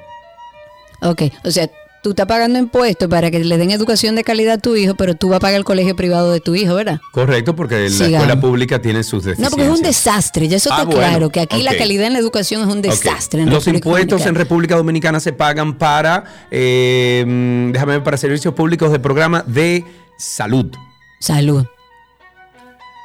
Ok, 1.02 1.24
o 1.44 1.52
sea, 1.52 1.70
tú 2.02 2.12
estás 2.12 2.26
pagando 2.28 2.58
impuestos 2.60 3.08
para 3.10 3.30
que 3.32 3.40
le 3.40 3.58
den 3.58 3.72
educación 3.72 4.16
de 4.16 4.24
calidad 4.24 4.56
a 4.56 4.58
tu 4.58 4.76
hijo, 4.76 4.96
pero 4.96 5.16
tú 5.16 5.30
vas 5.30 5.38
a 5.38 5.40
pagar 5.40 5.58
el 5.58 5.64
colegio 5.66 5.96
privado 5.96 6.32
de 6.32 6.40
tu 6.40 6.56
hijo, 6.56 6.76
¿verdad? 6.76 7.00
Correcto, 7.12 7.56
porque 7.56 7.76
la 7.90 8.06
escuela 8.08 8.40
pública 8.40 8.82
tiene 8.82 9.04
sus 9.04 9.24
No, 9.24 9.30
deficiencias. 9.32 9.50
porque 9.52 9.66
es 9.66 9.78
un 9.78 9.82
desastre, 9.84 10.48
ya 10.48 10.58
eso 10.58 10.70
Ah, 10.72 10.78
está 10.80 10.86
bueno, 10.86 11.00
claro, 11.02 11.30
que 11.30 11.40
aquí 11.42 11.62
la 11.64 11.76
calidad 11.78 12.08
en 12.08 12.14
la 12.14 12.20
educación 12.20 12.62
es 12.62 12.68
un 12.74 12.82
desastre. 12.82 13.42
en 13.42 13.50
Los 13.50 13.66
República 13.66 13.88
impuestos 13.90 14.26
en. 14.28 14.36
República 14.36 14.76
Dominicana 14.76 15.20
se 15.20 15.34
pagan 15.34 15.78
para, 15.78 16.24
eh, 16.52 17.24
déjame 17.74 17.94
ver, 17.94 18.04
para 18.04 18.18
servicios 18.18 18.54
públicos 18.54 18.92
de 18.92 19.00
programa 19.00 19.44
de 19.46 19.84
salud. 20.18 20.68
Salud. 21.20 21.66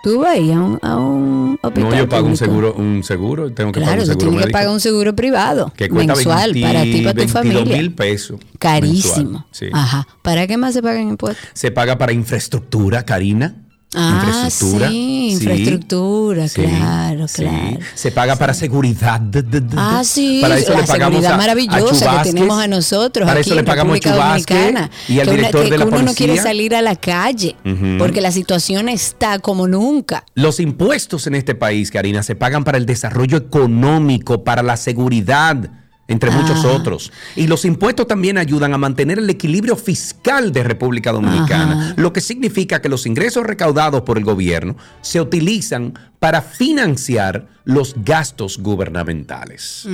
Tú 0.05 0.21
vas 0.21 0.37
a 0.37 0.37
a 0.37 0.61
un, 0.61 0.79
a 0.83 0.97
un 0.99 1.59
hospital 1.63 1.91
No, 1.91 1.97
yo 1.97 2.09
pago 2.09 2.27
un 2.27 2.33
público. 2.35 2.45
seguro, 2.45 2.75
un 2.75 3.03
seguro, 3.03 3.53
tengo 3.53 3.73
que 3.73 3.81
pagar 3.81 3.97
Claro, 3.97 4.03
un 4.03 4.07
tú 4.07 4.13
seguro 4.21 4.31
tienes 4.31 4.47
que 4.47 4.53
pagar 4.53 4.69
un 4.69 4.81
seguro 4.81 5.17
privado 5.17 5.73
que 5.75 5.89
cuesta 5.89 6.15
mensual 6.15 6.53
20 6.53 6.69
para 6.69 6.83
ti 6.83 6.91
y 6.91 7.01
para 7.03 7.13
tu 7.15 7.19
22 7.19 7.33
familia. 7.33 7.77
mil 7.79 7.93
pesos. 7.95 8.39
Carísimo. 8.59 9.31
mensual, 9.31 9.47
sí. 9.51 9.67
Ajá. 9.73 10.07
¿Para 10.23 10.47
qué 10.47 10.57
más 10.59 10.75
se 10.75 10.83
pagan 10.83 11.09
impuestos? 11.09 11.49
Se 11.55 11.71
paga 11.71 11.97
para 11.99 12.13
infraestructura, 12.13 13.05
Karina. 13.05 13.57
Ah, 13.97 14.25
infraestructura. 14.49 14.89
sí, 14.89 15.29
infraestructura, 15.33 16.49
sí, 16.49 16.63
claro, 16.63 17.29
sí. 17.29 17.43
claro. 17.43 17.79
Se 17.95 18.11
paga 18.11 18.37
para 18.37 18.55
seguridad. 18.55 19.21
Ah, 19.77 20.03
sí, 20.05 20.39
Para 20.43 20.59
eso 20.59 20.73
la 20.73 20.81
le 20.81 20.87
pagamos 20.87 21.13
seguridad 21.21 21.33
a- 21.35 21.37
maravillosa 21.37 22.23
que 22.23 22.31
tenemos 22.31 22.59
a 22.61 22.67
nosotros 22.69 23.27
Para 23.27 23.41
aquí 23.41 23.49
eso 23.49 23.55
le 23.55 23.61
en 23.61 23.67
pagamos 23.67 23.95
República 23.99 24.27
Dominicana. 24.29 24.91
y 25.09 25.21
al 25.21 25.29
que 25.29 25.35
una- 25.35 25.51
que 25.51 25.71
de 25.71 25.79
la 25.79 25.85
uno 25.87 26.03
no 26.03 26.15
quiere 26.15 26.37
salir 26.39 26.75
a 26.75 26.83
la 26.83 26.97
calle 26.97 27.57
porque 27.99 28.21
la 28.21 28.31
situación 28.33 28.89
está 28.89 29.39
como 29.39 29.67
nunca. 29.69 30.25
Los 30.35 30.61
impuestos 30.61 31.27
en 31.27 31.35
este 31.35 31.55
país, 31.55 31.91
Karina, 31.91 32.23
se 32.23 32.35
pagan 32.35 32.65
para 32.65 32.79
el 32.79 32.87
desarrollo 32.87 33.37
económico, 33.37 34.45
para 34.45 34.63
la 34.63 34.77
seguridad, 34.77 35.71
entre 36.09 36.31
muchos 36.31 36.59
Ajá. 36.59 36.69
otros. 36.69 37.13
Y 37.37 37.47
los 37.47 37.65
impuestos 37.65 38.07
también 38.07 38.39
ayudan 38.39 38.75
a 38.75 38.79
mantener 38.79 39.19
el 39.19 39.31
equilibrio 39.31 39.77
fiscal 39.77 40.53
de 40.53 40.63
República 40.63 41.13
Dominicana, 41.13 41.73
Ajá. 41.73 41.95
lo 41.97 42.13
que 42.13 42.21
significa 42.21 42.83
que 42.83 42.89
los 42.89 43.07
ingresos 43.07 43.45
recaudados 43.45 44.03
por 44.03 44.19
el 44.19 44.25
gobierno 44.25 44.77
se 45.01 45.21
utilizan 45.21 45.95
para 46.19 46.43
financiar 46.43 47.54
los 47.65 47.95
gastos 48.05 48.59
gubernamentales. 48.59 49.87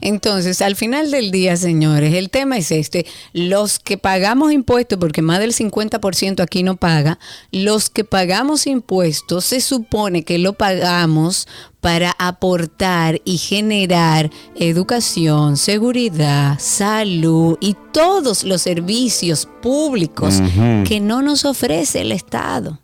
Entonces, 0.00 0.62
al 0.62 0.76
final 0.76 1.10
del 1.10 1.30
día, 1.30 1.56
señores, 1.56 2.14
el 2.14 2.30
tema 2.30 2.56
es 2.58 2.70
este. 2.70 3.06
Los 3.32 3.78
que 3.78 3.98
pagamos 3.98 4.52
impuestos, 4.52 4.98
porque 4.98 5.22
más 5.22 5.40
del 5.40 5.52
50% 5.52 6.40
aquí 6.40 6.62
no 6.62 6.76
paga, 6.76 7.18
los 7.50 7.90
que 7.90 8.04
pagamos 8.04 8.66
impuestos 8.66 9.44
se 9.44 9.60
supone 9.60 10.22
que 10.24 10.38
lo 10.38 10.52
pagamos 10.52 11.48
para 11.80 12.14
aportar 12.18 13.20
y 13.24 13.38
generar 13.38 14.30
educación, 14.56 15.56
seguridad, 15.56 16.58
salud 16.58 17.56
y 17.60 17.76
todos 17.92 18.44
los 18.44 18.62
servicios 18.62 19.48
públicos 19.62 20.42
que 20.86 21.00
no 21.00 21.22
nos 21.22 21.44
ofrece 21.44 22.00
el 22.00 22.12
Estado. 22.12 22.80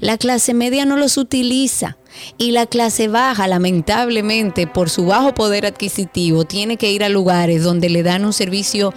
La 0.00 0.18
clase 0.18 0.54
media 0.54 0.84
no 0.84 0.96
los 0.96 1.16
utiliza 1.16 1.96
y 2.38 2.52
la 2.52 2.66
clase 2.66 3.08
baja, 3.08 3.46
lamentablemente, 3.48 4.66
por 4.66 4.90
su 4.90 5.06
bajo 5.06 5.34
poder 5.34 5.66
adquisitivo, 5.66 6.44
tiene 6.44 6.76
que 6.76 6.92
ir 6.92 7.04
a 7.04 7.08
lugares 7.08 7.62
donde 7.62 7.88
le 7.88 8.02
dan 8.02 8.24
un 8.24 8.32
servicio 8.32 8.92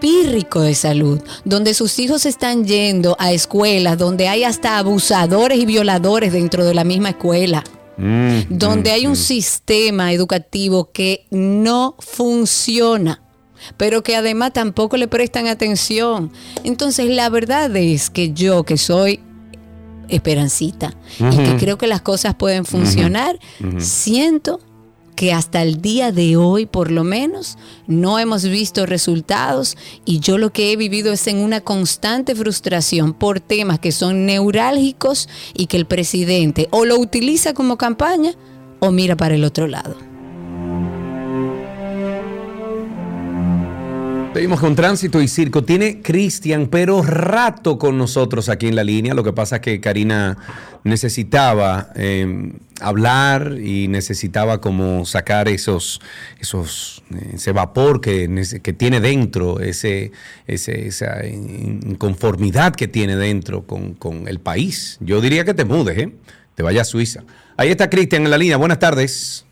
pírrico 0.00 0.62
de 0.62 0.74
salud, 0.74 1.20
donde 1.44 1.74
sus 1.74 1.98
hijos 1.98 2.24
están 2.26 2.64
yendo 2.64 3.16
a 3.18 3.32
escuelas 3.32 3.98
donde 3.98 4.28
hay 4.28 4.44
hasta 4.44 4.78
abusadores 4.78 5.58
y 5.58 5.66
violadores 5.66 6.32
dentro 6.32 6.64
de 6.64 6.74
la 6.74 6.84
misma 6.84 7.10
escuela 7.10 7.62
donde 8.48 8.92
hay 8.92 9.06
un 9.06 9.16
sistema 9.16 10.12
educativo 10.12 10.90
que 10.90 11.26
no 11.30 11.96
funciona, 11.98 13.20
pero 13.76 14.02
que 14.02 14.16
además 14.16 14.54
tampoco 14.54 14.96
le 14.96 15.06
prestan 15.06 15.48
atención. 15.48 16.32
Entonces, 16.64 17.10
la 17.10 17.28
verdad 17.28 17.74
es 17.76 18.08
que 18.08 18.32
yo, 18.32 18.64
que 18.64 18.78
soy 18.78 19.20
esperancita. 20.10 20.94
Y 21.18 21.36
que 21.36 21.56
creo 21.58 21.78
que 21.78 21.86
las 21.86 22.02
cosas 22.02 22.34
pueden 22.34 22.64
funcionar, 22.64 23.38
siento 23.78 24.60
que 25.20 25.34
hasta 25.34 25.60
el 25.60 25.82
día 25.82 26.12
de 26.12 26.38
hoy, 26.38 26.64
por 26.64 26.90
lo 26.90 27.04
menos, 27.04 27.58
no 27.86 28.18
hemos 28.18 28.44
visto 28.44 28.86
resultados. 28.86 29.76
Y 30.06 30.20
yo 30.20 30.38
lo 30.38 30.50
que 30.50 30.72
he 30.72 30.76
vivido 30.76 31.12
es 31.12 31.26
en 31.26 31.38
una 31.38 31.60
constante 31.60 32.34
frustración 32.34 33.12
por 33.12 33.38
temas 33.38 33.78
que 33.80 33.92
son 33.92 34.24
neurálgicos 34.24 35.28
y 35.52 35.66
que 35.66 35.76
el 35.76 35.84
presidente 35.84 36.68
o 36.70 36.86
lo 36.86 36.98
utiliza 36.98 37.52
como 37.52 37.76
campaña 37.76 38.32
o 38.78 38.92
mira 38.92 39.14
para 39.14 39.34
el 39.34 39.44
otro 39.44 39.66
lado. 39.66 40.09
Seguimos 44.32 44.60
con 44.60 44.76
tránsito 44.76 45.20
y 45.20 45.26
circo. 45.28 45.64
Tiene 45.64 46.02
Cristian, 46.02 46.68
pero 46.68 47.02
rato 47.02 47.78
con 47.78 47.98
nosotros 47.98 48.48
aquí 48.48 48.68
en 48.68 48.76
la 48.76 48.84
línea. 48.84 49.12
Lo 49.12 49.24
que 49.24 49.32
pasa 49.32 49.56
es 49.56 49.62
que 49.62 49.80
Karina 49.80 50.38
necesitaba 50.84 51.90
eh, 51.96 52.52
hablar 52.80 53.56
y 53.60 53.88
necesitaba 53.88 54.60
como 54.60 55.04
sacar 55.04 55.48
esos, 55.48 56.00
esos, 56.38 57.02
eh, 57.12 57.32
ese 57.34 57.50
vapor 57.52 58.00
que, 58.00 58.30
que 58.62 58.72
tiene 58.72 59.00
dentro, 59.00 59.58
ese, 59.60 60.12
ese- 60.46 60.86
esa 60.86 61.26
inconformidad 61.26 62.74
que 62.74 62.86
tiene 62.88 63.16
dentro 63.16 63.66
con, 63.66 63.94
con 63.94 64.28
el 64.28 64.38
país. 64.38 64.96
Yo 65.00 65.20
diría 65.20 65.44
que 65.44 65.54
te 65.54 65.64
mudes, 65.64 65.98
¿eh? 65.98 66.12
Te 66.54 66.62
vayas 66.62 66.86
a 66.88 66.90
Suiza. 66.90 67.24
Ahí 67.56 67.68
está 67.70 67.90
Cristian 67.90 68.24
en 68.24 68.30
la 68.30 68.38
línea. 68.38 68.56
Buenas 68.56 68.78
tardes. 68.78 69.44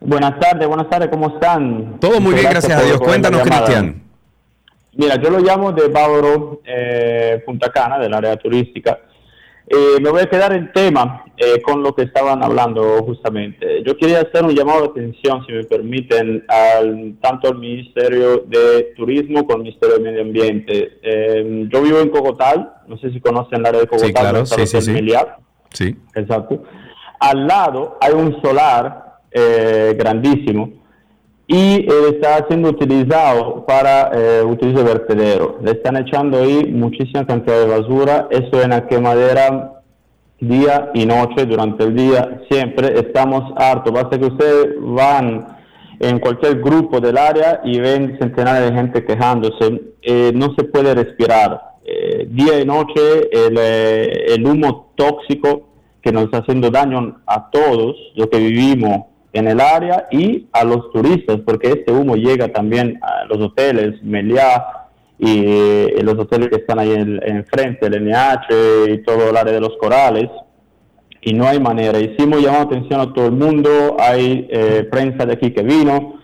Buenas 0.00 0.38
tardes, 0.38 0.68
buenas 0.68 0.88
tardes, 0.88 1.08
¿cómo 1.08 1.28
están? 1.28 1.98
Todo 2.00 2.20
muy 2.20 2.34
bien, 2.34 2.50
gracias 2.50 2.78
a 2.78 2.84
Dios. 2.84 3.00
Cuéntanos. 3.00 3.42
Cristian. 3.42 4.02
Mira, 4.92 5.16
yo 5.20 5.30
lo 5.30 5.40
llamo 5.40 5.72
de 5.72 5.88
Bávaro, 5.88 6.62
eh, 6.64 7.42
Punta 7.44 7.70
Cana, 7.70 7.98
del 7.98 8.14
área 8.14 8.36
turística. 8.36 8.98
Eh, 9.68 10.00
me 10.00 10.10
voy 10.10 10.22
a 10.22 10.26
quedar 10.26 10.52
en 10.52 10.72
tema 10.72 11.24
eh, 11.36 11.60
con 11.60 11.82
lo 11.82 11.92
que 11.94 12.02
estaban 12.02 12.42
hablando 12.42 13.02
justamente. 13.04 13.82
Yo 13.82 13.96
quería 13.96 14.20
hacer 14.20 14.44
un 14.44 14.54
llamado 14.54 14.82
de 14.82 14.88
atención, 14.88 15.44
si 15.44 15.52
me 15.52 15.64
permiten, 15.64 16.44
al, 16.46 17.16
tanto 17.20 17.48
al 17.48 17.58
Ministerio 17.58 18.44
de 18.46 18.94
Turismo 18.96 19.44
como 19.44 19.54
al 19.54 19.62
Ministerio 19.62 19.96
de 19.96 20.04
Medio 20.04 20.22
Ambiente. 20.22 20.98
Eh, 21.02 21.66
yo 21.68 21.82
vivo 21.82 21.98
en 21.98 22.10
Cogotá, 22.10 22.82
no 22.86 22.96
sé 22.98 23.10
si 23.10 23.20
conocen 23.20 23.58
el 23.58 23.66
área 23.66 23.80
de 23.80 23.86
Cogotá, 23.88 24.06
Sí, 24.06 24.12
claro, 24.12 24.46
sí, 24.46 24.66
sí. 24.66 24.80
Sí. 25.72 25.96
Exacto. 26.14 26.62
Al 27.18 27.46
lado 27.46 27.98
hay 28.00 28.12
un 28.12 28.40
solar 28.40 29.05
eh, 29.30 29.94
grandísimo 29.98 30.70
y 31.48 31.54
eh, 31.54 31.88
está 32.10 32.44
siendo 32.48 32.70
utilizado 32.70 33.64
para 33.66 34.10
eh, 34.12 34.42
utilizar 34.42 34.84
vertedero. 34.84 35.58
Le 35.62 35.72
están 35.72 35.96
echando 35.96 36.38
ahí 36.38 36.72
muchísima 36.72 37.24
cantidad 37.24 37.60
de 37.60 37.66
basura. 37.66 38.28
Eso 38.30 38.62
en 38.62 38.70
la 38.70 38.86
quemadera 38.88 39.82
día 40.40 40.90
y 40.92 41.06
noche, 41.06 41.46
durante 41.46 41.84
el 41.84 41.94
día, 41.94 42.42
siempre 42.50 42.98
estamos 42.98 43.52
hartos. 43.56 43.92
Basta 43.92 44.18
que 44.18 44.26
ustedes 44.26 44.74
van 44.80 45.56
en 46.00 46.18
cualquier 46.18 46.60
grupo 46.60 47.00
del 47.00 47.16
área 47.16 47.60
y 47.64 47.78
ven 47.78 48.18
centenares 48.18 48.68
de 48.68 48.76
gente 48.76 49.04
quejándose. 49.04 49.94
Eh, 50.02 50.32
no 50.34 50.52
se 50.58 50.64
puede 50.64 50.94
respirar. 50.94 51.76
Eh, 51.84 52.26
día 52.28 52.60
y 52.60 52.64
noche 52.64 53.30
el, 53.30 53.56
el 53.56 54.44
humo 54.44 54.92
tóxico 54.96 55.68
que 56.02 56.10
nos 56.10 56.24
está 56.24 56.38
haciendo 56.38 56.70
daño 56.70 57.20
a 57.24 57.48
todos 57.50 57.94
los 58.16 58.26
que 58.26 58.38
vivimos 58.38 59.15
en 59.36 59.48
el 59.48 59.60
área 59.60 60.08
y 60.10 60.46
a 60.52 60.64
los 60.64 60.90
turistas, 60.92 61.38
porque 61.44 61.68
este 61.68 61.92
humo 61.92 62.16
llega 62.16 62.48
también 62.48 62.98
a 63.02 63.24
los 63.26 63.38
hoteles, 63.38 64.02
Meliá 64.02 64.66
y 65.18 65.44
eh, 65.46 66.00
los 66.02 66.14
hoteles 66.18 66.48
que 66.48 66.56
están 66.56 66.78
ahí 66.78 66.92
en- 66.92 67.20
enfrente, 67.24 67.86
el 67.86 67.94
NH 68.06 68.90
y 68.92 68.98
todo 69.02 69.30
el 69.30 69.36
área 69.36 69.52
de 69.54 69.60
los 69.60 69.76
corales 69.78 70.28
y 71.22 71.32
no 71.32 71.46
hay 71.46 71.58
manera. 71.58 71.98
Hicimos 71.98 72.40
llamado 72.42 72.64
atención 72.64 73.00
a 73.00 73.12
todo 73.12 73.26
el 73.26 73.32
mundo, 73.32 73.96
hay 73.98 74.46
eh, 74.50 74.86
prensa 74.90 75.24
de 75.26 75.32
aquí 75.32 75.50
que 75.50 75.62
vino, 75.62 76.20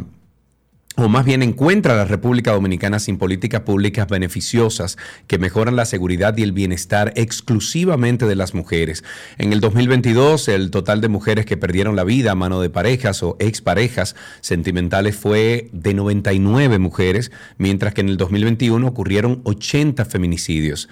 o 0.97 1.09
más 1.09 1.25
bien 1.25 1.43
encuentra 1.43 1.93
a 1.93 1.97
la 1.97 2.05
República 2.07 2.53
Dominicana 2.53 2.99
sin 2.99 3.19
políticas 3.19 3.61
públicas 3.61 4.09
beneficiosas 4.09 4.97
que 5.27 5.39
mejoran 5.39 5.77
la 5.77 5.85
seguridad 5.85 6.37
y 6.37 6.43
el 6.43 6.53
bienestar 6.53 7.13
exclusivamente 7.17 8.27
de 8.27 8.35
las 8.35 8.55
mujeres. 8.55 9.05
En 9.37 9.53
el 9.53 9.61
2022, 9.61 10.49
el 10.49 10.71
total 10.71 11.03
de 11.03 11.09
mujeres 11.09 11.45
que 11.45 11.59
perdieron 11.59 11.97
la 11.97 12.05
vida 12.05 12.33
a 12.33 12.35
mano 12.35 12.61
de 12.61 12.71
parejas 12.71 13.23
o 13.23 13.37
exparejas 13.39 14.17
sentimentales 14.41 15.17
fue 15.17 15.69
de 15.73 15.93
99 15.93 16.79
mujeres, 16.79 17.31
mientras 17.59 17.93
que 17.93 18.01
en 18.01 18.09
el 18.09 18.17
2021 18.17 18.87
ocurrieron 18.87 19.43
80 19.45 20.05
feminicidios. 20.07 20.89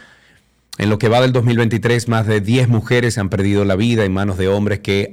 En 0.77 0.91
lo 0.91 0.99
que 0.99 1.09
va 1.09 1.21
del 1.21 1.33
2023, 1.33 2.09
más 2.09 2.27
de 2.27 2.41
10 2.41 2.69
mujeres 2.69 3.17
han 3.17 3.29
perdido 3.29 3.65
la 3.65 3.77
vida 3.77 4.05
en 4.05 4.13
manos 4.13 4.39
de 4.39 4.49
hombres 4.49 4.81
que 4.81 5.09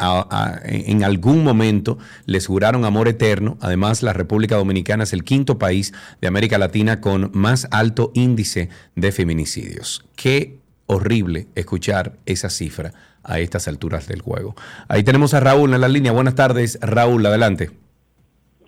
en 0.64 1.04
algún 1.04 1.44
momento 1.44 2.00
les 2.26 2.48
juraron 2.48 2.84
amor 2.84 3.08
eterno. 3.08 3.58
Además, 3.62 4.02
la 4.02 4.14
República 4.14 4.56
Dominicana 4.56 5.04
es 5.04 5.14
el 5.14 5.24
quinto 5.24 5.60
país 5.60 5.94
de 6.20 6.28
América 6.28 6.58
Latina 6.58 7.00
con 7.00 7.30
más 7.34 7.68
alto 7.70 8.12
índice 8.16 8.70
de 8.96 9.12
feminicidios. 9.12 10.04
Qué 10.16 10.58
horrible 10.88 11.48
escuchar 11.54 12.18
esa 12.26 12.50
cifra 12.50 12.94
a 13.24 13.40
estas 13.40 13.68
alturas 13.68 14.08
del 14.08 14.22
juego. 14.22 14.56
Ahí 14.88 15.04
tenemos 15.04 15.36
a 15.36 15.42
Raúl 15.42 15.76
en 15.76 15.82
la 15.82 15.88
línea. 15.88 16.12
Buenas 16.12 16.34
tardes, 16.34 16.80
Raúl, 16.82 17.24
adelante. 17.24 17.81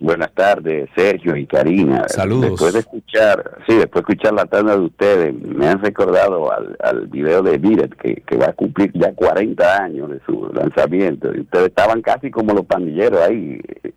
Buenas 0.04 0.34
tardes, 0.34 0.90
Sergio 0.94 1.34
y 1.34 1.46
Karina. 1.46 2.06
Saludos. 2.08 2.50
Después 2.50 2.74
de 2.74 2.80
escuchar, 2.80 3.56
sí, 3.66 3.74
después 3.74 4.04
de 4.04 4.12
escuchar 4.12 4.34
la 4.34 4.44
tanda 4.44 4.76
de 4.76 4.84
ustedes, 4.84 5.34
me 5.34 5.66
han 5.66 5.82
recordado 5.82 6.52
al, 6.52 6.76
al 6.80 7.06
video 7.06 7.40
de 7.40 7.56
Biret, 7.56 7.94
que, 7.94 8.16
que 8.16 8.36
va 8.36 8.48
a 8.48 8.52
cumplir 8.52 8.92
ya 8.92 9.14
40 9.14 9.82
años 9.82 10.10
de 10.10 10.20
su 10.26 10.52
lanzamiento. 10.52 11.34
Y 11.34 11.40
ustedes 11.40 11.68
estaban 11.68 12.02
casi 12.02 12.30
como 12.30 12.52
los 12.52 12.66
pandilleros 12.66 13.18
ahí, 13.22 13.58
eh, 13.82 13.92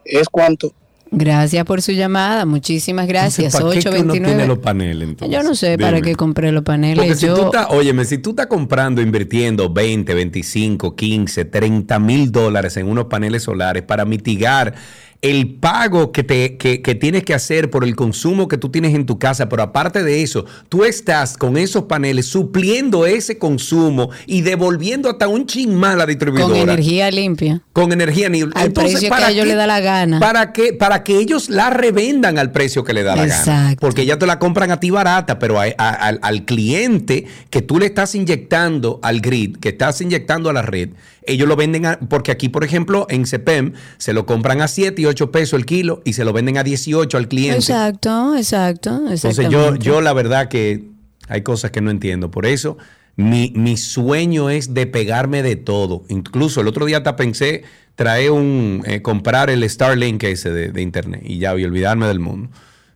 ¿Es 0.05 0.29
cuánto? 0.29 0.71
Gracias 1.11 1.65
por 1.65 1.81
su 1.81 1.91
llamada. 1.93 2.45
Muchísimas 2.45 3.07
gracias. 3.07 3.53
¿Para 3.53 3.69
qué 3.71 3.79
que 3.79 3.89
uno 3.89 4.11
tiene 4.13 4.27
829. 4.27 4.47
los 4.47 4.57
paneles 4.59 5.07
entonces? 5.09 5.35
Yo 5.37 5.43
no 5.43 5.55
sé 5.55 5.77
para 5.77 5.97
Dime. 5.97 6.01
qué 6.01 6.15
compré 6.15 6.51
los 6.51 6.63
paneles. 6.63 6.97
Porque 6.97 7.15
si 7.15 7.27
Yo- 7.27 7.35
tú 7.35 7.45
estás, 7.45 7.67
óyeme, 7.69 8.05
si 8.05 8.17
tú 8.17 8.31
estás 8.31 8.47
comprando, 8.47 9.01
invirtiendo 9.01 9.71
20, 9.71 10.13
25, 10.13 10.95
15, 10.95 11.45
30 11.45 11.99
mil 11.99 12.31
dólares 12.31 12.75
en 12.77 12.87
unos 12.87 13.05
paneles 13.05 13.43
solares 13.43 13.83
para 13.83 14.05
mitigar 14.05 14.73
el 15.21 15.55
pago 15.55 16.11
que, 16.11 16.23
te, 16.23 16.57
que, 16.57 16.81
que 16.83 16.93
tienes 16.93 17.23
que 17.23 17.33
hacer 17.33 17.71
por 17.71 17.83
el 17.83 17.95
consumo 17.95 18.47
que 18.47 18.57
tú 18.57 18.69
tienes 18.69 18.93
en 18.93 19.05
tu 19.07 19.17
casa, 19.17 19.49
pero 19.49 19.63
aparte 19.63 20.03
de 20.03 20.21
eso, 20.21 20.45
tú 20.69 20.83
estás 20.85 21.37
con 21.37 21.57
esos 21.57 21.83
paneles 21.85 22.27
supliendo 22.27 23.05
ese 23.07 23.37
consumo 23.39 24.09
y 24.27 24.41
devolviendo 24.41 25.09
hasta 25.09 25.27
un 25.27 25.47
chin 25.47 25.73
más 25.75 25.95
a 25.95 25.97
la 25.97 26.05
distribuidora. 26.05 26.53
con 26.53 26.69
energía 26.69 27.09
limpia. 27.09 27.61
Con 27.73 27.91
energía 27.91 28.29
ni- 28.29 28.41
Al 28.53 28.71
precio 28.71 28.99
que 28.99 29.07
a 29.13 29.29
ellos 29.31 29.43
qué- 29.43 29.49
le 29.49 29.55
da 29.55 29.65
la 29.65 29.79
gana. 29.79 30.19
¿Para 30.19 30.53
qué? 30.53 30.73
Para 30.73 31.03
que 31.03 31.17
ellos 31.17 31.49
la 31.49 31.71
revendan 31.71 32.37
al 32.37 32.51
precio 32.51 32.83
que 32.83 32.93
le 32.93 33.01
da 33.03 33.15
la 33.15 33.23
gana. 33.25 33.35
Exacto. 33.39 33.77
Porque 33.81 34.05
ya 34.05 34.19
te 34.19 34.27
la 34.27 34.37
compran 34.37 34.69
a 34.71 34.79
ti 34.79 34.91
barata, 34.91 35.39
pero 35.39 35.59
a- 35.59 35.65
a- 35.77 35.89
al, 35.93 36.19
al 36.21 36.45
cliente 36.45 37.25
que 37.49 37.61
tú 37.63 37.79
le 37.79 37.87
estás 37.87 38.13
inyectando 38.15 38.99
al 39.01 39.19
grid, 39.21 39.57
que 39.57 39.69
estás 39.69 39.99
inyectando 40.01 40.49
a 40.49 40.53
la 40.53 40.61
red, 40.61 40.89
ellos 41.23 41.47
lo 41.47 41.55
venden, 41.55 41.85
a- 41.85 41.99
porque 42.07 42.31
aquí, 42.31 42.47
por 42.49 42.63
ejemplo, 42.63 43.05
en 43.09 43.25
CEPEM, 43.25 43.73
se 43.97 44.13
lo 44.13 44.25
compran 44.25 44.61
a 44.61 44.67
7 44.67 45.01
y 45.01 45.05
8 45.07 45.31
pesos 45.31 45.59
el 45.59 45.65
kilo 45.65 46.01
y 46.05 46.13
se 46.13 46.23
lo 46.25 46.33
venden 46.33 46.57
a 46.57 46.63
18 46.63 47.17
al 47.17 47.27
cliente. 47.27 47.57
Exacto, 47.59 48.35
exacto. 48.35 49.01
Entonces 49.09 49.49
yo, 49.49 49.75
yo 49.75 50.01
la 50.01 50.13
verdad 50.13 50.47
que 50.49 50.89
hay 51.27 51.41
cosas 51.41 51.71
que 51.71 51.81
no 51.81 51.91
entiendo. 51.91 52.31
Por 52.31 52.45
eso 52.45 52.77
mi, 53.15 53.51
mi 53.55 53.77
sueño 53.77 54.49
es 54.49 54.73
de 54.73 54.85
pegarme 54.87 55.41
de 55.43 55.55
todo. 55.55 56.03
Incluso 56.09 56.61
el 56.61 56.67
otro 56.67 56.85
día 56.85 56.97
hasta 56.97 57.15
pensé 57.15 57.63
traer 57.95 58.31
un, 58.31 58.83
eh, 58.85 59.01
comprar 59.01 59.49
el 59.49 59.67
Starlink 59.67 60.23
ese 60.23 60.51
de, 60.51 60.71
de 60.71 60.81
internet 60.81 61.21
y 61.25 61.39
ya 61.39 61.57
y 61.57 61.63
olvidarme 61.65 62.05
del 62.07 62.19
mundo. 62.19 62.49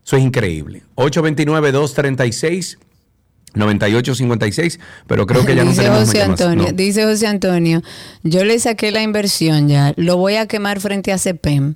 Eso 0.06 0.18
es 0.18 0.24
increíble. 0.24 0.84
829-236. 0.96 2.78
9856, 3.54 4.80
pero 5.08 5.26
creo 5.26 5.46
que 5.46 5.56
ya 5.56 5.64
no 5.66 5.72
dice 5.72 5.82
tenemos 5.82 6.06
José 6.08 6.20
más. 6.20 6.30
Antonio, 6.42 6.68
No. 6.68 6.72
dice 6.72 7.04
José 7.04 7.28
Antonio, 7.28 7.82
yo 8.24 8.46
le 8.46 8.58
saqué 8.60 8.92
la 8.92 9.02
inversión 9.02 9.68
ya, 9.68 9.94
lo 9.98 10.16
voy 10.16 10.36
a 10.36 10.48
quemar 10.48 10.80
frente 10.80 11.12
a 11.12 11.18
CEPEM. 11.18 11.76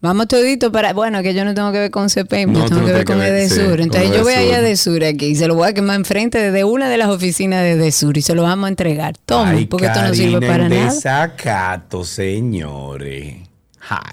Vamos 0.00 0.26
todito 0.26 0.72
para, 0.72 0.92
bueno, 0.94 1.22
que 1.22 1.32
yo 1.32 1.44
no 1.44 1.54
tengo 1.54 1.70
que 1.70 1.78
ver 1.78 1.90
con 1.92 2.10
CEPEM, 2.10 2.52
No, 2.52 2.64
tengo 2.64 2.84
que 2.84 2.92
ver 2.92 3.04
con 3.04 3.18
sí, 3.20 3.24
Edesur. 3.26 3.70
con 3.70 3.80
Entonces 3.82 4.10
yo 4.12 4.24
voy 4.24 4.32
allá 4.32 4.56
a 4.56 4.58
Edesur 4.58 5.04
aquí 5.04 5.26
y 5.26 5.36
se 5.36 5.46
lo 5.46 5.54
voy 5.54 5.68
a 5.68 5.74
quemar 5.74 5.94
enfrente 5.94 6.50
de 6.50 6.64
una 6.64 6.88
de 6.88 6.96
las 6.96 7.08
oficinas 7.08 7.62
de 7.62 7.72
Edesur 7.72 8.18
y 8.18 8.22
se 8.22 8.34
lo 8.34 8.42
vamos 8.42 8.66
a 8.66 8.68
entregar. 8.70 9.16
Toma, 9.24 9.50
Ay, 9.50 9.66
porque 9.66 9.86
esto 9.86 10.02
no 10.02 10.12
sirve 10.12 10.44
para 10.44 10.64
en 10.66 10.70
nada. 10.70 10.92
desacato, 10.92 12.04
señores. 12.04 13.36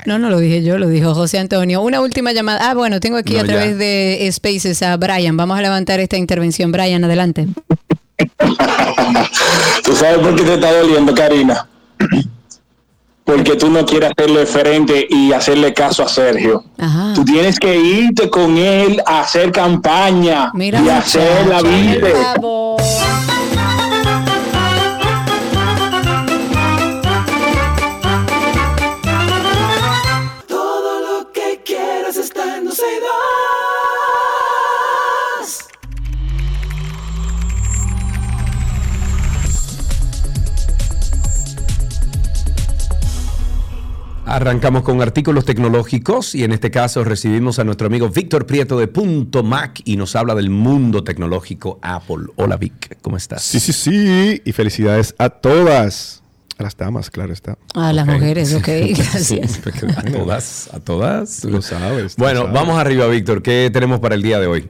No, 0.05 0.19
no 0.19 0.29
lo 0.29 0.39
dije 0.39 0.61
yo, 0.63 0.77
lo 0.77 0.89
dijo 0.89 1.15
José 1.15 1.39
Antonio. 1.39 1.81
Una 1.81 2.01
última 2.01 2.33
llamada. 2.33 2.69
Ah, 2.69 2.73
bueno, 2.75 2.99
tengo 2.99 3.17
aquí 3.17 3.33
No, 3.33 3.39
a 3.39 3.43
ya. 3.43 3.47
través 3.53 3.77
de 3.77 4.29
Spaces 4.31 4.83
a 4.83 4.95
Brian. 4.97 5.37
Vamos 5.37 5.57
a 5.57 5.61
levantar 5.61 5.99
esta 5.99 6.17
intervención. 6.17 6.71
Brian, 6.71 7.03
adelante. 7.03 7.47
¿Tú 9.83 9.95
sabes 9.95 10.17
por 10.19 10.35
qué 10.35 10.43
te 10.43 10.53
está 10.55 10.71
doliendo, 10.71 11.13
Karina? 11.15 11.67
Porque 13.29 13.55
tú 13.55 13.69
no 13.69 13.85
quieres 13.85 14.09
hacerle 14.17 14.47
frente 14.47 15.07
y 15.07 15.31
hacerle 15.33 15.71
caso 15.71 16.01
a 16.03 16.09
Sergio. 16.09 16.63
Ajá. 16.79 17.13
Tú 17.13 17.23
tienes 17.23 17.59
que 17.59 17.75
irte 17.77 18.27
con 18.27 18.57
él 18.57 18.99
a 19.05 19.21
hacer 19.21 19.51
campaña 19.51 20.49
Mira, 20.55 20.81
y 20.81 20.89
hacer 20.89 21.45
la 21.45 21.61
vida. 21.61 22.33
Arrancamos 44.31 44.83
con 44.83 45.01
artículos 45.01 45.43
tecnológicos 45.43 46.35
y 46.35 46.43
en 46.43 46.51
este 46.51 46.69
caso 46.69 47.03
recibimos 47.03 47.57
a 47.57 47.63
nuestro 47.63 47.87
amigo 47.87 48.09
Víctor 48.09 48.45
Prieto 48.45 48.77
de 48.77 48.87
Punto 48.87 49.41
Mac 49.41 49.81
y 49.85 49.97
nos 49.97 50.15
habla 50.15 50.35
del 50.35 50.51
mundo 50.51 51.03
tecnológico 51.03 51.79
Apple. 51.81 52.27
Hola 52.35 52.55
Vic, 52.55 52.99
¿cómo 53.01 53.17
estás? 53.17 53.41
Sí, 53.41 53.59
sí, 53.59 53.73
sí. 53.73 54.39
Y 54.45 54.51
felicidades 54.51 55.15
a 55.17 55.31
todas. 55.31 56.21
A 56.59 56.63
las 56.63 56.77
damas, 56.77 57.09
claro 57.09 57.33
está. 57.33 57.57
A 57.73 57.91
las 57.91 58.05
mujeres, 58.05 58.53
ok, 58.53 58.67
gracias. 58.95 59.61
a 59.97 60.03
todas, 60.03 60.69
a 60.73 60.79
todas. 60.79 61.39
Tú 61.41 61.49
lo 61.49 61.63
sabes. 61.63 62.15
tú 62.15 62.21
Bueno, 62.21 62.41
sabes. 62.41 62.53
vamos 62.53 62.79
arriba, 62.79 63.07
Víctor. 63.07 63.41
¿Qué 63.41 63.71
tenemos 63.73 63.99
para 63.99 64.13
el 64.13 64.21
día 64.21 64.39
de 64.39 64.45
hoy? 64.45 64.69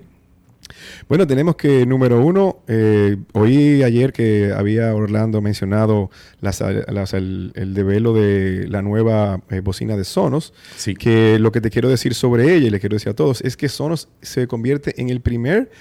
Bueno, 1.10 1.26
tenemos 1.26 1.56
que, 1.56 1.88
número 1.88 2.24
uno, 2.24 2.60
eh, 2.68 3.18
oí 3.34 3.82
ayer 3.82 4.14
que 4.14 4.54
había 4.56 4.94
Orlando 4.94 5.42
mencionado 5.42 6.12
las- 6.40 6.62
las- 6.88 7.14
el, 7.16 7.52
el 7.56 7.74
develo 7.74 8.14
de 8.14 8.68
la 8.70 8.84
nueva 8.84 9.42
eh, 9.50 9.60
bocina 9.62 9.98
de 9.98 10.04
Sonos. 10.04 10.54
Que 10.94 11.40
lo 11.40 11.52
que 11.52 11.62
te 11.62 11.72
quiero 11.72 11.90
decir 11.90 12.14
sobre 12.14 12.54
ella, 12.56 12.68
y 12.68 12.70
le 12.70 12.80
quiero 12.80 12.96
decir 12.96 13.10
a 13.10 13.16
todos, 13.16 13.42
es 13.42 13.58
que 13.58 13.70
Sonos 13.70 14.08
se 14.22 14.46
convierte 14.46 15.02
en 15.02 15.10
el 15.10 15.20
primer 15.22 15.72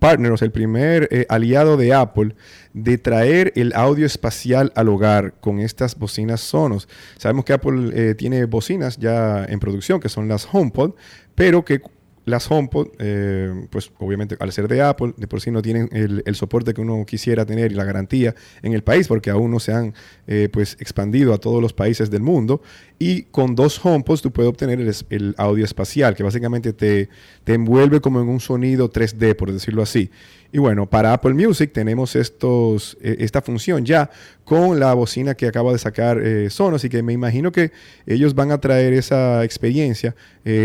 partner, 0.00 0.32
o 0.32 0.36
sea, 0.36 0.46
el 0.46 0.52
primer 0.52 1.08
eh, 1.12 1.24
aliado 1.28 1.76
de 1.76 1.94
Apple 1.94 2.34
de 2.72 2.98
traer 2.98 3.52
el 3.54 3.72
audio 3.74 4.04
espacial 4.04 4.72
al 4.74 4.88
hogar 4.88 5.34
con 5.40 5.60
estas 5.60 5.96
bocinas 5.96 6.40
Sonos. 6.40 6.88
Sabemos 7.16 7.44
que 7.44 7.52
Apple 7.52 7.90
eh, 7.94 8.14
tiene 8.16 8.44
bocinas 8.46 8.98
ya 8.98 9.44
en 9.44 9.60
producción, 9.60 10.00
que 10.00 10.08
son 10.08 10.26
las 10.26 10.48
HomePod, 10.52 10.94
pero 11.36 11.64
que 11.64 11.80
las 12.24 12.50
HomePod, 12.50 12.88
eh, 12.98 13.66
pues 13.70 13.90
obviamente 13.98 14.36
al 14.40 14.50
ser 14.52 14.66
de 14.68 14.80
Apple, 14.80 15.12
de 15.16 15.26
por 15.26 15.40
sí 15.40 15.50
no 15.50 15.60
tienen 15.60 15.88
el, 15.92 16.34
soporte 16.34 16.72
que 16.72 16.80
uno 16.80 17.04
quisiera 17.06 17.44
tener 17.44 17.70
y 17.70 17.74
la 17.74 17.84
garantía 17.84 18.34
en 18.62 18.72
el 18.72 18.82
país, 18.82 19.08
porque 19.08 19.30
aún 19.30 19.50
no 19.50 19.60
se 19.60 19.72
han 19.72 19.94
eh, 20.26 20.48
pues 20.52 20.76
expandido 20.80 21.34
a 21.34 21.38
todos 21.38 21.60
los 21.60 21.72
países 21.72 22.10
del 22.10 22.22
mundo. 22.22 22.62
Y 22.98 23.24
con 23.24 23.54
dos 23.54 23.84
HomePods 23.84 24.22
tú 24.22 24.32
puedes 24.32 24.48
obtener 24.48 24.80
el, 25.10 25.34
audio 25.36 25.64
espacial, 25.64 26.14
que 26.14 26.22
básicamente 26.22 26.72
te, 26.72 27.08
te 27.44 27.54
envuelve 27.54 28.00
como 28.00 28.20
en 28.20 28.28
un 28.28 28.40
sonido 28.40 28.90
3D, 28.90 29.36
por 29.36 29.52
decirlo 29.52 29.82
así. 29.82 30.10
Y 30.52 30.58
bueno, 30.58 30.88
para 30.88 31.12
Apple 31.12 31.34
Music 31.34 31.72
tenemos 31.72 32.14
estos, 32.14 32.96
eh, 33.02 33.16
esta 33.18 33.42
función 33.42 33.84
ya 33.84 34.08
con 34.44 34.78
la 34.78 34.94
bocina 34.94 35.34
que 35.34 35.48
acaba 35.48 35.72
de 35.72 35.78
sacar 35.78 36.22
Sonos 36.48 36.84
y 36.84 36.88
que 36.88 37.02
me 37.02 37.12
imagino 37.12 37.50
que 37.50 37.72
ellos 38.06 38.34
van 38.34 38.52
a 38.52 38.58
traer 38.58 38.92
esa 38.92 39.42
experiencia 39.42 40.14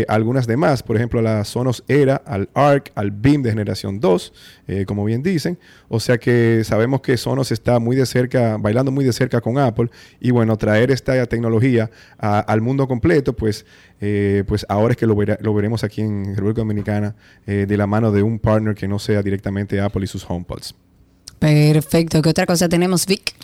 algunas 0.06 0.46
demás, 0.46 0.82
por 0.82 0.96
ejemplo 0.96 1.20
a 1.20 1.22
la 1.22 1.44
Sonos 1.50 1.84
Era, 1.88 2.16
al 2.16 2.48
ARC, 2.54 2.92
al 2.94 3.10
Beam 3.10 3.42
de 3.42 3.50
generación 3.50 4.00
2, 4.00 4.32
eh, 4.68 4.84
como 4.86 5.04
bien 5.04 5.22
dicen. 5.22 5.58
O 5.88 6.00
sea 6.00 6.18
que 6.18 6.62
sabemos 6.64 7.00
que 7.00 7.16
Sonos 7.16 7.52
está 7.52 7.78
muy 7.78 7.96
de 7.96 8.06
cerca, 8.06 8.56
bailando 8.58 8.90
muy 8.90 9.04
de 9.04 9.12
cerca 9.12 9.40
con 9.40 9.58
Apple 9.58 9.90
y 10.20 10.30
bueno, 10.30 10.56
traer 10.56 10.90
esta 10.90 11.26
tecnología 11.26 11.90
al 12.18 12.60
mundo 12.60 12.86
completo, 12.88 13.34
pues, 13.34 13.66
eh, 14.00 14.44
pues 14.46 14.64
ahora 14.68 14.92
es 14.92 14.96
que 14.96 15.06
lo, 15.06 15.16
lo 15.40 15.54
veremos 15.54 15.84
aquí 15.84 16.00
en 16.00 16.34
República 16.34 16.60
Dominicana 16.60 17.14
eh, 17.46 17.66
de 17.68 17.76
la 17.76 17.86
mano 17.86 18.12
de 18.12 18.22
un 18.22 18.38
partner 18.38 18.74
que 18.74 18.88
no 18.88 18.98
sea 18.98 19.22
directamente 19.22 19.80
Apple 19.80 20.04
y 20.04 20.06
sus 20.06 20.24
HomePods. 20.28 20.74
Perfecto. 21.38 22.22
¿Qué 22.22 22.28
otra 22.28 22.46
cosa 22.46 22.68
tenemos, 22.68 23.06
Vic? 23.06 23.34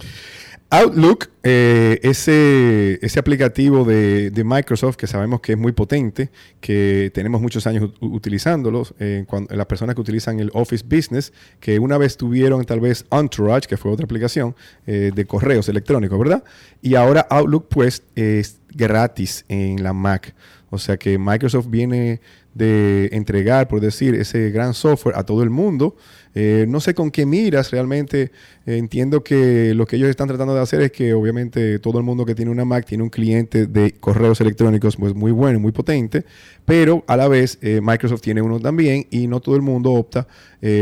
Outlook, 0.69 1.29
eh, 1.45 2.01
ese, 2.03 2.99
ese 3.01 3.21
aplicativo 3.21 3.85
de, 3.85 4.31
de 4.31 4.45
Microsoft 4.45 4.97
que 4.97 5.07
sabemos 5.07 5.41
que 5.41 5.53
es 5.53 5.59
muy 5.59 5.71
potente, 5.71 6.31
que 6.61 7.13
tenemos 7.15 7.41
muchos 7.41 7.69
años 7.69 7.93
utilizándolos, 8.01 8.93
eh, 8.99 9.25
cuando, 9.29 9.55
las 9.55 9.67
personas 9.67 9.95
que 9.95 10.01
utilizan 10.01 10.41
el 10.41 10.51
Office 10.55 10.85
Business, 10.85 11.33
que 11.61 11.79
una 11.79 11.99
vez 11.99 12.17
tuvieron 12.17 12.65
tal 12.65 12.81
vez 12.81 13.07
Entourage, 13.13 13.69
que 13.69 13.77
fue 13.77 13.93
otra 13.93 14.05
aplicación 14.05 14.57
eh, 14.89 15.13
de 15.15 15.25
correos 15.25 15.69
electrónicos, 15.69 16.19
¿verdad? 16.19 16.43
Y 16.83 16.97
ahora 16.97 17.27
Outlook 17.31 17.69
pues 17.69 18.03
es 18.17 18.59
gratis 18.75 19.45
en 19.49 19.85
la 19.85 19.93
Mac. 19.93 20.35
O 20.71 20.79
sea 20.79 20.97
que 20.97 21.17
Microsoft 21.17 21.69
viene 21.71 22.21
de 22.57 23.11
entregar, 23.13 23.69
por 23.69 23.81
decir, 23.81 24.15
ese 24.15 24.51
gran 24.51 24.73
software 24.73 25.17
a 25.17 25.25
todo 25.25 25.43
el 25.43 25.51
mundo. 25.51 25.95
Eh, 26.35 26.67
no 26.69 26.81
sé 26.81 26.95
con 26.95 27.11
qué 27.11 27.27
miras 27.27 27.71
realmente. 27.71 28.31
eh, 28.67 28.77
entiendo 28.77 29.23
que 29.23 29.75
lo 29.75 29.87
que 29.87 29.97
ellos 29.97 30.09
están 30.09 30.29
tratando 30.29 30.55
de 30.55 30.61
hacer 30.61 30.81
es 30.81 30.91
que 30.93 31.15
obviamente 31.15 31.79
todo 31.79 31.99
el 31.99 32.05
mundo 32.05 32.25
que 32.25 32.35
tiene 32.35 32.51
una 32.51 32.65
Mac 32.65 32.85
tiene 32.85 33.05
un 33.05 33.11
cliente 33.11 33.67
de 33.67 33.93
correos 33.93 34.41
electrónicos 34.41 34.97
pues 34.97 35.15
muy 35.15 35.33
bueno, 35.33 35.61
muy 35.61 35.73
potente, 35.73 36.25
pero 36.65 37.05
a 37.07 37.17
la 37.17 37.29
vez 37.29 37.59
eh, 37.63 37.81
Microsoft 37.83 38.23
tiene 38.23 38.43
uno 38.43 38.59
también 38.59 39.07
y 39.11 39.27
no 39.27 39.41
todo 39.41 39.57
el 39.57 39.63
mundo 39.63 39.93
opta 39.93 40.27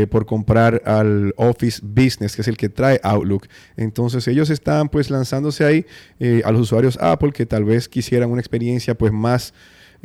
por 0.09 0.25
comprar 0.25 0.81
al 0.85 1.31
Office 1.37 1.79
Business, 1.83 2.35
que 2.35 2.41
es 2.41 2.47
el 2.47 2.57
que 2.57 2.69
trae 2.69 2.99
Outlook. 3.03 3.45
Entonces 3.77 4.27
ellos 4.27 4.49
están 4.49 4.89
pues 4.89 5.11
lanzándose 5.11 5.63
ahí 5.63 5.85
a 6.43 6.51
los 6.51 6.61
usuarios 6.61 6.97
Apple 6.99 7.31
que 7.31 7.45
tal 7.45 7.65
vez 7.65 7.87
quisieran 7.87 8.31
una 8.31 8.41
experiencia 8.41 8.95
pues 8.95 9.11
más, 9.11 9.53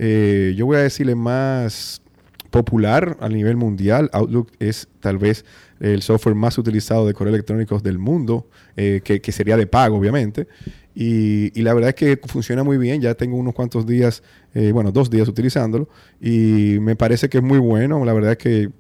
eh, 0.03 0.55
yo 0.57 0.65
voy 0.65 0.79
a 0.79 0.81
decirle 0.81 1.15
más 1.15 2.01
popular 2.49 3.19
a 3.21 3.29
nivel 3.29 3.59
mundial. 3.59 4.09
Outlook 4.15 4.51
es 4.59 4.89
tal 5.01 5.19
vez 5.19 5.45
el 5.79 6.01
software 6.01 6.35
más 6.35 6.57
utilizado 6.57 7.07
de 7.07 7.13
correos 7.13 7.35
electrónicos 7.35 7.83
del 7.83 7.99
mundo, 7.99 8.49
eh, 8.79 9.03
que, 9.05 9.31
sería 9.31 9.59
de 9.59 9.67
pago, 9.67 9.99
obviamente. 9.99 10.49
Y, 10.95 11.51
la 11.61 11.75
verdad 11.75 11.91
es 11.91 11.97
que 11.97 12.19
funciona 12.27 12.65
muy 12.65 12.79
bien. 12.79 13.03
Ya 13.03 13.15
tengo 13.15 13.37
unos 13.37 13.53
cuantos 13.53 13.87
días, 13.87 14.23
eh, 14.55 14.73
bueno, 14.73 14.91
dos 14.91 15.11
días 15.11 15.29
utilizándolo. 15.29 15.87
Y 16.19 16.79
me 16.81 16.97
parece 16.97 17.29
que 17.29 17.37
es 17.37 17.45
muy 17.45 17.59
bueno. 17.59 18.03
La 18.07 18.15
verdad 18.15 18.33
es 18.33 18.39
que 18.39 18.71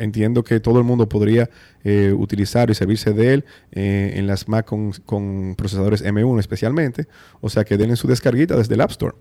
entiendo 0.00 0.42
que 0.42 0.60
todo 0.60 0.78
el 0.78 0.84
mundo 0.84 1.08
podría 1.08 1.50
eh, 1.84 2.14
utilizar 2.16 2.70
y 2.70 2.74
servirse 2.74 3.12
de 3.12 3.34
él 3.34 3.44
eh, 3.72 4.12
en 4.16 4.26
las 4.26 4.48
Mac 4.48 4.66
con, 4.66 4.92
con 5.04 5.54
procesadores 5.56 6.04
M1 6.04 6.38
especialmente. 6.40 7.06
O 7.40 7.48
sea 7.48 7.64
que 7.64 7.76
denle 7.76 7.96
su 7.96 8.08
descarguita 8.08 8.56
desde 8.56 8.74
el 8.74 8.80
App 8.80 8.90
Store. 8.90 9.14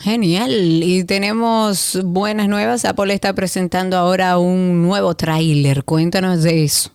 Genial. 0.00 0.50
Y 0.50 1.04
tenemos 1.04 2.00
buenas 2.04 2.48
nuevas. 2.48 2.84
Apple 2.86 3.12
está 3.12 3.34
presentando 3.34 3.98
ahora 3.98 4.38
un 4.38 4.82
nuevo 4.82 5.14
tráiler. 5.14 5.84
Cuéntanos 5.84 6.42
de 6.42 6.64
eso. 6.64 6.90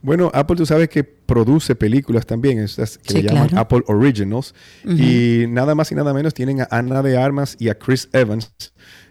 Bueno, 0.00 0.30
Apple 0.34 0.56
tú 0.56 0.66
sabes 0.66 0.88
que 0.88 1.04
produce 1.04 1.76
películas 1.76 2.26
también, 2.26 2.58
estas 2.58 2.98
que 2.98 3.12
Sí, 3.12 3.22
le 3.22 3.28
llaman 3.28 3.48
claro. 3.48 3.62
Apple 3.62 3.82
Originals. 3.86 4.54
Y 4.84 5.44
nada 5.48 5.74
más 5.74 5.92
y 5.92 5.94
nada 5.94 6.12
menos 6.12 6.34
tienen 6.34 6.62
a 6.62 6.68
Ana 6.70 7.02
de 7.02 7.16
Armas 7.16 7.56
y 7.60 7.68
a 7.68 7.78
Chris 7.78 8.08
Evans 8.12 8.52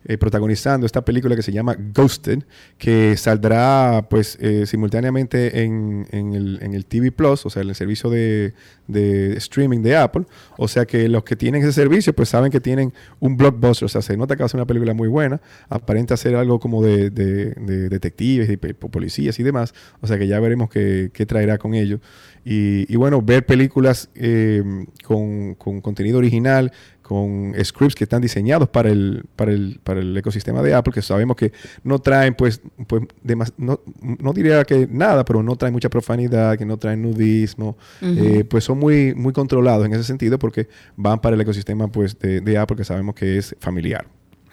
eh, 0.05 0.17
protagonizando 0.17 0.85
esta 0.85 1.03
película 1.05 1.35
que 1.35 1.41
se 1.41 1.51
llama 1.51 1.75
Ghosted, 1.93 2.43
que 2.77 3.15
saldrá 3.17 4.07
pues 4.09 4.37
eh, 4.41 4.65
simultáneamente 4.65 5.63
en, 5.63 6.07
en 6.11 6.33
el, 6.33 6.59
en 6.61 6.73
el 6.73 6.85
TV 6.85 7.11
Plus, 7.11 7.45
o 7.45 7.49
sea, 7.49 7.61
en 7.61 7.69
el 7.69 7.75
servicio 7.75 8.09
de, 8.09 8.53
de 8.87 9.33
streaming 9.37 9.81
de 9.81 9.95
Apple. 9.97 10.25
O 10.57 10.67
sea 10.67 10.85
que 10.85 11.07
los 11.07 11.23
que 11.23 11.35
tienen 11.35 11.61
ese 11.61 11.73
servicio 11.73 12.13
pues 12.13 12.29
saben 12.29 12.51
que 12.51 12.59
tienen 12.59 12.93
un 13.19 13.37
blockbuster, 13.37 13.85
o 13.85 13.89
sea, 13.89 14.01
se 14.01 14.17
nota 14.17 14.35
que 14.35 14.43
va 14.43 14.45
a 14.45 14.49
ser 14.49 14.59
una 14.59 14.65
película 14.67 14.93
muy 14.93 15.07
buena, 15.07 15.41
aparenta 15.69 16.17
ser 16.17 16.35
algo 16.35 16.59
como 16.59 16.83
de, 16.83 17.09
de- 17.09 17.53
de 17.55 17.89
detectives 17.89 18.49
policías 18.91 19.39
y 19.39 19.43
demás, 19.43 19.73
o 20.01 20.07
sea 20.07 20.17
que 20.17 20.27
ya 20.27 20.39
veremos 20.39 20.69
qué, 20.69 21.09
qué 21.13 21.25
traerá 21.25 21.57
con 21.57 21.73
ello. 21.73 21.99
Y, 22.43 22.91
y 22.91 22.95
bueno, 22.97 23.21
ver 23.21 23.45
películas 23.45 24.09
eh, 24.15 24.63
con, 25.03 25.53
con 25.55 25.79
contenido 25.81 26.17
original, 26.17 26.71
con 27.11 27.53
scripts 27.61 27.93
que 27.93 28.05
están 28.05 28.21
diseñados 28.21 28.69
para 28.69 28.89
el, 28.89 29.25
para 29.35 29.51
el, 29.51 29.81
para 29.83 29.99
el 29.99 30.15
ecosistema 30.15 30.61
de 30.61 30.73
Apple, 30.73 30.93
que 30.93 31.01
sabemos 31.01 31.35
que 31.35 31.51
no 31.83 31.99
traen, 31.99 32.35
pues, 32.35 32.61
pues 32.87 33.03
demas- 33.21 33.51
no, 33.57 33.81
no 33.99 34.31
diría 34.31 34.63
que 34.63 34.87
nada, 34.89 35.25
pero 35.25 35.43
no 35.43 35.57
traen 35.57 35.73
mucha 35.73 35.89
profanidad, 35.89 36.57
que 36.57 36.65
no 36.65 36.77
traen 36.77 37.01
nudismo, 37.01 37.75
eh, 38.01 38.45
pues 38.49 38.63
son 38.63 38.79
muy, 38.79 39.13
muy 39.13 39.33
controlados 39.33 39.85
en 39.85 39.91
ese 39.93 40.05
sentido 40.05 40.39
porque 40.39 40.69
van 40.95 41.19
para 41.19 41.35
el 41.35 41.41
ecosistema 41.41 41.89
pues, 41.89 42.17
de, 42.17 42.39
de 42.39 42.57
Apple, 42.57 42.77
que 42.77 42.85
sabemos 42.85 43.13
que 43.13 43.37
es 43.37 43.57
familiar. 43.59 44.07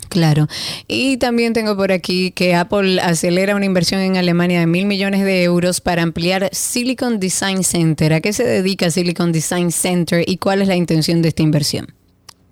Claro. 0.09 0.49
Y 0.89 1.19
también 1.19 1.53
tengo 1.53 1.77
por 1.77 1.93
aquí 1.93 2.33
que 2.33 2.57
Apple 2.57 2.99
acelera 3.01 3.55
una 3.55 3.67
inversión 3.67 4.01
en 4.01 4.17
Alemania 4.17 4.59
de 4.59 4.67
mil 4.67 4.87
millones 4.87 5.23
de 5.23 5.45
euros 5.45 5.81
para 5.81 6.03
ampliar 6.03 6.49
Silicon 6.51 7.21
Design 7.21 7.63
Center. 7.63 8.15
¿A 8.15 8.21
qué 8.21 8.33
se 8.33 8.43
dedica 8.43 8.91
Silicon 8.91 9.31
Design 9.31 9.71
Center 9.71 10.25
y 10.27 10.39
cuál 10.39 10.63
es 10.63 10.67
la 10.67 10.75
intención 10.75 11.23
de 11.23 11.29
esta 11.29 11.43
inversión? 11.45 11.87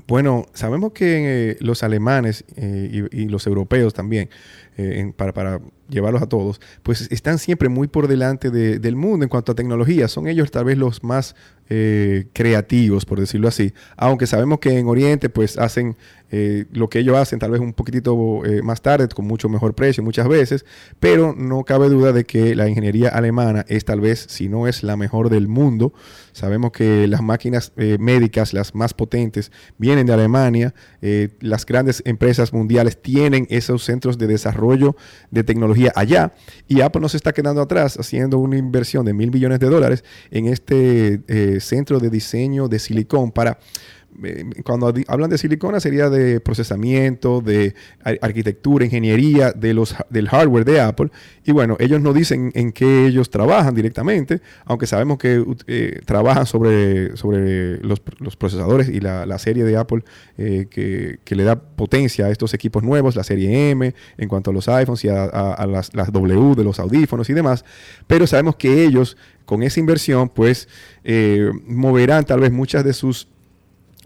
Bueno, 0.07 0.47
sabemos 0.53 0.93
que 0.93 1.51
eh, 1.51 1.57
los 1.61 1.83
alemanes 1.83 2.45
eh, 2.57 3.09
y, 3.11 3.23
y 3.23 3.29
los 3.29 3.47
europeos 3.47 3.93
también, 3.93 4.31
eh, 4.77 5.01
en- 5.01 5.13
para, 5.13 5.33
para 5.33 5.61
llevarlos 5.89 6.21
a 6.23 6.27
todos, 6.29 6.61
pues 6.83 7.09
están 7.13 7.39
siempre 7.39 7.69
muy 7.69 7.87
por 7.89 8.09
delante 8.09 8.51
de- 8.51 8.79
del 8.81 8.97
mundo 8.97 9.25
en 9.25 9.29
cuanto 9.29 9.53
a 9.53 9.55
tecnología. 9.55 10.09
Son 10.09 10.27
ellos 10.27 10.51
tal 10.51 10.65
vez 10.65 10.77
los 10.79 11.03
más 11.05 11.35
eh, 11.69 12.27
creativos, 12.33 13.05
por 13.05 13.19
decirlo 13.19 13.49
así. 13.49 13.73
Aunque 13.97 14.27
sabemos 14.29 14.61
que 14.61 14.79
en 14.79 14.87
Oriente 14.87 15.29
pues 15.29 15.59
hacen 15.59 15.97
eh, 16.31 16.67
lo 16.73 16.89
que 16.89 17.01
ellos 17.01 17.17
hacen 17.17 17.39
tal 17.41 17.51
vez 17.53 17.61
un 17.61 17.73
poquitito 17.73 18.45
eh, 18.45 18.63
más 18.63 18.83
tarde, 18.83 19.09
con 19.09 19.27
mucho 19.27 19.49
mejor 19.49 19.75
precio 19.75 20.03
muchas 20.05 20.29
veces, 20.29 20.65
pero 21.01 21.35
no 21.37 21.65
cabe 21.65 21.89
duda 21.89 22.13
de 22.13 22.25
que 22.25 22.55
la 22.55 22.69
ingeniería 22.69 23.09
alemana 23.09 23.65
es 23.69 23.85
tal 23.85 24.01
vez, 24.01 24.27
si 24.29 24.49
no 24.49 24.67
es 24.69 24.83
la 24.85 24.97
mejor 24.97 25.29
del 25.29 25.49
mundo. 25.49 25.93
Sabemos 26.33 26.71
que 26.73 27.07
las 27.09 27.23
máquinas 27.23 27.73
eh, 27.77 27.97
médicas, 27.99 28.53
las 28.53 28.75
más 28.75 28.93
potentes, 28.95 29.51
vienen 29.79 30.07
de 30.07 30.13
Alemania. 30.13 30.73
Eh, 31.03 31.31
las 31.41 31.65
grandes 31.67 32.01
empresas 32.07 32.53
mundiales 32.53 33.01
tienen 33.01 33.47
esos 33.51 33.83
centros 33.85 34.19
de 34.19 34.27
desarrollo 34.29 34.66
de 35.31 35.45
tecnología 35.45 35.93
allá. 35.95 36.33
Y 36.69 36.81
Apple 36.81 37.01
no 37.01 37.09
se 37.09 37.17
está 37.17 37.33
quedando 37.33 37.61
atrás 37.61 37.99
haciendo 37.99 38.39
una 38.39 38.57
inversión 38.57 39.05
de 39.05 39.13
mil 39.13 39.31
millones 39.31 39.61
de 39.61 39.69
dólares 39.69 40.05
en 40.31 40.47
este 40.47 41.21
eh, 41.29 41.61
centro 41.61 42.01
de 42.01 42.11
diseño 42.11 42.69
de 42.69 42.79
silicón 42.79 43.33
para 43.33 43.59
cuando 44.65 44.93
hablan 45.09 45.31
de 45.31 45.39
silicona 45.39 45.81
sería 45.81 46.09
de 46.11 46.41
procesamiento, 46.41 47.41
de 47.41 47.75
ar- 48.03 48.19
arquitectura, 48.23 48.85
ingeniería, 48.85 49.53
de 49.53 49.75
los, 49.75 49.95
del 50.11 50.29
hardware 50.29 50.65
de 50.65 50.81
Apple. 50.81 51.11
Y 51.45 51.53
bueno, 51.53 51.77
ellos 51.79 52.01
no 52.01 52.13
dicen 52.13 52.51
en 52.55 52.73
qué 52.73 53.07
ellos 53.07 53.31
trabajan 53.31 53.75
directamente, 53.75 54.41
aunque 54.65 54.87
sabemos 54.87 55.19
que 55.19 55.45
eh, 55.67 56.01
trabajan 56.05 56.47
sobre, 56.47 57.17
sobre 57.17 57.79
los, 57.79 58.01
procesadores 58.37 58.89
y 58.89 59.01
la, 59.01 59.27
la 59.27 59.39
serie 59.39 59.65
de 59.65 59.77
Apple 59.77 60.05
eh, 60.39 60.67
que, 60.71 61.19
que 61.25 61.35
le 61.37 61.45
da 61.45 61.61
potencia 61.61 62.27
a 62.27 62.31
estos 62.31 62.55
equipos 62.55 62.83
nuevos, 62.83 63.17
la 63.17 63.25
serie 63.25 63.71
M, 63.71 63.95
en 64.19 64.29
cuanto 64.29 64.51
a 64.51 64.55
los 64.55 64.69
iPhones 64.69 65.05
y 65.05 65.09
a 65.09 65.67
las, 65.69 65.95
las 65.95 66.13
W 66.13 66.55
de 66.55 66.65
los 66.65 66.79
audífonos 66.81 67.29
y 67.31 67.35
demás. 67.35 67.65
Pero 68.07 68.27
sabemos 68.27 68.57
que 68.57 68.85
ellos, 68.85 69.17
con 69.45 69.63
esa 69.63 69.81
inversión, 69.81 70.29
pues 70.29 70.69
eh, 71.05 71.51
moverán 71.67 72.25
tal 72.25 72.41
vez 72.41 72.53
muchas 72.53 72.85
de 72.85 72.93
sus 72.93 73.29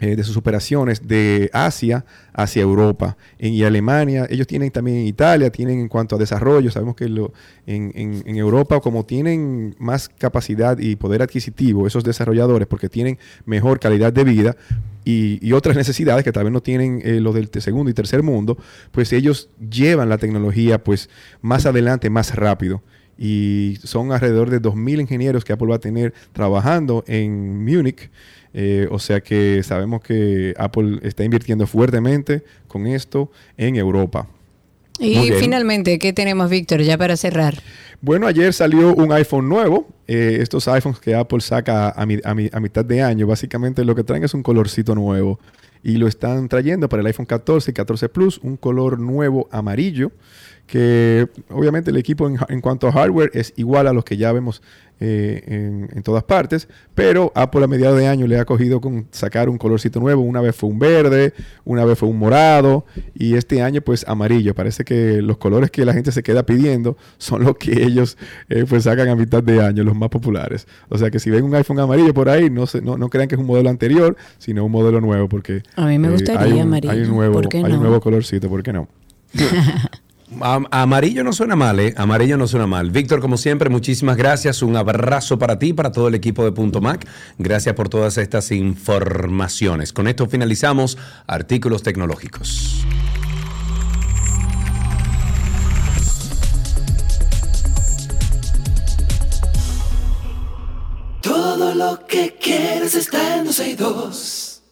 eh, 0.00 0.16
de 0.16 0.24
sus 0.24 0.36
operaciones 0.36 1.06
de 1.06 1.50
Asia 1.52 2.06
hacia 2.32 2.62
Europa 2.62 3.18
En- 3.38 3.52
y 3.52 3.64
Alemania. 3.64 4.26
Ellos 4.30 4.46
tienen 4.46 4.70
también 4.70 4.96
en 4.96 5.06
Italia, 5.06 5.50
tienen 5.50 5.78
en 5.78 5.88
cuanto 5.88 6.16
a 6.16 6.18
desarrollo. 6.18 6.70
Sabemos 6.70 6.96
que 6.96 7.04
en, 7.04 8.36
Europa, 8.36 8.80
como 8.80 9.04
tienen 9.04 9.76
más 9.78 10.08
capacidad 10.08 10.78
y 10.78 10.96
poder 10.96 11.20
adquisitivo 11.20 11.86
esos 11.86 12.02
desarrolladores, 12.02 12.66
porque 12.66 12.88
tienen 12.88 13.18
mejor 13.44 13.78
calidad 13.78 14.12
de 14.12 14.24
vida 14.24 14.56
y, 15.04 15.52
otras 15.52 15.76
necesidades 15.76 16.24
que 16.24 16.32
tal 16.32 16.44
vez 16.44 16.52
no 16.52 16.62
tienen 16.62 17.02
eh, 17.04 17.20
los 17.20 17.34
del 17.34 17.50
segundo 17.60 17.90
y 17.90 17.94
tercer 17.94 18.22
mundo, 18.22 18.56
pues 18.92 19.12
ellos 19.12 19.50
llevan 19.58 20.08
la 20.08 20.16
tecnología 20.16 20.82
pues 20.82 21.10
más 21.42 21.66
adelante, 21.66 22.08
más 22.08 22.34
rápido 22.34 22.82
y 23.22 23.76
son 23.84 24.12
alrededor 24.12 24.48
de 24.48 24.62
2.000 24.62 25.02
ingenieros 25.02 25.44
que 25.44 25.52
Apple 25.52 25.68
va 25.68 25.76
a 25.76 25.80
tener 25.80 26.14
trabajando 26.32 27.04
en 27.06 27.62
Múnich. 27.62 28.10
Eh, 28.52 28.88
o 28.90 28.98
sea 28.98 29.20
que 29.20 29.62
sabemos 29.62 30.00
que 30.02 30.54
Apple 30.58 30.98
está 31.02 31.22
invirtiendo 31.24 31.66
fuertemente 31.66 32.42
con 32.66 32.86
esto 32.86 33.30
en 33.56 33.76
Europa. 33.76 34.26
Y 34.98 35.30
finalmente, 35.40 35.98
¿qué 35.98 36.12
tenemos, 36.12 36.50
Víctor, 36.50 36.82
ya 36.82 36.98
para 36.98 37.16
cerrar? 37.16 37.54
Bueno, 38.02 38.26
ayer 38.26 38.52
salió 38.52 38.94
un 38.94 39.12
iPhone 39.12 39.48
nuevo. 39.48 39.88
Eh, 40.06 40.38
estos 40.42 40.68
iPhones 40.68 40.98
que 41.00 41.14
Apple 41.14 41.40
saca 41.40 41.88
a, 41.90 42.04
mi- 42.04 42.18
a 42.22 42.34
mi- 42.34 42.50
a 42.52 42.60
mitad 42.60 42.84
de 42.84 43.00
año, 43.02 43.26
básicamente 43.26 43.82
lo 43.84 43.94
que 43.94 44.04
traen 44.04 44.24
es 44.24 44.34
un 44.34 44.42
colorcito 44.42 44.94
nuevo. 44.94 45.38
Y 45.82 45.92
lo 45.96 46.06
están 46.06 46.48
trayendo 46.48 46.90
para 46.90 47.00
el 47.00 47.06
iPhone 47.06 47.24
14 47.24 47.70
y 47.70 47.74
14 47.74 48.10
Plus, 48.10 48.38
un 48.42 48.58
color 48.58 48.98
nuevo 48.98 49.48
amarillo, 49.50 50.12
que 50.66 51.28
obviamente 51.50 51.90
el 51.90 51.96
equipo 51.96 52.28
en, 52.28 52.38
en 52.48 52.60
cuanto 52.60 52.88
a 52.88 52.92
hardware 52.92 53.30
es 53.34 53.52
igual 53.56 53.86
a 53.86 53.92
los 53.92 54.04
que 54.04 54.16
ya 54.16 54.32
vemos 54.32 54.62
eh, 55.02 55.42
en, 55.46 55.88
en 55.96 56.02
todas 56.02 56.24
partes, 56.24 56.68
pero 56.94 57.32
Apple 57.34 57.64
a 57.64 57.66
mediados 57.66 57.98
de 57.98 58.06
año 58.06 58.26
le 58.26 58.38
ha 58.38 58.44
cogido 58.44 58.82
con 58.82 59.06
sacar 59.12 59.48
un 59.48 59.56
colorcito 59.56 59.98
nuevo. 59.98 60.20
Una 60.20 60.42
vez 60.42 60.54
fue 60.54 60.68
un 60.68 60.78
verde, 60.78 61.32
una 61.64 61.86
vez 61.86 61.98
fue 61.98 62.06
un 62.06 62.18
morado 62.18 62.84
y 63.14 63.34
este 63.34 63.62
año 63.62 63.80
pues 63.80 64.06
amarillo. 64.06 64.54
Parece 64.54 64.84
que 64.84 65.22
los 65.22 65.38
colores 65.38 65.70
que 65.70 65.86
la 65.86 65.94
gente 65.94 66.12
se 66.12 66.22
queda 66.22 66.44
pidiendo 66.44 66.98
son 67.16 67.44
los 67.44 67.56
que 67.56 67.82
ellos 67.82 68.18
eh, 68.50 68.66
pues 68.68 68.84
sacan 68.84 69.08
a 69.08 69.16
mitad 69.16 69.42
de 69.42 69.62
año, 69.62 69.84
los 69.84 69.96
más 69.96 70.10
populares. 70.10 70.66
O 70.90 70.98
sea 70.98 71.10
que 71.10 71.18
si 71.18 71.30
ven 71.30 71.44
un 71.44 71.54
iPhone 71.54 71.80
amarillo 71.80 72.12
por 72.12 72.28
ahí, 72.28 72.50
no, 72.50 72.66
se, 72.66 72.82
no, 72.82 72.98
no 72.98 73.08
crean 73.08 73.26
que 73.26 73.36
es 73.36 73.40
un 73.40 73.46
modelo 73.46 73.70
anterior, 73.70 74.18
sino 74.36 74.66
un 74.66 74.72
modelo 74.72 75.00
nuevo 75.00 75.30
porque 75.30 75.62
A 75.76 75.86
mí 75.86 75.98
me 75.98 76.08
eh, 76.08 76.10
gustaría 76.10 76.42
hay 76.42 76.52
un, 76.52 76.60
amarillo, 76.60 76.92
Hay 76.92 77.00
un 77.00 77.08
nuevo, 77.08 77.32
¿por 77.32 77.48
qué 77.48 77.56
hay 77.56 77.62
no? 77.62 77.74
un 77.76 77.80
nuevo 77.80 78.00
colorcito, 78.02 78.50
¿por 78.50 78.62
qué 78.62 78.74
no? 78.74 78.86
Am- 80.40 80.66
amarillo 80.70 81.24
no 81.24 81.32
suena 81.32 81.56
mal, 81.56 81.80
¿eh? 81.80 81.92
Amarillo 81.96 82.36
no 82.36 82.46
suena 82.46 82.66
mal. 82.66 82.90
Víctor, 82.90 83.20
como 83.20 83.36
siempre, 83.36 83.68
muchísimas 83.68 84.16
gracias. 84.16 84.62
Un 84.62 84.76
abrazo 84.76 85.38
para 85.38 85.58
ti, 85.58 85.72
para 85.72 85.90
todo 85.90 86.08
el 86.08 86.14
equipo 86.14 86.44
de 86.44 86.52
Punto 86.52 86.80
Mac. 86.80 87.06
Gracias 87.38 87.74
por 87.74 87.88
todas 87.88 88.16
estas 88.16 88.52
informaciones. 88.52 89.92
Con 89.92 90.06
esto 90.06 90.26
finalizamos 90.28 90.96
artículos 91.26 91.82
tecnológicos. 91.82 92.84
Todo 101.22 101.74
lo 101.74 102.06
que 102.06 102.36
quieres 102.40 102.94
está 102.94 103.36
en 103.36 103.44
262. 103.44 104.62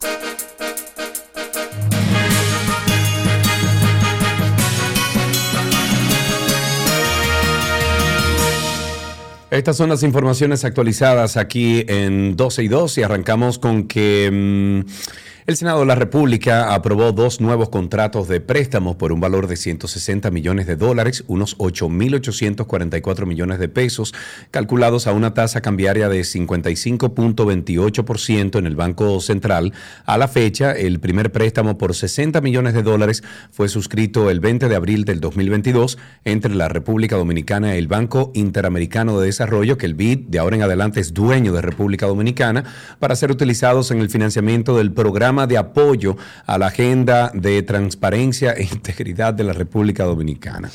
Estas 9.51 9.79
son 9.79 9.89
las 9.89 10.03
informaciones 10.03 10.65
actualizadas 10.67 11.39
aquí 11.39 11.83
en 11.89 12.37
12 12.37 12.65
y 12.65 12.69
2 12.69 12.99
y 12.99 13.03
arrancamos 13.03 13.59
con 13.59 13.89
que 13.89 14.29
mm, 14.31 14.91
el 15.49 15.57
Senado 15.57 15.81
de 15.81 15.87
la 15.87 15.95
República 15.95 16.75
aprobó 16.75 17.13
dos 17.13 17.41
nuevos 17.41 17.71
contratos 17.71 18.29
de 18.29 18.39
préstamos 18.39 18.97
por 18.97 19.13
un 19.13 19.21
valor 19.21 19.47
de 19.47 19.57
160 19.57 20.31
millones 20.31 20.67
de 20.67 20.77
dólares, 20.77 21.25
unos 21.27 21.57
8.844 21.57 23.25
millones 23.25 23.59
de 23.59 23.71
pesos, 23.71 24.13
calculados 24.51 25.07
a 25.07 25.13
una 25.13 25.33
tasa 25.33 25.63
cambiaria 25.63 26.11
de 26.11 26.21
55.28% 26.21 28.59
en 28.59 28.67
el 28.67 28.77
Banco 28.77 29.19
Central. 29.23 29.73
A 30.05 30.19
la 30.19 30.29
fecha, 30.29 30.73
el 30.73 31.01
primer 31.01 31.33
préstamo 31.33 31.79
por 31.79 31.95
60 31.95 32.43
millones 32.43 32.75
de 32.75 32.83
dólares 32.83 33.25
fue 33.51 33.71
suscrito 33.71 34.29
el 34.29 34.41
20 34.41 34.69
de 34.69 34.77
abril 34.77 35.07
del 35.07 35.21
2022 35.21 35.97
entre 36.27 36.55
la 36.55 36.69
República 36.69 37.17
Dominicana 37.17 37.75
y 37.75 37.79
el 37.79 37.89
Banco 37.89 38.33
Interamericano 38.35 39.19
de 39.19 39.25
Desarrollo, 39.25 39.79
que 39.79 39.87
el 39.87 39.95
BID 39.95 40.27
de 40.29 40.41
ahora 40.41 40.57
en 40.57 40.63
adelante 40.63 41.01
es 41.01 41.15
dueño 41.15 41.55
de 41.55 41.63
República 41.63 42.05
Dominicana, 42.05 42.65
para 42.99 43.17
ser 43.17 43.31
utilizados 43.31 43.91
en 43.91 44.01
el 44.01 44.11
financiamiento 44.11 44.77
del 44.77 44.93
de 45.47 45.59
apoyo 45.59 46.17
a 46.47 46.59
la 46.59 46.67
agenda 46.67 47.31
de 47.35 47.63
transparencia 47.63 48.53
e 48.53 48.65
integridad 48.65 49.35
de 49.35 49.45
la 49.45 49.53
República 49.53 50.05
Dominicana. 50.05 50.71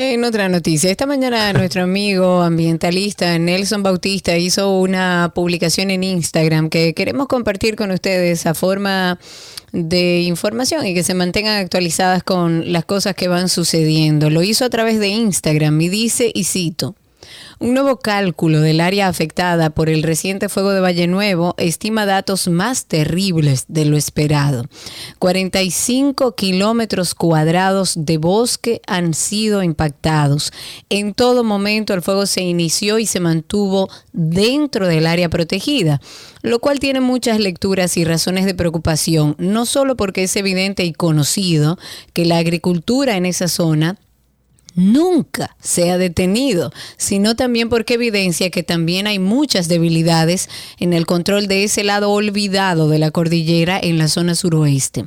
En 0.00 0.22
otra 0.22 0.48
noticia, 0.48 0.92
esta 0.92 1.06
mañana 1.06 1.52
nuestro 1.52 1.82
amigo 1.82 2.42
ambientalista 2.42 3.36
Nelson 3.36 3.82
Bautista 3.82 4.36
hizo 4.36 4.78
una 4.78 5.32
publicación 5.34 5.90
en 5.90 6.04
Instagram 6.04 6.70
que 6.70 6.94
queremos 6.94 7.26
compartir 7.26 7.74
con 7.74 7.90
ustedes 7.90 8.46
a 8.46 8.54
forma 8.54 9.18
de 9.72 10.20
información 10.20 10.86
y 10.86 10.94
que 10.94 11.02
se 11.02 11.14
mantengan 11.14 11.58
actualizadas 11.58 12.22
con 12.22 12.72
las 12.72 12.84
cosas 12.84 13.16
que 13.16 13.26
van 13.26 13.48
sucediendo. 13.48 14.30
Lo 14.30 14.44
hizo 14.44 14.64
a 14.64 14.70
través 14.70 15.00
de 15.00 15.08
Instagram 15.08 15.80
y 15.80 15.88
dice, 15.88 16.30
y 16.32 16.44
cito, 16.44 16.94
un 17.60 17.74
nuevo 17.74 17.98
cálculo 17.98 18.60
del 18.60 18.80
área 18.80 19.08
afectada 19.08 19.70
por 19.70 19.88
el 19.88 20.04
reciente 20.04 20.48
fuego 20.48 20.70
de 20.70 20.80
Valle 20.80 21.08
Nuevo 21.08 21.54
estima 21.58 22.06
datos 22.06 22.46
más 22.46 22.86
terribles 22.86 23.64
de 23.66 23.84
lo 23.84 23.96
esperado. 23.96 24.66
45 25.18 26.36
kilómetros 26.36 27.14
cuadrados 27.14 27.94
de 27.96 28.18
bosque 28.18 28.80
han 28.86 29.12
sido 29.12 29.64
impactados. 29.64 30.52
En 30.88 31.14
todo 31.14 31.42
momento 31.42 31.94
el 31.94 32.02
fuego 32.02 32.26
se 32.26 32.42
inició 32.42 33.00
y 33.00 33.06
se 33.06 33.18
mantuvo 33.18 33.88
dentro 34.12 34.86
del 34.86 35.06
área 35.06 35.28
protegida, 35.28 36.00
lo 36.42 36.60
cual 36.60 36.78
tiene 36.78 37.00
muchas 37.00 37.40
lecturas 37.40 37.96
y 37.96 38.04
razones 38.04 38.44
de 38.44 38.54
preocupación, 38.54 39.34
no 39.38 39.66
solo 39.66 39.96
porque 39.96 40.22
es 40.22 40.36
evidente 40.36 40.84
y 40.84 40.92
conocido 40.92 41.76
que 42.12 42.24
la 42.24 42.38
agricultura 42.38 43.16
en 43.16 43.26
esa 43.26 43.48
zona 43.48 43.98
nunca 44.74 45.56
se 45.60 45.90
ha 45.90 45.98
detenido, 45.98 46.72
sino 46.96 47.36
también 47.36 47.68
porque 47.68 47.94
evidencia 47.94 48.50
que 48.50 48.62
también 48.62 49.06
hay 49.06 49.18
muchas 49.18 49.68
debilidades 49.68 50.48
en 50.78 50.92
el 50.92 51.06
control 51.06 51.48
de 51.48 51.64
ese 51.64 51.84
lado 51.84 52.10
olvidado 52.10 52.88
de 52.88 52.98
la 52.98 53.10
cordillera 53.10 53.78
en 53.82 53.98
la 53.98 54.08
zona 54.08 54.34
suroeste. 54.34 55.06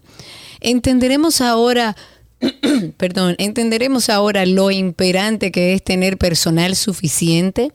Entenderemos 0.59 1.41
ahora 1.41 1.95
perdón, 2.97 3.35
entenderemos 3.37 4.09
ahora 4.09 4.45
lo 4.45 4.71
imperante 4.71 5.51
que 5.51 5.73
es 5.73 5.83
tener 5.83 6.17
personal 6.17 6.75
suficiente, 6.75 7.71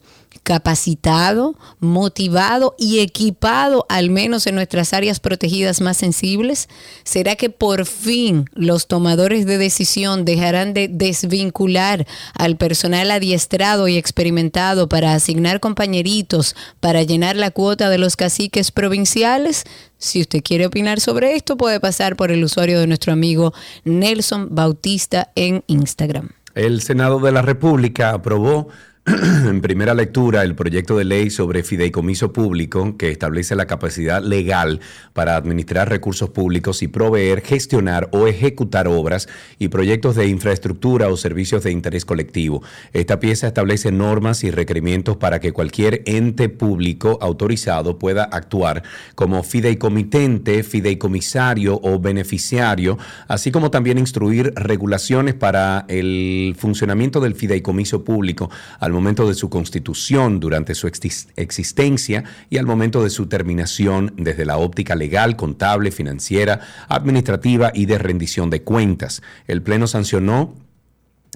capacitado, 0.46 1.56
motivado 1.80 2.76
y 2.78 3.00
equipado, 3.00 3.84
al 3.88 4.10
menos 4.10 4.46
en 4.46 4.54
nuestras 4.54 4.92
áreas 4.92 5.18
protegidas 5.18 5.80
más 5.80 5.96
sensibles? 5.96 6.68
¿Será 7.02 7.34
que 7.34 7.50
por 7.50 7.84
fin 7.84 8.44
los 8.54 8.86
tomadores 8.86 9.44
de 9.44 9.58
decisión 9.58 10.24
dejarán 10.24 10.72
de 10.72 10.86
desvincular 10.86 12.06
al 12.32 12.56
personal 12.56 13.10
adiestrado 13.10 13.88
y 13.88 13.96
experimentado 13.96 14.88
para 14.88 15.14
asignar 15.14 15.58
compañeritos 15.58 16.54
para 16.78 17.02
llenar 17.02 17.34
la 17.34 17.50
cuota 17.50 17.90
de 17.90 17.98
los 17.98 18.14
caciques 18.14 18.70
provinciales? 18.70 19.64
Si 19.98 20.20
usted 20.20 20.44
quiere 20.44 20.66
opinar 20.66 21.00
sobre 21.00 21.34
esto, 21.34 21.56
puede 21.56 21.80
pasar 21.80 22.14
por 22.14 22.30
el 22.30 22.44
usuario 22.44 22.78
de 22.78 22.86
nuestro 22.86 23.12
amigo 23.12 23.52
Nelson 23.82 24.54
Bautista 24.54 25.32
en 25.34 25.64
Instagram. 25.66 26.28
El 26.54 26.82
Senado 26.82 27.18
de 27.18 27.32
la 27.32 27.42
República 27.42 28.10
aprobó 28.10 28.68
en 29.48 29.60
primera 29.60 29.94
lectura 29.94 30.42
el 30.42 30.56
proyecto 30.56 30.98
de 30.98 31.04
ley 31.04 31.30
sobre 31.30 31.62
fideicomiso 31.62 32.32
público 32.32 32.96
que 32.96 33.12
establece 33.12 33.54
la 33.54 33.66
capacidad 33.66 34.20
legal 34.20 34.80
para 35.12 35.36
administrar 35.36 35.88
recursos 35.88 36.30
públicos 36.30 36.82
y 36.82 36.88
proveer, 36.88 37.40
gestionar 37.42 38.08
o 38.10 38.26
ejecutar 38.26 38.88
obras 38.88 39.28
y 39.60 39.68
proyectos 39.68 40.16
de 40.16 40.26
infraestructura 40.26 41.06
o 41.06 41.16
servicios 41.16 41.62
de 41.62 41.70
interés 41.70 42.04
colectivo. 42.04 42.64
Esta 42.92 43.20
pieza 43.20 43.46
establece 43.46 43.92
normas 43.92 44.42
y 44.42 44.50
requerimientos 44.50 45.16
para 45.18 45.38
que 45.38 45.52
cualquier 45.52 46.02
ente 46.06 46.48
público 46.48 47.16
autorizado 47.20 48.00
pueda 48.00 48.24
actuar 48.24 48.82
como 49.14 49.44
fideicomitente, 49.44 50.64
fideicomisario 50.64 51.78
o 51.80 52.00
beneficiario, 52.00 52.98
así 53.28 53.52
como 53.52 53.70
también 53.70 53.98
instruir 53.98 54.52
regulaciones 54.56 55.34
para 55.34 55.84
el 55.86 56.56
funcionamiento 56.58 57.20
del 57.20 57.36
fideicomiso 57.36 58.02
público 58.02 58.50
al 58.80 58.95
momento 58.96 59.28
de 59.28 59.34
su 59.34 59.48
constitución, 59.48 60.40
durante 60.40 60.74
su 60.74 60.88
exis- 60.88 61.28
existencia 61.36 62.24
y 62.50 62.58
al 62.58 62.66
momento 62.66 63.04
de 63.04 63.10
su 63.10 63.26
terminación 63.26 64.12
desde 64.16 64.44
la 64.44 64.56
óptica 64.56 64.96
legal, 64.96 65.36
contable, 65.36 65.90
financiera, 65.92 66.60
administrativa 66.88 67.70
y 67.74 67.86
de 67.86 67.98
rendición 67.98 68.50
de 68.50 68.62
cuentas. 68.62 69.22
El 69.46 69.62
Pleno 69.62 69.86
sancionó 69.86 70.54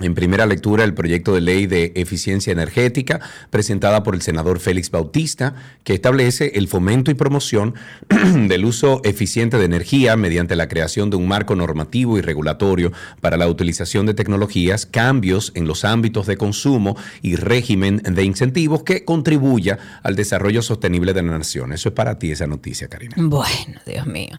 en 0.00 0.14
primera 0.14 0.46
lectura 0.46 0.84
el 0.84 0.94
proyecto 0.94 1.34
de 1.34 1.40
ley 1.40 1.66
de 1.66 1.92
eficiencia 1.94 2.52
energética 2.52 3.20
presentada 3.50 4.02
por 4.02 4.14
el 4.14 4.22
senador 4.22 4.60
Félix 4.60 4.90
Bautista, 4.90 5.54
que 5.84 5.94
establece 5.94 6.52
el 6.54 6.68
fomento 6.68 7.10
y 7.10 7.14
promoción 7.14 7.74
del 8.48 8.64
uso 8.64 9.00
eficiente 9.04 9.58
de 9.58 9.64
energía 9.64 10.16
mediante 10.16 10.56
la 10.56 10.68
creación 10.68 11.10
de 11.10 11.16
un 11.16 11.28
marco 11.28 11.54
normativo 11.56 12.18
y 12.18 12.20
regulatorio 12.20 12.92
para 13.20 13.36
la 13.36 13.48
utilización 13.48 14.06
de 14.06 14.14
tecnologías, 14.14 14.86
cambios 14.86 15.52
en 15.54 15.66
los 15.66 15.84
ámbitos 15.84 16.26
de 16.26 16.36
consumo 16.36 16.96
y 17.22 17.36
régimen 17.36 17.98
de 17.98 18.24
incentivos 18.24 18.82
que 18.82 19.04
contribuya 19.04 19.78
al 20.02 20.16
desarrollo 20.16 20.62
sostenible 20.62 21.12
de 21.12 21.22
la 21.22 21.38
nación. 21.38 21.72
Eso 21.72 21.90
es 21.90 21.94
para 21.94 22.18
ti 22.18 22.30
esa 22.30 22.46
noticia, 22.46 22.88
Karina. 22.88 23.14
Bueno, 23.16 23.80
Dios 23.86 24.06
mío. 24.06 24.38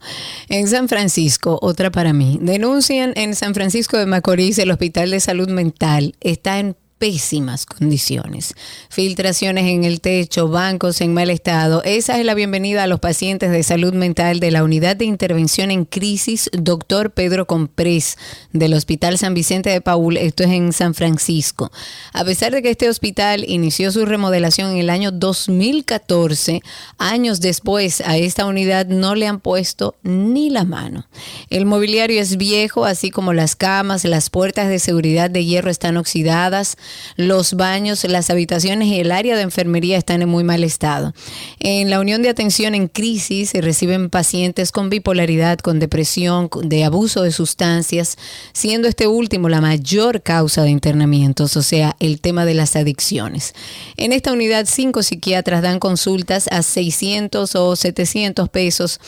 En 0.49 0.67
San 0.67 0.89
Francisco, 0.89 1.59
otra 1.61 1.91
para 1.91 2.13
mí. 2.13 2.39
Denuncian 2.41 3.13
en 3.15 3.35
San 3.35 3.53
Francisco 3.53 3.97
de 3.97 4.05
Macorís 4.05 4.57
el 4.59 4.71
Hospital 4.71 5.11
de 5.11 5.19
Salud 5.19 5.49
Mental 5.51 6.15
está 6.19 6.59
en 6.59 6.77
pésimas 7.01 7.65
condiciones. 7.65 8.53
Filtraciones 8.91 9.65
en 9.65 9.85
el 9.85 10.01
techo, 10.01 10.49
bancos 10.49 11.01
en 11.01 11.15
mal 11.15 11.31
estado. 11.31 11.81
Esa 11.83 12.19
es 12.19 12.25
la 12.27 12.35
bienvenida 12.35 12.83
a 12.83 12.87
los 12.87 12.99
pacientes 12.99 13.49
de 13.49 13.63
salud 13.63 13.95
mental 13.95 14.39
de 14.39 14.51
la 14.51 14.63
Unidad 14.63 14.95
de 14.95 15.05
Intervención 15.05 15.71
en 15.71 15.85
Crisis, 15.85 16.51
doctor 16.53 17.09
Pedro 17.09 17.47
Comprés, 17.47 18.19
del 18.53 18.75
Hospital 18.75 19.17
San 19.17 19.33
Vicente 19.33 19.71
de 19.71 19.81
Paul. 19.81 20.15
Esto 20.15 20.43
es 20.43 20.51
en 20.51 20.73
San 20.73 20.93
Francisco. 20.93 21.71
A 22.13 22.23
pesar 22.23 22.51
de 22.51 22.61
que 22.61 22.69
este 22.69 22.87
hospital 22.87 23.45
inició 23.47 23.91
su 23.91 24.05
remodelación 24.05 24.69
en 24.69 24.77
el 24.77 24.91
año 24.91 25.11
2014, 25.11 26.61
años 26.99 27.41
después 27.41 28.01
a 28.01 28.17
esta 28.17 28.45
unidad 28.45 28.85
no 28.85 29.15
le 29.15 29.25
han 29.25 29.39
puesto 29.39 29.95
ni 30.03 30.51
la 30.51 30.65
mano. 30.65 31.07
El 31.49 31.65
mobiliario 31.65 32.21
es 32.21 32.37
viejo, 32.37 32.85
así 32.85 33.09
como 33.09 33.33
las 33.33 33.55
camas, 33.55 34.05
las 34.05 34.29
puertas 34.29 34.69
de 34.69 34.77
seguridad 34.77 35.31
de 35.31 35.45
hierro 35.45 35.71
están 35.71 35.97
oxidadas, 35.97 36.77
los 37.15 37.53
baños, 37.53 38.03
las 38.05 38.29
habitaciones 38.29 38.87
y 38.87 38.99
el 38.99 39.11
área 39.11 39.35
de 39.35 39.43
enfermería 39.43 39.97
están 39.97 40.21
en 40.21 40.29
muy 40.29 40.43
mal 40.43 40.63
estado. 40.63 41.13
En 41.59 41.89
la 41.89 41.99
Unión 41.99 42.21
de 42.21 42.29
Atención 42.29 42.75
en 42.75 42.87
Crisis 42.87 43.51
se 43.51 43.61
reciben 43.61 44.09
pacientes 44.09 44.71
con 44.71 44.89
bipolaridad, 44.89 45.59
con 45.59 45.79
depresión, 45.79 46.49
de 46.63 46.83
abuso 46.83 47.23
de 47.23 47.31
sustancias, 47.31 48.17
siendo 48.53 48.87
este 48.87 49.07
último 49.07 49.49
la 49.49 49.61
mayor 49.61 50.21
causa 50.21 50.63
de 50.63 50.69
internamientos, 50.69 51.57
o 51.57 51.63
sea, 51.63 51.95
el 51.99 52.21
tema 52.21 52.45
de 52.45 52.53
las 52.53 52.75
adicciones. 52.75 53.53
En 53.97 54.13
esta 54.13 54.31
unidad, 54.31 54.65
cinco 54.67 55.03
psiquiatras 55.03 55.61
dan 55.61 55.79
consultas 55.79 56.47
a 56.49 56.61
600 56.61 57.55
o 57.55 57.75
700 57.75 58.49
pesos 58.49 58.99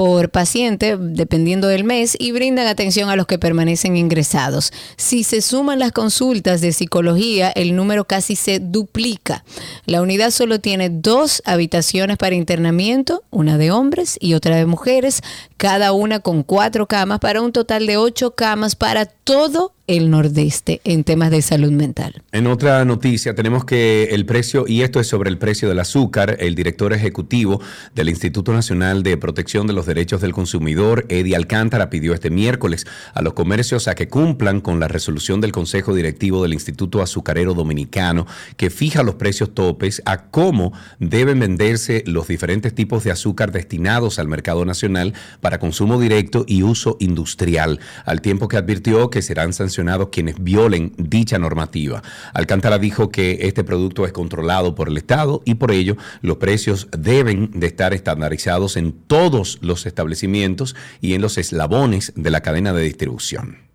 por 0.00 0.30
paciente, 0.30 0.96
dependiendo 0.98 1.68
del 1.68 1.84
mes, 1.84 2.16
y 2.18 2.32
brindan 2.32 2.66
atención 2.66 3.10
a 3.10 3.16
los 3.16 3.26
que 3.26 3.38
permanecen 3.38 3.98
ingresados. 3.98 4.72
Si 4.96 5.24
se 5.24 5.42
suman 5.42 5.78
las 5.78 5.92
consultas 5.92 6.62
de 6.62 6.72
psicología, 6.72 7.50
el 7.50 7.76
número 7.76 8.06
casi 8.06 8.34
se 8.34 8.60
duplica. 8.60 9.44
La 9.84 10.00
unidad 10.00 10.30
solo 10.30 10.58
tiene 10.58 10.88
dos 10.88 11.42
habitaciones 11.44 12.16
para 12.16 12.34
internamiento, 12.34 13.24
una 13.28 13.58
de 13.58 13.72
hombres 13.72 14.16
y 14.18 14.32
otra 14.32 14.56
de 14.56 14.64
mujeres, 14.64 15.20
cada 15.58 15.92
una 15.92 16.20
con 16.20 16.44
cuatro 16.44 16.86
camas, 16.86 17.20
para 17.20 17.42
un 17.42 17.52
total 17.52 17.86
de 17.86 17.98
ocho 17.98 18.30
camas 18.30 18.76
para 18.76 19.04
todo 19.04 19.74
el 19.90 20.08
nordeste 20.08 20.80
en 20.84 21.02
temas 21.02 21.32
de 21.32 21.42
salud 21.42 21.72
mental. 21.72 22.22
En 22.30 22.46
otra 22.46 22.84
noticia 22.84 23.34
tenemos 23.34 23.64
que 23.64 24.04
el 24.12 24.24
precio, 24.24 24.64
y 24.68 24.82
esto 24.82 25.00
es 25.00 25.08
sobre 25.08 25.30
el 25.30 25.36
precio 25.36 25.68
del 25.68 25.80
azúcar, 25.80 26.36
el 26.38 26.54
director 26.54 26.92
ejecutivo 26.92 27.60
del 27.96 28.08
Instituto 28.08 28.52
Nacional 28.52 29.02
de 29.02 29.16
Protección 29.16 29.66
de 29.66 29.72
los 29.72 29.86
Derechos 29.86 30.20
del 30.20 30.32
Consumidor, 30.32 31.06
Eddie 31.08 31.34
Alcántara, 31.34 31.90
pidió 31.90 32.14
este 32.14 32.30
miércoles 32.30 32.86
a 33.14 33.20
los 33.20 33.32
comercios 33.32 33.88
a 33.88 33.96
que 33.96 34.06
cumplan 34.06 34.60
con 34.60 34.78
la 34.78 34.86
resolución 34.86 35.40
del 35.40 35.50
Consejo 35.50 35.92
Directivo 35.92 36.44
del 36.44 36.54
Instituto 36.54 37.02
Azucarero 37.02 37.54
Dominicano, 37.54 38.28
que 38.56 38.70
fija 38.70 39.02
los 39.02 39.16
precios 39.16 39.54
topes 39.54 40.02
a 40.04 40.26
cómo 40.26 40.72
deben 41.00 41.40
venderse 41.40 42.04
los 42.06 42.28
diferentes 42.28 42.72
tipos 42.76 43.02
de 43.02 43.10
azúcar 43.10 43.50
destinados 43.50 44.20
al 44.20 44.28
mercado 44.28 44.64
nacional 44.64 45.14
para 45.40 45.58
consumo 45.58 46.00
directo 46.00 46.44
y 46.46 46.62
uso 46.62 46.96
industrial, 47.00 47.80
al 48.04 48.20
tiempo 48.20 48.46
que 48.46 48.56
advirtió 48.56 49.10
que 49.10 49.20
serán 49.20 49.52
sancionados 49.52 49.79
quienes 50.10 50.42
violen 50.42 50.92
dicha 50.96 51.38
normativa. 51.38 52.02
Alcántara 52.34 52.78
dijo 52.78 53.10
que 53.10 53.38
este 53.42 53.64
producto 53.64 54.04
es 54.04 54.12
controlado 54.12 54.74
por 54.74 54.88
el 54.88 54.96
Estado 54.96 55.42
y 55.44 55.54
por 55.54 55.72
ello 55.72 55.96
los 56.22 56.38
precios 56.38 56.88
deben 56.96 57.50
de 57.52 57.66
estar 57.66 57.94
estandarizados 57.94 58.76
en 58.76 58.92
todos 58.92 59.58
los 59.62 59.86
establecimientos 59.86 60.76
y 61.00 61.14
en 61.14 61.22
los 61.22 61.38
eslabones 61.38 62.12
de 62.16 62.30
la 62.30 62.40
cadena 62.40 62.72
de 62.72 62.82
distribución. 62.82 63.69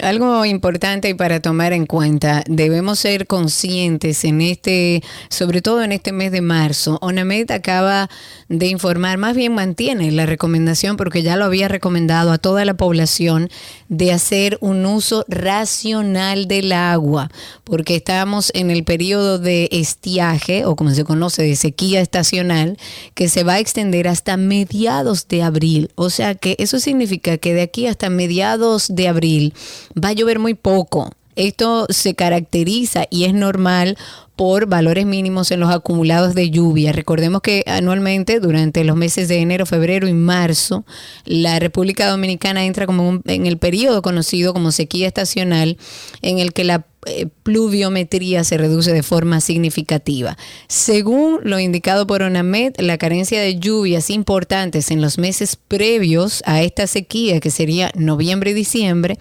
Algo 0.00 0.46
importante 0.46 1.10
y 1.10 1.14
para 1.14 1.40
tomar 1.40 1.74
en 1.74 1.84
cuenta, 1.84 2.42
debemos 2.48 2.98
ser 2.98 3.26
conscientes 3.26 4.24
en 4.24 4.40
este, 4.40 5.02
sobre 5.28 5.60
todo 5.60 5.82
en 5.82 5.92
este 5.92 6.12
mes 6.12 6.32
de 6.32 6.40
marzo. 6.40 6.96
ONAMED 7.02 7.50
acaba 7.50 8.08
de 8.48 8.68
informar, 8.68 9.18
más 9.18 9.36
bien 9.36 9.54
mantiene 9.54 10.10
la 10.10 10.24
recomendación, 10.24 10.96
porque 10.96 11.22
ya 11.22 11.36
lo 11.36 11.44
había 11.44 11.68
recomendado 11.68 12.32
a 12.32 12.38
toda 12.38 12.64
la 12.64 12.72
población, 12.72 13.50
de 13.90 14.12
hacer 14.12 14.56
un 14.62 14.86
uso 14.86 15.26
racional 15.28 16.48
del 16.48 16.72
agua, 16.72 17.30
porque 17.62 17.96
estamos 17.96 18.50
en 18.54 18.70
el 18.70 18.84
periodo 18.84 19.38
de 19.38 19.68
estiaje, 19.72 20.64
o 20.64 20.74
como 20.74 20.92
se 20.92 21.04
conoce, 21.04 21.42
de 21.42 21.54
sequía 21.54 22.00
estacional, 22.00 22.78
que 23.12 23.28
se 23.28 23.44
va 23.44 23.54
a 23.54 23.58
extender 23.58 24.08
hasta 24.08 24.38
mediados 24.38 25.28
de 25.28 25.42
abril. 25.42 25.90
O 25.96 26.08
sea 26.08 26.34
que 26.34 26.56
eso 26.58 26.80
significa 26.80 27.36
que 27.36 27.52
de 27.52 27.60
aquí 27.60 27.86
hasta 27.86 28.08
mediados 28.08 28.86
de 28.88 29.08
abril, 29.08 29.52
va 29.92 30.08
a 30.08 30.12
llover 30.12 30.38
muy 30.38 30.54
poco. 30.54 31.10
Esto 31.34 31.86
se 31.88 32.14
caracteriza 32.14 33.06
y 33.08 33.24
es 33.24 33.32
normal 33.32 33.96
por 34.36 34.66
valores 34.66 35.06
mínimos 35.06 35.50
en 35.50 35.60
los 35.60 35.70
acumulados 35.70 36.34
de 36.34 36.50
lluvia. 36.50 36.92
Recordemos 36.92 37.40
que 37.40 37.64
anualmente 37.66 38.38
durante 38.38 38.84
los 38.84 38.96
meses 38.96 39.28
de 39.28 39.38
enero, 39.38 39.64
febrero 39.64 40.06
y 40.08 40.12
marzo, 40.12 40.84
la 41.24 41.58
República 41.58 42.08
Dominicana 42.08 42.64
entra 42.66 42.84
como 42.86 43.08
un- 43.08 43.22
en 43.26 43.46
el 43.46 43.56
periodo 43.56 44.02
conocido 44.02 44.52
como 44.52 44.72
sequía 44.72 45.06
estacional, 45.06 45.78
en 46.20 46.38
el 46.38 46.52
que 46.52 46.64
la 46.64 46.84
eh, 47.06 47.26
pluviometría 47.42 48.44
se 48.44 48.58
reduce 48.58 48.92
de 48.92 49.02
forma 49.02 49.40
significativa. 49.40 50.38
Según 50.68 51.40
lo 51.42 51.58
indicado 51.58 52.06
por 52.06 52.22
ONAMED, 52.22 52.74
la 52.78 52.96
carencia 52.96 53.40
de 53.40 53.58
lluvias 53.58 54.08
importantes 54.08 54.90
en 54.92 55.00
los 55.00 55.18
meses 55.18 55.56
previos 55.56 56.42
a 56.46 56.62
esta 56.62 56.86
sequía, 56.86 57.40
que 57.40 57.50
sería 57.50 57.90
noviembre 57.96 58.52
y 58.52 58.54
diciembre, 58.54 59.18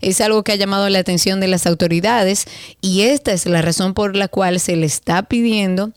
es 0.00 0.20
algo 0.20 0.44
que 0.44 0.52
ha 0.52 0.56
llamado 0.56 0.88
la 0.88 1.00
atención 1.00 1.40
de 1.40 1.48
las 1.48 1.66
autoridades 1.66 2.44
y 2.80 3.02
esta 3.02 3.32
es 3.32 3.46
la 3.46 3.62
razón 3.62 3.94
por 3.94 4.14
la 4.14 4.28
cual 4.28 4.60
se 4.60 4.76
le 4.76 4.86
está 4.86 5.24
pidiendo 5.24 5.92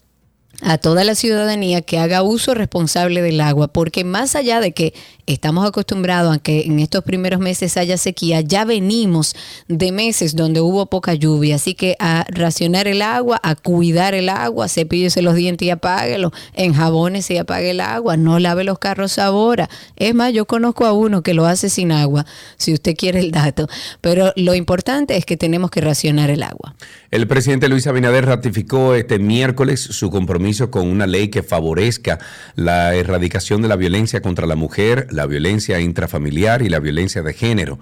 a 0.62 0.78
toda 0.78 1.04
la 1.04 1.16
ciudadanía 1.16 1.82
que 1.82 2.00
haga 2.00 2.24
uso 2.24 2.54
responsable 2.54 3.22
del 3.22 3.42
agua, 3.42 3.68
porque 3.68 4.04
más 4.04 4.36
allá 4.36 4.60
de 4.60 4.72
que 4.72 4.94
estamos 5.28 5.68
acostumbrados 5.68 6.36
a 6.36 6.40
que 6.40 6.62
en 6.62 6.80
estos 6.80 7.04
primeros 7.04 7.40
meses 7.40 7.78
haya 7.78 7.98
sequía, 7.98 8.42
ya 8.42 8.66
venimos 8.66 9.36
de 9.68 9.92
meses 9.92 10.36
donde 10.36 10.62
hubo 10.62 10.86
poca 10.88 11.14
lluvia, 11.14 11.56
así 11.56 11.76
que 11.76 11.96
a 12.00 12.26
racionar 12.30 12.88
el 12.88 13.02
agua, 13.02 13.40
a 13.44 13.56
cuidar 13.56 14.16
el 14.16 14.30
agua, 14.30 14.70
cepíllese 14.70 15.22
los 15.22 15.36
dientes 15.36 15.68
y 15.68 15.70
apáguelo, 15.70 16.32
en 16.54 16.74
jabones 16.74 17.30
y 17.30 17.38
apague 17.38 17.72
el 17.72 17.82
agua, 17.82 18.18
no 18.18 18.40
lave 18.40 18.64
los 18.64 18.80
carros 18.80 19.20
ahora. 19.20 19.70
Es 19.98 20.16
más, 20.16 20.34
yo 20.34 20.46
conozco 20.46 20.86
a 20.86 20.94
uno 20.94 21.22
que 21.22 21.34
lo 21.34 21.46
hace 21.46 21.70
sin 21.70 21.92
agua, 21.92 22.26
si 22.56 22.74
usted 22.74 22.96
quiere 22.96 23.20
el 23.20 23.32
dato, 23.32 23.68
pero 24.02 24.32
lo 24.36 24.56
importante 24.56 25.18
es 25.18 25.26
que 25.26 25.36
tenemos 25.36 25.72
que 25.72 25.82
racionar 25.82 26.30
el 26.30 26.44
agua. 26.44 26.76
El 27.12 27.28
presidente 27.28 27.68
Luis 27.68 27.86
Abinader 27.88 28.26
ratificó 28.26 28.96
este 28.96 29.20
miércoles 29.20 29.82
su 29.82 30.10
compromiso 30.10 30.72
con 30.72 30.88
una 30.88 31.06
ley 31.06 31.28
que 31.28 31.44
favorezca 31.44 32.20
la 32.56 32.96
erradicación 32.96 33.62
de 33.62 33.68
la 33.68 33.76
violencia 33.76 34.22
contra 34.22 34.48
la 34.48 34.56
mujer, 34.56 35.08
la 35.18 35.26
violencia 35.26 35.82
intrafamiliar 35.82 36.62
y 36.62 36.70
la 36.70 36.80
violencia 36.80 37.22
de 37.24 37.34
género. 37.34 37.80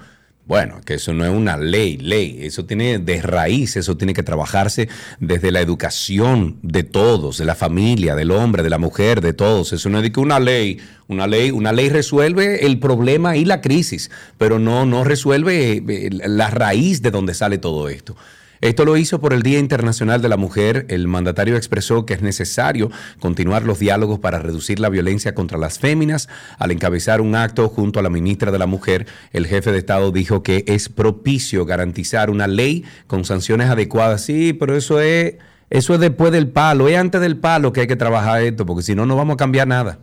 Bueno, 0.48 0.80
que 0.86 0.94
eso 0.94 1.12
no 1.12 1.26
es 1.26 1.32
una 1.32 1.57
ley, 1.57 1.98
ley, 1.98 2.38
eso 2.41 2.66
tiene 2.66 2.99
de 2.99 3.20
raíz, 3.22 3.78
eso 3.78 3.98
tiene 3.98 4.14
que 4.14 4.22
trabajarse 4.22 4.88
desde 5.20 5.52
la 5.52 5.60
educación 5.60 6.60
de 6.62 6.84
todos, 6.84 7.40
de 7.40 7.45
la 7.45 7.56
familia, 7.56 8.16
del 8.16 8.30
hombre, 8.30 8.62
de 8.62 8.70
la 8.70 8.78
mujer, 8.78 9.22
de 9.22 9.34
todos. 9.34 9.74
Eso 9.74 9.90
no 9.90 9.98
es 9.98 10.03
de 10.03 10.12
que 10.12 10.20
una 10.20 10.40
ley, 10.40 10.80
una 11.07 11.26
ley, 11.26 11.49
una 11.49 11.74
ley 11.74 11.90
resuelve 11.90 12.66
el 12.66 12.80
problema 12.80 13.36
y 13.38 13.44
la 13.44 13.60
crisis, 13.60 14.12
pero 14.38 14.60
no, 14.60 14.86
no 14.86 15.03
resuelve 15.03 15.84
eh, 15.88 16.10
la 16.12 16.52
raíz 16.52 17.02
de 17.02 17.10
donde 17.10 17.34
sale 17.34 17.57
todo 17.57 17.90
esto. 17.90 18.16
Esto 18.65 18.83
lo 18.83 18.97
hizo 18.97 19.21
por 19.21 19.31
el 19.31 19.43
Día 19.43 19.59
Internacional 19.59 20.23
de 20.23 20.27
la 20.27 20.37
Mujer. 20.37 20.87
El 20.89 21.07
mandatario 21.07 21.55
expresó 21.55 22.07
que 22.07 22.15
es 22.15 22.23
necesario 22.23 22.89
continuar 23.19 23.61
los 23.61 23.77
diálogos 23.77 24.17
para 24.17 24.39
reducir 24.39 24.79
la 24.79 24.89
violencia 24.89 25.35
contra 25.35 25.59
las 25.59 25.77
féminas. 25.77 26.29
Al 26.57 26.71
encabezar 26.71 27.21
un 27.21 27.35
acto 27.35 27.69
junto 27.69 27.99
a 27.99 28.01
la 28.01 28.09
ministra 28.09 28.51
de 28.51 28.57
la 28.57 28.65
Mujer, 28.65 29.05
el 29.33 29.45
jefe 29.45 29.71
de 29.71 29.77
Estado 29.77 30.11
dijo 30.11 30.41
que 30.41 30.65
es 30.65 30.89
propicio 30.89 31.67
garantizar 31.67 32.31
una 32.31 32.47
ley 32.47 32.83
con 33.05 33.23
sanciones 33.23 33.69
adecuadas. 33.69 34.23
Sí, 34.23 34.53
pero 34.53 34.75
eso 34.75 34.99
es, 34.99 35.35
eso 35.69 35.93
es 35.93 35.99
después 35.99 36.31
del 36.31 36.47
palo, 36.47 36.87
es 36.87 36.97
antes 36.97 37.21
del 37.21 37.37
palo 37.37 37.71
que 37.71 37.81
hay 37.81 37.87
que 37.87 37.95
trabajar 37.95 38.41
esto, 38.41 38.65
porque 38.65 38.81
si 38.81 38.95
no, 38.95 39.05
no 39.05 39.15
vamos 39.15 39.35
a 39.35 39.37
cambiar 39.37 39.67
nada. 39.67 39.99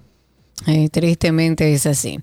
Eh, 0.66 0.88
tristemente 0.90 1.72
es 1.72 1.86
así. 1.86 2.20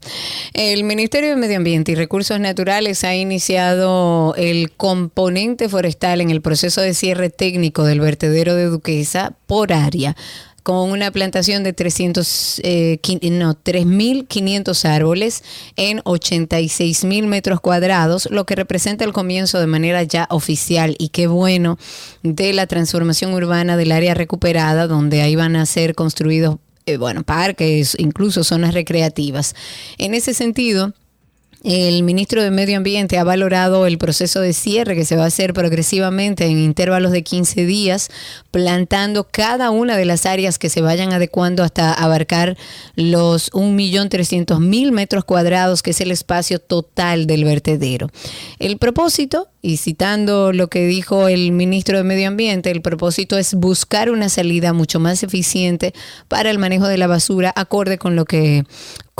El 0.53 0.85
Ministerio 0.85 1.29
de 1.29 1.35
Medio 1.35 1.57
Ambiente 1.57 1.91
y 1.91 1.95
Recursos 1.95 2.39
Naturales 2.39 3.03
ha 3.03 3.13
iniciado 3.13 4.33
el 4.37 4.71
componente 4.71 5.67
forestal 5.67 6.21
en 6.21 6.29
el 6.29 6.41
proceso 6.41 6.79
de 6.79 6.93
cierre 6.93 7.29
técnico 7.29 7.83
del 7.83 7.99
vertedero 7.99 8.55
de 8.55 8.65
Duquesa 8.65 9.35
por 9.45 9.73
área 9.73 10.15
con 10.63 10.91
una 10.91 11.09
plantación 11.09 11.63
de 11.63 11.73
300, 11.73 12.61
eh, 12.63 12.99
no, 13.31 13.55
3.500 13.55 14.85
árboles 14.85 15.43
en 15.75 15.99
86.000 15.99 17.25
metros 17.25 17.59
cuadrados, 17.59 18.27
lo 18.29 18.45
que 18.45 18.55
representa 18.55 19.03
el 19.03 19.13
comienzo 19.13 19.59
de 19.59 19.67
manera 19.67 20.03
ya 20.03 20.27
oficial 20.29 20.95
y 20.99 21.09
qué 21.09 21.27
bueno 21.27 21.77
de 22.23 22.53
la 22.53 22.67
transformación 22.67 23.33
urbana 23.33 23.77
del 23.77 23.91
área 23.91 24.13
recuperada, 24.13 24.85
donde 24.85 25.21
ahí 25.23 25.35
van 25.35 25.55
a 25.55 25.65
ser 25.65 25.95
construidos 25.95 26.57
bueno, 26.97 27.23
parques, 27.23 27.95
incluso 27.99 28.43
zonas 28.43 28.73
recreativas. 28.73 29.55
En 29.97 30.13
ese 30.13 30.33
sentido, 30.33 30.93
el 31.63 32.03
ministro 32.03 32.41
de 32.41 32.51
Medio 32.51 32.77
Ambiente 32.77 33.17
ha 33.17 33.23
valorado 33.25 33.85
el 33.85 33.97
proceso 33.97 34.39
de 34.39 34.53
cierre 34.53 34.95
que 34.95 35.03
se 35.03 35.17
va 35.17 35.25
a 35.25 35.27
hacer 35.27 35.53
progresivamente 35.53 36.45
en 36.45 36.57
intervalos 36.57 37.11
de 37.11 37.23
15 37.23 37.65
días, 37.65 38.09
plantando 38.49 39.27
cada 39.29 39.69
una 39.69 39.97
de 39.97 40.05
las 40.05 40.25
áreas 40.25 40.57
que 40.57 40.69
se 40.69 40.81
vayan 40.81 41.11
adecuando 41.11 41.63
hasta 41.63 41.93
abarcar 41.93 42.57
los 42.95 43.51
1.300.000 43.51 44.91
metros 44.91 45.25
cuadrados, 45.25 45.83
que 45.83 45.91
es 45.91 45.99
el 45.99 46.11
espacio 46.11 46.59
total 46.59 47.27
del 47.27 47.43
vertedero. 47.43 48.09
El 48.59 48.77
propósito, 48.77 49.49
y 49.61 49.77
citando 49.77 50.53
lo 50.53 50.69
que 50.69 50.87
dijo 50.87 51.27
el 51.27 51.51
ministro 51.51 51.97
de 51.97 52.03
Medio 52.05 52.29
Ambiente, 52.29 52.71
el 52.71 52.81
propósito 52.81 53.37
es 53.37 53.53
buscar 53.53 54.09
una 54.09 54.29
salida 54.29 54.71
mucho 54.71 55.01
más 55.01 55.23
eficiente 55.23 55.93
para 56.29 56.49
el 56.49 56.57
manejo 56.57 56.87
de 56.87 56.97
la 56.97 57.07
basura 57.07 57.51
acorde 57.53 57.97
con 57.97 58.15
lo 58.15 58.23
que 58.23 58.63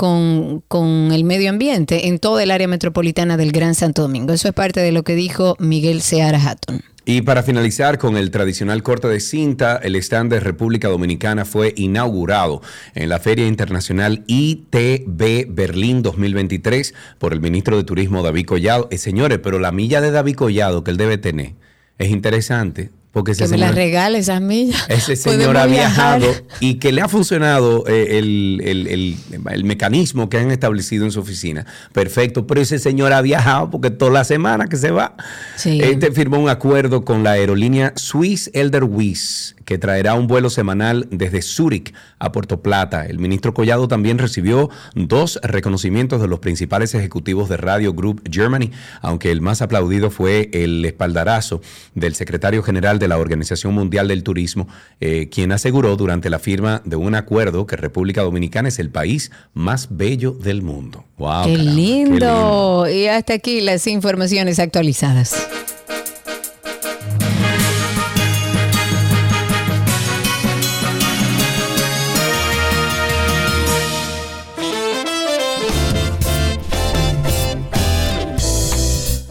con, 0.00 0.62
con 0.66 1.12
el 1.12 1.24
medio 1.24 1.50
ambiente 1.50 2.08
en 2.08 2.18
toda 2.18 2.42
el 2.42 2.52
área 2.52 2.66
metropolitana 2.66 3.36
del 3.36 3.52
Gran 3.52 3.74
Santo 3.74 4.00
Domingo. 4.00 4.32
Eso 4.32 4.48
es 4.48 4.54
parte 4.54 4.80
de 4.80 4.92
lo 4.92 5.02
que 5.02 5.14
dijo 5.14 5.56
Miguel 5.58 6.00
Seara 6.00 6.42
Hatton. 6.42 6.80
Y 7.04 7.20
para 7.20 7.42
finalizar 7.42 7.98
con 7.98 8.16
el 8.16 8.30
tradicional 8.30 8.82
corte 8.82 9.08
de 9.08 9.20
cinta, 9.20 9.76
el 9.76 9.96
stand 9.96 10.32
de 10.32 10.40
República 10.40 10.88
Dominicana 10.88 11.44
fue 11.44 11.74
inaugurado 11.76 12.62
en 12.94 13.10
la 13.10 13.18
Feria 13.18 13.46
Internacional 13.46 14.24
ITB 14.26 15.48
Berlín 15.50 16.00
2023 16.00 16.94
por 17.18 17.34
el 17.34 17.42
ministro 17.42 17.76
de 17.76 17.84
Turismo 17.84 18.22
David 18.22 18.46
Collado. 18.46 18.88
Eh, 18.90 18.96
señores, 18.96 19.38
pero 19.42 19.58
la 19.58 19.70
milla 19.70 20.00
de 20.00 20.12
David 20.12 20.36
Collado 20.36 20.82
que 20.82 20.92
él 20.92 20.96
debe 20.96 21.18
tener 21.18 21.52
es 21.98 22.08
interesante. 22.08 22.88
Porque 23.12 23.32
Que 23.34 23.48
me 23.48 23.58
las 23.58 23.74
regale 23.74 24.18
esas 24.18 24.40
millas. 24.40 24.84
ese 24.88 25.16
señor 25.16 25.56
ha 25.56 25.66
viajar. 25.66 26.20
viajado 26.20 26.46
y 26.60 26.74
que 26.74 26.92
le 26.92 27.00
ha 27.00 27.08
funcionado 27.08 27.84
eh, 27.88 28.18
el, 28.18 28.60
el- 28.64 28.86
el- 28.86 29.16
el 29.50 29.64
mecanismo 29.64 30.28
que 30.28 30.38
han 30.38 30.52
establecido 30.52 31.04
en 31.04 31.10
su 31.10 31.18
oficina. 31.18 31.66
Perfecto, 31.92 32.46
pero 32.46 32.60
ese 32.60 32.78
señor 32.78 33.12
ha 33.12 33.20
viajado 33.20 33.68
porque 33.70 33.90
toda 33.90 34.12
la 34.12 34.22
semana 34.24 34.68
que 34.68 34.76
se 34.76 34.92
va. 34.92 35.16
Sí. 35.56 35.80
Este 35.82 36.12
firmó 36.12 36.38
un 36.38 36.48
acuerdo 36.48 37.04
con 37.04 37.24
la 37.24 37.32
aerolínea 37.32 37.92
Swiss 37.96 38.48
Elderwies 38.54 39.56
que 39.64 39.78
traerá 39.78 40.14
un 40.14 40.26
vuelo 40.26 40.50
semanal 40.50 41.06
desde 41.12 41.42
Zúrich 41.42 41.94
a 42.18 42.32
Puerto 42.32 42.60
Plata. 42.60 43.06
El 43.06 43.20
ministro 43.20 43.54
Collado 43.54 43.86
también 43.86 44.18
recibió 44.18 44.68
dos 44.96 45.38
reconocimientos 45.44 46.20
de 46.20 46.26
los 46.26 46.40
principales 46.40 46.92
ejecutivos 46.96 47.48
de 47.48 47.56
Radio 47.56 47.92
Group 47.92 48.20
Germany, 48.28 48.72
aunque 49.00 49.30
el 49.30 49.40
más 49.40 49.62
aplaudido 49.62 50.10
fue 50.10 50.50
el 50.52 50.84
espaldarazo 50.84 51.60
del 51.94 52.16
secretario 52.16 52.64
general 52.64 52.98
de 53.00 53.08
la 53.08 53.18
Organización 53.18 53.74
Mundial 53.74 54.06
del 54.06 54.22
Turismo, 54.22 54.68
eh, 55.00 55.28
quien 55.28 55.50
aseguró 55.50 55.96
durante 55.96 56.30
la 56.30 56.38
firma 56.38 56.82
de 56.84 56.94
un 56.94 57.16
acuerdo 57.16 57.66
que 57.66 57.76
República 57.76 58.22
Dominicana 58.22 58.68
es 58.68 58.78
el 58.78 58.90
país 58.90 59.32
más 59.54 59.88
bello 59.90 60.30
del 60.32 60.62
mundo. 60.62 61.04
Wow, 61.18 61.46
qué, 61.46 61.54
caramba, 61.54 61.72
lindo. 61.72 62.86
Y 62.88 63.06
hasta 63.06 63.34
aquí 63.34 63.60
las 63.60 63.86
informaciones 63.88 64.60
actualizadas. 64.60 65.34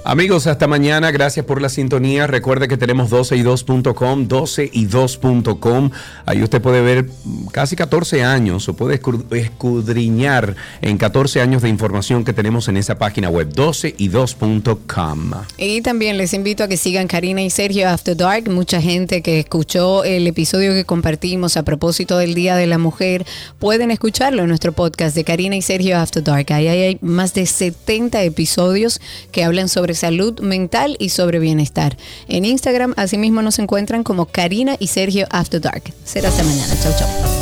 Amigos, 0.10 0.48
hasta 0.48 0.66
mañana. 0.66 1.12
Gracias 1.12 1.46
por 1.46 1.62
la 1.62 1.70
sintonía. 1.70 2.26
Recuerde 2.26 2.68
que 2.68 2.78
tenemos 2.78 3.12
12y2.com, 3.12 4.28
12y2.com. 4.28 5.92
Ahí 6.26 6.42
usted 6.42 6.60
puede 6.60 6.82
ver 6.82 7.08
casi 7.52 7.76
14 7.76 8.24
años 8.24 8.68
o 8.68 8.74
puede 8.76 9.00
escudriñar 9.30 10.56
en 10.82 10.98
14 10.98 11.42
años 11.42 11.62
de 11.62 11.70
información 11.70 12.26
que 12.26 12.34
tenemos 12.34 12.68
en 12.70 12.78
esa 12.78 12.98
página 12.98 13.30
web, 13.30 13.54
12y2.com. 13.54 15.32
Y 15.60 15.82
también 15.84 16.18
les 16.18 16.34
invito 16.34 16.64
a 16.64 16.68
que 16.68 16.78
sigan 16.78 17.06
Karina 17.06 17.44
y 17.44 17.52
Sergio 17.52 17.88
After 17.88 18.18
Dark. 18.18 18.50
Mucha 18.50 18.82
gente 18.82 19.22
que 19.22 19.42
escuchó 19.42 20.04
el 20.04 20.26
episodio 20.26 20.74
que 20.74 20.86
compartimos 20.86 21.56
a 21.56 21.62
propósito 21.62 22.18
del 22.18 22.34
Día 22.34 22.56
de 22.56 22.66
la 22.66 22.80
Mujer 22.80 23.28
pueden 23.60 23.92
escucharlo 23.92 24.42
en 24.42 24.48
nuestro 24.48 24.72
podcast 24.72 25.16
de 25.16 25.24
Karina 25.24 25.56
y 25.56 25.62
Sergio 25.62 26.00
After 26.00 26.24
Dark. 26.24 26.52
Ahí 26.52 26.68
hay 26.68 26.98
más 27.02 27.36
de 27.36 27.46
70 27.46 28.24
episodios 28.24 29.00
que 29.32 29.44
hablan 29.44 29.70
sobre 29.70 29.99
salud 30.00 30.40
mental 30.40 30.96
y 31.00 31.10
sobre 31.10 31.40
bienestar. 31.40 31.98
En 32.28 32.46
Instagram 32.46 32.94
asimismo 32.98 33.42
nos 33.42 33.60
encuentran 33.60 34.04
como 34.04 34.26
Karina 34.26 34.76
y 34.80 34.88
Sergio 34.88 35.28
After 35.30 35.62
Dark. 35.62 35.84
Será 36.04 36.30
hasta 36.30 36.44
mañana. 36.44 36.74
Chau, 36.82 36.94
chau. 36.98 37.39